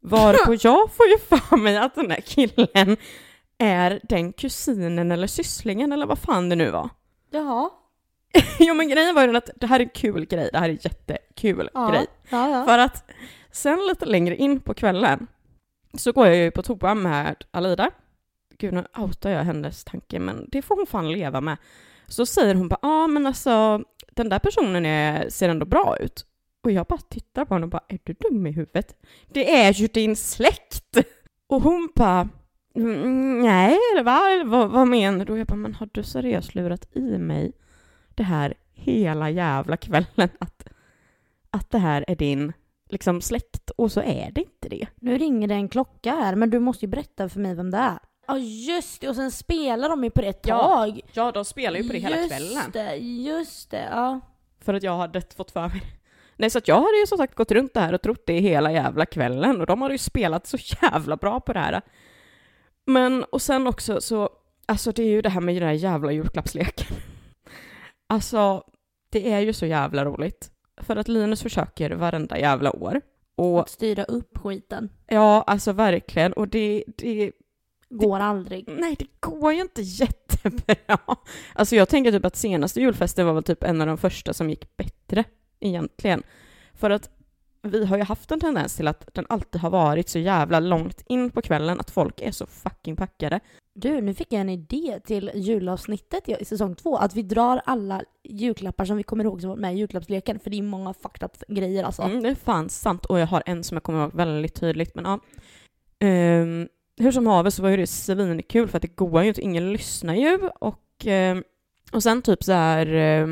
Varpå 0.00 0.54
jag 0.60 0.92
får 0.92 1.06
ju 1.06 1.18
för 1.18 1.56
mig 1.56 1.76
att 1.76 1.94
den 1.94 2.10
här 2.10 2.20
killen 2.20 2.96
är 3.58 4.00
den 4.02 4.32
kusinen 4.32 5.12
eller 5.12 5.26
sysslingen 5.26 5.92
eller 5.92 6.06
vad 6.06 6.18
fan 6.18 6.48
det 6.48 6.56
nu 6.56 6.70
var. 6.70 6.88
Jaha. 7.30 7.70
jo 8.58 8.74
men 8.74 8.88
grejen 8.88 9.14
var 9.14 9.22
ju 9.22 9.26
den 9.26 9.36
att 9.36 9.50
det 9.56 9.66
här 9.66 9.80
är 9.80 9.84
en 9.84 9.90
kul 9.90 10.24
grej, 10.26 10.48
det 10.52 10.58
här 10.58 10.68
är 10.68 10.72
en 10.72 10.78
jättekul 10.82 11.70
Ja. 11.74 11.88
grej. 11.90 12.06
Ja, 12.28 12.48
ja. 12.48 12.64
För 12.64 12.78
att 12.78 13.10
sen 13.54 13.86
lite 13.88 14.06
längre 14.06 14.36
in 14.36 14.60
på 14.60 14.74
kvällen 14.74 15.26
så 15.94 16.12
går 16.12 16.26
jag 16.26 16.36
ju 16.36 16.50
på 16.50 16.62
toa 16.62 16.94
med 16.94 17.44
Alida. 17.50 17.90
Gud, 18.58 18.74
nu 18.74 18.84
outar 18.98 19.30
jag 19.30 19.44
hennes 19.44 19.84
tanke, 19.84 20.18
men 20.18 20.48
det 20.52 20.62
får 20.62 20.76
hon 20.76 20.86
fan 20.86 21.12
leva 21.12 21.40
med. 21.40 21.56
Så 22.06 22.26
säger 22.26 22.54
hon 22.54 22.68
bara, 22.68 22.78
ja 22.82 22.88
ah, 22.88 23.06
men 23.06 23.26
alltså 23.26 23.84
den 24.10 24.28
där 24.28 24.38
personen 24.38 24.86
är, 24.86 25.28
ser 25.28 25.48
ändå 25.48 25.66
bra 25.66 25.96
ut. 26.00 26.26
Och 26.62 26.70
jag 26.70 26.86
bara 26.86 27.00
tittar 27.00 27.44
på 27.44 27.54
henne 27.54 27.64
och 27.64 27.70
bara, 27.70 27.84
är 27.88 27.98
du 28.04 28.12
dum 28.12 28.46
i 28.46 28.50
huvudet? 28.50 28.96
Det 29.28 29.54
är 29.54 29.72
ju 29.72 29.86
din 29.86 30.16
släkt! 30.16 30.98
Och 31.46 31.62
hon 31.62 31.88
bara, 31.94 32.28
mm, 32.74 33.42
nej, 33.42 33.78
eller 33.92 34.02
va? 34.02 34.44
Vad, 34.44 34.70
vad 34.70 34.88
menar 34.88 35.24
du? 35.24 35.32
Och 35.32 35.38
jag 35.38 35.46
bara, 35.46 35.56
men 35.56 35.74
har 35.74 35.88
du 35.92 36.02
seriöst 36.02 36.54
lurat 36.54 36.96
i 36.96 37.18
mig 37.18 37.52
det 38.14 38.22
här 38.22 38.54
hela 38.72 39.30
jävla 39.30 39.76
kvällen 39.76 40.28
att, 40.38 40.66
att 41.50 41.70
det 41.70 41.78
här 41.78 42.04
är 42.08 42.16
din 42.16 42.52
liksom 42.94 43.20
släkt 43.20 43.70
och 43.70 43.92
så 43.92 44.00
är 44.00 44.30
det 44.34 44.40
inte 44.40 44.68
det. 44.68 44.86
Nu 45.00 45.18
ringer 45.18 45.48
det 45.48 45.54
en 45.54 45.68
klocka 45.68 46.10
här 46.12 46.34
men 46.34 46.50
du 46.50 46.58
måste 46.58 46.84
ju 46.84 46.88
berätta 46.90 47.28
för 47.28 47.40
mig 47.40 47.54
vem 47.54 47.70
det 47.70 47.78
är. 47.78 47.98
Ja 48.26 48.38
just 48.38 49.00
det, 49.00 49.08
och 49.08 49.16
sen 49.16 49.30
spelar 49.30 49.88
de 49.88 50.04
ju 50.04 50.10
på 50.10 50.20
det 50.20 50.26
ett 50.26 50.46
Ja, 50.46 50.58
tag. 50.62 51.00
Ja, 51.12 51.32
de 51.32 51.44
spelar 51.44 51.78
ju 51.80 51.86
på 51.86 51.92
det 51.92 51.98
hela 51.98 52.16
just 52.16 52.28
kvällen. 52.30 52.70
det, 52.72 52.96
just 52.96 53.70
det. 53.70 53.88
Ja. 53.90 54.20
För 54.60 54.74
att 54.74 54.82
jag 54.82 54.96
hade 54.96 55.22
fått 55.36 55.50
för 55.50 55.68
mig 55.68 55.82
Nej, 56.36 56.50
så 56.50 56.58
att 56.58 56.68
jag 56.68 56.74
hade 56.76 56.96
ju 57.00 57.06
som 57.06 57.18
sagt 57.18 57.34
gått 57.34 57.50
runt 57.50 57.74
det 57.74 57.80
här 57.80 57.92
och 57.92 58.02
trott 58.02 58.22
det 58.26 58.40
hela 58.40 58.72
jävla 58.72 59.06
kvällen 59.06 59.60
och 59.60 59.66
de 59.66 59.82
hade 59.82 59.94
ju 59.94 59.98
spelat 59.98 60.46
så 60.46 60.56
jävla 60.82 61.16
bra 61.16 61.40
på 61.40 61.52
det 61.52 61.58
här. 61.60 61.82
Men, 62.86 63.24
och 63.24 63.42
sen 63.42 63.66
också 63.66 64.00
så, 64.00 64.28
alltså 64.66 64.92
det 64.92 65.02
är 65.02 65.06
ju 65.08 65.22
det 65.22 65.28
här 65.28 65.40
med 65.40 65.54
den 65.54 65.62
här 65.68 65.72
jävla 65.74 66.12
julklappsleken. 66.12 66.86
Alltså, 68.06 68.64
det 69.08 69.32
är 69.32 69.40
ju 69.40 69.52
så 69.52 69.66
jävla 69.66 70.04
roligt. 70.04 70.50
För 70.76 70.96
att 70.96 71.08
Linus 71.08 71.42
försöker 71.42 71.90
varenda 71.90 72.38
jävla 72.38 72.76
år. 72.76 73.00
Och 73.36 73.60
Att 73.60 73.70
styra 73.70 74.04
upp 74.04 74.38
skiten. 74.38 74.88
ja, 75.06 75.42
alltså 75.46 75.72
verkligen. 75.72 76.32
Och 76.32 76.48
det, 76.48 76.84
det, 76.86 77.32
Går 77.90 78.20
aldrig. 78.20 78.64
nej 78.68 78.96
det 78.98 79.06
går 79.20 79.52
ju 79.52 79.60
inte 79.60 79.82
jättebra. 79.82 80.98
Alltså 81.54 81.76
jag 81.76 81.88
tänker 81.88 82.12
typ 82.12 82.24
att 82.24 82.36
senaste 82.36 82.80
julfesten 82.80 83.26
var 83.26 83.32
väl 83.34 83.42
typ 83.42 83.62
en 83.62 83.80
av 83.80 83.86
de 83.86 83.98
första 83.98 84.32
som 84.32 84.50
gick 84.50 84.76
bättre 84.76 85.24
egentligen. 85.60 86.22
För 86.74 86.90
att 86.90 87.10
vi 87.64 87.84
har 87.84 87.96
ju 87.96 88.02
haft 88.02 88.30
en 88.30 88.40
tendens 88.40 88.76
till 88.76 88.88
att 88.88 89.08
den 89.14 89.26
alltid 89.28 89.60
har 89.60 89.70
varit 89.70 90.08
så 90.08 90.18
jävla 90.18 90.60
långt 90.60 91.02
in 91.06 91.30
på 91.30 91.42
kvällen 91.42 91.80
att 91.80 91.90
folk 91.90 92.20
är 92.20 92.30
så 92.30 92.46
fucking 92.46 92.96
packade. 92.96 93.40
Du, 93.74 94.00
nu 94.00 94.14
fick 94.14 94.32
jag 94.32 94.40
en 94.40 94.48
idé 94.48 95.00
till 95.04 95.30
julavsnittet 95.34 96.28
i 96.28 96.44
säsong 96.44 96.74
två. 96.74 96.96
Att 96.96 97.14
vi 97.14 97.22
drar 97.22 97.62
alla 97.64 98.02
julklappar 98.24 98.84
som 98.84 98.96
vi 98.96 99.02
kommer 99.02 99.24
ihåg 99.24 99.40
som 99.40 99.50
var 99.50 99.56
med 99.56 99.74
i 99.74 99.78
julklappsleken. 99.78 100.38
För 100.38 100.50
det 100.50 100.58
är 100.58 100.62
många 100.62 100.94
fucked 100.94 101.22
up 101.22 101.48
grejer 101.48 101.84
alltså. 101.84 102.02
Mm, 102.02 102.22
det 102.22 102.28
är 102.28 102.34
fan 102.34 102.68
sant. 102.68 103.04
Och 103.04 103.18
jag 103.18 103.26
har 103.26 103.42
en 103.46 103.64
som 103.64 103.76
jag 103.76 103.82
kommer 103.82 104.02
ihåg 104.02 104.14
väldigt 104.14 104.54
tydligt. 104.54 104.94
Men 104.94 105.04
ja. 105.04 105.20
Ehm, 105.98 106.68
hur 106.96 107.12
som 107.12 107.26
haver 107.26 107.50
så 107.50 107.62
var 107.62 107.70
ju 107.70 107.76
det 107.76 107.86
svinkul 107.86 108.68
för 108.68 108.78
att 108.78 108.82
det 108.82 108.96
går 108.96 109.22
ju 109.22 109.28
inte, 109.28 109.40
ingen 109.40 109.72
lyssnar 109.72 110.14
ju. 110.14 110.38
Och, 110.60 111.06
ehm, 111.06 111.42
och 111.92 112.02
sen 112.02 112.22
typ 112.22 112.44
så 112.44 112.52
här... 112.52 112.94
eh, 112.94 113.26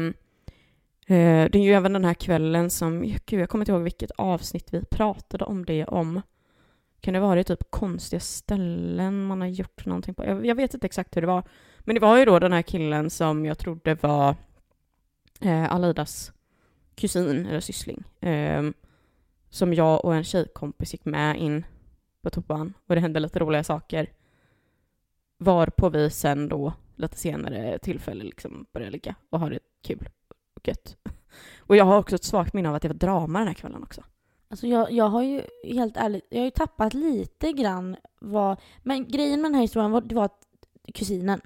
Eh, 1.06 1.50
det 1.50 1.54
är 1.54 1.62
ju 1.62 1.72
även 1.72 1.92
den 1.92 2.04
här 2.04 2.14
kvällen 2.14 2.70
som, 2.70 3.02
gud 3.26 3.40
jag 3.40 3.48
kommer 3.48 3.62
inte 3.62 3.72
ihåg 3.72 3.82
vilket 3.82 4.10
avsnitt 4.10 4.74
vi 4.74 4.84
pratade 4.84 5.44
om 5.44 5.64
det 5.64 5.84
om. 5.84 6.20
Kan 7.00 7.14
det 7.14 7.20
vara 7.20 7.44
typ 7.44 7.70
konstiga 7.70 8.20
ställen 8.20 9.24
man 9.24 9.40
har 9.40 9.48
gjort 9.48 9.86
någonting 9.86 10.14
på? 10.14 10.24
Jag, 10.24 10.46
jag 10.46 10.54
vet 10.54 10.74
inte 10.74 10.86
exakt 10.86 11.16
hur 11.16 11.20
det 11.20 11.26
var. 11.26 11.42
Men 11.80 11.94
det 11.94 12.00
var 12.00 12.18
ju 12.18 12.24
då 12.24 12.38
den 12.38 12.52
här 12.52 12.62
killen 12.62 13.10
som 13.10 13.44
jag 13.44 13.58
trodde 13.58 13.94
var 13.94 14.36
eh, 15.40 15.72
Alidas 15.72 16.32
kusin 16.94 17.46
eller 17.46 17.60
syssling. 17.60 18.04
Eh, 18.20 18.62
som 19.50 19.74
jag 19.74 20.04
och 20.04 20.14
en 20.14 20.24
tjejkompis 20.24 20.92
gick 20.92 21.04
med 21.04 21.36
in 21.36 21.66
på 22.22 22.30
toan 22.30 22.72
och 22.86 22.94
det 22.94 23.00
hände 23.00 23.20
lite 23.20 23.38
roliga 23.38 23.64
saker. 23.64 24.06
Varpå 25.38 25.88
vi 25.88 26.10
sen 26.10 26.48
då 26.48 26.72
lite 26.96 27.16
senare 27.16 27.78
tillfälle 27.78 28.24
liksom 28.24 28.66
började 28.72 28.92
ligga 28.92 29.14
och 29.30 29.40
ha 29.40 29.48
det 29.48 29.58
kul 29.82 30.08
gött. 30.68 30.96
Och 31.58 31.76
jag 31.76 31.84
har 31.84 31.98
också 31.98 32.14
ett 32.14 32.24
svagt 32.24 32.54
minne 32.54 32.68
av 32.68 32.74
att 32.74 32.82
det 32.82 32.88
var 32.88 32.94
drama 32.94 33.38
den 33.38 33.48
här 33.48 33.54
kvällen 33.54 33.82
också. 33.82 34.02
Alltså 34.50 34.66
jag, 34.66 34.92
jag 34.92 35.08
har 35.08 35.22
ju 35.22 35.42
helt 35.64 35.96
ärligt, 35.96 36.26
jag 36.30 36.38
har 36.38 36.44
ju 36.44 36.50
tappat 36.50 36.94
lite 36.94 37.52
grann 37.52 37.96
vad... 38.20 38.60
Men 38.82 39.08
grejen 39.08 39.40
med 39.40 39.50
den 39.50 39.54
här 39.54 39.62
historien 39.62 39.90
var, 39.90 40.00
det 40.00 40.14
var 40.14 40.24
att 40.24 40.40
kusinen. 40.94 41.40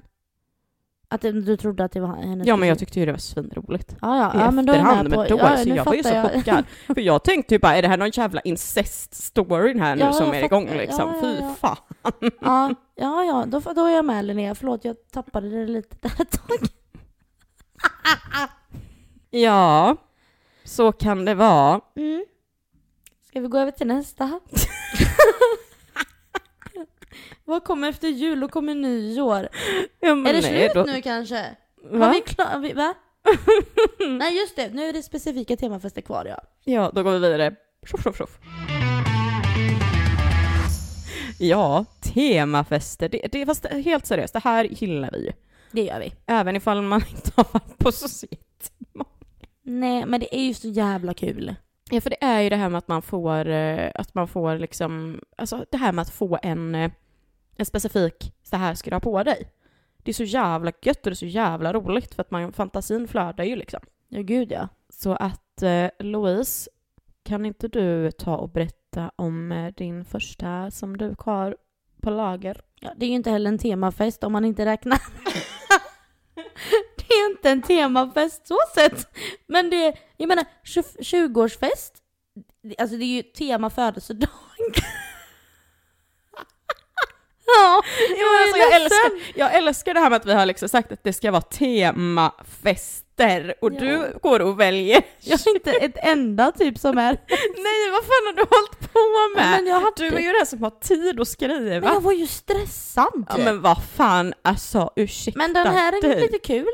Att 1.08 1.20
du, 1.20 1.32
du 1.32 1.56
trodde 1.56 1.84
att 1.84 1.92
det 1.92 2.00
var 2.00 2.16
hennes 2.16 2.46
Ja 2.46 2.56
men 2.56 2.68
jag 2.68 2.78
tyckte 2.78 3.00
ju 3.00 3.06
det 3.06 3.12
var 3.12 3.18
svinroligt. 3.18 3.96
Ja, 4.00 4.18
ja, 4.18 4.34
I 4.34 4.44
ja 4.44 4.50
men 4.50 4.66
då 4.66 4.72
är 4.72 4.76
jag 4.76 4.84
efterhand, 4.84 5.08
med 5.08 5.16
på... 5.16 5.20
men 5.20 5.30
då 5.30 5.44
ja, 5.44 5.56
så 5.56 5.68
jag 5.68 5.84
var 5.84 5.94
ju 5.94 6.02
så 6.02 6.14
jag. 6.14 6.32
chockad. 6.32 6.64
För 6.86 7.00
jag 7.00 7.24
tänkte 7.24 7.54
ju 7.54 7.58
bara, 7.58 7.76
är 7.76 7.82
det 7.82 7.88
här 7.88 7.96
någon 7.96 8.10
jävla 8.10 8.40
incest-story 8.40 9.78
här 9.78 9.96
nu 9.96 10.00
Ja, 10.00 10.12
som 10.12 10.30
är 10.30 10.44
igång 10.44 10.68
liksom? 10.76 11.08
Ja, 11.08 11.16
ja, 11.16 11.54
Fy 11.54 11.60
fan. 11.60 11.76
Ja, 12.40 12.74
ja, 12.94 13.24
ja 13.24 13.44
då, 13.46 13.60
då 13.60 13.84
är 13.84 13.94
jag 13.96 14.04
med 14.04 14.24
Linnea. 14.24 14.54
Förlåt, 14.54 14.84
jag 14.84 14.96
tappade 15.12 15.50
det 15.50 15.66
lite 15.66 15.96
där 16.00 16.22
ett 16.22 16.30
tag. 16.30 16.58
Ja, 19.30 19.96
så 20.64 20.92
kan 20.92 21.24
det 21.24 21.34
vara. 21.34 21.80
Mm. 21.96 22.24
Ska 23.28 23.40
vi 23.40 23.48
gå 23.48 23.58
över 23.58 23.70
till 23.70 23.86
nästa? 23.86 24.40
Vad 27.44 27.64
kommer 27.64 27.88
efter 27.88 28.08
jul 28.08 28.44
och 28.44 28.50
kommer 28.50 28.74
nyår? 28.74 29.48
Ja, 30.00 30.08
är 30.10 30.16
det 30.16 30.22
nej, 30.32 30.42
slut 30.42 30.70
då- 30.74 30.92
nu 30.92 31.02
kanske? 31.02 31.56
Va? 31.90 32.06
Har 32.06 32.12
vi 32.14 32.20
klar, 32.20 32.74
va? 32.74 32.94
Nej 34.18 34.36
just 34.40 34.56
det, 34.56 34.68
nu 34.74 34.88
är 34.88 34.92
det 34.92 35.02
specifika 35.02 35.56
temafester 35.56 36.00
kvar 36.00 36.24
ja. 36.24 36.40
Ja, 36.64 36.90
då 36.94 37.02
går 37.02 37.12
vi 37.12 37.18
vidare. 37.18 37.54
Tjoff, 37.86 38.02
tjoff, 38.04 38.18
tjoff. 38.18 38.38
Ja, 41.38 41.84
temafester. 42.14 43.08
Det, 43.08 43.28
det, 43.32 43.46
fast 43.46 43.66
helt 43.66 44.06
seriöst, 44.06 44.32
det 44.32 44.40
här 44.44 44.64
gillar 44.64 45.10
vi. 45.12 45.32
Det 45.72 45.82
gör 45.82 46.00
vi. 46.00 46.14
Även 46.26 46.56
ifall 46.56 46.82
man 46.82 47.02
inte 47.10 47.30
har 47.36 47.46
varit 47.52 47.78
på 47.78 47.92
så. 47.92 48.26
Nej 49.68 50.06
men 50.06 50.20
det 50.20 50.36
är 50.36 50.42
ju 50.42 50.54
så 50.54 50.68
jävla 50.68 51.14
kul. 51.14 51.54
Ja, 51.90 52.00
för 52.00 52.10
det 52.10 52.24
är 52.24 52.40
ju 52.40 52.48
det 52.48 52.56
här 52.56 52.68
med 52.68 52.78
att 52.78 52.88
man 52.88 53.02
får, 53.02 53.48
eh, 53.48 53.90
att 53.94 54.14
man 54.14 54.28
får 54.28 54.58
liksom, 54.58 55.20
alltså 55.36 55.64
det 55.70 55.76
här 55.76 55.92
med 55.92 56.02
att 56.02 56.10
få 56.10 56.38
en, 56.42 56.74
eh, 56.74 56.90
en 57.56 57.66
specifik, 57.66 58.32
så 58.42 58.56
här 58.56 58.74
ska 58.74 58.90
du 58.90 58.96
ha 58.96 59.00
på 59.00 59.22
dig. 59.22 59.50
Det 59.98 60.10
är 60.10 60.14
så 60.14 60.24
jävla 60.24 60.72
gött 60.82 61.06
och 61.06 61.10
det 61.10 61.12
är 61.12 61.14
så 61.14 61.26
jävla 61.26 61.72
roligt 61.72 62.14
för 62.14 62.22
att 62.22 62.30
man, 62.30 62.52
fantasin 62.52 63.08
flödar 63.08 63.44
ju 63.44 63.56
liksom. 63.56 63.80
Ja 64.08 64.22
gud 64.22 64.52
ja. 64.52 64.68
Så 64.88 65.14
att 65.14 65.62
eh, 65.62 65.88
Louise, 65.98 66.70
kan 67.24 67.46
inte 67.46 67.68
du 67.68 68.10
ta 68.10 68.36
och 68.36 68.48
berätta 68.48 69.10
om 69.16 69.52
eh, 69.52 69.74
din 69.74 70.04
första 70.04 70.70
som 70.70 70.96
du 70.96 71.14
har 71.18 71.56
på 72.02 72.10
lager? 72.10 72.60
ja. 72.80 72.90
Det 72.96 73.06
är 73.06 73.10
ju 73.10 73.16
inte 73.16 73.30
heller 73.30 73.50
en 73.50 73.58
temafest 73.58 74.24
om 74.24 74.32
man 74.32 74.44
inte 74.44 74.66
räknar. 74.66 74.98
det 77.08 77.14
är 77.14 77.30
inte 77.30 77.50
en 77.50 77.62
temafest 77.62 78.46
så 78.46 78.58
sett. 78.74 79.06
Men 79.46 79.70
det 79.70 79.86
är, 79.86 79.98
jag 80.16 80.28
menar 80.28 80.44
20 80.64 80.82
20-årsfest. 80.82 81.92
Alltså 82.78 82.96
det 82.96 83.04
är 83.04 83.16
ju 83.16 83.22
tema 83.22 83.70
födelsedag. 83.70 84.28
ja, 87.46 87.82
jag 88.10 88.18
är 88.18 88.42
alltså, 88.42 88.56
jag, 88.58 88.74
älskar, 88.74 89.10
jag 89.34 89.54
älskar 89.54 89.94
det 89.94 90.00
här 90.00 90.10
med 90.10 90.16
att 90.16 90.26
vi 90.26 90.32
har 90.32 90.46
liksom 90.46 90.68
sagt 90.68 90.92
att 90.92 91.04
det 91.04 91.12
ska 91.12 91.30
vara 91.30 91.42
temafester 91.42 93.54
och 93.60 93.72
Ja. 93.72 93.78
du 93.80 94.18
går 94.22 94.40
och 94.40 94.60
väljer. 94.60 95.02
Jag 95.20 95.38
har 95.38 95.54
inte 95.54 95.72
ett 95.72 95.96
enda 95.96 96.52
typ 96.52 96.78
som 96.78 96.98
är... 96.98 97.12
Nej, 97.56 97.90
vad 97.92 98.04
fan 98.04 98.26
har 98.26 98.32
du 98.32 98.42
hållit 98.50 98.92
på 98.92 98.98
med? 99.36 99.50
Hade, 99.74 99.92
Du 99.96 100.06
är 100.16 100.20
ju 100.20 100.32
den 100.32 100.46
som 100.46 100.62
har 100.62 100.70
tid 100.70 101.20
att 101.20 101.28
skriva. 101.28 101.80
men 101.86 101.94
jag 101.94 102.00
var 102.00 102.12
ju 102.12 102.26
stressad. 102.26 103.24
Ja 103.28 103.36
men 103.38 103.60
vad 103.62 103.78
fan, 103.96 104.34
alltså 104.42 104.90
ursäkta 104.96 105.38
Men 105.38 105.52
den 105.52 105.66
här 105.66 105.92
är 105.92 106.02
dig. 106.02 106.20
lite 106.20 106.38
kul. 106.38 106.66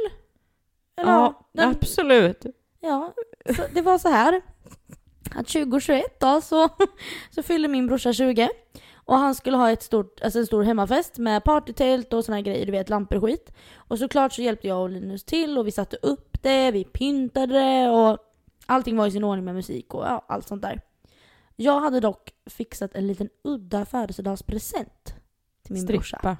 Eller, 0.97 1.13
Ja, 1.13 1.49
den, 1.53 1.71
absolut. 1.71 2.47
ja 2.81 3.15
det 3.75 3.81
var 3.81 3.99
så 3.99 4.09
här. 4.09 4.43
Att 5.35 5.47
2021 5.47 6.21
då 6.21 6.41
så, 6.41 6.69
så 7.31 7.43
fyllde 7.43 7.69
min 7.69 7.87
brorsa 7.87 8.13
20. 8.13 8.49
Och 9.05 9.17
han 9.17 9.35
skulle 9.35 9.57
ha 9.57 9.71
ett 9.71 9.83
stort, 9.83 10.21
alltså 10.23 10.39
en 10.39 10.47
stor 10.47 10.63
hemmafest 10.63 11.19
med 11.19 11.45
partytält 11.45 12.13
och 12.13 12.25
såna 12.25 12.37
här 12.37 12.43
grejer, 12.43 12.67
du 12.67 12.73
vet 12.73 12.89
lampor 12.89 13.19
och 13.19 13.25
skit. 13.25 13.53
Och 13.75 13.99
såklart 13.99 14.33
så 14.33 14.43
hjälpte 14.43 14.69
jag 14.69 14.83
och 14.83 14.91
Linus 14.91 15.25
till 15.25 15.59
och 15.59 15.67
vi 15.67 15.71
satte 15.71 15.97
upp 16.03 16.43
det, 16.43 16.71
vi 16.71 16.85
pyntade 16.85 17.55
det 17.55 17.91
och 17.91 18.19
allting 18.67 18.97
var 18.97 19.07
i 19.07 19.11
sin 19.11 19.25
ordning 19.25 19.45
med 19.45 19.55
musik 19.55 19.95
och 19.95 20.05
ja, 20.05 20.25
allt 20.29 20.49
sånt 20.49 20.63
där. 20.63 20.81
Jag 21.57 21.81
hade 21.81 22.01
dock 22.01 22.33
fixat 22.47 22.95
en 22.95 23.07
liten 23.07 23.29
udda 23.45 23.85
födelsedagspresent 23.85 25.15
till 25.63 25.73
min 25.75 25.87
brorsa. 25.87 26.17
Strippa. 26.17 26.37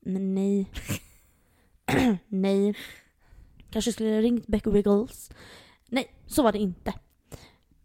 Men 0.00 0.34
nej. 0.34 0.70
nej. 2.28 2.74
Kanske 3.74 3.92
skulle 3.92 4.08
jag 4.08 4.24
ringt 4.24 4.46
Beck 4.46 4.66
Wiggles. 4.66 5.30
Nej, 5.88 6.14
så 6.26 6.42
var 6.42 6.52
det 6.52 6.58
inte. 6.58 6.94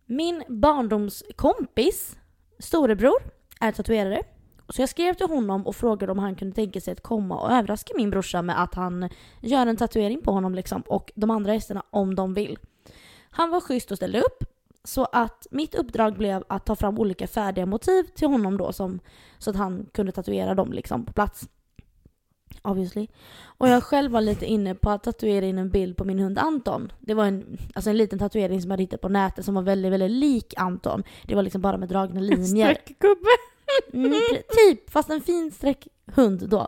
Min 0.06 0.44
barndomskompis 0.48 2.18
storebror 2.60 3.18
är 3.60 3.72
tatuerare. 3.72 4.24
Så 4.70 4.82
jag 4.82 4.90
skrev 4.90 5.14
till 5.14 5.28
honom 5.28 5.68
och 5.68 5.76
frågade 5.76 6.12
om 6.12 6.20
han 6.20 6.36
kunde 6.36 6.56
tänka 6.56 6.82
sig 6.82 6.92
att 6.92 7.02
komma 7.02 7.42
och 7.42 7.52
överraska 7.52 7.94
min 7.96 8.10
brorsa 8.10 8.42
med 8.42 8.64
att 8.64 8.76
han 8.76 9.10
gör 9.42 9.68
en 9.68 9.78
tatuering 9.78 10.22
på 10.22 10.32
honom 10.32 10.56
liksom 10.56 10.82
och 10.82 11.12
de 11.16 11.30
andra 11.30 11.54
gästerna 11.54 11.84
om 11.90 12.16
de 12.16 12.34
vill. 12.34 12.58
Han 13.30 13.50
var 13.50 13.62
schysst 13.62 13.92
och 13.92 13.98
ställde 13.98 14.20
upp. 14.20 14.44
Så 14.84 15.06
att 15.06 15.48
mitt 15.52 15.76
uppdrag 15.76 16.18
blev 16.18 16.44
att 16.50 16.66
ta 16.66 16.76
fram 16.76 17.00
olika 17.00 17.28
färdiga 17.28 17.66
motiv 17.66 18.04
till 18.04 18.28
honom 18.28 18.58
då 18.58 18.74
som, 18.74 19.00
så 19.38 19.50
att 19.50 19.56
han 19.56 19.86
kunde 19.94 20.12
tatuera 20.12 20.56
dem 20.56 20.74
liksom 20.74 21.06
på 21.06 21.14
plats. 21.14 21.48
Obviously. 22.62 23.08
Och 23.44 23.68
jag 23.68 23.84
själv 23.84 24.12
var 24.12 24.22
lite 24.22 24.46
inne 24.46 24.76
på 24.76 24.90
att 24.90 25.04
tatuera 25.04 25.46
in 25.46 25.58
en 25.58 25.70
bild 25.70 25.98
på 25.98 26.06
min 26.06 26.20
hund 26.20 26.40
Anton. 26.40 26.92
Det 27.00 27.14
var 27.14 27.26
en, 27.26 27.58
alltså 27.74 27.90
en 27.90 27.98
liten 27.98 28.20
tatuering 28.20 28.62
som 28.62 28.72
jag 28.72 28.78
hittat 28.78 29.02
på 29.02 29.10
nätet 29.10 29.46
som 29.46 29.56
var 29.56 29.62
väldigt, 29.62 29.92
väldigt 29.92 30.12
lik 30.12 30.54
Anton. 30.58 31.04
Det 31.24 31.36
var 31.36 31.44
liksom 31.44 31.62
bara 31.62 31.78
med 31.78 31.90
dragna 31.90 32.22
linjer. 32.22 32.74
Streckgubbe. 32.74 33.30
Mm, 33.94 34.14
typ, 34.50 34.90
fast 34.90 35.10
en 35.10 35.22
fin 35.22 35.52
sträckhund 35.52 36.50
då. 36.50 36.68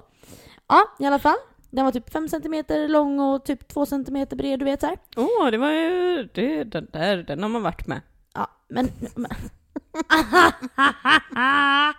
Ja, 0.67 0.83
i 0.99 1.05
alla 1.05 1.19
fall. 1.19 1.37
Den 1.69 1.85
var 1.85 1.91
typ 1.91 2.09
5 2.09 2.29
cm 2.29 2.63
lång 2.91 3.19
och 3.19 3.45
typ 3.45 3.67
2 3.67 3.85
cm 3.85 4.27
bred, 4.31 4.59
du 4.59 4.65
vet 4.65 4.81
så 4.81 4.87
här. 4.87 4.97
Åh, 5.15 5.51
det 5.51 5.57
var 5.57 5.71
ju, 5.71 6.29
det, 6.33 6.63
den 6.63 6.87
där, 6.91 7.17
den 7.17 7.43
har 7.43 7.49
man 7.49 7.63
varit 7.63 7.87
med. 7.87 8.01
Ja, 8.33 8.47
men... 8.67 8.91
men. 9.15 9.31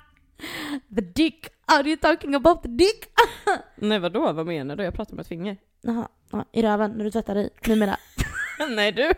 The 0.94 1.00
dick 1.00 1.48
Are 1.72 1.88
you 1.88 1.96
talking 1.96 2.34
about 2.34 2.62
the 2.62 2.68
dick? 2.68 3.04
Nej 3.76 3.98
vadå, 3.98 4.32
vad 4.32 4.46
menar 4.46 4.76
du? 4.76 4.84
Jag 4.84 4.94
pratar 4.94 5.14
med 5.14 5.20
ett 5.20 5.28
finger. 5.28 5.56
Jaha, 5.80 6.08
ja, 6.32 6.44
i 6.52 6.62
röven 6.62 6.90
när 6.90 7.04
du 7.04 7.10
tvättar 7.10 7.34
dig 7.34 7.50
numera. 7.66 7.96
Nej 8.70 8.92
du. 8.92 9.12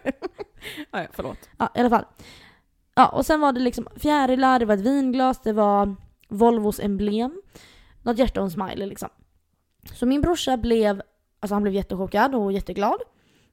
ja, 0.91 1.07
förlåt. 1.13 1.39
Ja, 1.59 1.73
i 1.75 1.81
alla 1.81 1.91
fall. 1.91 2.05
Ja, 2.95 3.09
och 3.09 3.27
sen 3.27 3.41
var 3.41 3.53
det 3.53 3.61
liksom 3.61 3.89
fjärilar, 3.97 4.59
det 4.59 4.65
var 4.65 4.75
ett 4.75 4.81
vinglas, 4.81 5.43
det 5.43 5.53
var 5.53 5.97
Volvos 6.29 6.81
emblem. 6.81 7.43
Något 8.03 8.19
hjärta 8.19 8.41
och 8.41 8.45
en 8.45 8.51
smiley 8.51 8.87
liksom. 8.87 9.09
Så 9.95 10.07
min 10.07 10.21
brorsa 10.21 10.57
blev, 10.57 11.03
alltså 11.41 11.55
han 11.55 11.63
blev 11.63 11.75
jättechockad 11.75 12.35
och 12.35 12.53
jätteglad. 12.53 13.01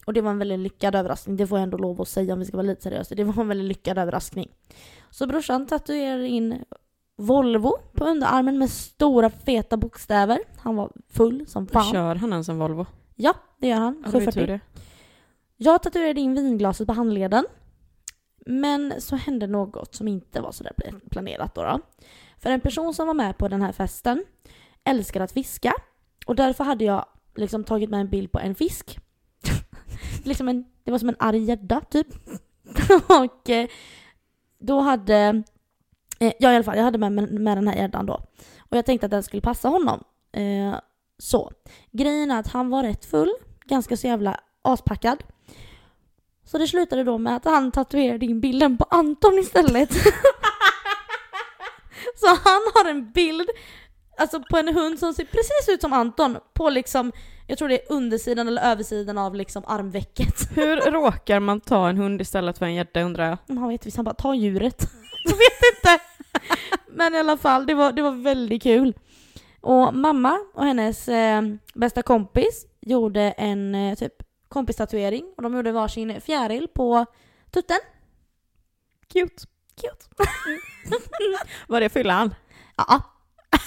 Och 0.05 0.13
det 0.13 0.21
var 0.21 0.31
en 0.31 0.39
väldigt 0.39 0.59
lyckad 0.59 0.95
överraskning, 0.95 1.37
det 1.37 1.47
får 1.47 1.57
jag 1.57 1.63
ändå 1.63 1.77
lov 1.77 2.01
att 2.01 2.07
säga 2.07 2.33
om 2.33 2.39
vi 2.39 2.45
ska 2.45 2.57
vara 2.57 2.67
lite 2.67 2.81
seriösa. 2.81 3.15
Det 3.15 3.23
var 3.23 3.41
en 3.41 3.47
väldigt 3.47 3.67
lyckad 3.67 3.97
överraskning. 3.97 4.51
Så 5.09 5.27
brorsan 5.27 5.67
tatuerade 5.67 6.27
in 6.27 6.63
Volvo 7.17 7.77
på 7.93 8.05
underarmen 8.05 8.57
med 8.57 8.69
stora 8.69 9.29
feta 9.29 9.77
bokstäver. 9.77 10.39
Han 10.57 10.75
var 10.75 10.91
full 11.09 11.47
som 11.47 11.67
fan. 11.67 11.91
Kör 11.91 12.15
han 12.15 12.31
ens 12.31 12.49
en 12.49 12.59
Volvo? 12.59 12.85
Ja, 13.15 13.33
det 13.57 13.67
gör 13.67 13.79
han. 13.79 14.03
Ja, 14.05 14.11
det 14.11 14.13
var 14.13 14.19
ju 14.19 14.25
740. 14.25 14.39
tur 14.39 14.47
det. 14.47 14.59
Jag 15.57 15.83
tatuerade 15.83 16.21
in 16.21 16.33
vinglaset 16.33 16.87
på 16.87 16.93
handleden. 16.93 17.45
Men 18.45 18.93
så 19.01 19.15
hände 19.15 19.47
något 19.47 19.95
som 19.95 20.07
inte 20.07 20.41
var 20.41 20.51
sådär 20.51 20.73
planerat 21.11 21.55
då, 21.55 21.63
då. 21.63 21.79
För 22.37 22.49
en 22.49 22.61
person 22.61 22.93
som 22.93 23.07
var 23.07 23.13
med 23.13 23.37
på 23.37 23.47
den 23.47 23.61
här 23.61 23.71
festen 23.71 24.25
älskar 24.83 25.21
att 25.21 25.31
fiska. 25.31 25.73
Och 26.25 26.35
därför 26.35 26.63
hade 26.63 26.85
jag 26.85 27.05
liksom 27.35 27.63
tagit 27.63 27.89
med 27.89 27.99
en 27.99 28.09
bild 28.09 28.31
på 28.31 28.39
en 28.39 28.55
fisk. 28.55 28.99
liksom 30.23 30.49
en, 30.49 30.65
det 30.83 30.91
var 30.91 30.97
som 30.97 31.09
en 31.09 31.15
arg 31.19 31.43
gädda 31.43 31.81
typ. 31.81 32.07
och 33.09 33.49
eh, 33.49 33.67
då 34.59 34.79
hade, 34.79 35.43
eh, 36.21 36.33
ja 36.39 36.51
i 36.51 36.55
alla 36.55 36.63
fall, 36.63 36.77
jag 36.77 36.83
hade 36.83 36.97
med, 36.97 37.11
med, 37.11 37.31
med 37.31 37.57
den 37.57 37.67
här 37.67 37.75
gäddan 37.75 38.05
då. 38.05 38.13
Och 38.59 38.77
jag 38.77 38.85
tänkte 38.85 39.05
att 39.05 39.11
den 39.11 39.23
skulle 39.23 39.41
passa 39.41 39.69
honom. 39.69 40.03
Eh, 40.33 40.75
så. 41.17 41.51
Grejen 41.91 42.31
är 42.31 42.39
att 42.39 42.47
han 42.47 42.69
var 42.69 42.83
rätt 42.83 43.05
full, 43.05 43.31
ganska 43.65 43.97
så 43.97 44.07
jävla 44.07 44.39
aspackad. 44.61 45.23
Så 46.45 46.57
det 46.57 46.67
slutade 46.67 47.03
då 47.03 47.17
med 47.17 47.35
att 47.35 47.45
han 47.45 47.71
tatuerade 47.71 48.25
in 48.25 48.41
bilden 48.41 48.77
på 48.77 48.85
Anton 48.89 49.39
istället. 49.39 49.93
så 52.15 52.27
han 52.27 52.61
har 52.73 52.89
en 52.89 53.11
bild, 53.11 53.49
alltså 54.17 54.43
på 54.49 54.57
en 54.57 54.67
hund 54.67 54.99
som 54.99 55.13
ser 55.13 55.23
precis 55.23 55.69
ut 55.69 55.81
som 55.81 55.93
Anton 55.93 56.37
på 56.53 56.69
liksom, 56.69 57.11
jag 57.47 57.57
tror 57.57 57.69
det 57.69 57.81
är 57.81 57.93
undersidan 57.93 58.47
eller 58.47 58.61
översidan 58.61 59.17
av 59.17 59.35
liksom 59.35 59.63
armvecket. 59.67 60.49
Hur 60.57 60.77
råkar 60.77 61.39
man 61.39 61.59
ta 61.59 61.89
en 61.89 61.97
hund 61.97 62.21
istället 62.21 62.57
för 62.57 62.65
en 62.65 62.75
gädda 62.75 63.01
undrar 63.01 63.29
jag? 63.29 63.37
Man 63.55 63.69
vet 63.69 63.85
visst, 63.85 63.97
han 63.97 64.05
bara 64.05 64.15
ta 64.15 64.35
djuret. 64.35 64.87
jag 65.23 65.31
vet 65.31 65.75
inte. 65.75 65.99
Men 66.87 67.15
i 67.15 67.17
alla 67.17 67.37
fall, 67.37 67.65
det 67.65 67.73
var, 67.73 67.91
det 67.91 68.01
var 68.01 68.11
väldigt 68.11 68.63
kul. 68.63 68.93
Och 69.61 69.93
mamma 69.95 70.39
och 70.53 70.65
hennes 70.65 71.07
eh, 71.07 71.41
bästa 71.73 72.01
kompis 72.01 72.65
gjorde 72.79 73.21
en 73.21 73.75
eh, 73.75 73.95
typ 73.95 74.13
kompistatuering 74.47 75.33
och 75.37 75.43
de 75.43 75.55
gjorde 75.55 75.71
varsin 75.71 76.21
fjäril 76.21 76.67
på 76.67 77.05
tutten. 77.51 77.79
Cute. 79.07 79.43
Cute. 79.81 80.05
Var 81.67 81.79
det 81.79 81.89
fyllan? 81.89 82.35
Ja, 82.77 83.01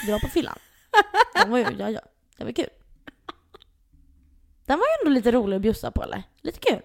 det 0.07 0.13
var 0.13 0.19
på 0.19 0.29
fyllan. 0.29 0.59
Den 1.35 1.51
var 1.51 1.59
ju, 1.59 1.67
ja, 1.79 1.91
ja, 1.91 2.01
det 2.37 2.45
var 2.45 2.53
kul. 2.53 2.69
Den 4.67 4.79
var 4.79 4.87
ju 4.87 5.01
ändå 5.01 5.15
lite 5.15 5.33
rolig 5.33 5.57
att 5.57 5.63
bjussa 5.63 5.91
på 5.91 6.03
eller? 6.03 6.23
Lite 6.41 6.59
kul. 6.59 6.81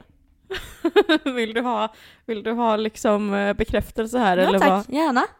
vill, 1.35 1.53
du 1.53 1.61
ha, 1.61 1.93
vill 2.25 2.43
du 2.43 2.51
ha 2.51 2.75
liksom 2.75 3.33
eh, 3.33 3.53
bekräftelse 3.53 4.17
här 4.17 4.37
Ja 4.37 4.47
eller 4.47 4.59
tack, 4.59 4.69
vad? 4.69 4.89
gärna. 4.95 5.27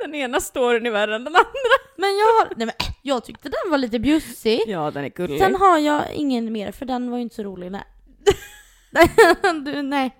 Den 0.00 0.14
ena 0.14 0.40
storyn 0.40 0.86
är 0.86 0.90
värre 0.90 1.16
än 1.16 1.24
den 1.24 1.36
andra. 1.36 1.76
Men 1.96 2.10
jag, 2.10 2.26
har, 2.26 2.44
nej 2.56 2.66
men, 2.66 2.68
äh, 2.68 2.94
jag 3.02 3.24
tyckte 3.24 3.48
den 3.48 3.70
var 3.70 3.78
lite 3.78 3.98
bjussig. 3.98 4.60
Ja, 4.66 4.90
den 4.90 5.04
är 5.04 5.08
gullig. 5.08 5.40
Sen 5.40 5.54
har 5.54 5.78
jag 5.78 6.14
ingen 6.14 6.52
mer 6.52 6.72
för 6.72 6.86
den 6.86 7.10
var 7.10 7.18
ju 7.18 7.22
inte 7.22 7.34
så 7.34 7.42
rolig 7.42 7.72
nej. 7.72 7.84
du, 9.64 9.82
nej. 9.82 10.16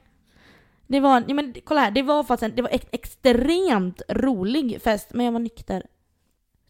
Det 0.87 1.01
var, 1.01 1.21
nej 1.21 1.35
men 1.35 1.55
kolla 1.65 1.81
här, 1.81 1.91
det 1.91 2.03
var 2.03 2.25
faktiskt 2.25 2.51
en, 2.51 2.57
det 2.57 2.63
var 2.63 2.71
en 2.71 2.79
extremt 2.91 4.03
rolig 4.09 4.83
fest 4.83 5.09
men 5.11 5.27
jag 5.27 5.33
var 5.33 5.41
nykter. 5.41 5.87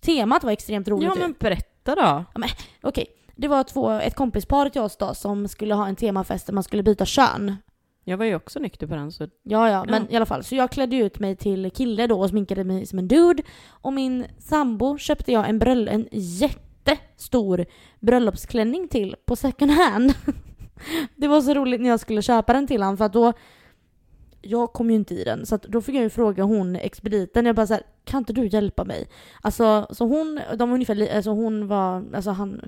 Temat 0.00 0.44
var 0.44 0.52
extremt 0.52 0.88
roligt 0.88 1.08
ja, 1.08 1.14
men 1.14 1.34
berätta 1.38 1.94
då. 1.94 2.24
Okej, 2.80 3.06
det 3.36 3.48
var 3.48 3.64
två, 3.64 3.90
ett 3.90 4.14
kompispar 4.14 4.68
till 4.68 4.80
oss 4.80 4.96
då 4.96 5.14
som 5.14 5.48
skulle 5.48 5.74
ha 5.74 5.88
en 5.88 5.96
temafest 5.96 6.46
där 6.46 6.54
man 6.54 6.62
skulle 6.62 6.82
byta 6.82 7.04
kön. 7.04 7.56
Jag 8.04 8.16
var 8.16 8.24
ju 8.24 8.34
också 8.34 8.58
nykter 8.58 8.86
på 8.86 8.94
den 8.94 9.12
så 9.12 9.28
Ja, 9.42 9.70
ja, 9.70 9.84
men 9.88 10.12
i 10.12 10.16
alla 10.16 10.26
fall. 10.26 10.44
Så 10.44 10.54
jag 10.54 10.70
klädde 10.70 10.96
ut 10.96 11.18
mig 11.18 11.36
till 11.36 11.70
kille 11.70 12.06
då 12.06 12.20
och 12.20 12.28
sminkade 12.28 12.64
mig 12.64 12.86
som 12.86 12.98
en 12.98 13.08
dude. 13.08 13.42
Och 13.68 13.92
min 13.92 14.26
sambo 14.38 14.98
köpte 14.98 15.32
jag 15.32 15.48
en, 15.48 15.58
bröll- 15.58 15.88
en 15.88 16.08
jättestor 16.12 17.66
bröllopsklänning 18.00 18.88
till 18.88 19.16
på 19.26 19.36
second 19.36 19.70
hand. 19.70 20.14
det 21.16 21.28
var 21.28 21.40
så 21.40 21.54
roligt 21.54 21.80
när 21.80 21.88
jag 21.88 22.00
skulle 22.00 22.22
köpa 22.22 22.52
den 22.52 22.66
till 22.66 22.82
honom 22.82 22.96
för 22.96 23.04
att 23.04 23.12
då 23.12 23.32
jag 24.42 24.72
kom 24.72 24.90
ju 24.90 24.96
inte 24.96 25.14
i 25.14 25.24
den, 25.24 25.46
så 25.46 25.54
att 25.54 25.62
då 25.62 25.80
fick 25.80 25.94
jag 25.94 26.02
ju 26.02 26.10
fråga 26.10 26.44
hon 26.44 26.76
expediten, 26.76 27.46
jag 27.46 27.56
bara 27.56 27.66
så 27.66 27.74
här, 27.74 27.82
kan 28.04 28.18
inte 28.18 28.32
du 28.32 28.46
hjälpa 28.46 28.84
mig? 28.84 29.08
Alltså, 29.40 29.86
så 29.90 30.06
hon, 30.06 30.40
de 30.56 30.68
var 30.68 30.74
ungefär, 30.74 31.16
alltså 31.16 31.30
hon 31.30 31.68
var, 31.68 32.04
alltså 32.14 32.30
han, 32.30 32.60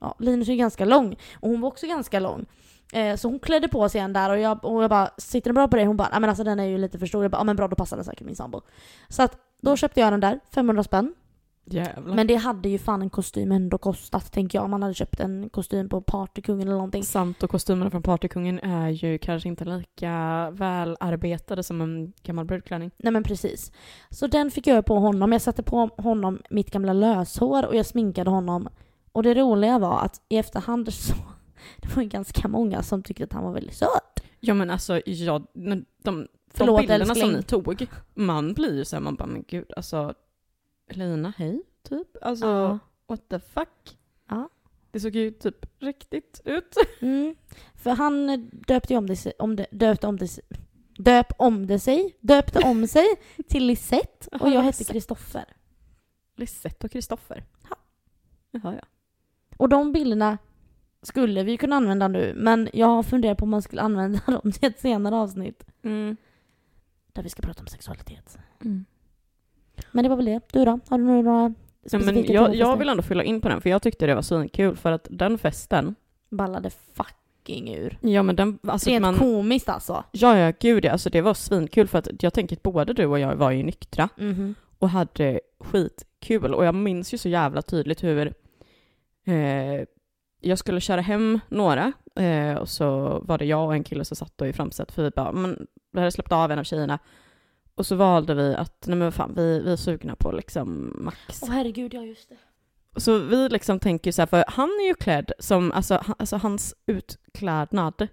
ja, 0.00 0.16
Linus 0.18 0.48
är 0.48 0.52
ju 0.52 0.58
ganska 0.58 0.84
lång 0.84 1.16
och 1.40 1.48
hon 1.48 1.60
var 1.60 1.68
också 1.68 1.86
ganska 1.86 2.20
lång. 2.20 2.46
Eh, 2.92 3.16
så 3.16 3.28
hon 3.28 3.38
klädde 3.38 3.68
på 3.68 3.88
sig 3.88 4.00
en 4.00 4.12
där 4.12 4.30
och 4.30 4.38
jag, 4.38 4.64
och 4.64 4.82
jag 4.82 4.90
bara, 4.90 5.10
sitter 5.18 5.50
den 5.50 5.54
bra 5.54 5.68
på 5.68 5.76
dig? 5.76 5.84
Hon 5.84 5.96
bara, 5.96 6.08
nej 6.08 6.20
men 6.20 6.30
alltså 6.30 6.44
den 6.44 6.60
är 6.60 6.64
ju 6.64 6.78
lite 6.78 6.98
för 6.98 7.06
stor. 7.06 7.24
Jag 7.24 7.30
bara, 7.30 7.38
ja 7.40 7.44
men 7.44 7.56
bra 7.56 7.68
då 7.68 7.76
passar 7.76 7.96
den 7.96 8.04
säkert 8.04 8.26
min 8.26 8.36
sambo. 8.36 8.60
Så 9.08 9.22
att 9.22 9.36
då 9.62 9.76
köpte 9.76 10.00
jag 10.00 10.12
den 10.12 10.20
där, 10.20 10.40
500 10.54 10.82
spänn 10.82 11.14
jävlar. 11.64 12.14
Men 12.14 12.26
det 12.26 12.34
hade 12.34 12.68
ju 12.68 12.78
fan 12.78 13.02
en 13.02 13.10
kostym 13.10 13.52
ändå 13.52 13.78
kostat 13.78 14.32
tänker 14.32 14.58
jag. 14.58 14.64
Om 14.64 14.70
man 14.70 14.82
hade 14.82 14.94
köpt 14.94 15.20
en 15.20 15.48
kostym 15.48 15.88
på 15.88 16.00
Partykungen 16.00 16.68
eller 16.68 16.76
någonting. 16.76 17.04
Sant 17.04 17.42
och 17.42 17.50
kostymerna 17.50 17.90
från 17.90 18.02
Partykungen 18.02 18.58
är 18.58 18.88
ju 18.88 19.18
kanske 19.18 19.48
inte 19.48 19.64
lika 19.64 20.50
välarbetade 20.50 21.62
som 21.62 21.80
en 21.80 22.12
gammal 22.22 22.44
brudklänning. 22.44 22.90
Nej 22.96 23.12
men 23.12 23.22
precis. 23.22 23.72
Så 24.10 24.26
den 24.26 24.50
fick 24.50 24.66
jag 24.66 24.86
på 24.86 24.98
honom. 24.98 25.32
Jag 25.32 25.42
satte 25.42 25.62
på 25.62 25.90
honom 25.96 26.42
mitt 26.50 26.70
gamla 26.70 26.92
löshår 26.92 27.66
och 27.66 27.76
jag 27.76 27.86
sminkade 27.86 28.30
honom. 28.30 28.68
Och 29.12 29.22
det 29.22 29.34
roliga 29.34 29.78
var 29.78 30.00
att 30.00 30.20
i 30.28 30.36
efterhand 30.36 30.94
så 30.94 31.14
det 31.76 31.96
var 31.96 32.02
ju 32.02 32.08
ganska 32.08 32.48
många 32.48 32.82
som 32.82 33.02
tyckte 33.02 33.24
att 33.24 33.32
han 33.32 33.44
var 33.44 33.52
väldigt 33.52 33.76
söt. 33.76 34.22
Ja 34.40 34.54
men 34.54 34.70
alltså, 34.70 35.00
ja, 35.06 35.42
när 35.52 35.76
de, 35.76 35.84
de 36.02 36.28
Förlåt, 36.54 36.80
bilderna 36.80 37.04
älskling. 37.04 37.22
som 37.22 37.32
ni 37.32 37.42
tog, 37.42 37.86
man 38.14 38.54
blir 38.54 38.76
ju 38.76 38.84
såhär, 38.84 39.00
man 39.00 39.14
bara 39.14 39.26
men 39.26 39.44
gud 39.48 39.72
alltså, 39.76 40.14
Lina 40.92 41.32
hej, 41.36 41.62
typ. 41.82 42.16
Alltså, 42.22 42.46
Ja. 42.46 42.78
what 43.06 43.28
the 43.28 43.38
fuck? 43.40 43.98
Ja. 44.28 44.48
Det 44.90 45.00
såg 45.00 45.14
ju 45.16 45.30
typ 45.30 45.66
riktigt 45.82 46.40
ut. 46.44 46.76
Mm. 47.00 47.34
För 47.74 47.90
han 47.90 48.46
döpte 48.52 48.96
om 48.96 49.06
det, 49.06 49.16
sig- 49.16 49.32
om 49.38 49.56
det, 49.56 49.66
döpte 49.70 50.06
om 50.06 50.16
det, 50.16 50.28
sig- 50.28 50.44
döp 50.98 51.32
om 51.38 51.66
det 51.66 51.78
sig, 51.78 52.16
döpte 52.20 52.58
om 52.68 52.86
sig 52.88 53.06
till 53.48 53.66
Lisette 53.66 54.28
och 54.40 54.50
jag 54.50 54.62
hette. 54.62 54.84
Kristoffer. 54.84 55.44
Lisette 56.36 56.86
och 56.86 56.92
Kristoffer. 56.92 57.44
Ja. 57.70 57.76
Jaha 58.50 58.74
ja. 58.74 58.86
Och 59.56 59.68
de 59.68 59.92
bilderna 59.92 60.38
skulle 61.02 61.42
vi 61.44 61.56
kunna 61.56 61.76
använda 61.76 62.08
nu, 62.08 62.34
men 62.36 62.68
jag 62.72 62.86
har 62.86 63.02
funderat 63.02 63.38
på 63.38 63.42
om 63.44 63.50
man 63.50 63.62
skulle 63.62 63.82
använda 63.82 64.20
dem 64.26 64.52
till 64.52 64.64
ett 64.68 64.80
senare 64.80 65.14
avsnitt. 65.16 65.64
Mm. 65.82 66.16
Där 67.12 67.22
vi 67.22 67.28
ska 67.28 67.42
prata 67.42 67.60
om 67.60 67.66
sexualitet. 67.66 68.38
Mm. 68.60 68.84
Men 69.90 70.02
det 70.02 70.08
var 70.08 70.16
väl 70.16 70.24
det. 70.24 70.40
Du 70.52 70.64
då? 70.64 70.78
Har 70.88 70.98
du 70.98 71.04
några 71.04 71.54
Ja, 71.84 71.88
specifika 71.88 72.12
men 72.12 72.32
jag, 72.32 72.54
jag 72.54 72.76
vill 72.76 72.88
ändå 72.88 73.02
fylla 73.02 73.24
in 73.24 73.40
på 73.40 73.48
den, 73.48 73.60
för 73.60 73.70
jag 73.70 73.82
tyckte 73.82 74.06
det 74.06 74.14
var 74.14 74.22
svinkul, 74.22 74.76
för 74.76 74.92
att 74.92 75.06
den 75.10 75.38
festen, 75.38 75.94
Ballade 76.30 76.70
fucking 76.70 77.74
ur. 77.74 77.98
ja 78.00 78.22
men 78.22 78.36
den, 78.36 78.58
alltså 78.66 78.90
Rent 78.90 79.02
man, 79.02 79.14
komiskt 79.18 79.68
alltså. 79.68 80.04
ja 80.12 80.38
ja 80.38 80.52
gud 80.60 80.84
ja, 80.84 80.92
alltså 80.92 81.10
det 81.10 81.20
var 81.20 81.34
svinkul 81.34 81.88
för 81.88 81.98
att 81.98 82.08
jag 82.22 82.32
tänker 82.34 82.56
att 82.56 82.62
både 82.62 82.92
du 82.92 83.06
och 83.06 83.18
jag 83.18 83.36
var 83.36 83.50
ju 83.50 83.62
nyktra 83.62 84.08
Mhm. 84.16 84.54
och 84.78 84.88
hade 84.88 85.40
skitkul 85.60 86.54
och 86.54 86.64
jag 86.64 86.74
minns 86.74 87.14
ju 87.14 87.18
så 87.18 87.28
jävla 87.28 87.62
tydligt 87.62 88.02
hur 88.04 88.34
eh, 89.24 89.84
jag 90.40 90.58
skulle 90.58 90.80
köra 90.80 91.00
hem 91.00 91.40
några 91.48 91.92
eh, 92.16 92.54
och 92.54 92.68
så 92.68 93.18
var 93.24 93.38
det 93.38 93.44
jag 93.44 93.66
och 93.66 93.74
en 93.74 93.84
kille 93.84 94.04
som 94.04 94.16
satt 94.16 94.32
då 94.38 94.46
i 94.46 94.52
framsätet 94.52 94.94
för 94.94 95.02
vi 95.02 95.10
bara, 95.10 95.32
men 95.32 95.66
vi 95.92 95.98
hade 95.98 96.10
släppt 96.12 96.32
av 96.32 96.50
en 96.52 96.58
av 96.58 96.64
tjejerna 96.64 96.98
och 97.82 97.86
så 97.86 97.96
valde 97.96 98.34
vi 98.34 98.54
att, 98.54 98.86
nej 98.86 98.96
men 98.96 99.12
fan, 99.12 99.32
vi, 99.36 99.60
vi 99.60 99.72
är 99.72 99.76
sugna 99.76 100.16
på 100.16 100.32
liksom 100.32 100.96
Max. 100.98 101.42
Åh 101.42 101.50
herregud, 101.50 101.94
ja 101.94 102.02
just 102.02 102.28
det. 102.28 102.36
Så 103.00 103.18
vi 103.18 103.48
liksom 103.48 103.80
tänker 103.80 104.12
så 104.12 104.22
här, 104.22 104.26
för 104.26 104.44
han 104.48 104.68
är 104.68 104.88
ju 104.88 104.94
klädd 104.94 105.32
som, 105.38 105.72
alltså, 105.72 106.00
han, 106.02 106.14
alltså 106.18 106.36
hans 106.36 106.74
utklädnad, 106.86 108.08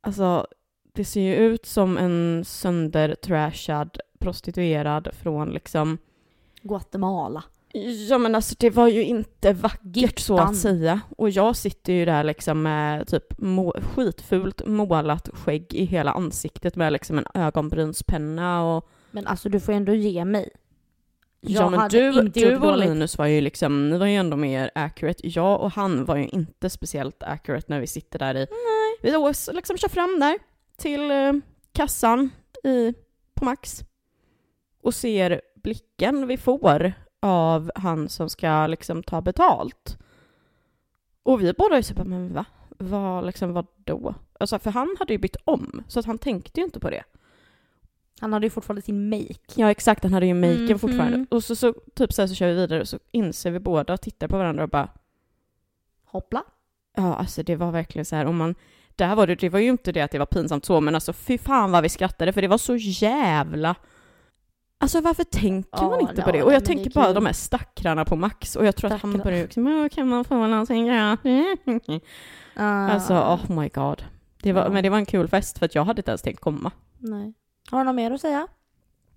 alltså 0.00 0.46
det 0.92 1.04
ser 1.04 1.20
ju 1.20 1.34
ut 1.34 1.66
som 1.66 1.98
en 1.98 2.44
söndertrashad 2.44 3.98
prostituerad 4.18 5.08
från 5.12 5.50
liksom, 5.50 5.98
Guatemala. 6.62 7.44
Ja 8.08 8.18
men 8.18 8.34
alltså 8.34 8.54
det 8.58 8.70
var 8.70 8.88
ju 8.88 9.04
inte 9.04 9.52
vackert 9.52 10.18
så 10.18 10.34
Gittan. 10.34 10.48
att 10.48 10.56
säga. 10.56 11.00
Och 11.16 11.30
jag 11.30 11.56
sitter 11.56 11.92
ju 11.92 12.04
där 12.04 12.24
liksom 12.24 12.62
med 12.62 13.08
typ 13.08 13.38
må, 13.38 13.74
skitfult 13.94 14.66
målat 14.66 15.28
skägg 15.32 15.74
i 15.74 15.84
hela 15.84 16.12
ansiktet 16.12 16.76
med 16.76 16.92
liksom 16.92 17.18
en 17.18 17.26
ögonbrynspenna 17.34 18.62
och 18.64 18.88
Men 19.10 19.26
alltså 19.26 19.48
du 19.48 19.60
får 19.60 19.72
ändå 19.72 19.94
ge 19.94 20.24
mig. 20.24 20.50
Ja 21.40 21.60
Jag 21.60 21.70
men 21.70 21.80
hade 21.80 22.10
du, 22.12 22.28
du 22.28 22.56
och. 22.56 22.78
Linus 22.78 23.18
var 23.18 23.26
ju 23.26 23.40
liksom, 23.40 23.90
ni 23.90 23.98
var 23.98 24.06
ju 24.06 24.14
ändå 24.14 24.36
mer 24.36 24.70
accurate. 24.74 25.28
Jag 25.28 25.60
och 25.60 25.70
han 25.72 26.04
var 26.04 26.16
ju 26.16 26.28
inte 26.28 26.70
speciellt 26.70 27.22
accurate 27.22 27.66
när 27.68 27.80
vi 27.80 27.86
sitter 27.86 28.18
där 28.18 28.36
i, 28.36 28.46
vi 29.02 29.10
då 29.10 29.32
liksom 29.52 29.76
kör 29.78 29.88
fram 29.88 30.20
där 30.20 30.38
till 30.76 31.10
eh, 31.10 31.32
kassan 31.72 32.30
i, 32.64 32.94
på 33.34 33.44
Max 33.44 33.80
och 34.82 34.94
ser 34.94 35.40
blicken 35.62 36.26
vi 36.26 36.36
får 36.36 36.92
av 37.20 37.70
han 37.74 38.08
som 38.08 38.30
ska 38.30 38.66
liksom 38.66 39.02
ta 39.02 39.20
betalt. 39.20 39.98
Och 41.22 41.40
vi 41.42 41.52
båda 41.52 41.76
är 41.76 41.82
så 41.82 41.94
bara, 41.94 42.04
men 42.04 42.34
va? 42.34 42.44
Vad 42.78 43.26
liksom, 43.26 43.52
vad 43.52 43.66
då? 43.84 44.14
Alltså 44.40 44.58
för 44.58 44.70
han 44.70 44.96
hade 44.98 45.12
ju 45.12 45.18
bytt 45.18 45.36
om, 45.44 45.82
så 45.88 46.00
att 46.00 46.06
han 46.06 46.18
tänkte 46.18 46.60
ju 46.60 46.64
inte 46.64 46.80
på 46.80 46.90
det. 46.90 47.02
Han 48.20 48.32
hade 48.32 48.46
ju 48.46 48.50
fortfarande 48.50 48.82
sin 48.82 49.08
make. 49.10 49.34
Ja 49.54 49.70
exakt, 49.70 50.02
han 50.02 50.12
hade 50.12 50.26
ju 50.26 50.34
maken 50.34 50.64
Mhm. 50.66 50.78
fortfarande. 50.78 51.26
Och 51.30 51.44
så, 51.44 51.56
så 51.56 51.74
typ 51.94 52.12
så, 52.12 52.22
här 52.22 52.26
så 52.26 52.34
kör 52.34 52.46
vi 52.48 52.54
vidare 52.54 52.80
och 52.80 52.88
så 52.88 52.98
inser 53.10 53.50
vi 53.50 53.58
båda 53.58 53.92
och 53.92 54.00
tittar 54.00 54.28
på 54.28 54.38
varandra 54.38 54.62
och 54.62 54.68
bara 54.70 54.88
Hoppla. 56.04 56.42
Ja, 56.96 57.14
alltså 57.14 57.42
det 57.42 57.56
var 57.56 57.70
verkligen 57.70 58.04
så 58.04 58.16
här, 58.16 58.24
om 58.26 58.36
man, 58.36 58.54
där 58.96 59.14
var 59.16 59.26
det, 59.26 59.34
det 59.34 59.48
var 59.48 59.58
ju 59.58 59.68
inte 59.68 59.92
det 59.92 60.00
att 60.00 60.10
det 60.10 60.18
var 60.18 60.26
pinsamt 60.26 60.64
så, 60.64 60.80
men 60.80 60.94
alltså 60.94 61.12
fy 61.12 61.38
fan 61.38 61.70
vad 61.72 61.82
vi 61.82 61.88
skrattade 61.88 62.32
för 62.32 62.42
det 62.42 62.48
var 62.48 62.58
så 62.58 62.76
jävla... 62.76 63.74
Alltså 64.82 65.00
varför 65.00 65.24
tänker 65.24 65.70
Ja, 65.72 65.88
man 65.90 66.00
inte 66.00 66.14
ja, 66.16 66.22
på 66.24 66.30
det? 66.32 66.38
nej, 66.38 66.42
Och 66.46 66.52
jag 66.52 66.64
tänker 66.64 66.90
bara 66.90 67.12
de 67.12 67.26
här 67.26 67.32
stackrarna 67.32 68.04
på 68.04 68.16
Max 68.16 68.56
och 68.56 68.66
jag 68.66 68.76
tror 68.76 68.92
att 68.92 69.02
han 69.02 69.18
börjar 69.18 69.42
liksom, 69.42 69.66
"Åh, 69.66 69.88
kan 69.88 70.08
man 70.08 70.24
få 70.24 70.46
någonting 70.46 70.86
gratis? 70.86 71.44
Alltså, 72.56 73.14
oh 73.14 73.50
my 73.60 73.68
god. 73.68 74.04
Det 74.42 74.52
var, 74.52 74.62
Ja. 74.62 74.68
Men 74.68 74.82
det 74.82 74.90
var 74.90 74.98
en 74.98 75.06
kul 75.06 75.28
fest 75.28 75.58
för 75.58 75.66
att 75.66 75.74
jag 75.74 75.84
hade 75.84 76.00
inte 76.00 76.10
ens 76.10 76.22
tänkt 76.22 76.40
komma. 76.40 76.70
Nej. 76.98 77.34
Har 77.70 77.78
du 77.78 77.84
något 77.84 77.94
mer 77.94 78.10
att 78.10 78.20
säga? 78.20 78.46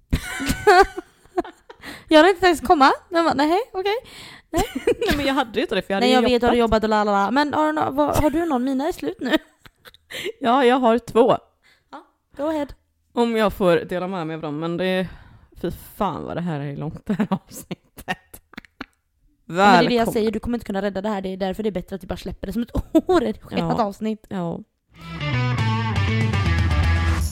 jag 2.07 2.18
hade 2.18 2.30
inte 2.30 2.45
ens 2.45 2.61
komma. 2.61 2.91
Jag 3.10 3.26
bara, 3.26 3.34
nej, 3.34 3.60
okej. 3.73 3.95
Nej 4.85 5.18
men 5.18 5.26
jag 5.26 5.34
hade 5.34 5.56
ju 5.60 5.61
inte 5.61 5.76
det 5.76 5.81
för 5.81 5.94
jag 5.94 5.95
hade 5.95 6.06
Nej, 6.06 6.14
jag 6.14 6.23
ju 6.23 6.30
vet, 6.30 6.41
du 6.41 6.48
har 6.48 6.53
jobbat. 6.53 6.60
jobbat 6.60 6.84
och 6.84 6.90
lalala. 6.90 7.31
Men 7.31 7.53
har 7.53 7.73
du, 7.73 7.95
vad, 7.95 8.15
har 8.18 8.30
du 8.30 8.45
någon? 8.45 8.64
Mina 8.64 8.88
är 8.88 8.91
slut 8.91 9.18
nu. 9.22 9.31
Ja, 10.40 10.65
jag 10.65 10.76
har 10.80 10.98
två. 10.99 11.38
Go 12.38 12.44
ahead. 12.44 12.68
Om 13.14 13.35
jag 13.38 13.53
får 13.53 13.76
dela 13.76 14.07
med 14.07 14.27
mig 14.27 14.35
av 14.35 14.41
dem, 14.41 14.60
men 14.60 14.77
det... 14.77 15.07
Fy 15.64 15.72
fan 15.72 16.23
vad 16.23 16.38
det 16.38 16.41
här 16.41 16.60
är 16.60 16.77
långt 16.77 17.06
det 17.06 17.14
här 17.14 17.27
avsnittet. 17.30 18.41
Men 19.45 19.56
det 19.56 19.61
är 19.64 19.77
det 19.77 19.84
jag 19.84 19.90
Välkommen. 19.90 20.14
säger, 20.14 20.31
du 20.31 20.40
kommer 20.40 20.57
inte 20.57 20.65
kunna 20.65 20.81
rädda 20.81 21.02
det 21.02 21.10
här. 21.10 21.22
Det 21.22 21.30
är 21.30 21.38
därför 21.38 21.64
det 21.64 21.69
är 21.69 21.72
bättre 21.72 21.95
att 21.95 22.02
du 22.02 22.07
bara 22.07 22.18
släpper 22.18 22.48
det 22.48 22.53
som 22.53 22.61
ett 22.61 22.72
oredigerat 23.10 23.76
Ja. 23.77 23.84
avsnitt. 23.84 24.26
Ja. 24.30 24.60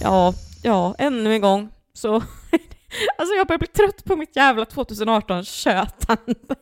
Ja, 0.01 0.33
ja, 0.63 0.95
ännu 0.97 1.33
en 1.33 1.41
gång 1.41 1.69
så... 1.93 2.13
alltså 3.17 3.35
jag 3.37 3.47
börjar 3.47 3.59
bli 3.59 3.67
trött 3.67 4.03
på 4.03 4.15
mitt 4.15 4.35
jävla 4.35 4.63
2018-tjötande. 4.63 6.55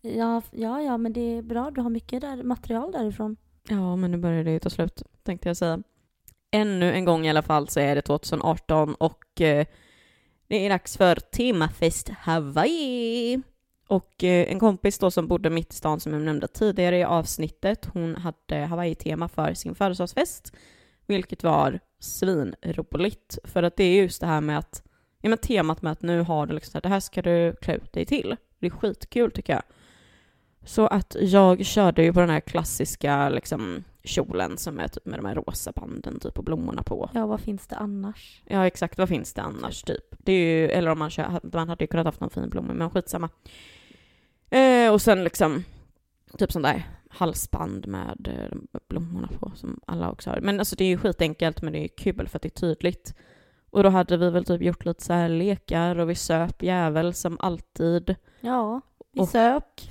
Ja, 0.00 0.42
ja, 0.52 0.82
ja, 0.82 0.96
men 0.96 1.12
det 1.12 1.20
är 1.38 1.42
bra. 1.42 1.70
Du 1.70 1.80
har 1.80 1.90
mycket 1.90 2.20
där, 2.20 2.42
material 2.42 2.92
därifrån. 2.92 3.36
Ja, 3.68 3.96
men 3.96 4.10
nu 4.10 4.16
börjar 4.18 4.44
det 4.44 4.50
ju 4.50 4.58
ta 4.58 4.70
slut, 4.70 5.02
tänkte 5.22 5.48
jag 5.48 5.56
säga. 5.56 5.82
Ännu 6.50 6.92
en 6.92 7.04
gång 7.04 7.26
i 7.26 7.30
alla 7.30 7.42
fall 7.42 7.68
så 7.68 7.80
är 7.80 7.94
det 7.94 8.02
2018 8.02 8.94
och 8.94 9.40
eh, 9.40 9.66
det 10.52 10.66
är 10.66 10.70
dags 10.70 10.96
för 10.96 11.14
temafest 11.14 12.08
Hawaii. 12.08 13.42
Och 13.88 14.24
eh, 14.24 14.52
en 14.52 14.60
kompis 14.60 14.98
då 14.98 15.10
som 15.10 15.28
bodde 15.28 15.50
mitt 15.50 15.72
i 15.72 15.76
stan 15.76 16.00
som 16.00 16.12
jag 16.12 16.22
nämnde 16.22 16.48
tidigare 16.48 16.98
i 16.98 17.04
avsnittet, 17.04 17.88
hon 17.92 18.16
hade 18.16 18.56
Hawaii-tema 18.66 19.28
för 19.28 19.54
sin 19.54 19.74
födelsedagsfest, 19.74 20.52
vilket 21.06 21.42
var 21.42 21.80
svinroligt. 22.00 23.38
För 23.44 23.62
att 23.62 23.76
det 23.76 23.84
är 23.84 24.02
just 24.02 24.20
det 24.20 24.26
här 24.26 24.40
med 24.40 24.58
att, 24.58 24.82
ja 25.20 25.28
men 25.28 25.38
temat 25.38 25.82
med 25.82 25.92
att 25.92 26.02
nu 26.02 26.20
har 26.20 26.46
du 26.46 26.54
liksom 26.54 26.80
det 26.82 26.88
här 26.88 27.00
ska 27.00 27.22
du 27.22 27.56
klä 27.60 27.74
ut 27.74 27.92
dig 27.92 28.06
till. 28.06 28.36
Det 28.58 28.66
är 28.66 28.70
skitkul 28.70 29.30
tycker 29.30 29.52
jag. 29.52 29.62
Så 30.64 30.86
att 30.86 31.16
jag 31.20 31.66
körde 31.66 32.02
ju 32.02 32.12
på 32.12 32.20
den 32.20 32.30
här 32.30 32.40
klassiska 32.40 33.28
liksom 33.28 33.84
kjolen 34.04 34.56
som 34.58 34.80
är 34.80 34.88
typ 34.88 35.06
med 35.06 35.18
de 35.18 35.24
här 35.26 35.34
rosa 35.34 35.72
banden 35.72 36.20
typ 36.20 36.38
och 36.38 36.44
blommorna 36.44 36.82
på. 36.82 37.10
Ja, 37.14 37.26
vad 37.26 37.40
finns 37.40 37.66
det 37.66 37.76
annars? 37.76 38.42
Ja 38.46 38.66
exakt, 38.66 38.98
vad 38.98 39.08
finns 39.08 39.32
det 39.34 39.42
annars 39.42 39.82
typ? 39.82 40.04
Det 40.18 40.32
är 40.32 40.60
ju, 40.60 40.68
eller 40.70 40.90
om 40.90 40.98
man 40.98 41.10
kör, 41.10 41.40
man 41.52 41.68
hade 41.68 41.84
ju 41.84 41.88
kunnat 41.88 42.06
haft 42.06 42.20
någon 42.20 42.30
fin 42.30 42.48
blomma 42.50 42.72
men 42.72 42.90
skitsamma. 42.90 43.28
Eh, 44.50 44.92
och 44.92 45.02
sen 45.02 45.24
liksom 45.24 45.64
typ 46.38 46.52
sån 46.52 46.62
där 46.62 46.82
halsband 47.10 47.86
med 47.86 48.28
eh, 48.38 48.58
blommorna 48.88 49.28
på 49.40 49.52
som 49.54 49.80
alla 49.86 50.10
också 50.10 50.30
har. 50.30 50.40
Men 50.40 50.58
alltså 50.58 50.76
det 50.76 50.84
är 50.84 50.88
ju 50.88 50.98
skitenkelt 50.98 51.62
men 51.62 51.72
det 51.72 51.78
är 51.84 51.88
kul 51.88 52.28
för 52.28 52.38
att 52.38 52.42
det 52.42 52.48
är 52.48 52.60
tydligt. 52.60 53.14
Och 53.70 53.82
då 53.82 53.88
hade 53.88 54.16
vi 54.16 54.30
väl 54.30 54.44
typ 54.44 54.62
gjort 54.62 54.84
lite 54.84 55.04
så 55.04 55.12
här 55.12 55.28
lekar 55.28 55.98
och 55.98 56.10
vi 56.10 56.14
söp 56.14 56.62
jävel 56.62 57.14
som 57.14 57.36
alltid. 57.40 58.16
Ja, 58.40 58.80
vi 59.12 59.20
Och- 59.20 59.28
sök. 59.28 59.88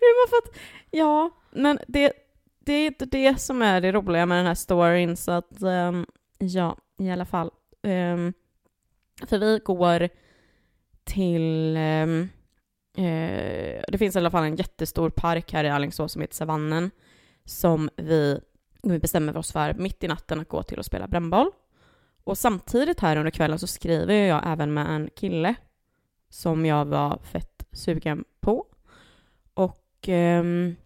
var 0.00 0.28
för 0.28 0.36
att, 0.36 0.58
ja, 0.90 1.30
men 1.50 1.78
det, 1.88 2.12
det 2.58 2.72
är 2.72 2.86
inte 2.86 3.06
det 3.06 3.40
som 3.40 3.62
är 3.62 3.80
det 3.80 3.92
roliga 3.92 4.26
med 4.26 4.38
den 4.38 4.46
här 4.46 4.54
storyn, 4.54 5.16
så 5.16 5.32
att 5.32 5.62
um, 5.62 6.06
ja, 6.38 6.76
i 6.98 7.10
alla 7.10 7.24
fall. 7.24 7.50
Um, 7.82 8.32
för 9.26 9.38
vi 9.38 9.60
går 9.64 10.08
till, 11.04 11.76
Um, 11.76 12.28
uh, 12.98 13.82
det 13.88 13.98
finns 13.98 14.16
i 14.16 14.18
alla 14.18 14.30
fall 14.30 14.44
en 14.44 14.56
jättestor 14.56 15.10
park 15.10 15.52
här 15.52 15.64
i 15.64 15.70
Alingsås 15.70 16.12
som 16.12 16.22
heter 16.22 16.34
Savannen, 16.34 16.90
som 17.44 17.90
vi, 17.96 18.40
vi 18.82 18.98
bestämmer 18.98 19.36
oss 19.36 19.52
för 19.52 19.74
mitt 19.74 20.04
i 20.04 20.08
natten 20.08 20.40
att 20.40 20.48
gå 20.48 20.62
till 20.62 20.78
och 20.78 20.84
spela 20.84 21.06
brännboll. 21.08 21.50
Och 22.24 22.38
samtidigt 22.38 23.00
här 23.00 23.16
under 23.16 23.30
kvällen 23.30 23.58
så 23.58 23.66
skriver 23.66 24.14
jag 24.14 24.42
även 24.46 24.74
med 24.74 24.86
en 24.86 25.10
kille 25.16 25.54
som 26.28 26.66
jag 26.66 26.84
var 26.84 27.18
fett 27.18 27.66
sugen 27.72 28.24
på. 28.40 28.66
Och 30.06 30.12
ehm, 30.12 30.76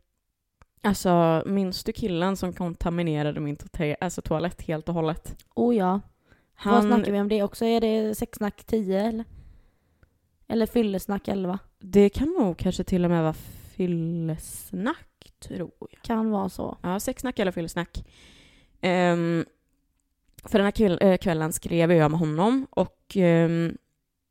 alltså, 0.82 1.42
minns 1.47 1.84
du 1.84 1.92
killen 1.92 2.36
som 2.36 2.52
kontaminerade 2.52 3.40
min 3.40 3.56
tote- 3.56 3.97
alltså, 4.01 4.22
toalett 4.22 4.62
helt 4.62 4.88
och 4.88 4.94
hållet? 4.94 5.44
Oh 5.55 5.76
ja. 5.76 6.01
Vad 6.64 6.74
Han, 6.74 6.82
snackar 6.82 7.12
vi 7.12 7.20
om 7.20 7.28
det 7.28 7.42
också? 7.42 7.64
Är 7.64 7.80
det 7.80 8.14
sexsnack 8.14 8.64
10 8.64 9.01
eller? 9.01 9.24
Eller 10.48 10.66
fyllesnack 10.66 11.28
11? 11.28 11.59
det 11.78 12.09
kan 12.09 12.28
nog 12.38 12.56
kanske 12.59 12.84
till 12.84 13.05
och 13.05 13.10
med 13.10 13.22
vara 13.22 13.34
fyllesnack, 13.74 15.32
tror 15.38 15.70
jag. 15.80 16.02
Kan 16.02 16.30
vara 16.30 16.48
så. 16.48 16.78
Ja, 16.82 17.01
sexsnack 17.01 17.38
eller 17.38 17.52
fyllesnack. 17.52 18.05
Um, 18.82 19.44
för 20.44 20.59
den 20.59 20.64
här 20.64 21.02
äh, 21.02 21.16
kvällen 21.16 21.52
skrev 21.52 21.92
jag 21.92 22.10
med 22.10 22.20
honom 22.20 22.66
och 22.70 23.16
ehm, 23.16 23.78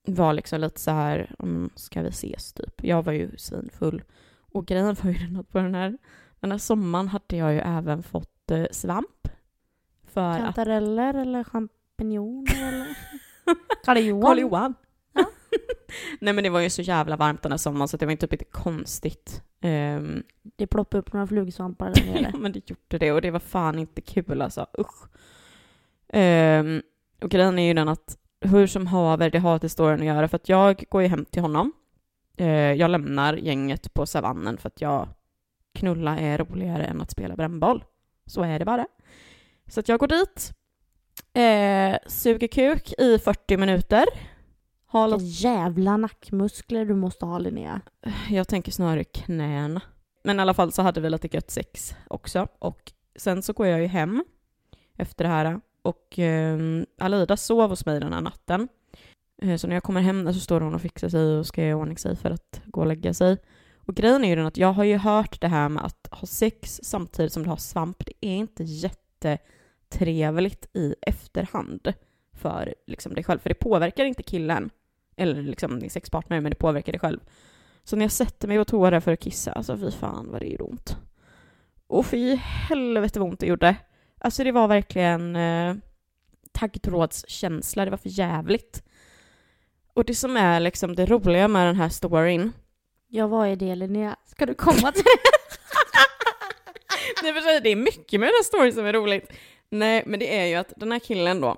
var 0.06 0.34
liksom 0.34 0.62
lite 0.62 0.80
så 0.80 0.92
här, 0.92 1.36
mm, 1.40 1.70
ska 1.76 2.02
vi 2.02 2.10
ses 2.10 2.54
typ? 2.54 2.84
Jag 2.84 3.04
var 3.04 3.14
ju 3.14 3.38
svinfull. 3.38 4.04
Och 4.52 4.66
grejen 4.68 4.96
var 5.04 5.12
ju 5.12 5.18
den 5.18 5.38
att 5.38 5.50
på 5.52 5.58
den 5.58 5.76
här, 5.76 5.98
den 6.40 6.52
här 6.52 6.58
sommaren 6.58 7.08
hade 7.08 7.36
jag 7.38 7.54
ju 7.54 7.60
även 7.60 8.04
fått 8.04 8.52
eh, 8.52 8.66
svamp. 8.72 9.28
För. 10.14 10.38
Kantareller 10.38 11.14
eller 11.14 11.44
champinjoner 11.44 12.68
eller? 12.74 12.98
Karl 13.86 13.98
Johan? 13.98 14.22
Karl 14.22 14.40
Johan. 14.40 14.74
Ja. 15.14 15.26
Nej 16.22 16.34
men 16.34 16.44
det 16.44 16.50
var 16.50 16.60
ju 16.60 16.70
så 16.70 16.82
jävla 16.82 17.16
varmt 17.18 17.42
den 17.42 17.52
här 17.52 17.58
sommaren 17.58 17.88
så 17.88 17.98
det 17.98 18.06
var 18.06 18.12
ju 18.12 18.18
typ 18.18 18.32
lite 18.32 18.46
konstigt. 18.46 19.44
Ehm, 19.62 20.24
Det 20.56 20.68
ploppade 20.68 21.00
upp 21.02 21.14
några 21.14 21.28
flugsvampar 21.28 21.86
där 21.94 22.04
Ja, 22.16 22.22
nere. 22.22 22.32
men 22.40 22.52
det 22.52 22.70
gjorde 22.70 22.98
det 22.98 23.12
och 23.12 23.22
det 23.22 23.32
var 23.32 23.40
fan 23.40 23.80
inte 23.80 24.02
kul 24.02 24.42
alltså. 24.42 24.66
Usch. 24.80 25.08
Ehm, 26.10 26.82
och 27.22 27.30
grejen 27.30 27.60
är 27.60 27.68
ju 27.68 27.74
den 27.74 27.90
att 27.90 28.18
hur 28.42 28.68
som 28.68 28.88
haver, 28.88 29.30
det 29.30 29.40
har 29.40 29.60
till 29.60 29.70
storyn 29.70 30.00
att 30.00 30.06
göra 30.06 30.28
för 30.28 30.36
att 30.36 30.50
jag 30.50 30.84
går 30.90 31.02
ju 31.02 31.08
hem 31.08 31.26
till 31.26 31.42
honom. 31.42 31.72
Eh, 32.40 32.74
jag 32.74 32.92
lämnar 32.92 33.34
gänget 33.34 33.94
på 33.94 34.06
savannen 34.06 34.58
för 34.58 34.68
att 34.68 34.82
jag 34.82 35.08
knulla 35.74 36.20
är 36.20 36.38
roligare 36.38 36.86
än 36.86 37.02
att 37.02 37.12
spela 37.12 37.36
brännboll. 37.36 37.84
Så 38.26 38.42
är 38.44 38.60
det 38.60 38.66
bara. 38.66 38.88
Så 39.68 39.80
att 39.80 39.90
jag 39.90 40.00
går 40.00 40.08
dit, 40.08 40.54
eh, 41.34 42.10
suger 42.10 42.48
kuk 42.48 42.94
i 42.98 43.20
40 43.20 43.58
minuter. 43.58 44.06
Har 44.86 45.08
Vilka 45.08 45.24
jävla 45.26 45.98
nackmuskler 45.98 46.86
du 46.86 46.96
måste 46.96 47.26
ha 47.26 47.40
Linnea. 47.40 47.82
Jag 48.30 48.48
tänker 48.48 48.72
snarare 48.72 49.04
knäna. 49.04 49.82
Men 50.24 50.40
i 50.40 50.42
alla 50.42 50.54
fall 50.54 50.72
så 50.72 50.82
hade 50.82 51.02
vi 51.02 51.10
lite 51.10 51.30
gött 51.32 51.52
sex 51.52 51.96
också. 52.08 52.48
Och 52.60 52.92
sen 53.16 53.42
så 53.44 53.54
går 53.54 53.68
jag 53.68 53.82
ju 53.82 53.88
hem 53.88 54.24
efter 54.98 55.24
det 55.24 55.30
här. 55.30 55.62
Och 55.82 56.20
eh, 56.20 56.60
Alida 56.98 57.38
sov 57.38 57.70
hos 57.70 57.86
mig 57.86 58.00
den 58.00 58.14
här 58.14 58.22
natten. 58.22 58.68
Eh, 59.42 59.56
så 59.56 59.68
när 59.68 59.76
jag 59.76 59.84
kommer 59.84 60.02
hem 60.02 60.26
där 60.26 60.34
så 60.34 60.40
står 60.40 60.62
hon 60.62 60.76
och 60.76 60.82
fixar 60.82 61.10
sig 61.10 61.38
och 61.38 61.48
ska 61.48 61.62
göra 61.62 61.72
i 61.72 61.74
ordning 61.74 61.98
sig 61.98 62.16
för 62.16 62.32
att 62.32 62.62
gå 62.66 62.82
och 62.82 62.88
lägga 62.88 63.14
sig. 63.14 63.38
Och 63.76 63.96
grejen 63.96 64.24
är 64.24 64.30
ju 64.30 64.36
den 64.36 64.46
att 64.46 64.58
jag 64.58 64.74
har 64.74 64.84
ju 64.84 64.98
hört 64.98 65.42
det 65.42 65.48
här 65.48 65.70
med 65.70 65.86
att 65.86 66.08
ha 66.12 66.28
sex 66.28 66.80
samtidigt 66.84 67.34
som 67.34 67.44
du 67.44 67.50
har 67.50 67.58
svamp. 67.58 68.06
Det 68.06 68.14
är 68.22 68.36
inte 68.36 68.64
jättetrevligt 68.64 70.70
i 70.74 70.96
efterhand 71.02 71.94
för 72.34 72.76
liksom 72.88 73.14
dig 73.14 73.24
själv. 73.24 73.40
För 73.40 73.50
det 73.50 73.56
påverkar 73.56 74.06
inte 74.06 74.24
killen 74.24 74.70
eller 75.18 75.42
liksom 75.42 75.80
din 75.80 75.90
sexpartner, 75.90 76.42
men 76.42 76.50
det 76.50 76.56
påverkar 76.56 76.92
dig 76.92 77.00
själv. 77.00 77.20
Så 77.84 77.96
när 77.96 78.04
jag 78.04 78.12
sätter 78.12 78.48
mig 78.48 78.58
på 78.58 78.66
toa 78.66 78.90
där 78.90 79.00
för 79.00 79.14
att 79.14 79.20
kissa, 79.20 79.52
alltså 79.52 79.78
fy 79.78 79.92
fan 79.92 80.32
vad 80.32 80.42
det 80.42 80.48
gjorde 80.48 80.64
ont. 80.64 80.98
Och 81.88 82.06
fy 82.06 82.36
helvete 82.36 83.20
vad 83.20 83.30
ont 83.30 83.40
det 83.40 83.48
gjorde. 83.48 83.76
Alltså 84.18 84.44
det 84.44 84.52
var 84.52 84.68
verkligen 84.68 85.36
eh, 85.36 85.76
taggtrådskänsla, 86.52 87.86
det 87.86 87.92
var 87.92 87.98
för 87.98 88.20
jävligt. 88.20 88.84
Och 90.00 90.06
det 90.06 90.16
som 90.16 90.38
är 90.38 90.60
liksom 90.60 90.96
det 90.96 91.06
roliga 91.06 91.48
med 91.48 91.68
den 91.68 91.76
här 91.76 91.90
storyn, 91.90 92.52
Ja, 93.08 93.28
vad 93.28 93.48
är 93.48 93.56
det 93.56 93.76
Linnea? 93.76 94.16
Ska 94.26 94.46
du 94.46 94.54
komma 94.54 94.92
till 94.92 95.04
det? 95.04 95.20
Nej 97.24 97.34
för 97.34 97.42
sig, 97.42 97.62
det 97.62 97.70
är 97.70 97.76
mycket 97.76 98.20
med 98.20 98.28
den 98.28 98.34
här 98.34 98.44
storyn 98.44 98.74
som 98.74 98.86
är 98.86 98.94
roligt. 98.94 99.34
Nej, 99.70 100.04
men 100.06 100.20
det 100.20 100.40
är 100.40 100.46
ju 100.46 100.56
att 100.56 100.74
den 100.78 100.92
här 100.92 101.00
killen 101.00 101.42
då, 101.42 101.58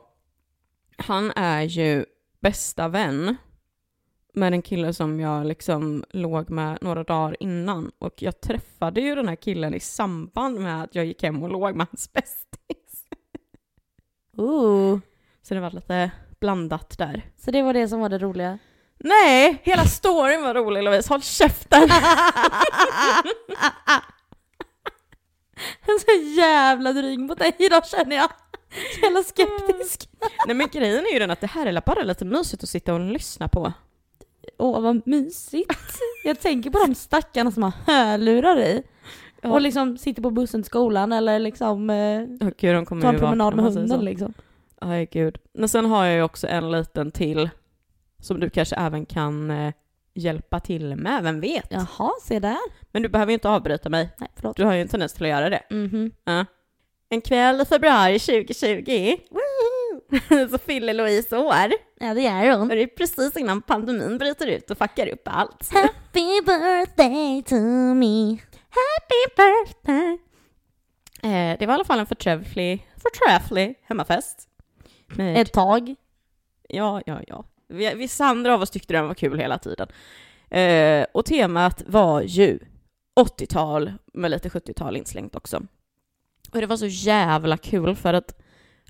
han 0.97 1.31
är 1.31 1.61
ju 1.61 2.05
bästa 2.39 2.87
vän 2.87 3.35
med 4.33 4.53
en 4.53 4.61
kille 4.61 4.93
som 4.93 5.19
jag 5.19 5.45
liksom 5.45 6.03
låg 6.09 6.49
med 6.49 6.77
några 6.81 7.03
dagar 7.03 7.37
innan. 7.39 7.91
Och 7.99 8.21
jag 8.21 8.41
träffade 8.41 9.01
ju 9.01 9.15
den 9.15 9.27
här 9.27 9.35
killen 9.35 9.73
i 9.73 9.79
samband 9.79 10.59
med 10.59 10.83
att 10.83 10.95
jag 10.95 11.05
gick 11.05 11.23
hem 11.23 11.43
och 11.43 11.49
låg 11.49 11.75
med 11.75 11.87
hans 11.91 12.13
bästis. 12.13 13.05
Ooh. 14.37 14.99
Så 15.41 15.53
det 15.53 15.59
var 15.59 15.71
lite 15.71 16.11
blandat 16.41 16.97
där. 16.97 17.25
Så 17.37 17.51
det 17.51 17.61
var 17.61 17.73
det 17.73 17.87
som 17.87 17.99
var 17.99 18.09
det 18.09 18.17
roliga? 18.17 18.59
Nej, 18.97 19.61
hela 19.63 19.85
storyn 19.85 20.43
var 20.43 20.53
rolig 20.53 20.83
Louise, 20.83 21.09
håll 21.09 21.21
käften! 21.21 21.83
Är 25.81 25.99
så 25.99 26.39
jävla 26.39 26.93
dryg 26.93 27.19
mot 27.19 27.39
dig 27.39 27.55
idag 27.59 27.87
känner 27.87 28.15
jag. 28.15 28.29
Så 28.95 28.99
jävla 29.01 29.23
skeptisk. 29.23 30.09
Nej 30.47 30.55
men 30.55 30.67
grejen 30.67 31.05
är 31.05 31.13
ju 31.13 31.19
den 31.19 31.31
att 31.31 31.41
det 31.41 31.47
här 31.47 31.65
är 31.65 31.81
bara 31.85 32.03
lite 32.03 32.25
mysigt 32.25 32.63
att 32.63 32.69
sitta 32.69 32.93
och 32.93 32.99
lyssna 32.99 33.47
på. 33.47 33.73
Åh 34.57 34.81
vad 34.81 35.07
mysigt. 35.07 35.99
Jag 36.23 36.39
tänker 36.39 36.69
på 36.69 36.79
de 36.87 36.95
stackarna 36.95 37.51
som 37.51 37.63
har 37.63 37.73
hörlurar 37.87 38.59
i. 38.59 38.83
Ja. 39.41 39.51
Och 39.51 39.61
liksom 39.61 39.97
sitter 39.97 40.21
på 40.21 40.31
bussen 40.31 40.63
till 40.63 40.69
skolan 40.69 41.11
eller 41.11 41.39
liksom 41.39 41.89
eh, 41.89 42.21
gud, 42.57 42.75
de 42.75 42.85
kommer 42.85 43.05
en 43.05 43.19
promenad 43.19 43.55
med 43.55 43.65
hunden 43.65 44.05
liksom. 44.05 44.33
Aj 44.81 45.05
gud. 45.11 45.37
Men 45.53 45.69
sen 45.69 45.85
har 45.85 46.05
jag 46.05 46.15
ju 46.15 46.21
också 46.23 46.47
en 46.47 46.71
liten 46.71 47.11
till 47.11 47.49
som 48.19 48.39
du 48.39 48.49
kanske 48.49 48.75
även 48.75 49.05
kan 49.05 49.51
eh, 49.51 49.73
hjälpa 50.13 50.59
till 50.59 50.95
med, 50.95 51.23
vem 51.23 51.39
vet? 51.39 51.67
Jaha, 51.69 52.11
se 52.23 52.39
där. 52.39 52.57
Men 52.91 53.01
du 53.01 53.09
behöver 53.09 53.29
ju 53.31 53.33
inte 53.33 53.49
avbryta 53.49 53.89
mig. 53.89 54.09
Nej, 54.17 54.29
förlåt. 54.35 54.57
Du 54.57 54.65
har 54.65 54.73
ju 54.73 54.81
en 54.81 54.87
tendens 54.87 55.13
till 55.13 55.23
att 55.23 55.29
göra 55.29 55.49
det. 55.49 55.63
Mhm. 55.69 56.11
Ja. 56.23 56.45
En 57.09 57.21
kväll 57.21 57.61
i 57.61 57.65
februari 57.65 58.19
2020 58.19 59.15
så 60.51 60.57
fyller 60.57 60.93
Louise 60.93 61.37
år. 61.37 61.71
Ja, 61.99 62.13
det 62.13 62.27
är 62.27 62.53
Och 62.53 62.59
hon. 62.59 62.67
det 62.67 62.81
är 62.83 62.87
precis 62.87 63.37
innan 63.37 63.61
pandemin 63.61 64.17
bryter 64.17 64.47
ut 64.47 64.71
och 64.71 64.77
fuckar 64.77 65.07
upp 65.07 65.21
allt. 65.25 65.69
Happy 65.73 66.41
birthday 66.45 67.43
to 67.43 67.55
me. 67.95 68.37
Happy 68.69 69.35
birthday! 69.37 70.17
Eh, 71.23 71.57
det 71.59 71.65
var 71.65 71.73
i 71.73 71.75
alla 71.75 71.83
fall 71.85 71.99
en 71.99 72.05
förträfflig, 72.05 72.87
förträfflig 73.01 73.75
hemmafest. 73.83 74.47
Med 75.17 75.37
Ett 75.41 75.53
tag. 75.53 75.95
Ja, 76.69 77.01
ja, 77.05 77.21
ja. 77.27 77.43
Vi- 77.67 77.93
Vissa 77.95 78.25
andra 78.25 78.53
av 78.53 78.61
oss 78.61 78.69
tyckte 78.69 78.93
den 78.93 79.07
var 79.07 79.13
kul 79.13 79.39
hela 79.39 79.57
tiden. 79.57 79.87
Eh, 80.49 81.05
och 81.13 81.25
temat 81.25 81.83
var 81.87 82.21
ju 82.21 82.59
80-tal 83.19 83.93
med 84.13 84.31
lite 84.31 84.49
70-tal 84.49 84.97
inslängt 84.97 85.35
också. 85.35 85.61
Och 86.53 86.59
det 86.61 86.65
var 86.65 86.77
så 86.77 86.85
jävla 86.87 87.57
kul 87.57 87.95
för 87.95 88.13
att 88.13 88.41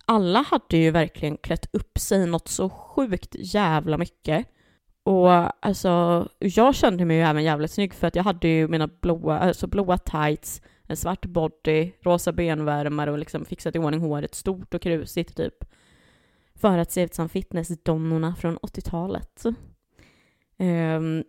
alla 0.05 0.41
hade 0.41 0.77
ju 0.77 0.91
verkligen 0.91 1.37
klätt 1.37 1.65
upp 1.73 1.97
sig 1.99 2.27
något 2.27 2.47
så 2.47 2.69
sjukt 2.69 3.35
jävla 3.39 3.97
mycket. 3.97 4.45
Och 5.03 5.65
alltså, 5.65 6.27
jag 6.39 6.75
kände 6.75 7.05
mig 7.05 7.17
ju 7.17 7.23
även 7.23 7.43
jävligt 7.43 7.71
snygg 7.71 7.93
för 7.93 8.07
att 8.07 8.15
jag 8.15 8.23
hade 8.23 8.47
ju 8.47 8.67
mina 8.67 8.87
blåa, 8.87 9.39
alltså 9.39 9.67
blåa 9.67 9.97
tights, 9.97 10.61
en 10.87 10.97
svart 10.97 11.25
body, 11.25 11.91
rosa 12.01 12.31
benvärmare 12.31 13.11
och 13.11 13.17
liksom 13.19 13.45
fixat 13.45 13.75
i 13.75 13.79
ordning 13.79 14.01
håret 14.01 14.35
stort 14.35 14.73
och 14.73 14.81
krusigt 14.81 15.37
typ. 15.37 15.53
För 16.61 16.77
att 16.77 16.91
se 16.91 17.01
ut 17.01 17.13
som 17.13 17.29
fitnessdonnorna 17.29 18.35
från 18.35 18.57
80-talet. 18.57 19.43
Ehm, 20.57 21.23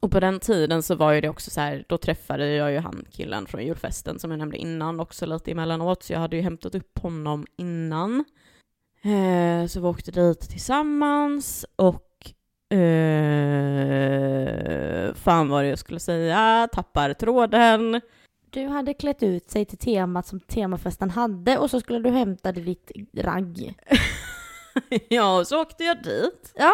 och 0.00 0.10
på 0.10 0.20
den 0.20 0.40
tiden 0.40 0.82
så 0.82 0.94
var 0.94 1.12
ju 1.12 1.20
det 1.20 1.28
också 1.28 1.50
så 1.50 1.60
här, 1.60 1.84
då 1.88 1.98
träffade 1.98 2.46
jag 2.54 2.72
ju 2.72 2.78
han 2.78 3.04
killen 3.10 3.46
från 3.46 3.64
julfesten 3.64 4.18
som 4.18 4.30
jag 4.30 4.38
nämnde 4.38 4.56
innan 4.56 5.00
också 5.00 5.26
lite 5.26 5.50
emellanåt, 5.50 6.02
så 6.02 6.12
jag 6.12 6.20
hade 6.20 6.36
ju 6.36 6.42
hämtat 6.42 6.74
upp 6.74 6.98
honom 6.98 7.46
innan. 7.56 8.24
Eh, 9.02 9.66
så 9.66 9.80
vi 9.80 9.86
åkte 9.86 10.10
dit 10.10 10.40
tillsammans 10.40 11.66
och 11.76 12.32
eh, 12.78 13.94
fan 15.14 15.48
vad 15.48 15.64
det 15.64 15.68
jag 15.68 15.78
skulle 15.78 16.00
säga, 16.00 16.68
tappar 16.72 17.14
tråden. 17.14 18.00
Du 18.50 18.66
hade 18.66 18.94
klätt 18.94 19.22
ut 19.22 19.50
sig 19.50 19.64
till 19.64 19.78
temat 19.78 20.26
som 20.26 20.40
temafesten 20.40 21.10
hade 21.10 21.58
och 21.58 21.70
så 21.70 21.80
skulle 21.80 21.98
du 21.98 22.10
hämta 22.10 22.52
ditt 22.52 22.92
ragg. 23.14 23.74
ja, 25.08 25.38
och 25.38 25.46
så 25.46 25.60
åkte 25.62 25.84
jag 25.84 26.02
dit 26.02 26.52
Ja. 26.56 26.72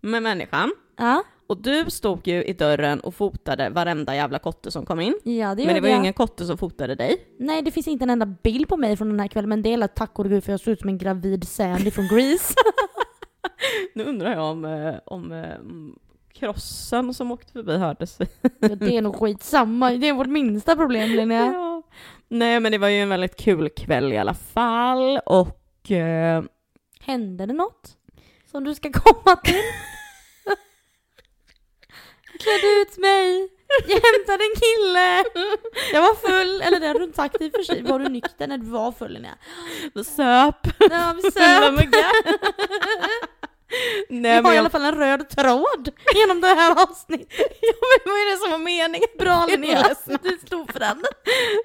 med 0.00 0.22
människan. 0.22 0.72
Ja, 0.96 1.22
Och 1.46 1.62
du 1.62 1.90
stod 1.90 2.26
ju 2.28 2.44
i 2.44 2.52
dörren 2.52 3.00
och 3.00 3.14
fotade 3.14 3.70
varenda 3.70 4.14
jävla 4.14 4.38
kotte 4.38 4.70
som 4.70 4.86
kom 4.86 5.00
in. 5.00 5.18
ja 5.24 5.54
det 5.54 5.64
men 5.66 5.74
det 5.74 5.80
var 5.80 5.88
ju 5.88 5.94
ingen 5.94 6.12
kotte 6.12 6.44
som 6.44 6.58
fotade 6.58 6.94
dig. 6.94 7.16
Nej, 7.38 7.62
det 7.62 7.70
finns 7.70 7.88
inte 7.88 8.02
en 8.04 8.10
enda 8.10 8.26
bild 8.26 8.68
på 8.68 8.76
mig 8.76 8.96
från 8.96 9.08
den 9.08 9.20
här 9.20 9.28
kvällen, 9.28 9.48
men 9.48 9.62
det 9.62 9.72
är 9.72 9.86
tack 9.86 10.18
och 10.18 10.28
gud 10.28 10.44
för 10.44 10.52
jag 10.52 10.60
såg 10.60 10.72
ut 10.72 10.80
som 10.80 10.88
en 10.88 10.98
gravid 10.98 11.48
Sandy 11.48 11.90
från 11.90 12.08
Grease. 12.08 12.54
Nu 13.94 14.04
undrar 14.04 14.30
jag 14.32 14.44
om, 14.44 14.64
eh, 14.64 14.94
om 15.06 15.32
eh, 15.32 15.50
mm, 15.54 15.94
krossen 16.32 17.14
som 17.14 17.32
åkte 17.32 17.52
förbi 17.52 17.76
hördes. 17.76 18.18
Ja, 18.60 18.68
det 18.68 18.96
är 18.96 19.02
nog 19.02 19.16
skitsamma, 19.16 19.90
det 19.90 20.08
är 20.08 20.12
vårt 20.12 20.26
minsta 20.26 20.76
problem 20.76 21.10
Linnea. 21.10 21.46
Ja. 21.46 21.82
Nej 22.28 22.60
men 22.60 22.72
det 22.72 22.78
var 22.78 22.88
ju 22.88 23.00
en 23.02 23.08
väldigt 23.08 23.36
kul 23.36 23.68
kväll 23.68 24.12
i 24.12 24.18
alla 24.18 24.34
fall 24.34 25.18
och 25.26 25.90
eh, 25.90 26.42
Hände 27.08 27.46
det 27.46 27.52
något 27.52 27.96
som 28.50 28.64
du 28.64 28.74
ska 28.74 28.92
komma 28.92 29.36
till? 29.36 29.62
Klädde 32.40 32.66
ut 32.80 32.98
mig, 32.98 33.48
jag 33.86 34.00
hämtade 34.00 34.44
en 34.44 34.60
kille, 34.60 35.24
jag 35.92 36.02
var 36.02 36.14
full, 36.14 36.62
eller 36.62 36.80
det 36.80 36.86
har 36.86 36.94
du 36.94 37.04
inte 37.04 37.16
sagt 37.16 37.40
i 37.40 37.48
och 37.48 37.52
för 37.52 37.62
sig. 37.62 37.82
Var 37.82 37.98
du 37.98 38.08
nykter 38.08 38.46
när 38.46 38.58
du 38.58 38.66
var 38.66 38.92
full 38.92 39.12
Linnea? 39.12 39.38
vi 39.94 40.04
söp. 40.04 40.56
Ja, 40.90 41.14
vi 41.16 41.30
söp. 41.30 41.74
muggar. 44.08 44.08
Vi 44.08 44.20
Nej 44.20 44.34
har 44.36 44.42
men 44.42 44.52
i 44.52 44.54
jag, 44.54 44.60
alla 44.62 44.70
fall 44.70 44.84
en 44.84 44.94
röd 44.94 45.28
tråd 45.28 45.90
genom 46.14 46.40
det 46.40 46.46
här 46.46 46.82
avsnittet. 46.82 47.28
ja, 47.60 47.74
men 47.80 48.12
vad 48.12 48.14
är 48.14 48.30
det 48.32 48.38
som 48.38 48.50
var 48.50 48.58
meningen? 48.58 49.08
Bra 49.18 49.46
Linnea, 49.48 49.94
du 50.22 50.38
stod 50.46 50.72
för 50.72 50.80
den. 50.80 51.02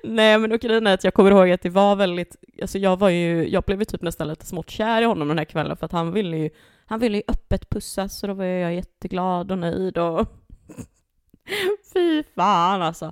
Nej 0.04 0.38
men 0.38 0.52
och 0.52 0.60
grejen 0.60 0.88
är 0.88 0.94
att 0.94 1.04
jag 1.04 1.14
kommer 1.14 1.32
ihåg 1.32 1.52
att 1.52 1.62
det 1.62 1.70
var 1.70 1.96
väldigt, 1.96 2.36
alltså 2.62 2.78
jag 2.78 3.00
var 3.00 3.10
ju, 3.10 3.48
jag 3.50 3.64
blev 3.64 3.80
ju 3.80 3.86
typ 3.86 4.02
nästan 4.02 4.28
lite 4.28 4.46
smått 4.46 4.70
kär 4.70 5.02
i 5.02 5.06
honom 5.06 5.28
den 5.28 5.38
här 5.38 5.46
kvällen 5.46 5.78
för 5.78 5.86
att 5.86 5.92
han 5.92 6.12
ville 6.14 6.38
ju, 6.38 6.50
han 6.86 7.00
ville 7.00 7.18
ju 7.18 7.24
öppet 7.28 7.70
pussas 7.70 8.20
så 8.20 8.28
då 8.28 8.34
var 8.34 8.46
jag 8.46 8.74
jätteglad 8.74 9.52
och 9.52 9.58
nöjd 9.58 9.98
och 9.98 10.28
fy 11.94 12.24
fan 12.36 12.82
alltså. 12.82 13.12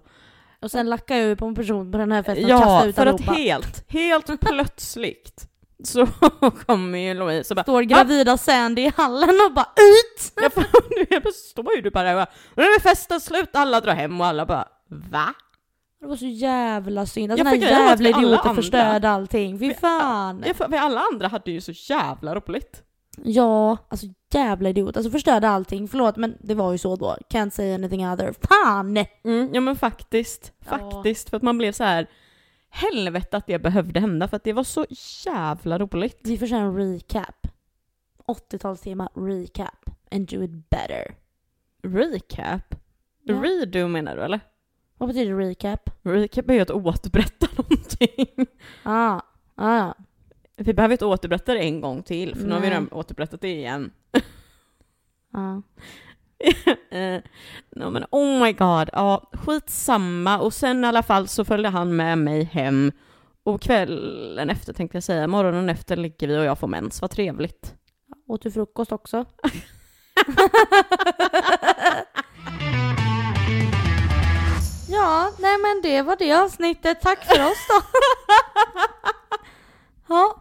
Och 0.61 0.71
sen 0.71 0.89
lackade 0.89 1.19
jag 1.19 1.29
ur 1.29 1.35
på 1.35 1.45
en 1.45 1.55
person 1.55 1.91
på 1.91 1.97
den 1.97 2.11
här 2.11 2.23
festen 2.23 2.45
och 2.45 2.51
Ja, 2.51 2.59
kastade 2.59 2.89
ut 2.89 2.95
för 2.95 3.05
att 3.05 3.21
helt, 3.21 3.83
helt 3.91 4.41
plötsligt 4.41 5.47
så 5.83 6.05
kommer 6.65 6.99
ju 6.99 7.13
Louise 7.13 7.53
och 7.53 7.55
bara 7.55 7.63
Står 7.63 7.81
gravida 7.81 8.37
Sandy 8.37 8.81
i 8.81 8.91
hallen 8.97 9.29
och 9.47 9.53
bara 9.53 9.69
ut! 9.75 10.33
jag 10.35 10.53
får, 10.53 10.63
nu 11.25 11.31
står 11.31 11.75
ju 11.75 11.81
du 11.81 11.91
bara 11.91 12.03
där 12.03 12.13
och 12.13 12.19
bara, 12.19 12.31
nu 12.55 12.63
är 12.63 12.79
festen 12.79 13.21
slut, 13.21 13.49
alla 13.53 13.81
drar 13.81 13.93
hem 13.93 14.21
och 14.21 14.27
alla 14.27 14.45
bara 14.45 14.67
va? 14.87 15.33
Det 15.99 16.07
var 16.07 16.15
så 16.15 16.25
jävla 16.25 17.05
synd. 17.05 17.31
Att 17.31 17.37
Ja, 17.37 17.43
den 17.43 17.53
här 17.53 17.59
för 17.59 17.67
jävla 17.67 18.09
idioten 18.09 18.55
förstörde 18.55 19.09
allting. 19.09 19.59
Fy 19.59 19.73
fan! 19.73 20.43
Ja, 20.47 20.53
för, 20.53 20.65
för 20.69 20.77
alla 20.77 21.01
andra 21.11 21.27
hade 21.27 21.51
ju 21.51 21.61
så 21.61 21.71
jävla 21.71 22.35
roligt. 22.35 22.83
Ja, 23.23 23.77
alltså 23.89 24.07
jävla 24.33 24.69
idiot. 24.69 24.97
Alltså 24.97 25.11
förstörde 25.11 25.49
allting. 25.49 25.87
Förlåt 25.87 26.15
men 26.17 26.37
det 26.39 26.55
var 26.55 26.71
ju 26.71 26.77
så 26.77 26.95
då. 26.95 27.15
Can't 27.29 27.49
say 27.49 27.73
anything 27.73 28.07
other. 28.09 28.33
Fan! 28.49 29.05
Mm, 29.23 29.49
ja 29.53 29.61
men 29.61 29.75
faktiskt, 29.75 30.51
Ja. 30.59 30.77
faktiskt. 30.77 31.29
För 31.29 31.37
att 31.37 31.43
man 31.43 31.57
blev 31.57 31.71
så 31.71 31.83
här 31.83 32.07
helvete 32.71 33.37
att 33.37 33.47
det 33.47 33.59
behövde 33.59 33.99
hända 33.99 34.27
för 34.27 34.37
att 34.37 34.43
det 34.43 34.53
var 34.53 34.63
så 34.63 34.85
jävla 35.25 35.79
roligt. 35.79 36.19
Vi 36.23 36.37
får 36.37 36.47
köra 36.47 36.59
en 36.59 36.75
recap. 36.77 37.47
80-talstema 38.27 39.09
recap. 39.15 39.89
And 40.11 40.27
do 40.27 40.43
it 40.43 40.69
better. 40.69 41.15
Recap? 41.83 42.75
Ja. 43.23 43.35
Redo 43.35 43.87
menar 43.87 44.15
du 44.15 44.21
eller? 44.21 44.39
Vad 44.97 45.09
betyder 45.09 45.35
recap? 45.35 45.89
Recap 46.01 46.49
är 46.49 46.53
ju 46.53 46.59
att 46.59 46.71
återberätta 46.71 47.47
någonting. 47.57 48.47
Ah, 48.83 49.21
ah 49.55 49.77
ja. 49.77 49.95
Vi 50.55 50.73
behöver 50.73 50.93
inte 50.93 51.05
återberätta 51.05 51.53
det 51.53 51.59
en 51.59 51.81
gång 51.81 52.03
till 52.03 52.35
för 52.35 52.43
nu 52.47 52.53
har 52.53 52.59
vi 52.59 52.67
Nej. 52.67 52.69
redan 52.69 52.89
återberättat 52.91 53.41
det 53.41 53.53
igen. 53.55 53.91
ah. 55.33 55.61
Eh, 56.91 57.21
no, 57.75 57.89
men 57.89 58.05
oh 58.11 58.43
my 58.43 58.53
god, 58.53 58.89
ja 58.93 59.29
skitsamma. 59.33 60.39
Och 60.39 60.53
sen 60.53 60.83
i 60.83 60.87
alla 60.87 61.03
fall 61.03 61.27
så 61.27 61.45
följde 61.45 61.69
han 61.69 61.95
med 61.95 62.17
mig 62.17 62.43
hem. 62.43 62.91
Och 63.43 63.61
kvällen 63.61 64.49
efter 64.49 64.73
tänkte 64.73 64.95
jag 64.95 65.03
säga, 65.03 65.27
morgonen 65.27 65.69
efter 65.69 65.95
ligger 65.95 66.27
vi 66.27 66.37
och 66.37 66.43
jag 66.43 66.59
får 66.59 66.67
mens, 66.67 67.01
vad 67.01 67.11
trevligt. 67.11 67.75
Åt 68.27 68.41
du 68.41 68.51
frukost 68.51 68.91
också? 68.91 69.17
ja, 74.89 75.31
nej 75.39 75.57
men 75.57 75.81
det 75.83 76.01
var 76.01 76.15
det 76.15 76.33
avsnittet. 76.33 77.01
Tack 77.01 77.25
för 77.25 77.45
oss 77.45 77.67
då. 77.69 77.81
ja, 80.15 80.35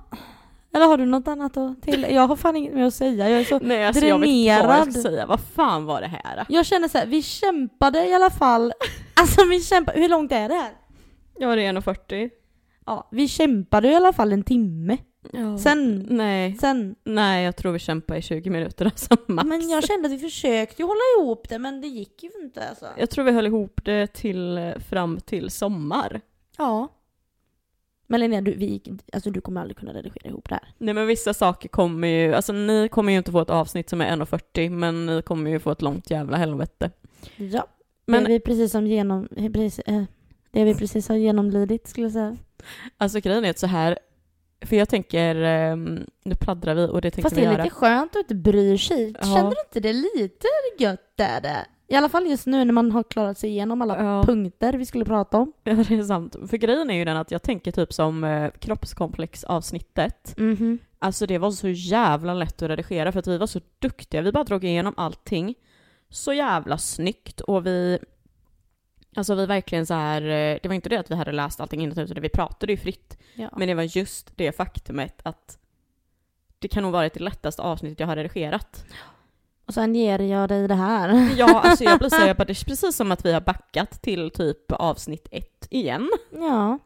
Eller 0.75 0.87
har 0.87 0.97
du 0.97 1.07
något 1.07 1.29
annat 1.29 1.57
att 1.57 1.83
till? 1.83 2.07
Jag 2.11 2.27
har 2.27 2.37
fan 2.37 2.57
inget 2.57 2.75
mer 2.75 2.85
att 2.85 2.95
säga. 2.95 3.31
Jag 3.31 3.41
är 3.41 3.45
så... 3.45 3.59
Nej 3.59 3.85
alltså 3.87 4.07
jag 4.07 4.19
vet 4.19 4.29
inte 4.29 4.47
vad 4.49 4.57
jag 4.57 4.65
Dränerad. 4.67 4.93
ska 4.93 5.03
säga. 5.03 5.27
Vad 5.27 5.41
fan 5.41 5.85
var 5.85 6.01
det 6.01 6.07
här? 6.07 6.47
Jag 6.49 6.67
känner 6.67 6.89
så 6.89 6.99
här, 6.99 7.07
vi 7.07 7.23
kämpade 7.23 8.07
i 8.07 8.15
alla 8.15 8.31
fall. 8.31 8.73
Alltså 9.15 9.45
vi 9.45 9.61
kämpade, 9.61 10.01
hur 10.01 10.09
långt 10.09 10.33
är 10.33 10.49
det 10.49 10.55
här? 10.55 10.73
Ja 11.39 11.57
det 11.57 11.63
är 11.67 11.73
1.40. 11.73 12.31
Ja, 12.87 13.09
vi 13.13 13.29
kämpade 13.29 13.89
i 13.89 13.95
alla 13.95 14.13
fall 14.13 14.33
en 14.33 14.43
timme. 14.43 14.97
Ja. 15.33 15.59
Sen, 15.59 16.07
Nej. 16.11 16.57
sen. 16.61 16.95
Nej 17.05 17.45
jag 17.45 17.57
tror 17.57 17.73
vi 17.73 17.79
kämpar 17.79 18.17
i 18.17 18.23
20 18.23 18.51
minuter 18.51 18.85
alltså 18.85 19.17
max. 19.29 19.49
Men 19.49 19.69
jag 19.69 19.85
kände 19.85 20.07
att 20.07 20.13
vi 20.15 20.19
försökte 20.19 20.83
hålla 20.83 21.01
ihop 21.19 21.49
det 21.49 21.59
men 21.59 21.81
det 21.81 21.87
gick 21.87 22.23
ju 22.23 22.31
inte 22.45 22.69
alltså. 22.69 22.87
Jag 22.97 23.11
tror 23.11 23.25
vi 23.25 23.33
höll 23.33 23.47
ihop 23.47 23.81
det 23.85 24.07
till 24.07 24.75
fram 24.89 25.21
till 25.21 25.51
sommar. 25.51 26.21
Ja. 26.59 26.89
Men 28.11 28.20
Linnea, 28.20 28.41
du, 28.41 28.55
vi, 28.55 28.82
alltså, 29.12 29.31
du 29.31 29.41
kommer 29.41 29.61
aldrig 29.61 29.77
kunna 29.77 29.93
redigera 29.93 30.28
ihop 30.28 30.49
det 30.49 30.55
här. 30.55 30.74
Nej 30.78 30.95
men 30.95 31.07
vissa 31.07 31.35
saker 31.35 31.69
kommer 31.69 32.09
ju, 32.09 32.35
alltså 32.35 32.53
ni 32.53 32.89
kommer 32.89 33.12
ju 33.12 33.19
inte 33.19 33.32
få 33.32 33.41
ett 33.41 33.51
avsnitt 33.51 33.91
som 33.91 34.01
är 34.01 34.16
1.40 34.16 34.70
men 34.70 35.07
ni 35.07 35.23
kommer 35.23 35.51
ju 35.51 35.59
få 35.59 35.70
ett 35.70 35.82
långt 35.82 36.11
jävla 36.11 36.37
helvete. 36.37 36.91
Ja. 37.37 37.66
Men 38.07 38.24
det 38.24 38.28
är 38.31 38.32
vi 38.32 38.41
precis 38.41 38.73
som 38.73 38.87
genom... 38.87 39.28
Precis, 39.28 39.78
eh, 39.78 40.03
det 40.51 40.65
vi 40.65 40.74
precis 40.74 41.09
har 41.09 41.16
genomlidit 41.16 41.89
skulle 41.89 42.05
jag 42.05 42.12
säga. 42.12 42.37
alltså 42.97 43.20
grejen 43.20 43.45
är 43.45 43.51
att 43.51 43.59
så 43.59 43.66
här, 43.66 43.99
för 44.61 44.77
jag 44.77 44.89
tänker, 44.89 45.35
ehm, 45.37 46.07
nu 46.24 46.35
pladdrar 46.35 46.74
vi 46.74 46.87
och 46.87 47.01
det 47.01 47.11
tänker 47.11 47.23
Fast 47.23 47.37
vi 47.37 47.41
det 47.41 47.47
är 47.47 47.53
göra. 47.53 47.65
lite 47.65 47.74
skönt 47.74 48.16
att 48.16 48.20
inte 48.20 48.35
bry 48.35 48.78
sig. 48.78 49.15
Ja. 49.20 49.27
Känner 49.27 49.51
du 49.51 49.57
inte 49.66 49.81
det 49.81 49.93
lite 49.93 50.47
gött 50.78 51.20
är 51.20 51.41
det? 51.41 51.66
I 51.91 51.97
alla 51.97 52.09
fall 52.09 52.27
just 52.27 52.47
nu 52.47 52.65
när 52.65 52.73
man 52.73 52.93
har 52.93 53.03
klarat 53.03 53.39
sig 53.39 53.51
igenom 53.51 53.83
alla 53.83 54.03
Ja. 54.05 54.23
punkter 54.23 54.73
vi 54.73 54.87
skulle 54.87 55.05
prata 55.05 55.39
om. 55.39 55.53
Ja 55.65 55.75
det 55.75 55.95
är 55.95 56.03
sant. 56.03 56.37
För 56.51 56.57
grejen 56.57 56.91
är 56.91 56.95
ju 56.95 57.05
den 57.05 57.17
att 57.17 57.31
jag 57.31 57.43
tänker 57.43 57.73
typ 57.73 57.93
som 57.93 58.25
eh, 58.25 58.51
kroppskomplex-avsnittet. 58.59 60.35
Mhm. 60.37 60.79
Alltså 60.99 61.27
det 61.27 61.39
var 61.39 61.51
så 61.51 61.69
jävla 61.69 62.35
lätt 62.35 62.62
att 62.62 62.69
redigera 62.69 63.12
för 63.12 63.19
att 63.19 63.27
vi 63.27 63.39
var 63.39 63.47
så 63.47 63.61
duktiga. 63.79 64.23
Vi 64.23 64.33
bara 64.33 64.45
drog 64.45 64.65
igenom 64.65 64.95
allting 64.97 65.55
så 66.09 66.33
jävla 66.33 66.79
snyggt 66.79 67.41
och 67.41 67.67
vi 67.67 67.99
Alltså 69.17 69.35
vi 69.35 69.47
verkligen 69.47 69.87
så 69.87 69.95
här, 69.95 70.23
eh, 70.23 70.59
det 70.62 70.69
var 70.69 70.75
inte 70.75 70.89
det 70.89 70.97
att 71.01 71.11
vi 71.11 71.15
hade 71.15 71.33
läst 71.33 71.61
allting 71.61 71.83
innan 71.83 71.99
utan 71.99 72.23
vi 72.23 72.29
pratade 72.29 72.73
ju 72.73 72.77
fritt. 72.77 73.19
Ja. 73.35 73.49
Men 73.57 73.69
det 73.69 73.75
var 73.75 73.83
just 73.97 74.33
det 74.37 74.53
faktumet 74.57 75.21
att 75.23 75.59
det 76.59 76.69
kan 76.69 76.83
nog 76.83 76.93
varit 76.93 77.15
det 77.15 77.21
lättaste 77.21 77.62
avsnittet 77.62 78.01
jag 78.01 78.07
har 78.07 78.17
redigerat. 78.17 78.85
Och 79.71 79.75
sen 79.75 79.95
ger 79.95 80.19
jag 80.19 80.49
dig 80.49 80.69
det 80.69 80.75
här. 80.75 81.35
Ja, 81.37 81.61
alltså 81.61 81.85
jag 81.85 81.99
blir 81.99 82.09
så 82.09 82.17
jag 82.27 82.37
bara, 82.37 82.45
det 82.45 82.63
är 82.63 82.65
precis 82.65 82.97
som 82.97 83.13
att 83.13 83.25
vi 83.25 83.33
har 83.33 83.41
backat 83.41 84.03
till 84.03 84.31
typ 84.31 84.73
avsnitt 84.73 85.29
ett 85.31 85.67
igen. 85.71 86.11
Ja. 86.31 86.79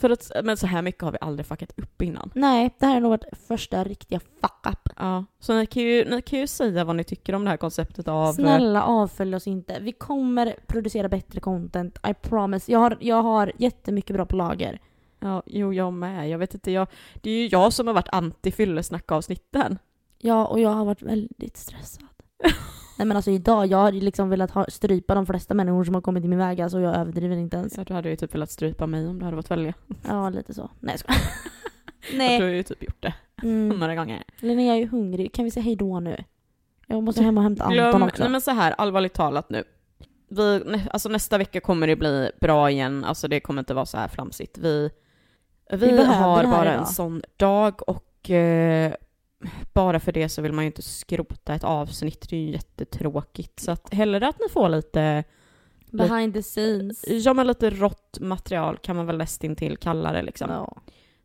För 0.00 0.10
att, 0.10 0.30
men 0.44 0.56
så 0.56 0.66
här 0.66 0.82
mycket 0.82 1.02
har 1.02 1.12
vi 1.12 1.18
aldrig 1.20 1.46
fuckat 1.46 1.72
upp 1.76 2.02
innan. 2.02 2.30
Nej, 2.34 2.74
det 2.78 2.86
här 2.86 2.96
är 2.96 3.00
nog 3.00 3.10
vårt 3.10 3.24
första 3.48 3.84
riktiga 3.84 4.20
fuck-up. 4.20 4.88
Ja, 4.96 5.24
så 5.40 5.54
ni 5.54 5.66
kan, 5.66 5.82
ju, 5.82 6.04
ni 6.04 6.22
kan 6.22 6.38
ju 6.38 6.46
säga 6.46 6.84
vad 6.84 6.96
ni 6.96 7.04
tycker 7.04 7.34
om 7.34 7.44
det 7.44 7.50
här 7.50 7.56
konceptet 7.56 8.08
av... 8.08 8.32
Snälla 8.32 8.82
avfölj 8.82 9.36
oss 9.36 9.46
inte. 9.46 9.78
Vi 9.80 9.92
kommer 9.92 10.56
producera 10.66 11.08
bättre 11.08 11.40
content, 11.40 11.98
I 12.08 12.14
promise. 12.14 12.72
Jag 12.72 12.78
har, 12.78 12.96
jag 13.00 13.22
har 13.22 13.52
jättemycket 13.58 14.16
bra 14.16 14.26
på 14.26 14.36
lager. 14.36 14.80
Ja, 15.18 15.42
jo 15.46 15.72
jag 15.72 15.92
med. 15.92 16.28
Jag 16.28 16.38
vet 16.38 16.54
inte, 16.54 16.70
jag, 16.70 16.86
det 17.14 17.30
är 17.30 17.34
ju 17.34 17.46
jag 17.46 17.72
som 17.72 17.86
har 17.86 17.94
varit 17.94 18.08
anti 18.12 18.52
fyllesnackavsnitten. 18.52 19.78
Ja, 20.22 20.46
och 20.46 20.60
jag 20.60 20.70
har 20.70 20.84
varit 20.84 21.02
väldigt 21.02 21.56
stressad. 21.56 22.04
Nej 22.98 23.06
men 23.06 23.16
alltså 23.16 23.30
idag, 23.30 23.66
jag 23.66 23.78
har 23.78 23.92
ju 23.92 24.00
liksom 24.00 24.30
velat 24.30 24.50
ha, 24.50 24.66
strypa 24.68 25.14
de 25.14 25.26
flesta 25.26 25.54
människor 25.54 25.84
som 25.84 25.94
har 25.94 26.02
kommit 26.02 26.24
i 26.24 26.28
min 26.28 26.38
väg, 26.38 26.60
alltså 26.60 26.80
jag 26.80 26.96
överdriver 26.96 27.36
inte 27.36 27.56
ens. 27.56 27.74
Så 27.74 27.84
du 27.84 27.94
hade 27.94 28.08
ju 28.10 28.16
typ 28.16 28.34
velat 28.34 28.50
strypa 28.50 28.86
mig 28.86 29.06
om 29.08 29.18
du 29.18 29.24
hade 29.24 29.36
fått 29.36 29.50
välja. 29.50 29.74
Ja, 30.08 30.28
lite 30.30 30.54
så. 30.54 30.70
Nej 30.80 30.92
jag 30.92 31.00
skojar. 31.00 31.20
Du 32.12 32.18
Nej. 32.18 32.40
har 32.40 32.48
ju 32.48 32.62
typ 32.62 32.82
gjort 32.82 33.02
det 33.02 33.14
Mm. 33.42 33.78
några 33.78 33.94
gånger. 33.94 34.22
Linnea, 34.40 34.66
jag 34.76 34.82
är 34.82 34.86
hungrig. 34.86 35.32
Kan 35.34 35.44
vi 35.44 35.50
säga 35.50 35.64
hej 35.64 35.76
då 35.76 36.00
nu? 36.00 36.24
Jag 36.86 37.02
måste 37.02 37.22
hem 37.22 37.36
och 37.38 37.42
hämta 37.44 37.62
Anton 37.64 37.74
Glöm, 37.74 38.02
också. 38.02 38.22
nej 38.22 38.32
men 38.32 38.40
så 38.40 38.50
här, 38.50 38.72
allvarligt 38.78 39.12
talat 39.14 39.50
nu. 39.50 39.64
Vi, 40.28 40.80
alltså 40.90 41.08
nästa 41.08 41.38
vecka 41.38 41.60
kommer 41.60 41.86
det 41.86 41.96
bli 41.96 42.30
bra 42.40 42.70
igen, 42.70 43.04
alltså 43.04 43.28
det 43.28 43.40
kommer 43.40 43.62
inte 43.62 43.74
vara 43.74 43.86
så 43.86 43.98
här 43.98 44.08
flamsigt. 44.08 44.58
Vi, 44.58 44.90
vi, 45.70 45.76
Vi 45.76 46.04
har 46.04 46.44
bara 46.44 46.64
idag. 46.64 46.74
en 46.78 46.86
sån 46.86 47.22
dag 47.36 47.88
och 47.88 48.30
eh, 48.30 48.92
bara 49.72 50.00
för 50.00 50.12
det 50.12 50.28
så 50.28 50.42
vill 50.42 50.52
man 50.52 50.64
ju 50.64 50.66
inte 50.66 50.82
skrota 50.82 51.54
ett 51.54 51.64
avsnitt, 51.64 52.26
det 52.30 52.36
är 52.36 52.40
ju 52.40 52.50
jättetråkigt. 52.50 53.60
Så 53.60 53.70
att 53.70 53.94
hellre 53.94 54.28
att 54.28 54.38
ni 54.40 54.48
får 54.48 54.68
lite, 54.68 55.24
Behind 55.90 56.34
the 56.34 56.42
scenes. 56.42 57.04
ja 57.08 57.34
men 57.34 57.46
lite 57.46 57.70
rått 57.70 58.18
material 58.20 58.78
kan 58.78 58.96
man 58.96 59.06
väl 59.06 59.18
nästintill 59.18 59.76
kalla 59.76 60.12
det 60.12 60.22
liksom. 60.22 60.50
Ja. 60.50 60.76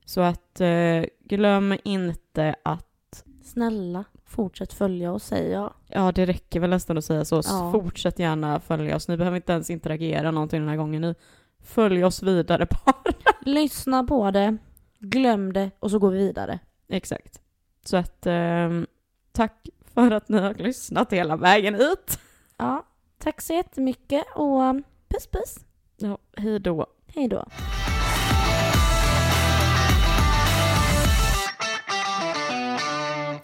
Så 0.06 0.22
att 0.22 0.62
eh, 0.62 1.04
glöm 1.24 1.78
inte 1.84 2.56
att 2.64 3.24
Snälla, 3.44 4.04
fortsätt 4.26 4.74
följa 4.74 5.12
oss 5.12 5.24
säger 5.24 5.54
jag. 5.54 5.74
Ja, 5.88 6.12
det 6.12 6.26
räcker 6.26 6.60
väl 6.60 6.70
nästan 6.70 6.98
att 6.98 7.06
säga 7.06 7.26
så. 7.26 7.42
Ja. 7.46 7.72
Fortsätt 7.72 8.20
gärna 8.20 8.60
följa 8.60 8.96
oss. 8.96 9.08
Ni 9.08 9.18
behöver 9.18 9.36
inte 9.36 9.54
ens 9.54 9.70
interagera 9.70 10.32
någonting 10.32 10.60
den 10.60 10.70
här 10.70 10.78
gången. 10.78 11.02
Ni 11.02 11.16
följ 11.64 12.04
oss 12.04 12.24
vidare 12.24 12.68
bara. 12.86 13.14
Lyssna 13.42 14.04
på 14.04 14.32
det, 14.32 14.58
glöm 15.00 15.54
det 15.54 15.72
och 15.80 15.92
så 15.92 16.00
går 16.00 16.12
vi 16.12 16.18
vidare. 16.18 16.60
Exakt. 16.90 17.42
Så 17.86 17.98
att 17.98 18.26
ehm, 18.26 18.88
tack 19.32 19.68
för 19.94 20.12
att 20.12 20.30
ni 20.30 20.40
har 20.40 20.54
lyssnat 20.54 21.14
hela 21.14 21.36
vägen 21.36 21.76
hit. 21.76 22.20
Ja, 22.58 22.86
tack 23.18 23.42
så 23.42 23.54
jättemycket 23.54 24.24
och 24.36 24.76
puss 25.08 25.28
puss. 25.32 25.60
Ja, 25.98 26.18
hej 26.38 26.60
då. 26.60 26.88
Hej 27.08 27.28
då. 27.28 27.46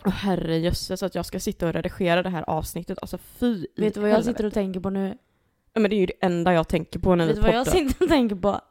Åh 0.05 0.11
herrejösses 0.11 1.03
att 1.03 1.15
jag 1.15 1.25
ska 1.25 1.39
sitta 1.39 1.67
och 1.67 1.73
redigera 1.73 2.23
det 2.23 2.29
här 2.29 2.49
avsnittet. 2.49 2.97
Alltså 3.01 3.17
fy 3.17 3.65
Vet 3.75 3.93
du 3.93 3.99
vad 3.99 4.09
jag 4.09 4.25
sitter 4.25 4.45
och 4.45 4.53
tänker 4.53 4.79
på 4.79 4.89
nu? 4.89 5.17
Ja, 5.73 5.81
men 5.81 5.89
det 5.89 5.95
är 5.95 5.99
ju 5.99 6.05
det 6.05 6.25
enda 6.25 6.53
jag 6.53 6.67
tänker 6.67 6.99
på 6.99 7.15
när 7.15 7.25
Vet 7.27 7.35
vi 7.37 7.41
du 7.41 7.47
vad 7.47 7.55
jag 7.55 7.65
poddar. 7.65 7.79
sitter 7.79 8.03
och 8.05 8.09
tänker 8.09 8.35
på? 8.35 8.61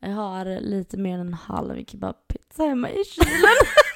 Jag 0.00 0.10
har 0.10 0.60
lite 0.60 0.96
mer 0.96 1.14
än 1.14 1.20
en 1.20 1.34
halv 1.34 1.84
kebabpizza 1.84 2.64
hemma 2.64 2.90
i 2.90 3.04
kylen. 3.04 3.30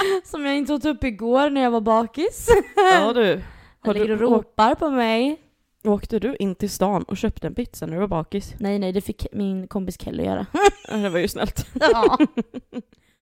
Som 0.24 0.44
jag 0.44 0.56
inte 0.56 0.74
åt 0.74 0.84
upp 0.84 1.04
igår 1.04 1.50
när 1.50 1.60
jag 1.60 1.70
var 1.70 1.80
bakis. 1.80 2.48
Ja 2.76 3.12
du. 3.12 3.42
Har 3.80 3.94
ligger 3.94 4.12
och 4.12 4.20
ropar 4.20 4.74
på 4.74 4.90
mig. 4.90 5.36
åkte 5.84 6.18
du 6.18 6.36
in 6.36 6.54
till 6.54 6.70
stan 6.70 7.02
och 7.02 7.16
köpte 7.16 7.46
en 7.46 7.54
pizza 7.54 7.86
när 7.86 7.92
du 7.92 8.00
var 8.00 8.08
bakis? 8.08 8.54
Nej 8.58 8.78
nej, 8.78 8.92
det 8.92 9.00
fick 9.00 9.26
min 9.32 9.68
kompis 9.68 10.00
Kelly 10.00 10.24
göra. 10.24 10.46
Det 10.88 11.08
var 11.08 11.18
ju 11.18 11.28
snällt. 11.28 11.66
ja. 11.80 12.18